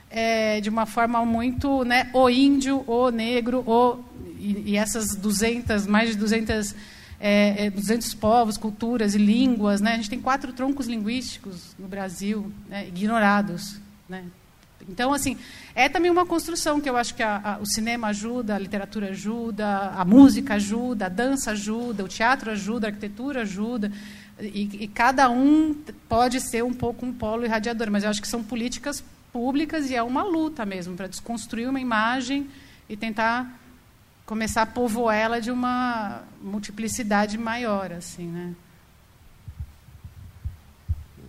é, 0.09 0.59
de 0.59 0.69
uma 0.69 0.85
forma 0.85 1.23
muito, 1.25 1.83
né, 1.83 2.09
o 2.13 2.29
índio, 2.29 2.83
o 2.87 3.09
negro, 3.09 3.63
o 3.67 4.03
e, 4.39 4.71
e 4.71 4.77
essas 4.77 5.15
200, 5.15 5.85
mais 5.85 6.11
de 6.11 6.15
200 6.15 6.73
é, 7.19 7.69
200 7.69 8.13
é, 8.13 8.17
povos, 8.17 8.57
culturas 8.57 9.13
e 9.13 9.17
línguas, 9.17 9.81
né? 9.81 9.93
A 9.93 9.95
gente 9.97 10.09
tem 10.09 10.21
quatro 10.21 10.53
troncos 10.53 10.87
linguísticos 10.87 11.75
no 11.77 11.87
Brasil, 11.87 12.51
né, 12.69 12.87
ignorados, 12.87 13.77
né? 14.07 14.23
Então, 14.87 15.13
assim, 15.13 15.37
é 15.75 15.89
também 15.89 16.09
uma 16.09 16.25
construção 16.25 16.79
que 16.79 16.89
eu 16.89 16.95
acho 16.95 17.13
que 17.13 17.21
a, 17.21 17.41
a, 17.43 17.59
o 17.59 17.65
cinema 17.65 18.07
ajuda, 18.07 18.55
a 18.55 18.59
literatura 18.59 19.09
ajuda, 19.09 19.67
a 19.89 20.05
música 20.05 20.55
ajuda, 20.55 21.05
a 21.05 21.09
dança 21.09 21.51
ajuda, 21.51 22.03
o 22.03 22.07
teatro 22.07 22.49
ajuda, 22.49 22.87
a 22.87 22.89
arquitetura 22.89 23.41
ajuda. 23.41 23.91
E, 24.39 24.83
e, 24.83 24.87
cada 24.87 25.29
um 25.29 25.75
pode 26.07 26.39
ser 26.39 26.63
um 26.63 26.73
pouco 26.73 27.05
um 27.05 27.11
polo 27.11 27.43
irradiador, 27.43 27.91
mas 27.91 28.05
eu 28.05 28.09
acho 28.09 28.21
que 28.21 28.27
são 28.27 28.41
políticas 28.41 29.03
públicas 29.31 29.89
e 29.89 29.95
é 29.95 30.03
uma 30.03 30.23
luta 30.23 30.65
mesmo 30.65 30.95
para 30.95 31.07
desconstruir 31.07 31.69
uma 31.69 31.79
imagem 31.79 32.49
e 32.87 32.97
tentar 32.97 33.59
começar 34.25 34.63
a 34.63 34.65
povoar 34.65 35.15
ela 35.15 35.39
de 35.39 35.51
uma 35.51 36.23
multiplicidade 36.41 37.37
maior, 37.37 37.91
assim, 37.91 38.27
né? 38.27 38.55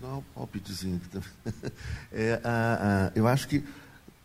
dar 0.00 0.16
um 0.16 0.22
aqui 0.34 1.08
também. 1.08 1.28
É, 2.12 2.40
a, 2.42 2.50
a, 3.08 3.12
eu 3.14 3.28
acho 3.28 3.46
que 3.46 3.62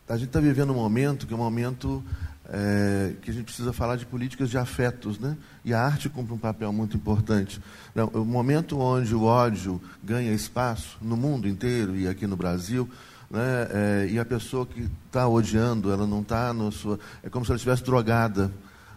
a 0.09 0.17
gente 0.17 0.27
está 0.27 0.39
vivendo 0.39 0.71
um 0.71 0.75
momento 0.75 1.27
que 1.27 1.33
é 1.33 1.35
um 1.35 1.39
momento 1.39 2.03
é, 2.49 3.13
que 3.21 3.29
a 3.29 3.33
gente 3.33 3.45
precisa 3.45 3.71
falar 3.71 3.95
de 3.95 4.05
políticas 4.05 4.49
de 4.49 4.57
afetos, 4.57 5.19
né? 5.19 5.37
E 5.63 5.73
a 5.73 5.81
arte 5.81 6.09
cumpre 6.09 6.33
um 6.33 6.37
papel 6.37 6.71
muito 6.73 6.97
importante. 6.97 7.61
Não, 7.93 8.07
o 8.07 8.25
momento 8.25 8.79
onde 8.79 9.13
o 9.13 9.23
ódio 9.23 9.81
ganha 10.03 10.31
espaço 10.31 10.97
no 11.01 11.15
mundo 11.15 11.47
inteiro 11.47 11.95
e 11.95 12.07
aqui 12.07 12.25
no 12.25 12.35
Brasil, 12.35 12.89
né? 13.29 13.67
É, 13.71 14.07
e 14.11 14.19
a 14.19 14.25
pessoa 14.25 14.65
que 14.65 14.89
está 15.07 15.27
odiando, 15.27 15.91
ela 15.91 16.05
não 16.05 16.21
está 16.21 16.53
no 16.53 16.71
sua, 16.71 16.99
é 17.23 17.29
como 17.29 17.45
se 17.45 17.51
ela 17.51 17.57
estivesse 17.57 17.83
drogada, 17.83 18.51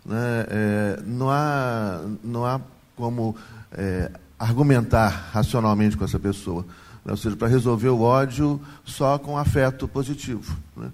né? 0.04 0.46
É, 0.48 1.02
não 1.06 1.30
há, 1.30 2.00
não 2.22 2.44
há 2.44 2.60
como 2.96 3.36
é, 3.72 4.10
argumentar 4.38 5.30
racionalmente 5.32 5.96
com 5.96 6.04
essa 6.04 6.18
pessoa. 6.18 6.64
Né? 7.04 7.12
Ou 7.12 7.16
seja, 7.16 7.36
para 7.36 7.48
resolver 7.48 7.88
o 7.88 8.02
ódio 8.02 8.60
só 8.84 9.18
com 9.18 9.36
afeto 9.36 9.88
positivo. 9.88 10.56
Né? 10.76 10.90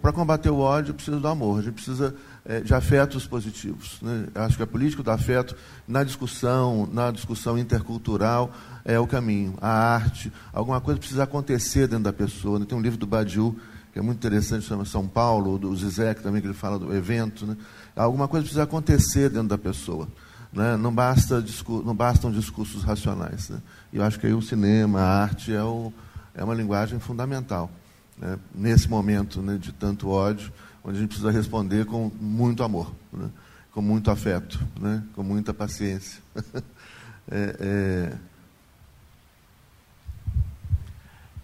Para 0.00 0.12
combater 0.12 0.50
o 0.50 0.58
ódio, 0.58 0.94
precisa 0.94 1.18
do 1.18 1.26
amor, 1.26 1.58
a 1.58 1.62
gente 1.62 1.74
precisa 1.74 2.14
é, 2.44 2.60
de 2.60 2.72
afetos 2.72 3.26
positivos. 3.26 3.98
Né? 4.00 4.28
Acho 4.34 4.56
que 4.56 4.62
a 4.62 4.66
política 4.66 5.02
do 5.02 5.10
afeto, 5.10 5.56
na 5.86 6.04
discussão, 6.04 6.88
na 6.92 7.10
discussão 7.10 7.58
intercultural, 7.58 8.52
é 8.88 8.98
o 8.98 9.06
caminho. 9.06 9.54
A 9.60 9.68
arte, 9.68 10.32
alguma 10.50 10.80
coisa 10.80 10.98
precisa 10.98 11.24
acontecer 11.24 11.86
dentro 11.86 12.04
da 12.04 12.12
pessoa. 12.12 12.58
Né? 12.58 12.64
Tem 12.66 12.76
um 12.76 12.80
livro 12.80 12.98
do 12.98 13.06
Badiou, 13.06 13.54
que 13.92 13.98
é 13.98 14.02
muito 14.02 14.16
interessante, 14.16 14.64
chama 14.64 14.86
São 14.86 15.06
Paulo, 15.06 15.58
do 15.58 15.76
Zizek 15.76 16.22
também, 16.22 16.40
que 16.40 16.46
ele 16.46 16.54
fala 16.54 16.78
do 16.78 16.94
evento. 16.96 17.46
Né? 17.46 17.54
Alguma 17.94 18.26
coisa 18.26 18.44
precisa 18.44 18.62
acontecer 18.62 19.28
dentro 19.28 19.48
da 19.48 19.58
pessoa. 19.58 20.08
Né? 20.50 20.74
Não, 20.78 20.92
basta, 20.92 21.44
não 21.84 21.94
bastam 21.94 22.32
discursos 22.32 22.82
racionais. 22.82 23.50
Né? 23.50 23.60
Eu 23.92 24.02
acho 24.02 24.18
que 24.18 24.26
aí 24.26 24.32
o 24.32 24.40
cinema, 24.40 25.00
a 25.00 25.22
arte, 25.22 25.52
é, 25.52 25.62
o, 25.62 25.92
é 26.34 26.42
uma 26.42 26.54
linguagem 26.54 26.98
fundamental 26.98 27.70
né, 28.16 28.38
nesse 28.54 28.88
momento 28.88 29.42
né, 29.42 29.58
de 29.58 29.70
tanto 29.70 30.08
ódio, 30.08 30.50
onde 30.82 30.96
a 30.96 31.00
gente 31.00 31.10
precisa 31.10 31.30
responder 31.30 31.84
com 31.84 32.10
muito 32.18 32.62
amor, 32.62 32.90
né, 33.12 33.28
com 33.70 33.82
muito 33.82 34.10
afeto, 34.10 34.58
né, 34.80 35.02
com 35.14 35.22
muita 35.22 35.52
paciência. 35.52 36.22
é, 37.30 37.56
é... 37.60 38.27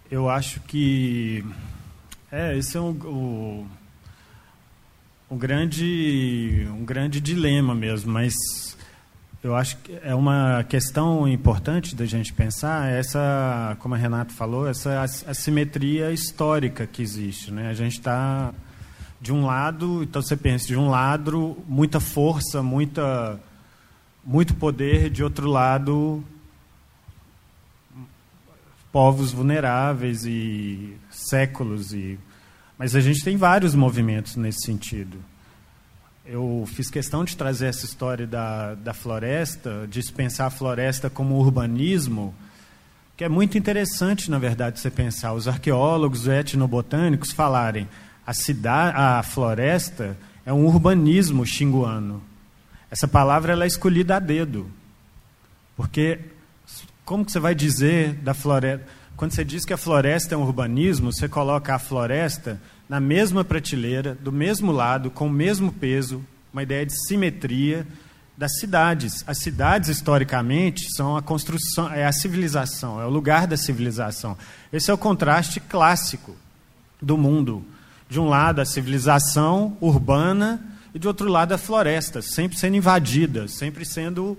Eu 0.09 0.29
acho 0.29 0.59
que 0.61 1.43
é, 2.31 2.55
esse 2.55 2.77
é 2.77 2.79
um, 2.79 2.91
o, 2.91 3.67
um 5.31 5.37
grande 5.37 6.67
um 6.69 6.85
grande 6.85 7.19
dilema 7.19 7.73
mesmo, 7.73 8.13
mas 8.13 8.35
eu 9.43 9.55
acho 9.55 9.77
que 9.77 9.97
é 10.03 10.13
uma 10.13 10.63
questão 10.69 11.27
importante 11.27 11.95
da 11.95 12.05
gente 12.05 12.33
pensar 12.33 12.87
essa, 12.87 13.75
como 13.79 13.95
a 13.95 13.97
Renato 13.97 14.31
falou, 14.31 14.67
essa 14.67 15.01
assimetria 15.01 16.11
histórica 16.11 16.85
que 16.85 17.01
existe. 17.01 17.51
Né? 17.51 17.67
A 17.69 17.73
gente 17.73 17.93
está, 17.93 18.53
de 19.19 19.33
um 19.33 19.43
lado, 19.43 20.03
então 20.03 20.21
você 20.21 20.37
pensa, 20.37 20.67
de 20.67 20.75
um 20.75 20.87
lado, 20.87 21.57
muita 21.67 21.99
força, 21.99 22.61
muita, 22.61 23.39
muito 24.23 24.53
poder, 24.53 25.09
de 25.09 25.23
outro 25.23 25.49
lado, 25.49 26.23
povos 28.95 29.33
vulneráveis 29.33 30.25
e 30.25 30.95
séculos. 31.11 31.91
E... 31.91 32.17
Mas 32.79 32.95
a 32.95 33.01
gente 33.01 33.21
tem 33.25 33.35
vários 33.35 33.75
movimentos 33.75 34.37
nesse 34.37 34.65
sentido 34.65 35.19
eu 36.25 36.67
fiz 36.67 36.89
questão 36.89 37.23
de 37.23 37.37
trazer 37.37 37.67
essa 37.67 37.85
história 37.85 38.25
da, 38.25 38.73
da 38.73 38.93
floresta, 38.93 39.87
de 39.87 40.01
pensar 40.11 40.47
a 40.47 40.49
floresta 40.49 41.07
como 41.07 41.35
urbanismo, 41.35 42.33
que 43.15 43.23
é 43.23 43.29
muito 43.29 43.57
interessante, 43.57 44.31
na 44.31 44.39
verdade, 44.39 44.79
você 44.79 44.89
pensar. 44.89 45.33
Os 45.33 45.47
arqueólogos, 45.47 46.21
os 46.21 46.27
etnobotânicos 46.27 47.31
falarem 47.31 47.87
a 48.25 48.33
cidade, 48.33 48.97
a 48.97 49.21
floresta 49.21 50.17
é 50.45 50.51
um 50.51 50.65
urbanismo 50.65 51.45
xinguano. 51.45 52.23
Essa 52.89 53.07
palavra 53.07 53.53
ela 53.53 53.63
é 53.63 53.67
escolhida 53.67 54.15
a 54.15 54.19
dedo. 54.19 54.67
Porque 55.77 56.19
como 57.05 57.23
que 57.23 57.31
você 57.31 57.39
vai 57.39 57.53
dizer 57.53 58.15
da 58.15 58.33
floresta? 58.33 58.85
Quando 59.15 59.31
você 59.31 59.45
diz 59.45 59.63
que 59.63 59.71
a 59.71 59.77
floresta 59.77 60.33
é 60.33 60.37
um 60.37 60.41
urbanismo, 60.41 61.13
você 61.13 61.29
coloca 61.29 61.73
a 61.73 61.79
floresta 61.79 62.59
na 62.89 62.99
mesma 62.99 63.45
prateleira, 63.45 64.15
do 64.15 64.31
mesmo 64.31 64.71
lado, 64.71 65.09
com 65.09 65.27
o 65.27 65.29
mesmo 65.29 65.71
peso, 65.71 66.21
uma 66.51 66.63
ideia 66.63 66.85
de 66.85 66.93
simetria 67.07 67.87
das 68.35 68.59
cidades. 68.59 69.23
As 69.25 69.37
cidades, 69.37 69.89
historicamente, 69.89 70.93
são 70.95 71.15
a 71.15 71.21
construção, 71.21 71.91
é 71.93 72.05
a 72.05 72.11
civilização, 72.11 72.99
é 72.99 73.05
o 73.05 73.09
lugar 73.09 73.47
da 73.47 73.55
civilização. 73.55 74.37
Esse 74.73 74.91
é 74.91 74.93
o 74.93 74.97
contraste 74.97 75.59
clássico 75.59 76.35
do 77.01 77.17
mundo. 77.17 77.63
De 78.09 78.19
um 78.19 78.27
lado, 78.27 78.61
a 78.61 78.65
civilização 78.65 79.77
urbana 79.79 80.61
e, 80.93 80.99
de 80.99 81.07
outro 81.07 81.29
lado, 81.29 81.53
a 81.53 81.57
floresta, 81.57 82.21
sempre 82.21 82.57
sendo 82.57 82.75
invadida, 82.75 83.47
sempre 83.47 83.85
sendo 83.85 84.37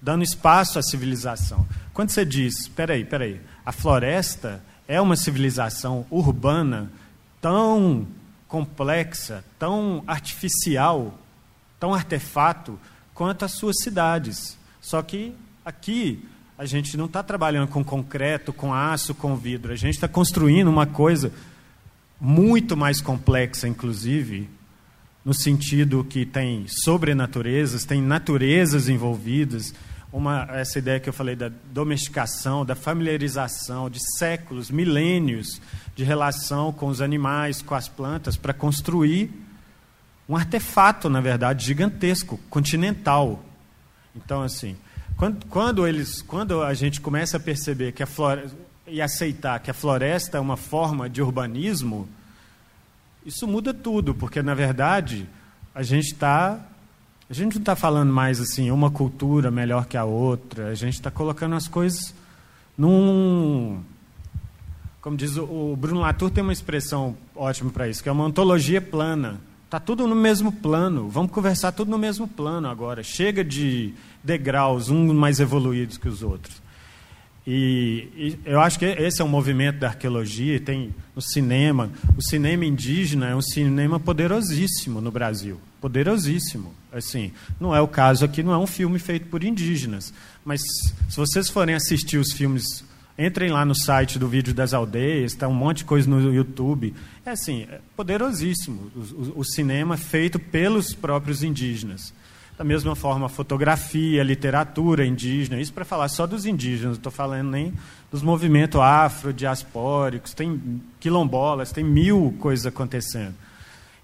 dando 0.00 0.22
espaço 0.22 0.78
à 0.78 0.82
civilização. 0.82 1.66
Quando 1.92 2.10
você 2.10 2.24
diz, 2.24 2.60
espera 2.60 2.94
aí, 2.94 3.02
espera 3.02 3.24
aí, 3.24 3.40
a 3.64 3.72
floresta 3.72 4.62
é 4.88 5.00
uma 5.00 5.16
civilização 5.16 6.06
urbana, 6.10 6.90
tão 7.40 8.06
complexa, 8.48 9.44
tão 9.58 10.02
artificial, 10.06 11.14
tão 11.78 11.94
artefato 11.94 12.78
quanto 13.14 13.44
as 13.44 13.52
suas 13.52 13.76
cidades. 13.82 14.58
Só 14.80 15.02
que 15.02 15.34
aqui 15.64 16.26
a 16.58 16.64
gente 16.64 16.96
não 16.96 17.06
está 17.06 17.22
trabalhando 17.22 17.68
com 17.68 17.84
concreto, 17.84 18.52
com 18.52 18.74
aço, 18.74 19.14
com 19.14 19.36
vidro. 19.36 19.72
A 19.72 19.76
gente 19.76 19.94
está 19.94 20.08
construindo 20.08 20.68
uma 20.68 20.86
coisa 20.86 21.32
muito 22.20 22.76
mais 22.76 23.00
complexa, 23.00 23.68
inclusive, 23.68 24.48
no 25.24 25.32
sentido 25.32 26.04
que 26.04 26.26
tem 26.26 26.66
sobrenaturezas, 26.66 27.84
tem 27.84 28.02
naturezas 28.02 28.88
envolvidas 28.88 29.74
uma, 30.12 30.46
essa 30.50 30.78
ideia 30.78 30.98
que 30.98 31.08
eu 31.08 31.12
falei 31.12 31.36
da 31.36 31.50
domesticação, 31.72 32.64
da 32.64 32.74
familiarização 32.74 33.88
de 33.88 34.00
séculos, 34.18 34.70
milênios 34.70 35.60
de 35.94 36.02
relação 36.02 36.72
com 36.72 36.86
os 36.86 37.00
animais, 37.00 37.62
com 37.62 37.74
as 37.74 37.88
plantas, 37.88 38.36
para 38.36 38.52
construir 38.52 39.30
um 40.28 40.36
artefato, 40.36 41.08
na 41.08 41.20
verdade, 41.20 41.64
gigantesco, 41.64 42.38
continental. 42.48 43.44
Então, 44.14 44.42
assim, 44.42 44.76
quando, 45.16 45.46
quando, 45.46 45.86
eles, 45.86 46.22
quando 46.22 46.62
a 46.62 46.74
gente 46.74 47.00
começa 47.00 47.36
a 47.36 47.40
perceber 47.40 47.92
que 47.92 48.02
a 48.02 48.06
floresta, 48.06 48.56
e 48.86 49.00
aceitar 49.00 49.60
que 49.60 49.70
a 49.70 49.74
floresta 49.74 50.38
é 50.38 50.40
uma 50.40 50.56
forma 50.56 51.08
de 51.08 51.22
urbanismo, 51.22 52.08
isso 53.24 53.46
muda 53.46 53.72
tudo, 53.72 54.14
porque, 54.14 54.42
na 54.42 54.54
verdade, 54.54 55.28
a 55.74 55.82
gente 55.82 56.12
está 56.12 56.60
a 57.30 57.32
gente 57.32 57.54
não 57.54 57.62
está 57.62 57.76
falando 57.76 58.12
mais 58.12 58.40
assim, 58.40 58.72
uma 58.72 58.90
cultura 58.90 59.52
melhor 59.52 59.86
que 59.86 59.96
a 59.96 60.04
outra. 60.04 60.66
A 60.66 60.74
gente 60.74 60.94
está 60.94 61.12
colocando 61.12 61.54
as 61.54 61.68
coisas 61.68 62.12
num. 62.76 63.80
Como 65.00 65.16
diz 65.16 65.36
o, 65.36 65.76
Bruno 65.78 66.00
Latour, 66.00 66.28
tem 66.30 66.42
uma 66.42 66.52
expressão 66.52 67.16
ótima 67.36 67.70
para 67.70 67.88
isso, 67.88 68.02
que 68.02 68.08
é 68.08 68.12
uma 68.12 68.24
ontologia 68.24 68.80
plana. 68.82 69.40
Está 69.64 69.78
tudo 69.78 70.08
no 70.08 70.16
mesmo 70.16 70.50
plano. 70.50 71.08
Vamos 71.08 71.30
conversar 71.30 71.70
tudo 71.70 71.88
no 71.92 71.98
mesmo 71.98 72.26
plano 72.26 72.68
agora. 72.68 73.00
Chega 73.04 73.44
de 73.44 73.94
degraus, 74.24 74.90
uns 74.90 75.12
mais 75.14 75.38
evoluídos 75.38 75.96
que 75.96 76.08
os 76.08 76.24
outros. 76.24 76.60
E, 77.46 78.08
e, 78.16 78.38
eu 78.44 78.60
acho 78.60 78.76
que 78.76 78.84
esse 78.84 79.22
é 79.22 79.24
um 79.24 79.28
movimento 79.28 79.78
da 79.78 79.86
arqueologia. 79.86 80.58
Tem 80.58 80.92
no 81.14 81.22
cinema. 81.22 81.90
O 82.16 82.22
cinema 82.22 82.64
indígena 82.64 83.28
é 83.28 83.36
um 83.36 83.40
cinema 83.40 84.00
poderosíssimo 84.00 85.00
no 85.00 85.12
Brasil 85.12 85.60
poderosíssimo. 85.80 86.74
Assim, 86.92 87.32
não 87.58 87.74
é 87.74 87.80
o 87.80 87.88
caso 87.88 88.24
aqui, 88.24 88.42
não 88.42 88.52
é 88.52 88.58
um 88.58 88.66
filme 88.66 88.98
feito 88.98 89.26
por 89.28 89.44
indígenas, 89.44 90.12
mas 90.44 90.60
se 91.08 91.16
vocês 91.16 91.48
forem 91.48 91.74
assistir 91.74 92.18
os 92.18 92.32
filmes, 92.32 92.84
entrem 93.16 93.50
lá 93.50 93.64
no 93.64 93.74
site 93.74 94.18
do 94.18 94.28
Vídeo 94.28 94.52
das 94.52 94.74
Aldeias, 94.74 95.32
está 95.32 95.46
um 95.46 95.54
monte 95.54 95.78
de 95.78 95.84
coisa 95.84 96.08
no 96.10 96.32
YouTube. 96.34 96.94
É 97.24 97.30
assim, 97.30 97.66
é 97.70 97.80
poderosíssimo 97.96 98.90
o, 98.94 98.98
o, 98.98 99.38
o 99.40 99.44
cinema 99.44 99.96
feito 99.96 100.38
pelos 100.38 100.92
próprios 100.94 101.42
indígenas. 101.42 102.12
Da 102.58 102.64
mesma 102.64 102.94
forma, 102.94 103.24
a 103.24 103.28
fotografia, 103.30 104.20
a 104.20 104.24
literatura 104.24 105.06
indígena, 105.06 105.58
isso 105.58 105.72
para 105.72 105.84
falar 105.84 106.08
só 106.08 106.26
dos 106.26 106.44
indígenas, 106.44 106.82
não 106.84 106.92
estou 106.92 107.10
falando 107.10 107.50
nem 107.50 107.72
dos 108.12 108.20
movimentos 108.20 108.78
afro-diaspóricos, 108.78 110.34
tem 110.34 110.82
quilombolas, 110.98 111.72
tem 111.72 111.82
mil 111.82 112.34
coisas 112.38 112.66
acontecendo. 112.66 113.34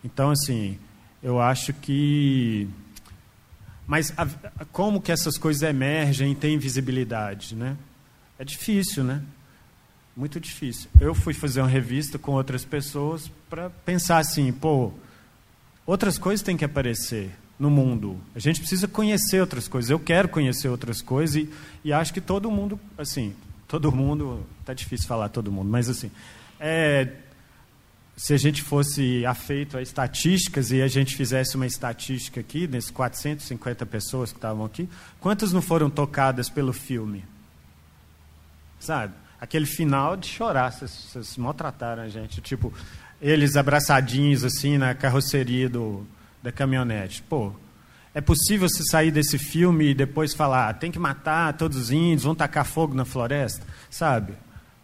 Então, 0.03 0.31
assim, 0.31 0.79
eu 1.27 1.41
acho 1.41 1.73
que. 1.73 2.69
Mas 3.85 4.15
a, 4.17 4.29
como 4.67 5.01
que 5.03 5.11
essas 5.11 5.37
coisas 5.37 5.61
emergem 5.63 6.31
e 6.31 6.35
têm 6.37 6.57
visibilidade, 6.57 7.57
né? 7.57 7.77
É 8.39 8.45
difícil, 8.45 9.03
né? 9.03 9.21
Muito 10.17 10.39
difícil. 10.39 10.89
Eu 11.01 11.17
fui 11.17 11.35
fazer 11.35 11.61
uma 11.61 11.69
revista 11.69 12.17
com 12.17 12.31
outras 12.33 12.65
pessoas 12.65 13.29
para 13.51 13.69
pensar 13.71 14.19
assim, 14.19 14.53
pô, 14.53 14.93
outras 15.85 16.17
coisas 16.17 16.45
têm 16.45 16.57
que 16.57 16.65
aparecer 16.65 17.33
no 17.59 17.71
mundo. 17.71 18.21
A 18.33 18.39
gente 18.39 18.61
precisa 18.61 18.87
conhecer 18.87 19.41
outras 19.41 19.67
coisas. 19.67 19.91
Eu 19.91 19.99
quero 19.99 20.29
conhecer 20.29 20.69
outras 20.69 21.03
coisas 21.03 21.35
e, 21.35 21.51
e 21.85 21.93
acho 21.93 22.15
que 22.15 22.21
todo 22.21 22.49
mundo, 22.53 22.79
assim, 22.97 23.35
todo 23.67 23.91
mundo, 23.91 24.47
tá 24.65 24.73
difícil 24.73 25.09
falar 25.09 25.29
todo 25.31 25.51
mundo, 25.51 25.69
mas 25.69 25.89
assim, 25.89 26.09
é, 26.61 27.09
se 28.17 28.33
a 28.33 28.39
gente 28.39 28.63
fosse 28.63 29.27
afeito 29.27 29.77
a 29.77 29.83
estatísticas 29.83 30.71
e 30.71 30.81
a 30.81 30.89
gente 30.89 31.15
fizesse 31.15 31.55
uma 31.55 31.67
estatística 31.67 32.41
aqui, 32.41 32.67
nesses 32.67 32.91
450 32.91 33.85
pessoas 33.85 34.33
que 34.33 34.39
estavam 34.39 34.65
aqui, 34.65 34.89
quantas 35.21 35.53
não 35.53 35.61
foram 35.61 35.91
tocadas 35.91 36.49
pelo 36.49 36.73
filme? 36.73 37.25
Sabe? 38.81 39.13
Aquele 39.39 39.67
final 39.67 40.17
de 40.17 40.29
chorar, 40.29 40.73
vocês, 40.73 40.91
vocês 40.91 41.37
maltrataram 41.37 42.05
a 42.05 42.09
gente. 42.09 42.41
Tipo, 42.41 42.73
eles 43.21 43.55
abraçadinhos 43.55 44.45
assim 44.45 44.79
na 44.79 44.95
carroceria 44.95 45.69
do, 45.69 46.07
da 46.43 46.51
caminhonete. 46.51 47.23
Pô, 47.23 47.53
é 48.15 48.21
possível 48.23 48.67
se 48.67 48.83
sair 48.87 49.11
desse 49.11 49.37
filme 49.37 49.91
e 49.91 49.95
depois 49.95 50.33
falar, 50.33 50.71
ah, 50.71 50.75
tem 50.75 50.91
que 50.91 50.99
matar 50.99 51.53
todos 51.53 51.77
os 51.77 51.91
índios, 51.91 52.23
vão 52.23 52.35
tacar 52.35 52.65
fogo 52.65 52.95
na 52.95 53.05
floresta? 53.05 53.67
Sabe? 53.91 54.33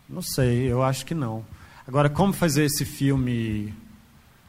Não 0.06 0.20
sei, 0.20 0.70
eu 0.70 0.82
acho 0.82 1.06
que 1.06 1.14
não. 1.14 1.42
Agora, 1.86 2.08
como 2.08 2.32
fazer 2.32 2.64
esse 2.64 2.84
filme? 2.84 3.74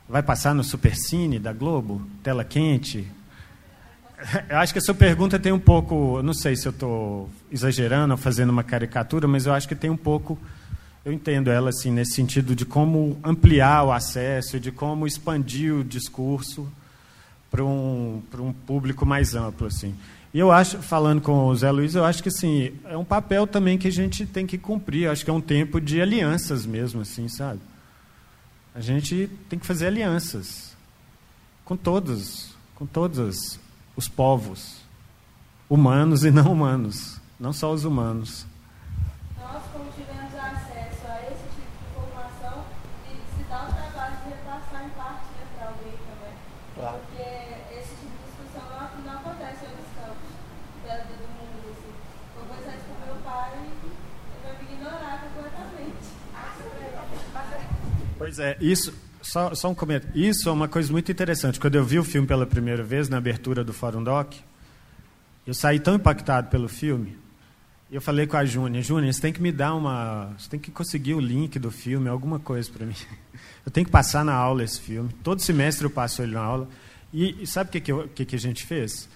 Vai 0.07 0.21
passar 0.21 0.53
no 0.53 0.63
Supercine 0.63 1.39
da 1.39 1.51
Globo? 1.51 2.05
Tela 2.21 2.43
quente? 2.43 3.07
Eu 4.47 4.57
acho 4.57 4.71
que 4.71 4.77
essa 4.77 4.93
pergunta 4.93 5.39
tem 5.39 5.51
um 5.51 5.59
pouco. 5.59 6.21
Não 6.21 6.33
sei 6.33 6.55
se 6.55 6.67
eu 6.67 6.71
estou 6.71 7.29
exagerando 7.51 8.13
ou 8.13 8.17
fazendo 8.17 8.51
uma 8.51 8.63
caricatura, 8.63 9.27
mas 9.27 9.47
eu 9.47 9.53
acho 9.53 9.67
que 9.67 9.73
tem 9.73 9.89
um 9.89 9.97
pouco. 9.97 10.37
Eu 11.03 11.11
entendo 11.11 11.49
ela 11.49 11.69
assim, 11.69 11.91
nesse 11.91 12.13
sentido 12.13 12.55
de 12.55 12.65
como 12.65 13.17
ampliar 13.23 13.83
o 13.83 13.91
acesso, 13.91 14.59
de 14.59 14.71
como 14.71 15.07
expandir 15.07 15.73
o 15.73 15.83
discurso 15.83 16.71
para 17.49 17.65
um, 17.65 18.21
para 18.29 18.41
um 18.41 18.53
público 18.53 19.07
mais 19.07 19.33
amplo. 19.33 19.65
Assim. 19.65 19.95
E 20.33 20.39
eu 20.39 20.51
acho, 20.51 20.79
falando 20.79 21.21
com 21.21 21.45
o 21.45 21.55
Zé 21.55 21.69
Luiz, 21.69 21.93
eu 21.93 22.03
acho 22.03 22.23
que 22.23 22.29
assim, 22.29 22.73
é 22.85 22.97
um 22.97 23.05
papel 23.05 23.45
também 23.45 23.77
que 23.77 23.87
a 23.87 23.91
gente 23.91 24.25
tem 24.25 24.47
que 24.47 24.57
cumprir. 24.57 25.03
Eu 25.03 25.11
acho 25.11 25.23
que 25.23 25.29
é 25.29 25.33
um 25.33 25.41
tempo 25.41 25.79
de 25.79 26.01
alianças 26.01 26.65
mesmo, 26.65 27.01
assim, 27.01 27.27
sabe? 27.29 27.59
A 28.73 28.81
gente 28.81 29.29
tem 29.47 29.59
que 29.59 29.65
fazer 29.65 29.87
alianças 29.87 30.75
com 31.63 31.77
todos, 31.77 32.55
com 32.73 32.85
todos 32.87 33.59
os 33.95 34.07
povos, 34.07 34.77
humanos 35.69 36.25
e 36.25 36.31
não 36.31 36.51
humanos, 36.51 37.21
não 37.39 37.53
só 37.53 37.71
os 37.71 37.85
humanos. 37.85 38.47
Pois 58.35 58.39
é, 58.39 58.57
isso, 58.59 58.91
só, 59.21 59.53
só 59.53 59.69
um 59.69 59.75
comentário. 59.75 60.19
Isso 60.19 60.49
é 60.49 60.51
uma 60.51 60.67
coisa 60.67 60.91
muito 60.91 61.11
interessante. 61.11 61.59
Quando 61.59 61.75
eu 61.75 61.85
vi 61.85 61.99
o 61.99 62.03
filme 62.03 62.27
pela 62.27 62.47
primeira 62.47 62.81
vez, 62.81 63.07
na 63.07 63.17
abertura 63.17 63.63
do 63.63 63.71
Fórum 63.71 64.03
Doc, 64.03 64.33
eu 65.45 65.53
saí 65.53 65.79
tão 65.79 65.93
impactado 65.93 66.49
pelo 66.49 66.67
filme. 66.67 67.15
Eu 67.91 68.01
falei 68.01 68.25
com 68.25 68.35
a 68.35 68.43
Júnia, 68.43 68.81
Júnia, 68.81 69.13
você 69.13 69.21
tem 69.21 69.31
que 69.31 69.39
me 69.39 69.51
dar 69.51 69.75
uma. 69.75 70.33
Você 70.35 70.49
tem 70.49 70.59
que 70.59 70.71
conseguir 70.71 71.13
o 71.13 71.19
link 71.19 71.59
do 71.59 71.69
filme, 71.69 72.09
alguma 72.09 72.39
coisa 72.39 72.71
para 72.71 72.87
mim. 72.87 72.95
Eu 73.63 73.71
tenho 73.71 73.85
que 73.85 73.91
passar 73.91 74.25
na 74.25 74.33
aula 74.33 74.63
esse 74.63 74.81
filme. 74.81 75.09
Todo 75.23 75.41
semestre 75.41 75.85
eu 75.85 75.89
passo 75.89 76.21
ele 76.21 76.33
na 76.33 76.41
aula. 76.41 76.67
E, 77.13 77.43
e 77.43 77.47
sabe 77.47 77.69
o 77.69 77.71
que, 77.71 77.79
que, 77.79 78.07
que, 78.09 78.25
que 78.25 78.35
a 78.35 78.39
gente 78.39 78.65
fez? 78.65 79.07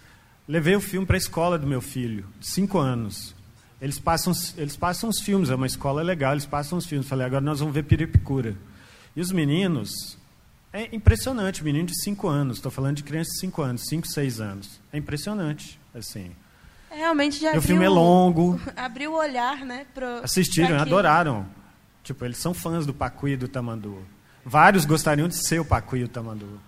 Levei 0.48 0.74
o 0.74 0.80
filme 0.80 1.06
para 1.06 1.18
a 1.18 1.20
escola 1.20 1.60
do 1.60 1.68
meu 1.68 1.82
filho, 1.82 2.24
de 2.40 2.78
anos. 2.78 3.36
Eles 3.82 4.00
passam, 4.00 4.32
eles 4.56 4.78
passam 4.78 5.10
os 5.10 5.20
filmes, 5.20 5.50
é 5.50 5.56
uma 5.56 5.68
escola 5.68 6.02
legal, 6.02 6.32
eles 6.32 6.46
passam 6.46 6.78
os 6.78 6.86
filmes. 6.86 7.10
Falei, 7.10 7.26
agora 7.26 7.42
nós 7.42 7.60
vamos 7.60 7.74
ver 7.74 7.84
Piripicura. 7.84 8.56
E 9.18 9.20
os 9.20 9.32
meninos, 9.32 10.16
é 10.72 10.96
impressionante, 10.96 11.64
menino 11.64 11.88
de 11.88 12.04
5 12.04 12.28
anos, 12.28 12.58
estou 12.58 12.72
falando 12.72 12.98
de 12.98 13.04
crianças 13.04 13.34
de 13.34 13.40
5 13.40 13.62
anos, 13.64 13.82
5, 13.88 14.08
6 14.10 14.40
anos. 14.40 14.80
É 14.94 14.98
impressionante, 15.00 15.80
assim. 15.92 16.30
É, 16.92 16.98
realmente 16.98 17.40
já 17.40 17.58
O 17.58 17.62
filme 17.64 17.84
é 17.84 17.90
longo. 17.90 18.62
Abriu 18.78 19.14
o 19.14 19.18
olhar, 19.18 19.66
né? 19.66 19.88
Pro, 19.92 20.24
Assistiram, 20.24 20.78
adoraram. 20.78 21.48
Tipo, 22.04 22.26
eles 22.26 22.38
são 22.38 22.54
fãs 22.54 22.86
do 22.86 22.94
Pacu 22.94 23.28
e 23.28 23.36
do 23.36 23.48
Tamandu. 23.48 24.06
Vários 24.46 24.86
gostariam 24.86 25.28
de 25.28 25.48
ser 25.48 25.60
o 25.60 25.66
Pacu 25.66 25.98
e 25.98 26.04
o 26.04 26.08
Tamandu. 26.08 26.62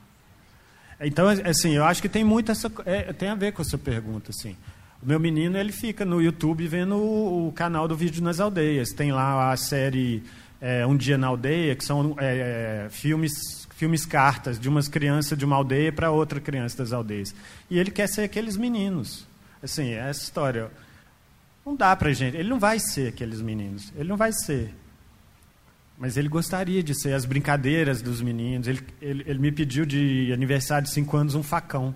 Então, 1.00 1.28
assim, 1.46 1.76
eu 1.76 1.86
acho 1.86 2.02
que 2.02 2.10
tem 2.10 2.24
muito 2.24 2.52
essa... 2.52 2.72
É, 2.84 3.14
tem 3.14 3.30
a 3.30 3.36
ver 3.36 3.54
com 3.54 3.62
essa 3.62 3.78
pergunta, 3.78 4.32
assim. 4.32 4.58
O 5.04 5.06
meu 5.06 5.20
menino, 5.20 5.56
ele 5.56 5.72
fica 5.72 6.04
no 6.04 6.20
YouTube 6.20 6.68
vendo 6.68 6.96
o, 6.96 7.50
o 7.50 7.52
canal 7.52 7.88
do 7.88 7.96
Vídeo 7.96 8.24
nas 8.24 8.40
Aldeias. 8.40 8.90
Tem 8.90 9.12
lá 9.12 9.52
a 9.52 9.56
série 9.56 10.24
é, 10.62 10.86
Um 10.86 10.96
Dia 10.96 11.18
na 11.18 11.28
Aldeia, 11.28 11.76
que 11.76 11.86
são 11.86 12.16
é, 12.20 12.86
é, 12.86 12.90
filmes, 12.90 13.68
filmes 13.76 14.06
cartas 14.06 14.60
de 14.60 14.68
umas 14.68 14.88
crianças 14.88 15.38
de 15.38 15.46
uma 15.46 15.56
aldeia 15.56 15.92
para 15.92 16.12
outra 16.12 16.40
criança 16.40 16.78
das 16.78 16.92
aldeias. 16.92 17.34
E 17.70 17.80
ele 17.80 17.92
quer 17.92 18.08
ser 18.08 18.24
aqueles 18.24 18.58
meninos. 18.58 19.26
Assim, 19.64 19.90
é 19.90 20.10
essa 20.10 20.24
história. 20.24 20.70
Não 21.66 21.76
dá 21.76 21.96
para 21.96 22.12
gente. 22.14 22.36
Ele 22.36 22.50
não 22.50 22.60
vai 22.60 22.80
ser 22.80 23.10
aqueles 23.10 23.42
meninos. 23.42 23.92
Ele 23.96 24.10
não 24.10 24.18
vai 24.18 24.32
ser. 24.34 24.74
Mas 25.98 26.18
ele 26.18 26.30
gostaria 26.30 26.82
de 26.82 27.00
ser 27.00 27.14
as 27.14 27.26
brincadeiras 27.26 28.02
dos 28.02 28.22
meninos. 28.22 28.68
Ele, 28.68 28.82
ele, 29.02 29.24
ele 29.28 29.40
me 29.40 29.52
pediu 29.52 29.86
de 29.86 30.32
aniversário 30.34 30.88
de 30.88 30.94
cinco 30.94 31.16
anos 31.18 31.36
um 31.36 31.44
facão. 31.44 31.94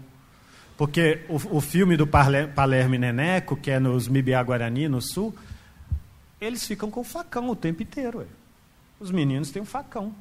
Porque 0.78 1.22
o, 1.30 1.58
o 1.58 1.62
filme 1.62 1.96
do 1.96 2.06
Palermo 2.08 2.96
e 2.96 2.98
Neneco, 2.98 3.56
que 3.56 3.72
é 3.72 3.80
nos 3.80 4.08
Mibiá 4.08 4.42
Guarani, 4.44 4.88
no 4.88 5.02
sul, 5.02 5.34
eles 6.40 6.66
ficam 6.66 6.92
com 6.92 7.04
facão 7.04 7.50
o 7.50 7.56
tempo 7.56 7.84
inteiro. 7.84 8.20
Ué. 8.20 8.26
Os 9.04 9.12
meninos 9.12 9.52
têm 9.52 9.62
um 9.62 9.66
facão. 9.66 10.16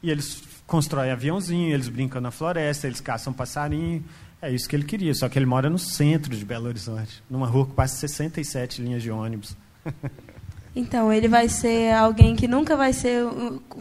E 0.00 0.10
eles 0.10 0.42
constroem 0.64 1.10
aviãozinho, 1.10 1.74
eles 1.74 1.88
brincam 1.88 2.20
na 2.20 2.30
floresta, 2.30 2.86
eles 2.86 3.00
caçam 3.00 3.32
passarinho. 3.32 4.04
É 4.40 4.48
isso 4.48 4.68
que 4.68 4.76
ele 4.76 4.84
queria. 4.84 5.12
Só 5.12 5.28
que 5.28 5.36
ele 5.36 5.44
mora 5.44 5.68
no 5.68 5.78
centro 5.78 6.36
de 6.36 6.44
Belo 6.44 6.68
Horizonte, 6.68 7.20
numa 7.28 7.48
rua 7.48 7.66
que 7.66 7.72
passa 7.72 7.96
67 7.96 8.80
linhas 8.80 9.02
de 9.02 9.10
ônibus. 9.10 9.56
Então, 10.76 11.12
ele 11.12 11.26
vai 11.26 11.48
ser 11.48 11.92
alguém 11.92 12.36
que 12.36 12.46
nunca 12.46 12.76
vai 12.76 12.92
ser 12.92 13.24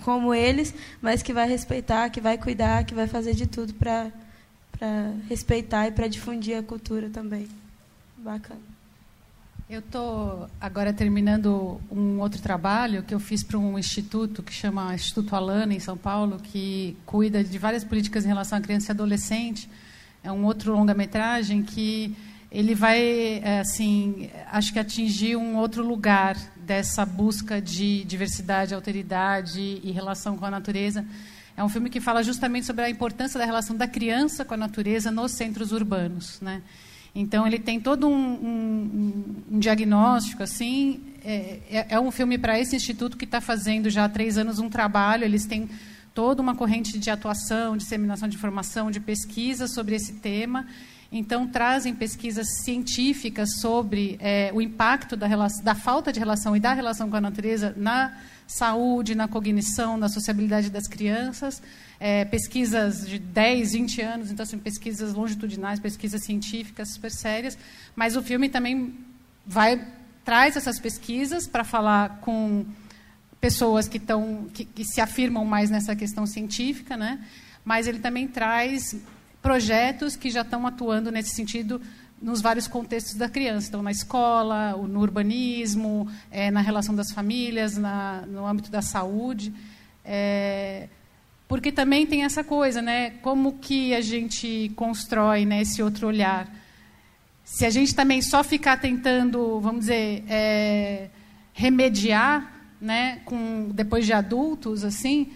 como 0.03 0.33
eles, 0.33 0.73
mas 0.99 1.21
que 1.21 1.31
vai 1.31 1.47
respeitar, 1.47 2.09
que 2.09 2.19
vai 2.19 2.39
cuidar, 2.39 2.85
que 2.85 2.95
vai 2.95 3.05
fazer 3.05 3.35
de 3.35 3.45
tudo 3.45 3.71
para 3.75 4.11
respeitar 5.29 5.89
e 5.89 5.91
para 5.91 6.07
difundir 6.07 6.57
a 6.57 6.63
cultura 6.63 7.07
também. 7.07 7.47
Bacana. 8.17 8.76
Eu 9.69 9.79
estou 9.79 10.49
agora 10.61 10.93
terminando 10.93 11.81
um 11.91 12.21
outro 12.21 12.41
trabalho 12.41 13.03
que 13.03 13.13
eu 13.13 13.19
fiz 13.19 13.43
para 13.43 13.57
um 13.57 13.77
instituto 13.77 14.41
que 14.41 14.53
chama 14.53 14.95
Instituto 14.95 15.35
Alana, 15.35 15.73
em 15.73 15.79
São 15.79 15.97
Paulo, 15.97 16.39
que 16.41 16.95
cuida 17.05 17.43
de 17.43 17.57
várias 17.57 17.83
políticas 17.83 18.23
em 18.23 18.29
relação 18.29 18.57
à 18.57 18.61
criança 18.61 18.91
e 18.91 18.93
adolescente. 18.93 19.69
É 20.23 20.31
um 20.31 20.45
outro 20.45 20.71
longa-metragem 20.71 21.63
que 21.63 22.15
ele 22.49 22.73
vai, 22.73 23.41
é, 23.43 23.59
assim, 23.59 24.29
acho 24.49 24.71
que 24.71 24.79
atingir 24.79 25.35
um 25.35 25.57
outro 25.57 25.85
lugar 25.85 26.37
dessa 26.55 27.05
busca 27.05 27.61
de 27.61 28.05
diversidade, 28.05 28.73
alteridade 28.73 29.81
e 29.83 29.91
relação 29.91 30.37
com 30.37 30.45
a 30.45 30.49
natureza. 30.49 31.05
É 31.57 31.63
um 31.63 31.67
filme 31.67 31.89
que 31.89 31.99
fala 31.99 32.23
justamente 32.23 32.65
sobre 32.65 32.85
a 32.85 32.89
importância 32.89 33.37
da 33.37 33.43
relação 33.43 33.75
da 33.75 33.85
criança 33.85 34.45
com 34.45 34.53
a 34.53 34.57
natureza 34.57 35.11
nos 35.11 35.33
centros 35.33 35.73
urbanos, 35.73 36.39
né? 36.39 36.61
Então 37.19 37.47
ele 37.47 37.57
tem 37.57 37.79
todo 37.79 38.07
um, 38.07 38.13
um, 38.13 39.35
um 39.53 39.59
diagnóstico 39.59 40.43
assim. 40.43 41.01
É, 41.25 41.59
é, 41.67 41.85
é 41.89 41.99
um 41.99 42.11
filme 42.11 42.37
para 42.37 42.59
esse 42.59 42.75
instituto 42.75 43.17
que 43.17 43.25
está 43.25 43.41
fazendo 43.41 43.89
já 43.89 44.05
há 44.05 44.09
três 44.09 44.37
anos 44.37 44.59
um 44.59 44.69
trabalho. 44.69 45.23
Eles 45.23 45.47
têm 45.47 45.67
toda 46.13 46.43
uma 46.43 46.53
corrente 46.53 46.99
de 46.99 47.09
atuação, 47.09 47.75
disseminação 47.75 48.29
de 48.29 48.35
informação, 48.35 48.91
de 48.91 48.99
pesquisa 48.99 49.67
sobre 49.67 49.95
esse 49.95 50.13
tema. 50.13 50.67
Então 51.11 51.47
trazem 51.47 51.95
pesquisas 51.95 52.47
científicas 52.63 53.59
sobre 53.59 54.17
é, 54.19 54.51
o 54.53 54.61
impacto 54.61 55.15
da, 55.15 55.27
relação, 55.27 55.63
da 55.63 55.73
falta 55.73 56.11
de 56.11 56.19
relação 56.19 56.55
e 56.55 56.59
da 56.59 56.73
relação 56.73 57.09
com 57.09 57.15
a 57.15 57.21
natureza 57.21 57.73
na 57.77 58.17
saúde, 58.45 59.15
na 59.15 59.27
cognição, 59.27 59.97
na 59.97 60.09
sociabilidade 60.09 60.69
das 60.69 60.87
crianças 60.87 61.61
é, 61.99 62.25
pesquisas 62.25 63.07
de 63.07 63.19
10, 63.19 63.73
20 63.73 64.01
anos, 64.01 64.31
então, 64.31 64.43
assim, 64.43 64.57
pesquisas 64.57 65.13
longitudinais, 65.13 65.79
pesquisas 65.79 66.23
científicas 66.23 66.93
super 66.93 67.11
sérias, 67.11 67.57
mas 67.95 68.15
o 68.15 68.21
filme 68.21 68.49
também 68.49 68.95
vai 69.45 69.85
traz 70.23 70.57
essas 70.57 70.77
pesquisas 70.77 71.47
para 71.47 71.63
falar 71.63 72.19
com 72.19 72.65
pessoas 73.39 73.87
que, 73.87 73.95
estão, 73.95 74.47
que, 74.53 74.65
que 74.65 74.83
se 74.83 74.99
afirmam 74.99 75.45
mais 75.45 75.69
nessa 75.69 75.95
questão 75.95 76.25
científica, 76.25 76.97
né? 76.97 77.23
mas 77.63 77.87
ele 77.87 77.99
também 77.99 78.27
traz 78.27 78.95
projetos 79.41 80.15
que 80.15 80.29
já 80.29 80.41
estão 80.41 80.65
atuando 80.65 81.11
nesse 81.11 81.35
sentido 81.35 81.81
nos 82.21 82.41
vários 82.41 82.67
contextos 82.67 83.15
da 83.15 83.29
criança. 83.29 83.67
Então, 83.67 83.83
na 83.83 83.91
escola, 83.91 84.71
no 84.71 84.99
urbanismo, 84.99 86.09
é, 86.31 86.49
na 86.49 86.61
relação 86.61 86.95
das 86.95 87.11
famílias, 87.11 87.77
na, 87.77 88.23
no 88.27 88.45
âmbito 88.45 88.71
da 88.71 88.81
saúde. 88.81 89.53
É, 90.03 90.87
porque 91.47 91.71
também 91.71 92.05
tem 92.05 92.23
essa 92.23 92.43
coisa, 92.43 92.81
né? 92.81 93.11
Como 93.21 93.53
que 93.59 93.93
a 93.93 94.01
gente 94.01 94.71
constrói 94.75 95.45
né, 95.45 95.61
esse 95.61 95.81
outro 95.81 96.07
olhar? 96.07 96.51
Se 97.45 97.65
a 97.65 97.69
gente 97.69 97.95
também 97.95 98.21
só 98.21 98.43
ficar 98.43 98.77
tentando, 98.77 99.59
vamos 99.61 99.81
dizer, 99.81 100.25
é, 100.27 101.09
remediar, 101.53 102.53
né, 102.79 103.21
com 103.23 103.69
depois 103.73 104.05
de 104.05 104.13
adultos, 104.13 104.83
assim, 104.83 105.31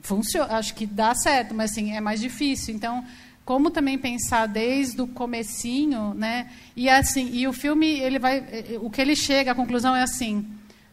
funciona, 0.00 0.56
acho 0.56 0.74
que 0.74 0.84
dá 0.84 1.14
certo, 1.14 1.54
mas 1.54 1.70
assim 1.70 1.92
é 1.92 2.00
mais 2.00 2.20
difícil. 2.20 2.74
Então, 2.74 3.04
como 3.46 3.70
também 3.70 3.96
pensar 3.96 4.46
desde 4.46 5.00
o 5.00 5.06
comecinho, 5.06 6.12
né? 6.14 6.50
E 6.74 6.90
assim, 6.90 7.30
e 7.32 7.46
o 7.46 7.52
filme 7.52 7.86
ele 7.86 8.18
vai, 8.18 8.44
o 8.82 8.90
que 8.90 9.00
ele 9.00 9.14
chega, 9.14 9.52
a 9.52 9.54
conclusão 9.54 9.94
é 9.94 10.02
assim: 10.02 10.44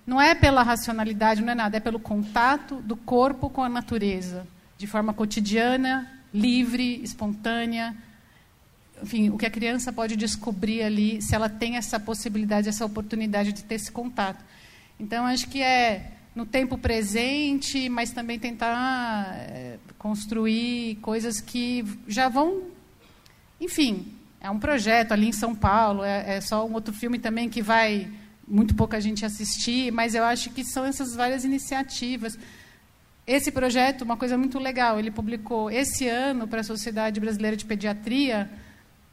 não 0.06 0.22
é 0.22 0.36
pela 0.36 0.62
racionalidade, 0.62 1.42
não 1.42 1.52
é 1.52 1.56
nada, 1.56 1.78
é 1.78 1.80
pelo 1.80 2.00
contato 2.00 2.76
do 2.76 2.96
corpo 2.96 3.50
com 3.50 3.64
a 3.64 3.68
natureza, 3.68 4.46
de 4.78 4.86
forma 4.86 5.16
cotidiana, 5.16 6.08
livre, 6.32 7.02
espontânea. 7.04 7.98
Enfim, 9.02 9.32
o 9.32 9.38
que 9.38 9.48
a 9.48 9.50
criança 9.50 9.92
pode 9.92 10.16
descobrir 10.16 10.84
ali, 10.84 11.24
se 11.24 11.34
ela 11.34 11.50
tem 11.50 11.76
essa 11.76 12.00
possibilidade, 12.00 12.70
essa 12.70 12.86
oportunidade 12.86 13.52
de 13.52 13.64
ter 13.64 13.76
esse 13.76 13.92
contato. 13.92 14.46
Então, 15.00 15.26
acho 15.26 15.50
que 15.50 15.60
é 15.60 16.12
no 16.36 16.46
tempo 16.46 16.78
presente, 16.78 17.88
mas 17.90 18.12
também 18.12 18.40
tentar 18.40 19.36
é, 19.38 19.78
construir 19.98 20.96
coisas 20.96 21.40
que 21.40 21.86
já 22.08 22.28
vão. 22.30 22.64
Enfim, 23.62 24.08
é 24.42 24.50
um 24.50 24.60
projeto 24.60 25.12
ali 25.12 25.28
em 25.28 25.32
São 25.32 25.56
Paulo, 25.56 26.04
é, 26.04 26.38
é 26.38 26.42
só 26.42 26.66
um 26.66 26.74
outro 26.74 26.94
filme 26.94 27.20
também 27.20 27.50
que 27.50 27.62
vai 27.62 28.12
muito 28.48 28.76
pouca 28.76 29.00
gente 29.00 29.26
assistir, 29.26 29.92
mas 29.92 30.16
eu 30.16 30.24
acho 30.24 30.50
que 30.50 30.64
são 30.64 30.86
essas 30.86 31.16
várias 31.16 31.46
iniciativas. 31.46 32.38
Esse 33.26 33.52
projeto, 33.52 34.02
uma 34.02 34.18
coisa 34.18 34.38
muito 34.38 34.60
legal, 34.60 35.00
ele 35.00 35.10
publicou 35.10 35.72
esse 35.72 36.08
ano 36.08 36.48
para 36.48 36.60
a 36.60 36.64
Sociedade 36.64 37.20
Brasileira 37.20 37.56
de 37.56 37.64
Pediatria 37.64 38.50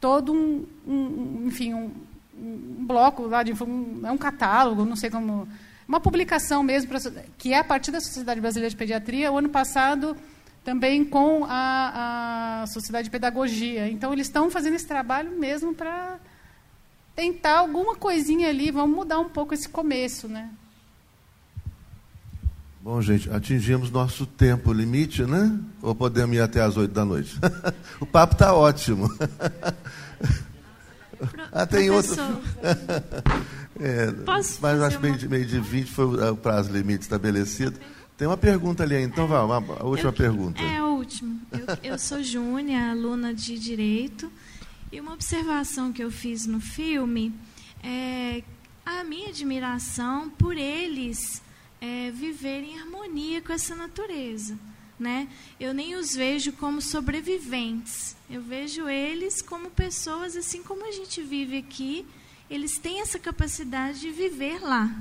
todo 0.01 0.33
um, 0.33 0.67
um 0.87 1.45
enfim, 1.47 1.75
um, 1.75 1.91
um, 2.37 2.87
bloco 2.87 3.27
lá 3.27 3.43
de 3.43 3.53
um, 3.53 4.01
é 4.05 4.11
um 4.11 4.17
catálogo, 4.19 4.85
não 4.85 4.97
sei 4.97 5.11
como, 5.11 5.47
uma 5.91 5.99
publicação 5.99 6.63
mesmo 6.63 6.89
pra, 6.89 7.01
que 7.37 7.53
é 7.53 7.59
a 7.59 7.65
partir 7.65 7.91
da 7.91 8.01
Sociedade 8.01 8.41
Brasileira 8.41 8.71
de 8.71 8.77
Pediatria. 8.77 9.33
O 9.33 9.39
ano 9.39 9.49
passado 9.49 10.17
também 10.65 11.05
com 11.05 11.45
a, 11.45 12.63
a 12.63 12.67
Sociedade 12.69 13.07
de 13.07 13.11
Pedagogia. 13.11 13.89
Então 13.89 14.13
eles 14.13 14.29
estão 14.29 14.49
fazendo 14.49 14.77
esse 14.77 14.87
trabalho 14.87 15.37
mesmo 15.37 15.75
para 15.75 16.17
tentar 17.17 17.59
alguma 17.59 17.97
coisinha 17.97 18.49
ali, 18.49 18.71
vamos 18.71 18.95
mudar 18.95 19.19
um 19.19 19.29
pouco 19.29 19.53
esse 19.53 19.69
começo, 19.69 20.29
né? 20.29 20.51
Bom, 22.81 23.03
gente, 23.03 23.29
atingimos 23.29 23.91
nosso 23.91 24.25
tempo 24.25 24.73
limite, 24.73 25.25
né? 25.25 25.59
Ou 25.83 25.93
podemos 25.93 26.37
ir 26.37 26.41
até 26.41 26.63
as 26.63 26.77
oito 26.77 26.95
da 26.95 27.05
noite? 27.05 27.37
o 27.99 28.07
papo 28.07 28.35
está 28.35 28.55
ótimo. 28.55 29.13
ah, 31.51 31.67
tem 31.67 31.91
outro. 31.91 32.15
é, 33.81 34.13
Posso 34.13 34.59
mas 34.61 34.81
acho 34.81 34.99
que 34.99 35.03
meio, 35.03 35.17
de, 35.17 35.29
meio 35.29 35.47
de 35.47 35.59
20 35.59 35.91
foi 35.91 36.31
o 36.31 36.37
prazo 36.37 36.71
limite 36.71 37.03
estabelecido. 37.03 37.81
Tem 38.17 38.29
uma 38.29 38.37
pergunta 38.37 38.83
ali, 38.83 39.03
então, 39.03 39.27
vá, 39.27 39.39
a 39.39 39.85
última 39.85 40.11
eu, 40.11 40.13
pergunta. 40.13 40.61
É, 40.61 40.77
a 40.77 40.87
última. 40.87 41.35
Eu, 41.51 41.93
eu 41.93 41.99
sou 41.99 42.23
Júnia, 42.23 42.91
aluna 42.91 43.33
de 43.33 43.59
Direito. 43.59 44.31
E 44.93 45.01
uma 45.01 45.15
observação 45.15 45.93
que 45.93 46.05
eu 46.05 46.11
fiz 46.11 46.47
no 46.47 46.61
filme 46.61 47.33
é 47.83 48.43
a 48.85 49.03
minha 49.05 49.29
admiração 49.29 50.29
por 50.29 50.57
eles 50.57 51.41
é, 51.81 52.11
viverem 52.11 52.75
em 52.75 52.81
harmonia 52.81 53.41
com 53.41 53.53
essa 53.53 53.75
natureza. 53.75 54.59
Né? 54.99 55.29
Eu 55.59 55.73
nem 55.73 55.95
os 55.95 56.15
vejo 56.15 56.53
como 56.53 56.83
sobreviventes. 56.83 58.15
Eu 58.29 58.43
vejo 58.43 58.87
eles 58.87 59.41
como 59.41 59.71
pessoas, 59.71 60.37
assim 60.37 60.63
como 60.63 60.87
a 60.87 60.93
gente 60.93 61.23
vive 61.23 61.57
aqui, 61.57 62.05
eles 62.51 62.79
têm 62.79 63.01
essa 63.01 63.19
capacidade 63.19 64.01
de 64.01 64.11
viver 64.11 64.61
lá. 64.61 64.93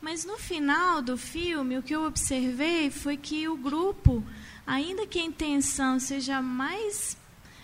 Mas 0.00 0.24
no 0.24 0.38
final 0.38 1.02
do 1.02 1.18
filme, 1.18 1.76
o 1.76 1.82
que 1.82 1.94
eu 1.94 2.04
observei 2.04 2.90
foi 2.90 3.18
que 3.18 3.46
o 3.46 3.56
grupo, 3.56 4.24
ainda 4.66 5.06
que 5.06 5.20
a 5.20 5.22
intenção 5.22 6.00
seja 6.00 6.40
mais 6.40 7.18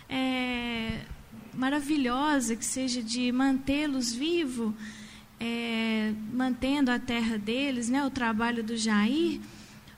é, 0.07 1.01
maravilhosa, 1.55 2.55
que 2.55 2.65
seja 2.65 3.03
de 3.03 3.33
mantê-los 3.33 4.13
vivos, 4.13 4.75
é, 5.41 6.13
mantendo 6.31 6.91
a 6.91 6.99
terra 6.99 7.39
deles, 7.39 7.89
né, 7.89 8.05
o 8.05 8.11
trabalho 8.11 8.63
do 8.63 8.77
Jair, 8.77 9.41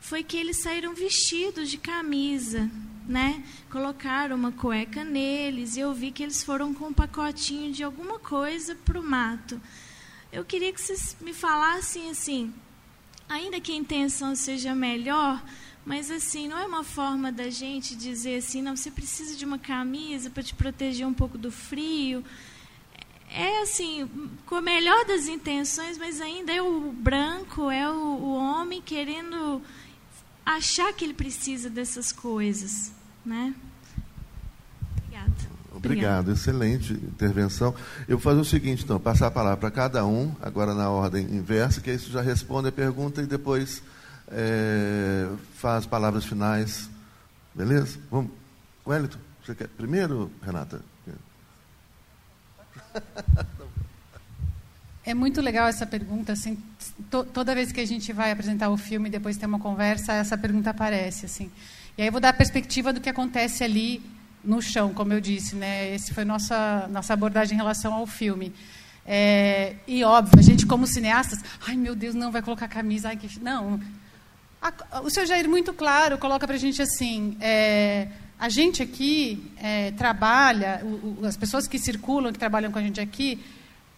foi 0.00 0.22
que 0.22 0.36
eles 0.36 0.62
saíram 0.62 0.94
vestidos 0.94 1.68
de 1.68 1.78
camisa, 1.78 2.70
né? 3.08 3.42
Colocaram 3.70 4.36
uma 4.36 4.52
cueca 4.52 5.02
neles 5.02 5.76
e 5.76 5.80
eu 5.80 5.94
vi 5.94 6.12
que 6.12 6.22
eles 6.22 6.44
foram 6.44 6.74
com 6.74 6.88
um 6.88 6.92
pacotinho 6.92 7.72
de 7.72 7.82
alguma 7.82 8.18
coisa 8.18 8.74
para 8.74 9.00
o 9.00 9.02
mato. 9.02 9.58
Eu 10.30 10.44
queria 10.44 10.70
que 10.72 10.80
vocês 10.80 11.16
me 11.22 11.32
falassem 11.32 12.10
assim, 12.10 12.52
ainda 13.26 13.58
que 13.60 13.72
a 13.72 13.76
intenção 13.76 14.36
seja 14.36 14.74
melhor, 14.74 15.42
mas 15.86 16.10
assim, 16.10 16.46
não 16.48 16.58
é 16.58 16.66
uma 16.66 16.84
forma 16.84 17.32
da 17.32 17.48
gente 17.48 17.96
dizer 17.96 18.36
assim, 18.36 18.60
não, 18.60 18.76
você 18.76 18.90
precisa 18.90 19.34
de 19.34 19.46
uma 19.46 19.58
camisa 19.58 20.28
para 20.28 20.42
te 20.42 20.54
proteger 20.54 21.06
um 21.06 21.14
pouco 21.14 21.38
do 21.38 21.50
frio. 21.50 22.22
É 23.30 23.62
assim, 23.62 24.08
com 24.44 24.56
a 24.56 24.60
melhor 24.60 25.06
das 25.06 25.28
intenções, 25.28 25.96
mas 25.96 26.20
ainda 26.20 26.52
é 26.52 26.60
o 26.60 26.92
branco, 26.92 27.70
é 27.70 27.88
o, 27.90 27.94
o 27.94 28.34
homem 28.34 28.82
querendo 28.82 29.62
achar 30.44 30.92
que 30.94 31.04
ele 31.04 31.14
precisa 31.14 31.68
dessas 31.68 32.10
coisas, 32.10 32.90
né? 33.24 33.54
Obrigada. 35.08 35.32
Obrigado, 35.72 36.32
excelente 36.32 36.92
intervenção. 36.92 37.74
Eu 38.08 38.18
vou 38.18 38.20
fazer 38.20 38.40
o 38.40 38.44
seguinte, 38.44 38.84
então, 38.84 38.98
passar 38.98 39.28
a 39.28 39.30
palavra 39.30 39.56
para 39.56 39.70
cada 39.70 40.04
um, 40.04 40.34
agora 40.42 40.74
na 40.74 40.90
ordem 40.90 41.24
inversa, 41.24 41.80
que 41.80 41.90
isso 41.90 42.10
já 42.10 42.20
responde 42.20 42.68
a 42.68 42.72
pergunta 42.72 43.22
e 43.22 43.26
depois 43.26 43.82
é, 44.28 45.28
faz 45.54 45.86
palavras 45.86 46.24
finais. 46.24 46.90
Beleza? 47.54 47.98
Vamos. 48.10 48.30
Wellington, 48.86 49.18
você 49.44 49.54
quer 49.54 49.68
primeiro, 49.68 50.30
Renata? 50.42 50.80
É 55.04 55.14
muito 55.14 55.40
legal 55.40 55.66
essa 55.68 55.86
pergunta. 55.86 56.32
Assim, 56.32 56.62
to, 57.10 57.24
toda 57.24 57.54
vez 57.54 57.72
que 57.72 57.80
a 57.80 57.86
gente 57.86 58.12
vai 58.12 58.30
apresentar 58.30 58.68
o 58.68 58.76
filme 58.76 59.08
e 59.08 59.12
depois 59.12 59.36
tem 59.38 59.48
uma 59.48 59.58
conversa, 59.58 60.12
essa 60.12 60.36
pergunta 60.36 60.70
aparece. 60.70 61.24
Assim. 61.24 61.50
E 61.98 62.02
aí 62.02 62.08
eu 62.08 62.12
vou 62.12 62.20
dar 62.20 62.28
a 62.28 62.32
perspectiva 62.32 62.92
do 62.92 63.00
que 63.00 63.08
acontece 63.08 63.64
ali 63.64 64.00
no 64.44 64.62
chão, 64.62 64.94
como 64.94 65.12
eu 65.12 65.20
disse. 65.20 65.56
Né? 65.56 65.92
Esse 65.96 66.14
foi 66.14 66.24
nossa 66.24 66.88
nossa 66.92 67.12
abordagem 67.12 67.54
em 67.54 67.58
relação 67.58 67.92
ao 67.92 68.06
filme. 68.06 68.54
É, 69.04 69.74
e 69.84 70.04
óbvio, 70.04 70.38
a 70.38 70.42
gente 70.42 70.64
como 70.64 70.86
cineastas, 70.86 71.40
ai 71.66 71.74
meu 71.74 71.96
Deus, 71.96 72.14
não 72.14 72.30
vai 72.30 72.40
colocar 72.40 72.68
camisa, 72.68 73.08
ai, 73.08 73.16
que... 73.16 73.40
não, 73.40 73.80
a, 74.62 75.00
o 75.00 75.10
senhor 75.10 75.26
Jair, 75.26 75.48
muito 75.48 75.72
claro, 75.72 76.18
coloca 76.18 76.46
para 76.46 76.54
a 76.54 76.58
gente 76.58 76.80
assim: 76.80 77.36
é, 77.40 78.06
a 78.38 78.48
gente 78.48 78.80
aqui 78.80 79.50
é, 79.56 79.90
trabalha, 79.92 80.82
o, 80.84 81.22
o, 81.22 81.26
as 81.26 81.36
pessoas 81.36 81.66
que 81.66 81.80
circulam, 81.80 82.32
que 82.32 82.38
trabalham 82.38 82.70
com 82.70 82.78
a 82.78 82.82
gente 82.82 83.00
aqui, 83.00 83.42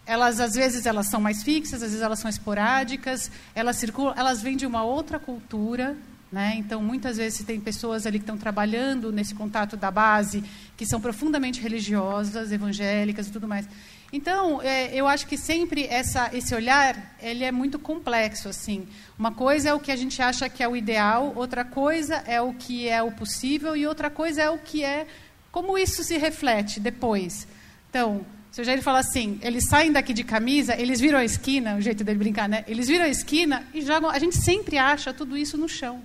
elas 0.07 0.39
às 0.39 0.53
vezes 0.53 0.87
elas 0.87 1.07
são 1.07 1.21
mais 1.21 1.43
fixas, 1.43 1.83
às 1.83 1.89
vezes 1.89 2.01
elas 2.01 2.19
são 2.19 2.29
esporádicas, 2.29 3.29
elas 3.53 3.75
circulam, 3.75 4.15
elas 4.17 4.41
vêm 4.41 4.57
de 4.57 4.65
uma 4.65 4.81
outra 4.81 5.19
cultura, 5.19 5.95
né? 6.31 6.55
Então 6.57 6.81
muitas 6.81 7.17
vezes 7.17 7.43
tem 7.43 7.59
pessoas 7.59 8.05
ali 8.05 8.17
que 8.17 8.23
estão 8.23 8.37
trabalhando 8.37 9.11
nesse 9.11 9.35
contato 9.35 9.75
da 9.75 9.91
base 9.91 10.43
que 10.77 10.85
são 10.85 11.01
profundamente 11.01 11.61
religiosas, 11.61 12.51
evangélicas 12.51 13.27
e 13.27 13.31
tudo 13.31 13.47
mais. 13.47 13.67
Então, 14.13 14.61
é, 14.61 14.93
eu 14.93 15.07
acho 15.07 15.25
que 15.25 15.37
sempre 15.37 15.85
essa, 15.85 16.29
esse 16.33 16.53
olhar 16.53 17.15
ele 17.21 17.45
é 17.45 17.51
muito 17.51 17.79
complexo. 17.79 18.49
assim. 18.49 18.85
Uma 19.17 19.31
coisa 19.31 19.69
é 19.69 19.73
o 19.73 19.79
que 19.79 19.91
a 19.91 19.95
gente 19.95 20.21
acha 20.21 20.49
que 20.49 20.61
é 20.61 20.67
o 20.67 20.75
ideal, 20.75 21.31
outra 21.35 21.63
coisa 21.63 22.15
é 22.27 22.41
o 22.41 22.53
que 22.53 22.89
é 22.89 23.01
o 23.01 23.11
possível 23.11 23.75
e 23.75 23.87
outra 23.87 24.09
coisa 24.09 24.41
é 24.41 24.49
o 24.49 24.57
que 24.57 24.83
é 24.83 25.07
como 25.51 25.77
isso 25.77 26.03
se 26.03 26.17
reflete 26.17 26.79
depois. 26.79 27.47
Então, 27.89 28.25
se 28.51 28.59
o 28.61 28.63
Jair 28.63 28.81
fala 28.81 28.99
assim, 28.99 29.39
eles 29.41 29.65
saem 29.69 29.93
daqui 29.93 30.13
de 30.13 30.25
camisa, 30.25 30.75
eles 30.77 30.99
viram 30.99 31.19
a 31.19 31.23
esquina, 31.23 31.75
o 31.75 31.81
jeito 31.81 32.03
dele 32.03 32.19
brincar, 32.19 32.49
né? 32.49 32.65
Eles 32.67 32.87
viram 32.87 33.05
a 33.05 33.09
esquina 33.09 33.65
e 33.73 33.81
jogam. 33.81 34.09
A 34.09 34.19
gente 34.19 34.35
sempre 34.35 34.77
acha 34.77 35.13
tudo 35.13 35.37
isso 35.37 35.57
no 35.57 35.69
chão. 35.69 36.01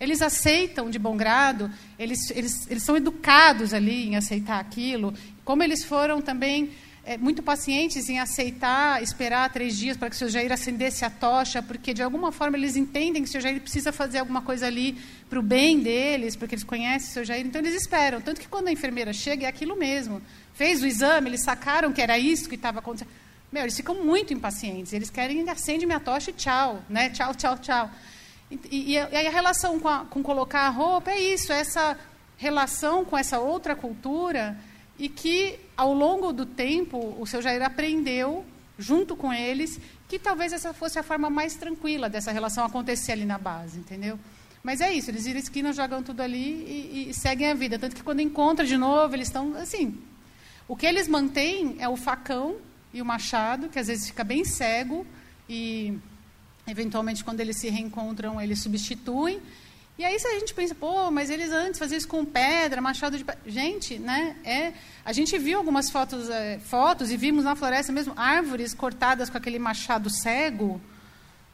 Eles 0.00 0.22
aceitam 0.22 0.88
de 0.88 0.98
bom 0.98 1.16
grado, 1.16 1.70
eles, 1.98 2.30
eles, 2.30 2.66
eles 2.70 2.82
são 2.82 2.96
educados 2.96 3.74
ali 3.74 4.08
em 4.08 4.16
aceitar 4.16 4.58
aquilo, 4.58 5.12
como 5.44 5.62
eles 5.62 5.84
foram 5.84 6.22
também 6.22 6.70
é, 7.04 7.18
muito 7.18 7.42
pacientes 7.42 8.08
em 8.08 8.18
aceitar, 8.18 9.02
esperar 9.02 9.52
três 9.52 9.76
dias 9.76 9.96
para 9.96 10.08
que 10.08 10.16
o 10.16 10.18
seu 10.18 10.28
Jair 10.28 10.52
acendesse 10.52 11.04
a 11.04 11.10
tocha, 11.10 11.62
porque 11.62 11.92
de 11.92 12.02
alguma 12.02 12.30
forma 12.30 12.56
eles 12.56 12.76
entendem 12.76 13.22
que 13.22 13.28
o 13.28 13.32
seu 13.32 13.40
Jair 13.40 13.60
precisa 13.60 13.92
fazer 13.92 14.18
alguma 14.18 14.42
coisa 14.42 14.66
ali 14.66 14.96
para 15.28 15.38
o 15.38 15.42
bem 15.42 15.80
deles, 15.80 16.36
porque 16.36 16.54
eles 16.54 16.64
conhecem 16.64 17.10
o 17.10 17.12
seu 17.12 17.24
Jair, 17.24 17.44
então 17.44 17.60
eles 17.60 17.74
esperam. 17.74 18.20
Tanto 18.20 18.40
que 18.40 18.48
quando 18.48 18.68
a 18.68 18.72
enfermeira 18.72 19.12
chega, 19.12 19.46
é 19.46 19.48
aquilo 19.48 19.76
mesmo. 19.76 20.22
Fez 20.54 20.82
o 20.82 20.86
exame, 20.86 21.30
eles 21.30 21.42
sacaram 21.42 21.92
que 21.92 22.00
era 22.00 22.18
isso 22.18 22.48
que 22.48 22.54
estava 22.54 22.78
acontecendo. 22.78 23.10
Meu, 23.50 23.62
eles 23.62 23.76
ficam 23.76 24.04
muito 24.04 24.32
impacientes, 24.32 24.92
eles 24.92 25.10
querem 25.10 25.48
acende 25.48 25.84
minha 25.84 25.98
tocha 25.98 26.30
e 26.30 26.34
tchau, 26.34 26.82
né? 26.88 27.10
Tchau, 27.10 27.34
tchau, 27.34 27.58
tchau. 27.58 27.90
E, 28.50 28.58
e, 28.70 28.92
e 28.94 28.98
a 28.98 29.30
relação 29.30 29.78
com, 29.78 29.88
a, 29.88 30.04
com 30.06 30.22
colocar 30.22 30.62
a 30.62 30.70
roupa 30.70 31.10
é 31.10 31.20
isso, 31.20 31.52
essa 31.52 31.96
relação 32.36 33.04
com 33.04 33.16
essa 33.16 33.38
outra 33.38 33.76
cultura 33.76 34.58
e 34.98 35.08
que, 35.08 35.58
ao 35.76 35.94
longo 35.94 36.32
do 36.32 36.44
tempo, 36.44 37.16
o 37.18 37.26
seu 37.26 37.40
Jair 37.40 37.62
aprendeu, 37.62 38.44
junto 38.78 39.14
com 39.14 39.32
eles, 39.32 39.80
que 40.08 40.18
talvez 40.18 40.52
essa 40.52 40.74
fosse 40.74 40.98
a 40.98 41.02
forma 41.02 41.30
mais 41.30 41.54
tranquila 41.54 42.08
dessa 42.08 42.32
relação 42.32 42.64
acontecer 42.64 43.12
ali 43.12 43.24
na 43.24 43.38
base, 43.38 43.78
entendeu? 43.78 44.18
Mas 44.62 44.80
é 44.80 44.92
isso, 44.92 45.10
eles 45.10 45.24
viram 45.24 45.38
esquina, 45.38 45.72
jogam 45.72 46.02
tudo 46.02 46.20
ali 46.20 46.38
e, 46.38 47.06
e, 47.10 47.14
seguem 47.14 47.48
a 47.48 47.54
vida. 47.54 47.78
Tanto 47.78 47.96
que 47.96 48.02
quando 48.02 48.20
encontram 48.20 48.66
de 48.66 48.76
novo, 48.76 49.14
eles 49.14 49.28
estão 49.28 49.54
assim. 49.54 49.98
O 50.68 50.76
que 50.76 50.84
eles 50.84 51.08
mantêm 51.08 51.76
é 51.78 51.88
o 51.88 51.96
facão 51.96 52.56
e 52.92 53.00
o 53.00 53.04
machado, 53.04 53.68
que 53.68 53.78
às 53.78 53.86
vezes 53.86 54.08
fica 54.08 54.22
bem 54.22 54.44
cego 54.44 55.06
e 55.48 55.98
eventualmente 56.70 57.24
quando 57.24 57.40
eles 57.40 57.58
se 57.58 57.68
reencontram, 57.68 58.40
eles 58.40 58.62
substituem. 58.62 59.40
E 59.98 60.04
aí 60.04 60.18
se 60.18 60.26
a 60.26 60.38
gente 60.38 60.54
pensa, 60.54 60.74
pô, 60.74 61.10
mas 61.10 61.28
eles 61.28 61.52
antes 61.52 61.78
faziam 61.78 61.98
isso 61.98 62.08
com 62.08 62.24
pedra, 62.24 62.80
machado 62.80 63.18
de 63.18 63.24
gente, 63.46 63.98
né? 63.98 64.34
É, 64.44 64.72
a 65.04 65.12
gente 65.12 65.36
viu 65.38 65.58
algumas 65.58 65.90
fotos, 65.90 66.30
é, 66.30 66.58
fotos 66.58 67.10
e 67.10 67.16
vimos 67.18 67.44
na 67.44 67.54
floresta 67.54 67.92
mesmo 67.92 68.14
árvores 68.16 68.72
cortadas 68.72 69.28
com 69.28 69.36
aquele 69.36 69.58
machado 69.58 70.08
cego. 70.08 70.80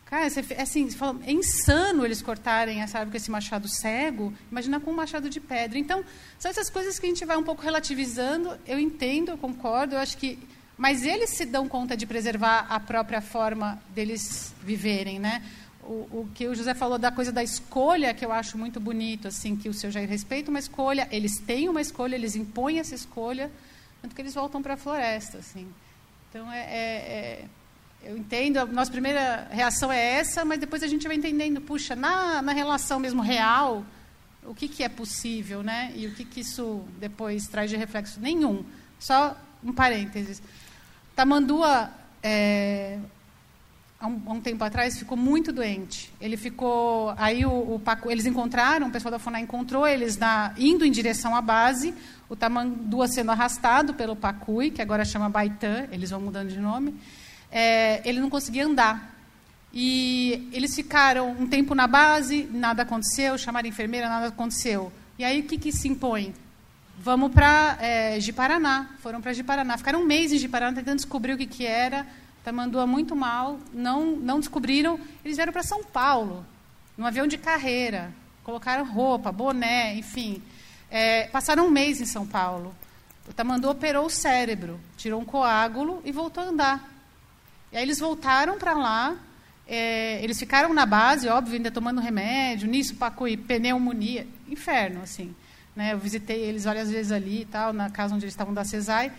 Cara, 0.05 0.30
você, 0.30 0.44
assim, 0.56 0.88
você 0.88 0.97
fala, 0.97 1.18
é 1.26 1.32
insano 1.32 2.05
eles 2.05 2.22
cortarem 2.22 2.80
essa 2.80 2.98
árvore 2.98 3.10
com 3.10 3.16
esse 3.16 3.30
machado 3.32 3.68
cego. 3.68 4.32
Imagina 4.48 4.78
com 4.78 4.93
um 4.93 4.94
machado 4.94 5.28
de 5.28 5.40
pedra. 5.40 5.76
Então, 5.76 6.05
são 6.38 6.48
essas 6.48 6.70
coisas 6.70 6.97
que 7.01 7.06
a 7.06 7.09
gente 7.09 7.24
vai 7.24 7.36
um 7.36 7.43
pouco 7.43 7.60
relativizando. 7.60 8.56
Eu 8.64 8.78
entendo, 8.78 9.32
eu 9.32 9.38
concordo. 9.38 9.97
Eu 9.97 9.98
acho 9.98 10.16
que 10.16 10.38
mas 10.77 11.05
eles 11.05 11.31
se 11.31 11.47
dão 11.47 11.69
conta 11.69 11.97
de 11.97 12.07
preservar 12.07 12.66
a 12.69 12.78
própria 12.78 13.20
forma 13.20 13.81
deles 13.94 14.55
viverem, 14.62 15.19
né? 15.19 15.43
O, 15.82 16.09
o, 16.11 16.28
que 16.35 16.47
o 16.48 16.55
José 16.55 16.74
falou 16.74 16.98
da 16.98 17.12
coisa 17.12 17.31
da 17.31 17.43
escolha, 17.43 18.12
que 18.12 18.24
eu 18.24 18.32
acho 18.32 18.59
muito 18.59 18.81
bonito, 18.81 19.28
assim, 19.28 19.57
que 19.57 19.69
o 19.69 19.74
seu 19.74 19.90
Jair 19.90 20.09
respeita 20.09 20.51
uma 20.51 20.59
escolha, 20.59 21.09
eles 21.11 21.39
têm 21.39 21.69
uma 21.69 21.81
escolha, 21.81 22.16
eles 22.16 22.35
impõem 22.35 22.81
essa 22.81 22.94
escolha, 22.94 23.51
tanto 24.03 24.15
que 24.15 24.20
eles 24.20 24.35
voltam 24.35 24.61
para 24.61 24.74
a 24.74 24.77
floresta, 24.77 25.39
assim. 25.39 25.66
Então, 26.28 26.51
é, 26.53 26.59
é, 26.59 26.74
é, 26.74 27.44
eu 28.03 28.16
entendo, 28.16 28.59
a 28.59 28.66
nossa 28.66 28.90
primeira 28.90 29.48
reação 29.51 29.90
é 29.90 30.19
essa, 30.19 30.44
mas 30.44 30.59
depois 30.59 30.82
a 30.82 30.89
gente 30.89 31.07
vai 31.07 31.16
entendendo, 31.16 31.61
puxa, 31.61 31.94
na, 31.94 32.43
na 32.43 32.53
relação 32.53 32.98
mesmo 32.98 33.23
real, 33.23 33.86
o 34.44 34.55
que, 34.55 34.69
que 34.69 34.82
é 34.82 34.89
possível, 34.89 35.62
né? 35.62 35.93
E 35.94 36.07
o 36.07 36.15
que, 36.15 36.24
que 36.24 36.40
isso 36.40 36.85
depois 36.98 37.47
traz 37.47 37.70
de 37.70 37.77
reflexo? 37.77 38.20
Nenhum. 38.20 38.65
Só 38.98 39.36
um 39.62 39.73
parênteses. 39.73 40.43
Tamandua, 41.16 41.90
é, 42.22 42.98
há, 43.98 44.06
um, 44.06 44.22
há, 44.26 44.32
um, 44.34 44.40
tempo 44.40 44.62
atrás, 44.62 44.98
ficou 44.98 45.16
muito 45.16 45.51
doente. 45.51 46.12
Ele 46.20 46.36
ficou. 46.36 47.14
Aí 47.16 47.47
o, 47.47 47.74
o 47.74 47.80
Pacu, 47.80 48.10
eles 48.10 48.26
encontraram, 48.26 48.88
o 48.88 48.90
pessoal 48.90 49.12
da 49.12 49.18
FUNAI 49.18 49.40
encontrou 49.40 49.88
eles 49.88 50.18
na, 50.18 50.52
indo 50.59 50.84
em 50.84 50.90
direção 50.90 51.34
à 51.34 51.40
base, 51.40 51.94
o 52.28 52.36
Tamandua 52.36 53.09
sendo 53.09 53.30
arrastado 53.30 53.94
pelo 53.94 54.14
Pacui, 54.14 54.70
que 54.70 54.82
agora 54.82 55.06
chama 55.06 55.30
Baitã, 55.30 55.88
eles 55.90 56.10
vão 56.10 56.20
mudando 56.20 56.51
de 56.51 56.60
nome. 56.60 56.94
É, 57.51 58.06
ele 58.06 58.20
não 58.20 58.28
conseguia 58.28 58.66
andar. 58.66 59.16
E 59.72 60.51
eles 60.52 60.74
ficaram 60.74 61.30
um 61.30 61.47
tempo 61.47 61.74
na 61.74 61.86
base, 61.86 62.47
nada 62.52 62.82
aconteceu, 62.82 63.38
chamaram 63.38 63.64
a 63.64 63.70
enfermeira, 63.70 64.06
nada 64.06 64.26
aconteceu. 64.26 64.93
E 65.18 65.24
aí 65.24 65.40
o 65.40 65.44
que, 65.44 65.56
que 65.56 65.72
se 65.72 65.88
impõe? 65.88 66.34
Vamos 66.98 67.32
para 67.32 67.77
é, 67.81 68.18
Jiparaná. 68.18 68.89
Foram 69.01 69.20
para 69.20 69.32
Jiparaná. 69.32 69.77
Ficaram 69.77 70.01
um 70.01 70.06
mês 70.06 70.32
em 70.32 70.39
Jiparaná 70.39 70.74
tentando 70.74 70.97
descobrir 70.97 71.35
o 71.35 71.36
que, 71.36 71.47
que 71.47 71.66
era. 71.66 72.06
Tamandua 72.43 72.86
muito 72.86 73.14
mal. 73.14 73.59
Não, 73.73 74.16
não 74.16 74.40
descobriram. 74.40 74.98
Eles 75.24 75.36
vieram 75.36 75.52
para 75.52 75.62
São 75.62 75.85
Paulo, 75.85 76.44
num 76.97 77.05
avião 77.05 77.27
de 77.27 77.36
carreira. 77.36 78.12
Colocaram 78.43 78.85
roupa, 78.85 79.31
boné, 79.31 79.94
enfim. 79.97 80.43
É, 80.90 81.27
passaram 81.27 81.66
um 81.66 81.70
mês 81.70 82.01
em 82.01 82.06
São 82.06 82.27
Paulo. 82.27 82.74
O 83.28 83.32
Tamandu 83.32 83.68
operou 83.68 84.06
o 84.06 84.10
cérebro, 84.10 84.81
tirou 84.97 85.20
um 85.20 85.24
coágulo 85.24 86.01
e 86.05 86.12
voltou 86.12 86.44
a 86.44 86.47
andar. 86.47 86.90
E 87.73 87.77
aí 87.77 87.82
eles 87.82 87.98
voltaram 87.98 88.56
para 88.56 88.73
lá. 88.73 89.16
É, 89.68 90.23
eles 90.23 90.39
ficaram 90.39 90.73
na 90.73 90.86
base, 90.86 91.28
óbvio, 91.28 91.56
ainda 91.56 91.70
tomando 91.73 92.01
remédio, 92.01 92.68
nisso, 92.68 92.94
pacuí, 92.94 93.36
pneumonia. 93.36 94.27
Inferno, 94.48 95.02
assim. 95.02 95.35
Né? 95.77 95.93
Eu 95.93 95.98
visitei 95.98 96.40
eles 96.40 96.65
várias 96.65 96.90
vezes 96.90 97.12
ali 97.12 97.43
e 97.43 97.44
tal, 97.44 97.73
na 97.73 97.90
casa 97.90 98.15
onde 98.15 98.24
eles 98.24 98.32
estavam 98.32 98.55
da 98.55 98.65
CESAI. 98.65 99.12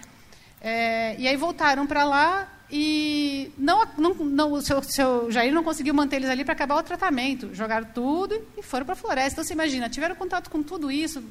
É, 0.59 1.15
e 1.19 1.27
aí 1.27 1.37
voltaram 1.37 1.85
para 1.85 2.03
lá 2.03 2.51
e 2.69 3.51
não, 3.57 3.85
não, 3.97 4.13
não, 4.15 4.51
o 4.53 4.61
seu, 4.61 4.81
seu 4.83 5.31
Jair 5.31 5.53
não 5.53 5.63
conseguiu 5.63 5.93
manter 5.93 6.17
eles 6.17 6.29
ali 6.29 6.43
para 6.43 6.53
acabar 6.53 6.75
o 6.75 6.83
tratamento. 6.83 7.53
Jogaram 7.53 7.87
tudo 7.93 8.41
e 8.57 8.63
foram 8.63 8.85
para 8.85 8.93
a 8.93 8.97
floresta. 8.97 9.33
Então, 9.33 9.43
você 9.43 9.53
imagina, 9.53 9.87
tiveram 9.87 10.15
contato 10.15 10.49
com 10.49 10.63
tudo 10.63 10.91
isso. 10.91 11.23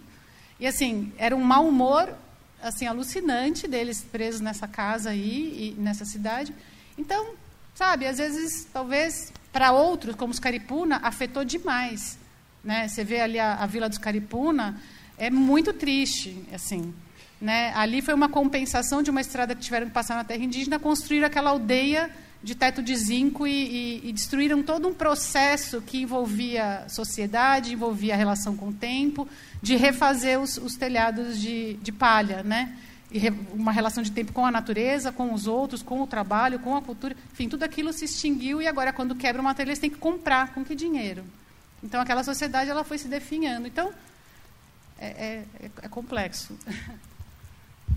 E, 0.60 0.66
assim, 0.66 1.12
era 1.18 1.34
um 1.34 1.42
mau 1.42 1.66
humor 1.66 2.14
assim 2.62 2.86
alucinante 2.86 3.68
deles 3.68 4.02
presos 4.02 4.40
nessa 4.40 4.66
casa 4.66 5.10
aí, 5.10 5.74
e 5.76 5.80
nessa 5.80 6.04
cidade. 6.04 6.54
Então, 6.96 7.34
sabe, 7.74 8.06
às 8.06 8.18
vezes, 8.18 8.66
talvez, 8.72 9.32
para 9.52 9.72
outros, 9.72 10.16
como 10.16 10.32
os 10.32 10.38
Caripuna, 10.38 11.00
afetou 11.02 11.44
demais. 11.44 12.18
Né? 12.64 12.88
Você 12.88 13.04
vê 13.04 13.20
ali 13.20 13.38
a, 13.38 13.54
a 13.54 13.66
Vila 13.66 13.88
dos 13.88 13.98
Caripuna, 13.98 14.80
é 15.18 15.30
muito 15.30 15.72
triste, 15.72 16.36
assim. 16.52 16.94
Né? 17.40 17.72
Ali 17.74 18.00
foi 18.00 18.14
uma 18.14 18.28
compensação 18.28 19.02
de 19.02 19.10
uma 19.10 19.20
estrada 19.20 19.54
que 19.54 19.60
tiveram 19.60 19.86
que 19.86 19.92
passar 19.92 20.16
na 20.16 20.24
terra 20.24 20.42
indígena, 20.42 20.78
construir 20.78 21.24
aquela 21.24 21.50
aldeia 21.50 22.10
de 22.42 22.54
teto 22.54 22.82
de 22.82 22.94
zinco 22.94 23.46
e, 23.46 23.50
e, 23.50 24.08
e, 24.08 24.12
destruíram 24.12 24.62
todo 24.62 24.86
um 24.86 24.94
processo 24.94 25.80
que 25.82 26.02
envolvia 26.02 26.84
sociedade, 26.88 27.72
envolvia 27.72 28.14
a 28.14 28.16
relação 28.16 28.56
com 28.56 28.68
o 28.68 28.72
tempo, 28.72 29.26
de 29.60 29.74
refazer 29.74 30.40
os, 30.40 30.56
os 30.56 30.76
telhados 30.76 31.40
de, 31.40 31.74
de 31.74 31.90
palha, 31.90 32.42
né? 32.42 32.76
Re, 33.10 33.32
uma 33.52 33.72
relação 33.72 34.02
de 34.02 34.12
tempo 34.12 34.32
com 34.32 34.44
a 34.44 34.50
natureza, 34.50 35.10
com 35.10 35.32
os 35.32 35.46
outros, 35.46 35.82
com 35.82 36.00
o 36.02 36.06
trabalho, 36.06 36.58
com 36.58 36.76
a 36.76 36.82
cultura, 36.82 37.16
enfim, 37.32 37.48
tudo 37.48 37.62
aquilo 37.62 37.92
se 37.92 38.04
extinguiu 38.04 38.60
e 38.60 38.66
agora 38.66 38.92
quando 38.92 39.14
quebra 39.14 39.40
uma 39.40 39.54
telha 39.54 39.68
eles 39.68 39.78
têm 39.78 39.90
que 39.90 39.98
comprar 39.98 40.52
com 40.52 40.64
que 40.64 40.74
dinheiro? 40.74 41.24
Então 41.82 42.00
aquela 42.00 42.22
sociedade 42.22 42.70
ela 42.70 42.84
foi 42.84 42.98
se 42.98 43.08
definhando. 43.08 43.66
Então 43.66 43.92
é, 44.98 45.06
é, 45.06 45.44
é 45.82 45.88
complexo. 45.88 46.56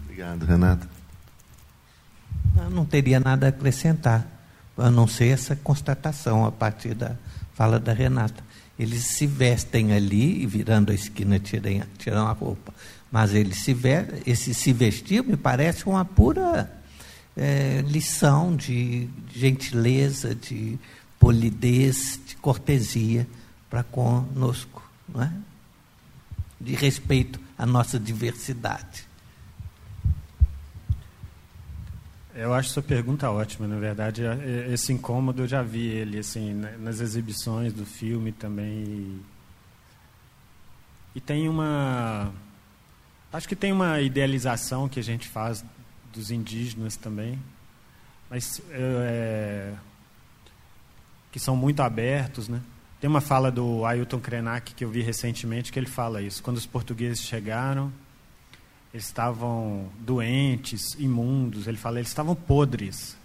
Obrigado, 0.04 0.46
Renata. 0.46 0.88
Eu 2.58 2.70
não 2.70 2.86
teria 2.86 3.20
nada 3.20 3.46
a 3.46 3.50
acrescentar, 3.50 4.26
a 4.78 4.90
não 4.90 5.08
ser 5.08 5.28
essa 5.28 5.56
constatação 5.56 6.46
a 6.46 6.52
partir 6.52 6.94
da 6.94 7.16
fala 7.54 7.80
da 7.80 7.94
Renata. 7.94 8.44
Eles 8.78 9.04
se 9.04 9.28
vestem 9.28 9.94
ali, 9.94 10.46
virando 10.46 10.92
a 10.92 10.96
esquina, 10.96 11.40
tiram, 11.40 11.84
tiram 11.98 12.28
a 12.28 12.32
roupa. 12.32 12.74
Mas 13.12 13.34
eles 13.34 13.58
se 13.58 13.74
vestem, 13.74 14.22
esse 14.26 14.54
se 14.54 14.72
vestir 14.72 15.24
me 15.24 15.36
parece 15.36 15.86
uma 15.86 16.06
pura 16.06 16.72
é, 17.36 17.84
lição 17.88 18.56
de 18.56 19.10
gentileza, 19.34 20.34
de 20.34 20.80
polidez, 21.20 22.20
de 22.26 22.36
cortesia 22.38 23.28
para 23.70 23.84
conosco. 23.84 24.82
Não 25.08 25.24
é? 25.24 25.32
De 26.60 26.76
respeito 26.76 27.40
à 27.58 27.66
nossa 27.66 28.00
diversidade. 28.00 29.08
Eu 32.34 32.54
acho 32.54 32.70
sua 32.70 32.84
pergunta 32.84 33.30
ótima, 33.30 33.68
na 33.68 33.78
verdade. 33.78 34.22
Esse 34.72 34.94
incômodo 34.94 35.44
eu 35.44 35.48
já 35.48 35.62
vi 35.62 35.88
ele 35.88 36.20
assim 36.20 36.54
nas 36.54 37.02
exibições 37.02 37.74
do 37.74 37.86
filme 37.86 38.32
também. 38.32 39.20
E 41.14 41.20
tem 41.20 41.50
uma. 41.50 42.32
Acho 43.34 43.48
que 43.48 43.56
tem 43.56 43.72
uma 43.72 44.00
idealização 44.00 44.88
que 44.88 45.00
a 45.00 45.04
gente 45.04 45.28
faz 45.28 45.66
dos 46.14 46.32
indígenas 46.32 46.96
também, 46.96 47.40
mas 48.30 48.62
é, 48.72 49.74
que 51.32 51.40
são 51.40 51.56
muito 51.56 51.82
abertos, 51.82 52.48
né? 52.48 52.62
Tem 53.00 53.10
uma 53.10 53.22
fala 53.22 53.50
do 53.50 53.86
Ailton 53.86 54.20
Krenak 54.20 54.74
que 54.74 54.84
eu 54.84 54.90
vi 54.90 55.02
recentemente 55.02 55.72
que 55.72 55.80
ele 55.80 55.88
fala 55.88 56.22
isso. 56.22 56.44
Quando 56.44 56.58
os 56.58 56.66
portugueses 56.66 57.22
chegaram, 57.22 57.94
eles 58.94 59.06
estavam 59.06 59.90
doentes, 60.00 60.96
imundos. 61.00 61.66
Ele 61.66 61.78
fala, 61.78 62.00
eles 62.00 62.10
estavam 62.10 62.36
podres. 62.36 63.16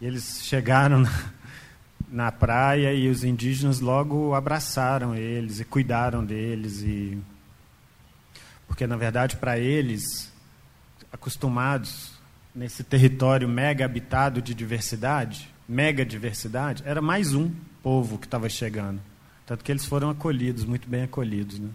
E 0.00 0.06
eles 0.06 0.42
chegaram 0.42 1.00
na, 1.00 1.30
na 2.10 2.32
praia 2.32 2.92
e 2.92 3.08
os 3.08 3.22
indígenas 3.22 3.78
logo 3.78 4.34
abraçaram 4.34 5.14
eles 5.14 5.60
e 5.60 5.64
cuidaram 5.64 6.24
deles 6.24 6.82
e 6.82 7.18
porque 8.66 8.86
na 8.86 8.96
verdade 8.96 9.36
para 9.36 9.58
eles 9.58 10.32
acostumados 11.12 12.12
nesse 12.54 12.84
território 12.84 13.48
mega 13.48 13.84
habitado 13.84 14.42
de 14.42 14.54
diversidade, 14.54 15.48
mega 15.68 16.04
diversidade, 16.04 16.82
era 16.86 17.00
mais 17.00 17.34
um 17.34 17.50
povo 17.82 18.18
que 18.18 18.26
estava 18.26 18.48
chegando. 18.48 19.11
Tanto 19.46 19.64
que 19.64 19.72
eles 19.72 19.84
foram 19.84 20.10
acolhidos, 20.10 20.64
muito 20.64 20.88
bem 20.88 21.02
acolhidos. 21.02 21.58
Né? 21.58 21.68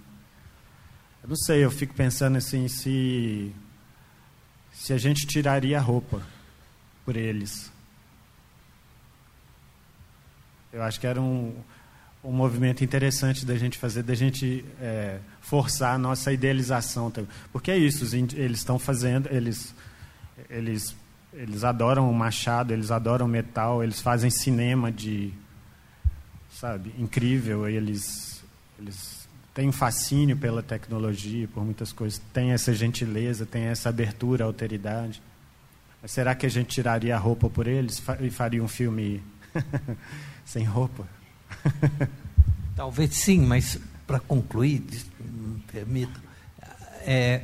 Eu 1.24 1.30
não 1.30 1.36
sei, 1.36 1.64
eu 1.64 1.72
fico 1.72 1.94
pensando 1.94 2.38
assim, 2.38 2.68
se, 2.68 3.54
se 4.72 4.94
a 4.94 4.98
gente 4.98 5.26
tiraria 5.28 5.78
a 5.78 5.82
roupa 5.82 6.22
por 7.06 7.16
eles. 7.16 7.72
Eu 10.72 10.84
acho 10.84 11.00
que 11.00 11.08
era 11.08 11.22
um, 11.22 11.56
um 12.24 12.32
movimento 12.32 12.84
interessante 12.84 13.46
da 13.46 13.56
gente 13.56 13.78
fazer, 13.78 14.04
da 14.04 14.16
gente 14.16 14.64
é, 14.80 15.20
forçar 15.42 15.96
a 15.96 15.98
nossa 15.98 16.32
idealização. 16.32 17.12
Porque 17.52 17.72
é 17.72 17.78
isso, 17.78 18.04
eles 18.36 18.60
estão 18.60 18.78
fazendo, 18.78 19.28
eles, 19.32 19.74
eles 20.50 20.96
eles 21.34 21.64
adoram 21.64 22.10
o 22.10 22.14
machado, 22.14 22.74
eles 22.74 22.90
adoram 22.90 23.28
metal, 23.28 23.84
eles 23.84 24.02
fazem 24.02 24.30
cinema 24.30 24.92
de, 24.92 25.32
sabe, 26.60 26.94
incrível. 26.98 27.68
Eles, 27.68 28.44
eles 28.80 29.28
têm 29.54 29.70
um 29.70 29.72
fascínio 29.72 30.36
pela 30.36 30.64
tecnologia, 30.64 31.48
por 31.48 31.64
muitas 31.64 31.92
coisas. 31.92 32.22
Tem 32.34 32.52
essa 32.52 32.74
gentileza, 32.74 33.46
tem 33.46 33.64
essa 33.64 33.90
abertura, 33.90 34.46
alteridade. 34.46 35.22
Mas 36.02 36.12
será 36.12 36.36
que 36.36 36.46
a 36.46 36.50
gente 36.50 36.70
tiraria 36.70 37.16
a 37.16 37.20
roupa 37.20 37.50
por 37.50 37.68
eles 37.68 38.02
e 38.22 38.30
faria 38.30 38.64
um 38.64 38.68
filme 38.68 39.22
sem 40.46 40.64
roupa? 40.64 41.08
Talvez 42.76 43.16
sim, 43.16 43.40
mas 43.40 43.80
para 44.06 44.20
concluir, 44.20 44.84
me 45.20 45.60
permita, 45.72 46.22
é, 47.02 47.44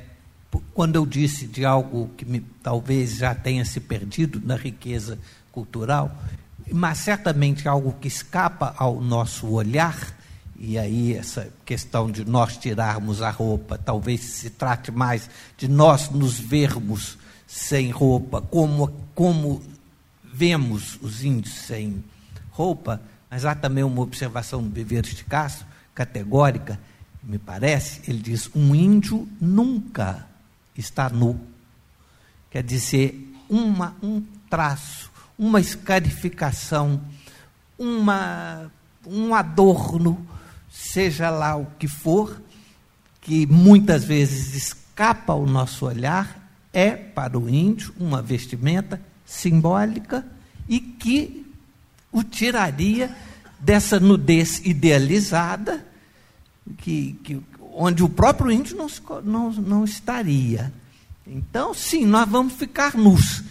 quando 0.73 0.95
eu 0.95 1.05
disse 1.05 1.47
de 1.47 1.65
algo 1.65 2.09
que 2.15 2.23
me, 2.23 2.39
talvez 2.61 3.17
já 3.17 3.33
tenha 3.33 3.65
se 3.65 3.79
perdido 3.79 4.39
na 4.45 4.55
riqueza 4.55 5.17
cultural, 5.51 6.15
mas 6.71 6.99
certamente 6.99 7.67
algo 7.67 7.93
que 7.99 8.07
escapa 8.07 8.73
ao 8.77 9.01
nosso 9.01 9.47
olhar, 9.47 10.15
e 10.57 10.77
aí 10.77 11.13
essa 11.13 11.51
questão 11.65 12.09
de 12.09 12.23
nós 12.23 12.57
tirarmos 12.57 13.21
a 13.21 13.29
roupa, 13.29 13.77
talvez 13.77 14.21
se 14.21 14.49
trate 14.49 14.91
mais 14.91 15.29
de 15.57 15.67
nós 15.67 16.09
nos 16.09 16.39
vermos 16.39 17.17
sem 17.47 17.91
roupa, 17.91 18.41
como, 18.41 18.87
como 19.13 19.61
vemos 20.23 20.97
os 21.01 21.23
índios 21.23 21.53
sem 21.53 22.03
roupa, 22.51 23.01
mas 23.29 23.45
há 23.45 23.53
também 23.53 23.83
uma 23.83 24.01
observação 24.01 24.63
do 24.63 24.69
Viveiros 24.69 25.13
de 25.13 25.23
Castro, 25.23 25.65
categórica, 25.93 26.79
me 27.23 27.37
parece, 27.37 28.01
ele 28.09 28.19
diz: 28.19 28.49
um 28.53 28.75
índio 28.75 29.27
nunca 29.39 30.27
está 30.75 31.09
nu. 31.09 31.39
Quer 32.49 32.63
dizer, 32.63 33.33
uma, 33.49 33.95
um 34.01 34.21
traço, 34.49 35.11
uma 35.37 35.59
escarificação, 35.59 37.01
uma, 37.77 38.71
um 39.05 39.33
adorno, 39.33 40.25
seja 40.71 41.29
lá 41.29 41.55
o 41.55 41.65
que 41.77 41.87
for, 41.87 42.41
que 43.21 43.45
muitas 43.47 44.03
vezes 44.03 44.53
escapa 44.55 45.33
ao 45.33 45.45
nosso 45.45 45.85
olhar, 45.85 46.39
é 46.71 46.91
para 46.91 47.37
o 47.37 47.49
índio 47.49 47.93
uma 47.99 48.21
vestimenta 48.21 48.99
simbólica 49.25 50.25
e 50.67 50.79
que 50.79 51.45
o 52.11 52.23
tiraria 52.23 53.15
dessa 53.59 53.99
nudez 53.99 54.59
idealizada, 54.65 55.85
que, 56.77 57.13
que 57.23 57.41
onde 57.73 58.03
o 58.03 58.09
próprio 58.09 58.51
índio 58.51 58.77
não, 58.77 58.87
não, 59.21 59.51
não 59.51 59.83
estaria. 59.85 60.71
Então, 61.25 61.73
sim, 61.73 62.05
nós 62.05 62.27
vamos 62.29 62.53
ficar 62.53 62.95
nus. 62.95 63.43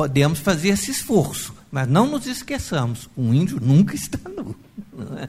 Podemos 0.00 0.38
fazer 0.38 0.70
esse 0.70 0.90
esforço, 0.90 1.54
mas 1.70 1.86
não 1.86 2.06
nos 2.06 2.26
esqueçamos: 2.26 3.10
um 3.14 3.34
índio 3.34 3.60
nunca 3.60 3.94
está 3.94 4.18
nu. 4.30 4.56
É? 5.18 5.28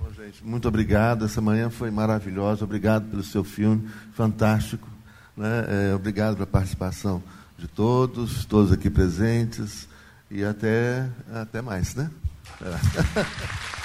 Bom, 0.00 0.12
gente, 0.12 0.44
muito 0.44 0.66
obrigado. 0.66 1.24
Essa 1.24 1.40
manhã 1.40 1.70
foi 1.70 1.88
maravilhosa. 1.88 2.64
Obrigado 2.64 3.08
pelo 3.08 3.22
seu 3.22 3.44
filme, 3.44 3.88
fantástico. 4.12 4.88
Né? 5.36 5.90
É, 5.90 5.94
obrigado 5.94 6.34
pela 6.34 6.48
participação 6.48 7.22
de 7.56 7.68
todos, 7.68 8.44
todos 8.44 8.72
aqui 8.72 8.90
presentes. 8.90 9.86
E 10.28 10.42
até, 10.42 11.08
até 11.32 11.62
mais, 11.62 11.94
né? 11.94 12.10
É. 12.60 13.76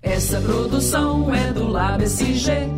Essa 0.10 0.40
produção 0.40 1.34
é 1.34 1.52
do 1.52 1.68
Lab 1.68 2.02
SG, 2.02 2.70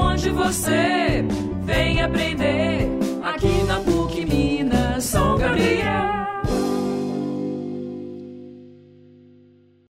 onde 0.00 0.30
você 0.30 1.24
vem 1.62 2.02
aprender 2.02 2.88
aqui 3.22 3.62
na 3.64 3.80
PUC 3.80 4.24
Minas 4.24 5.04
São 5.04 5.36
Gabriel. 5.36 5.99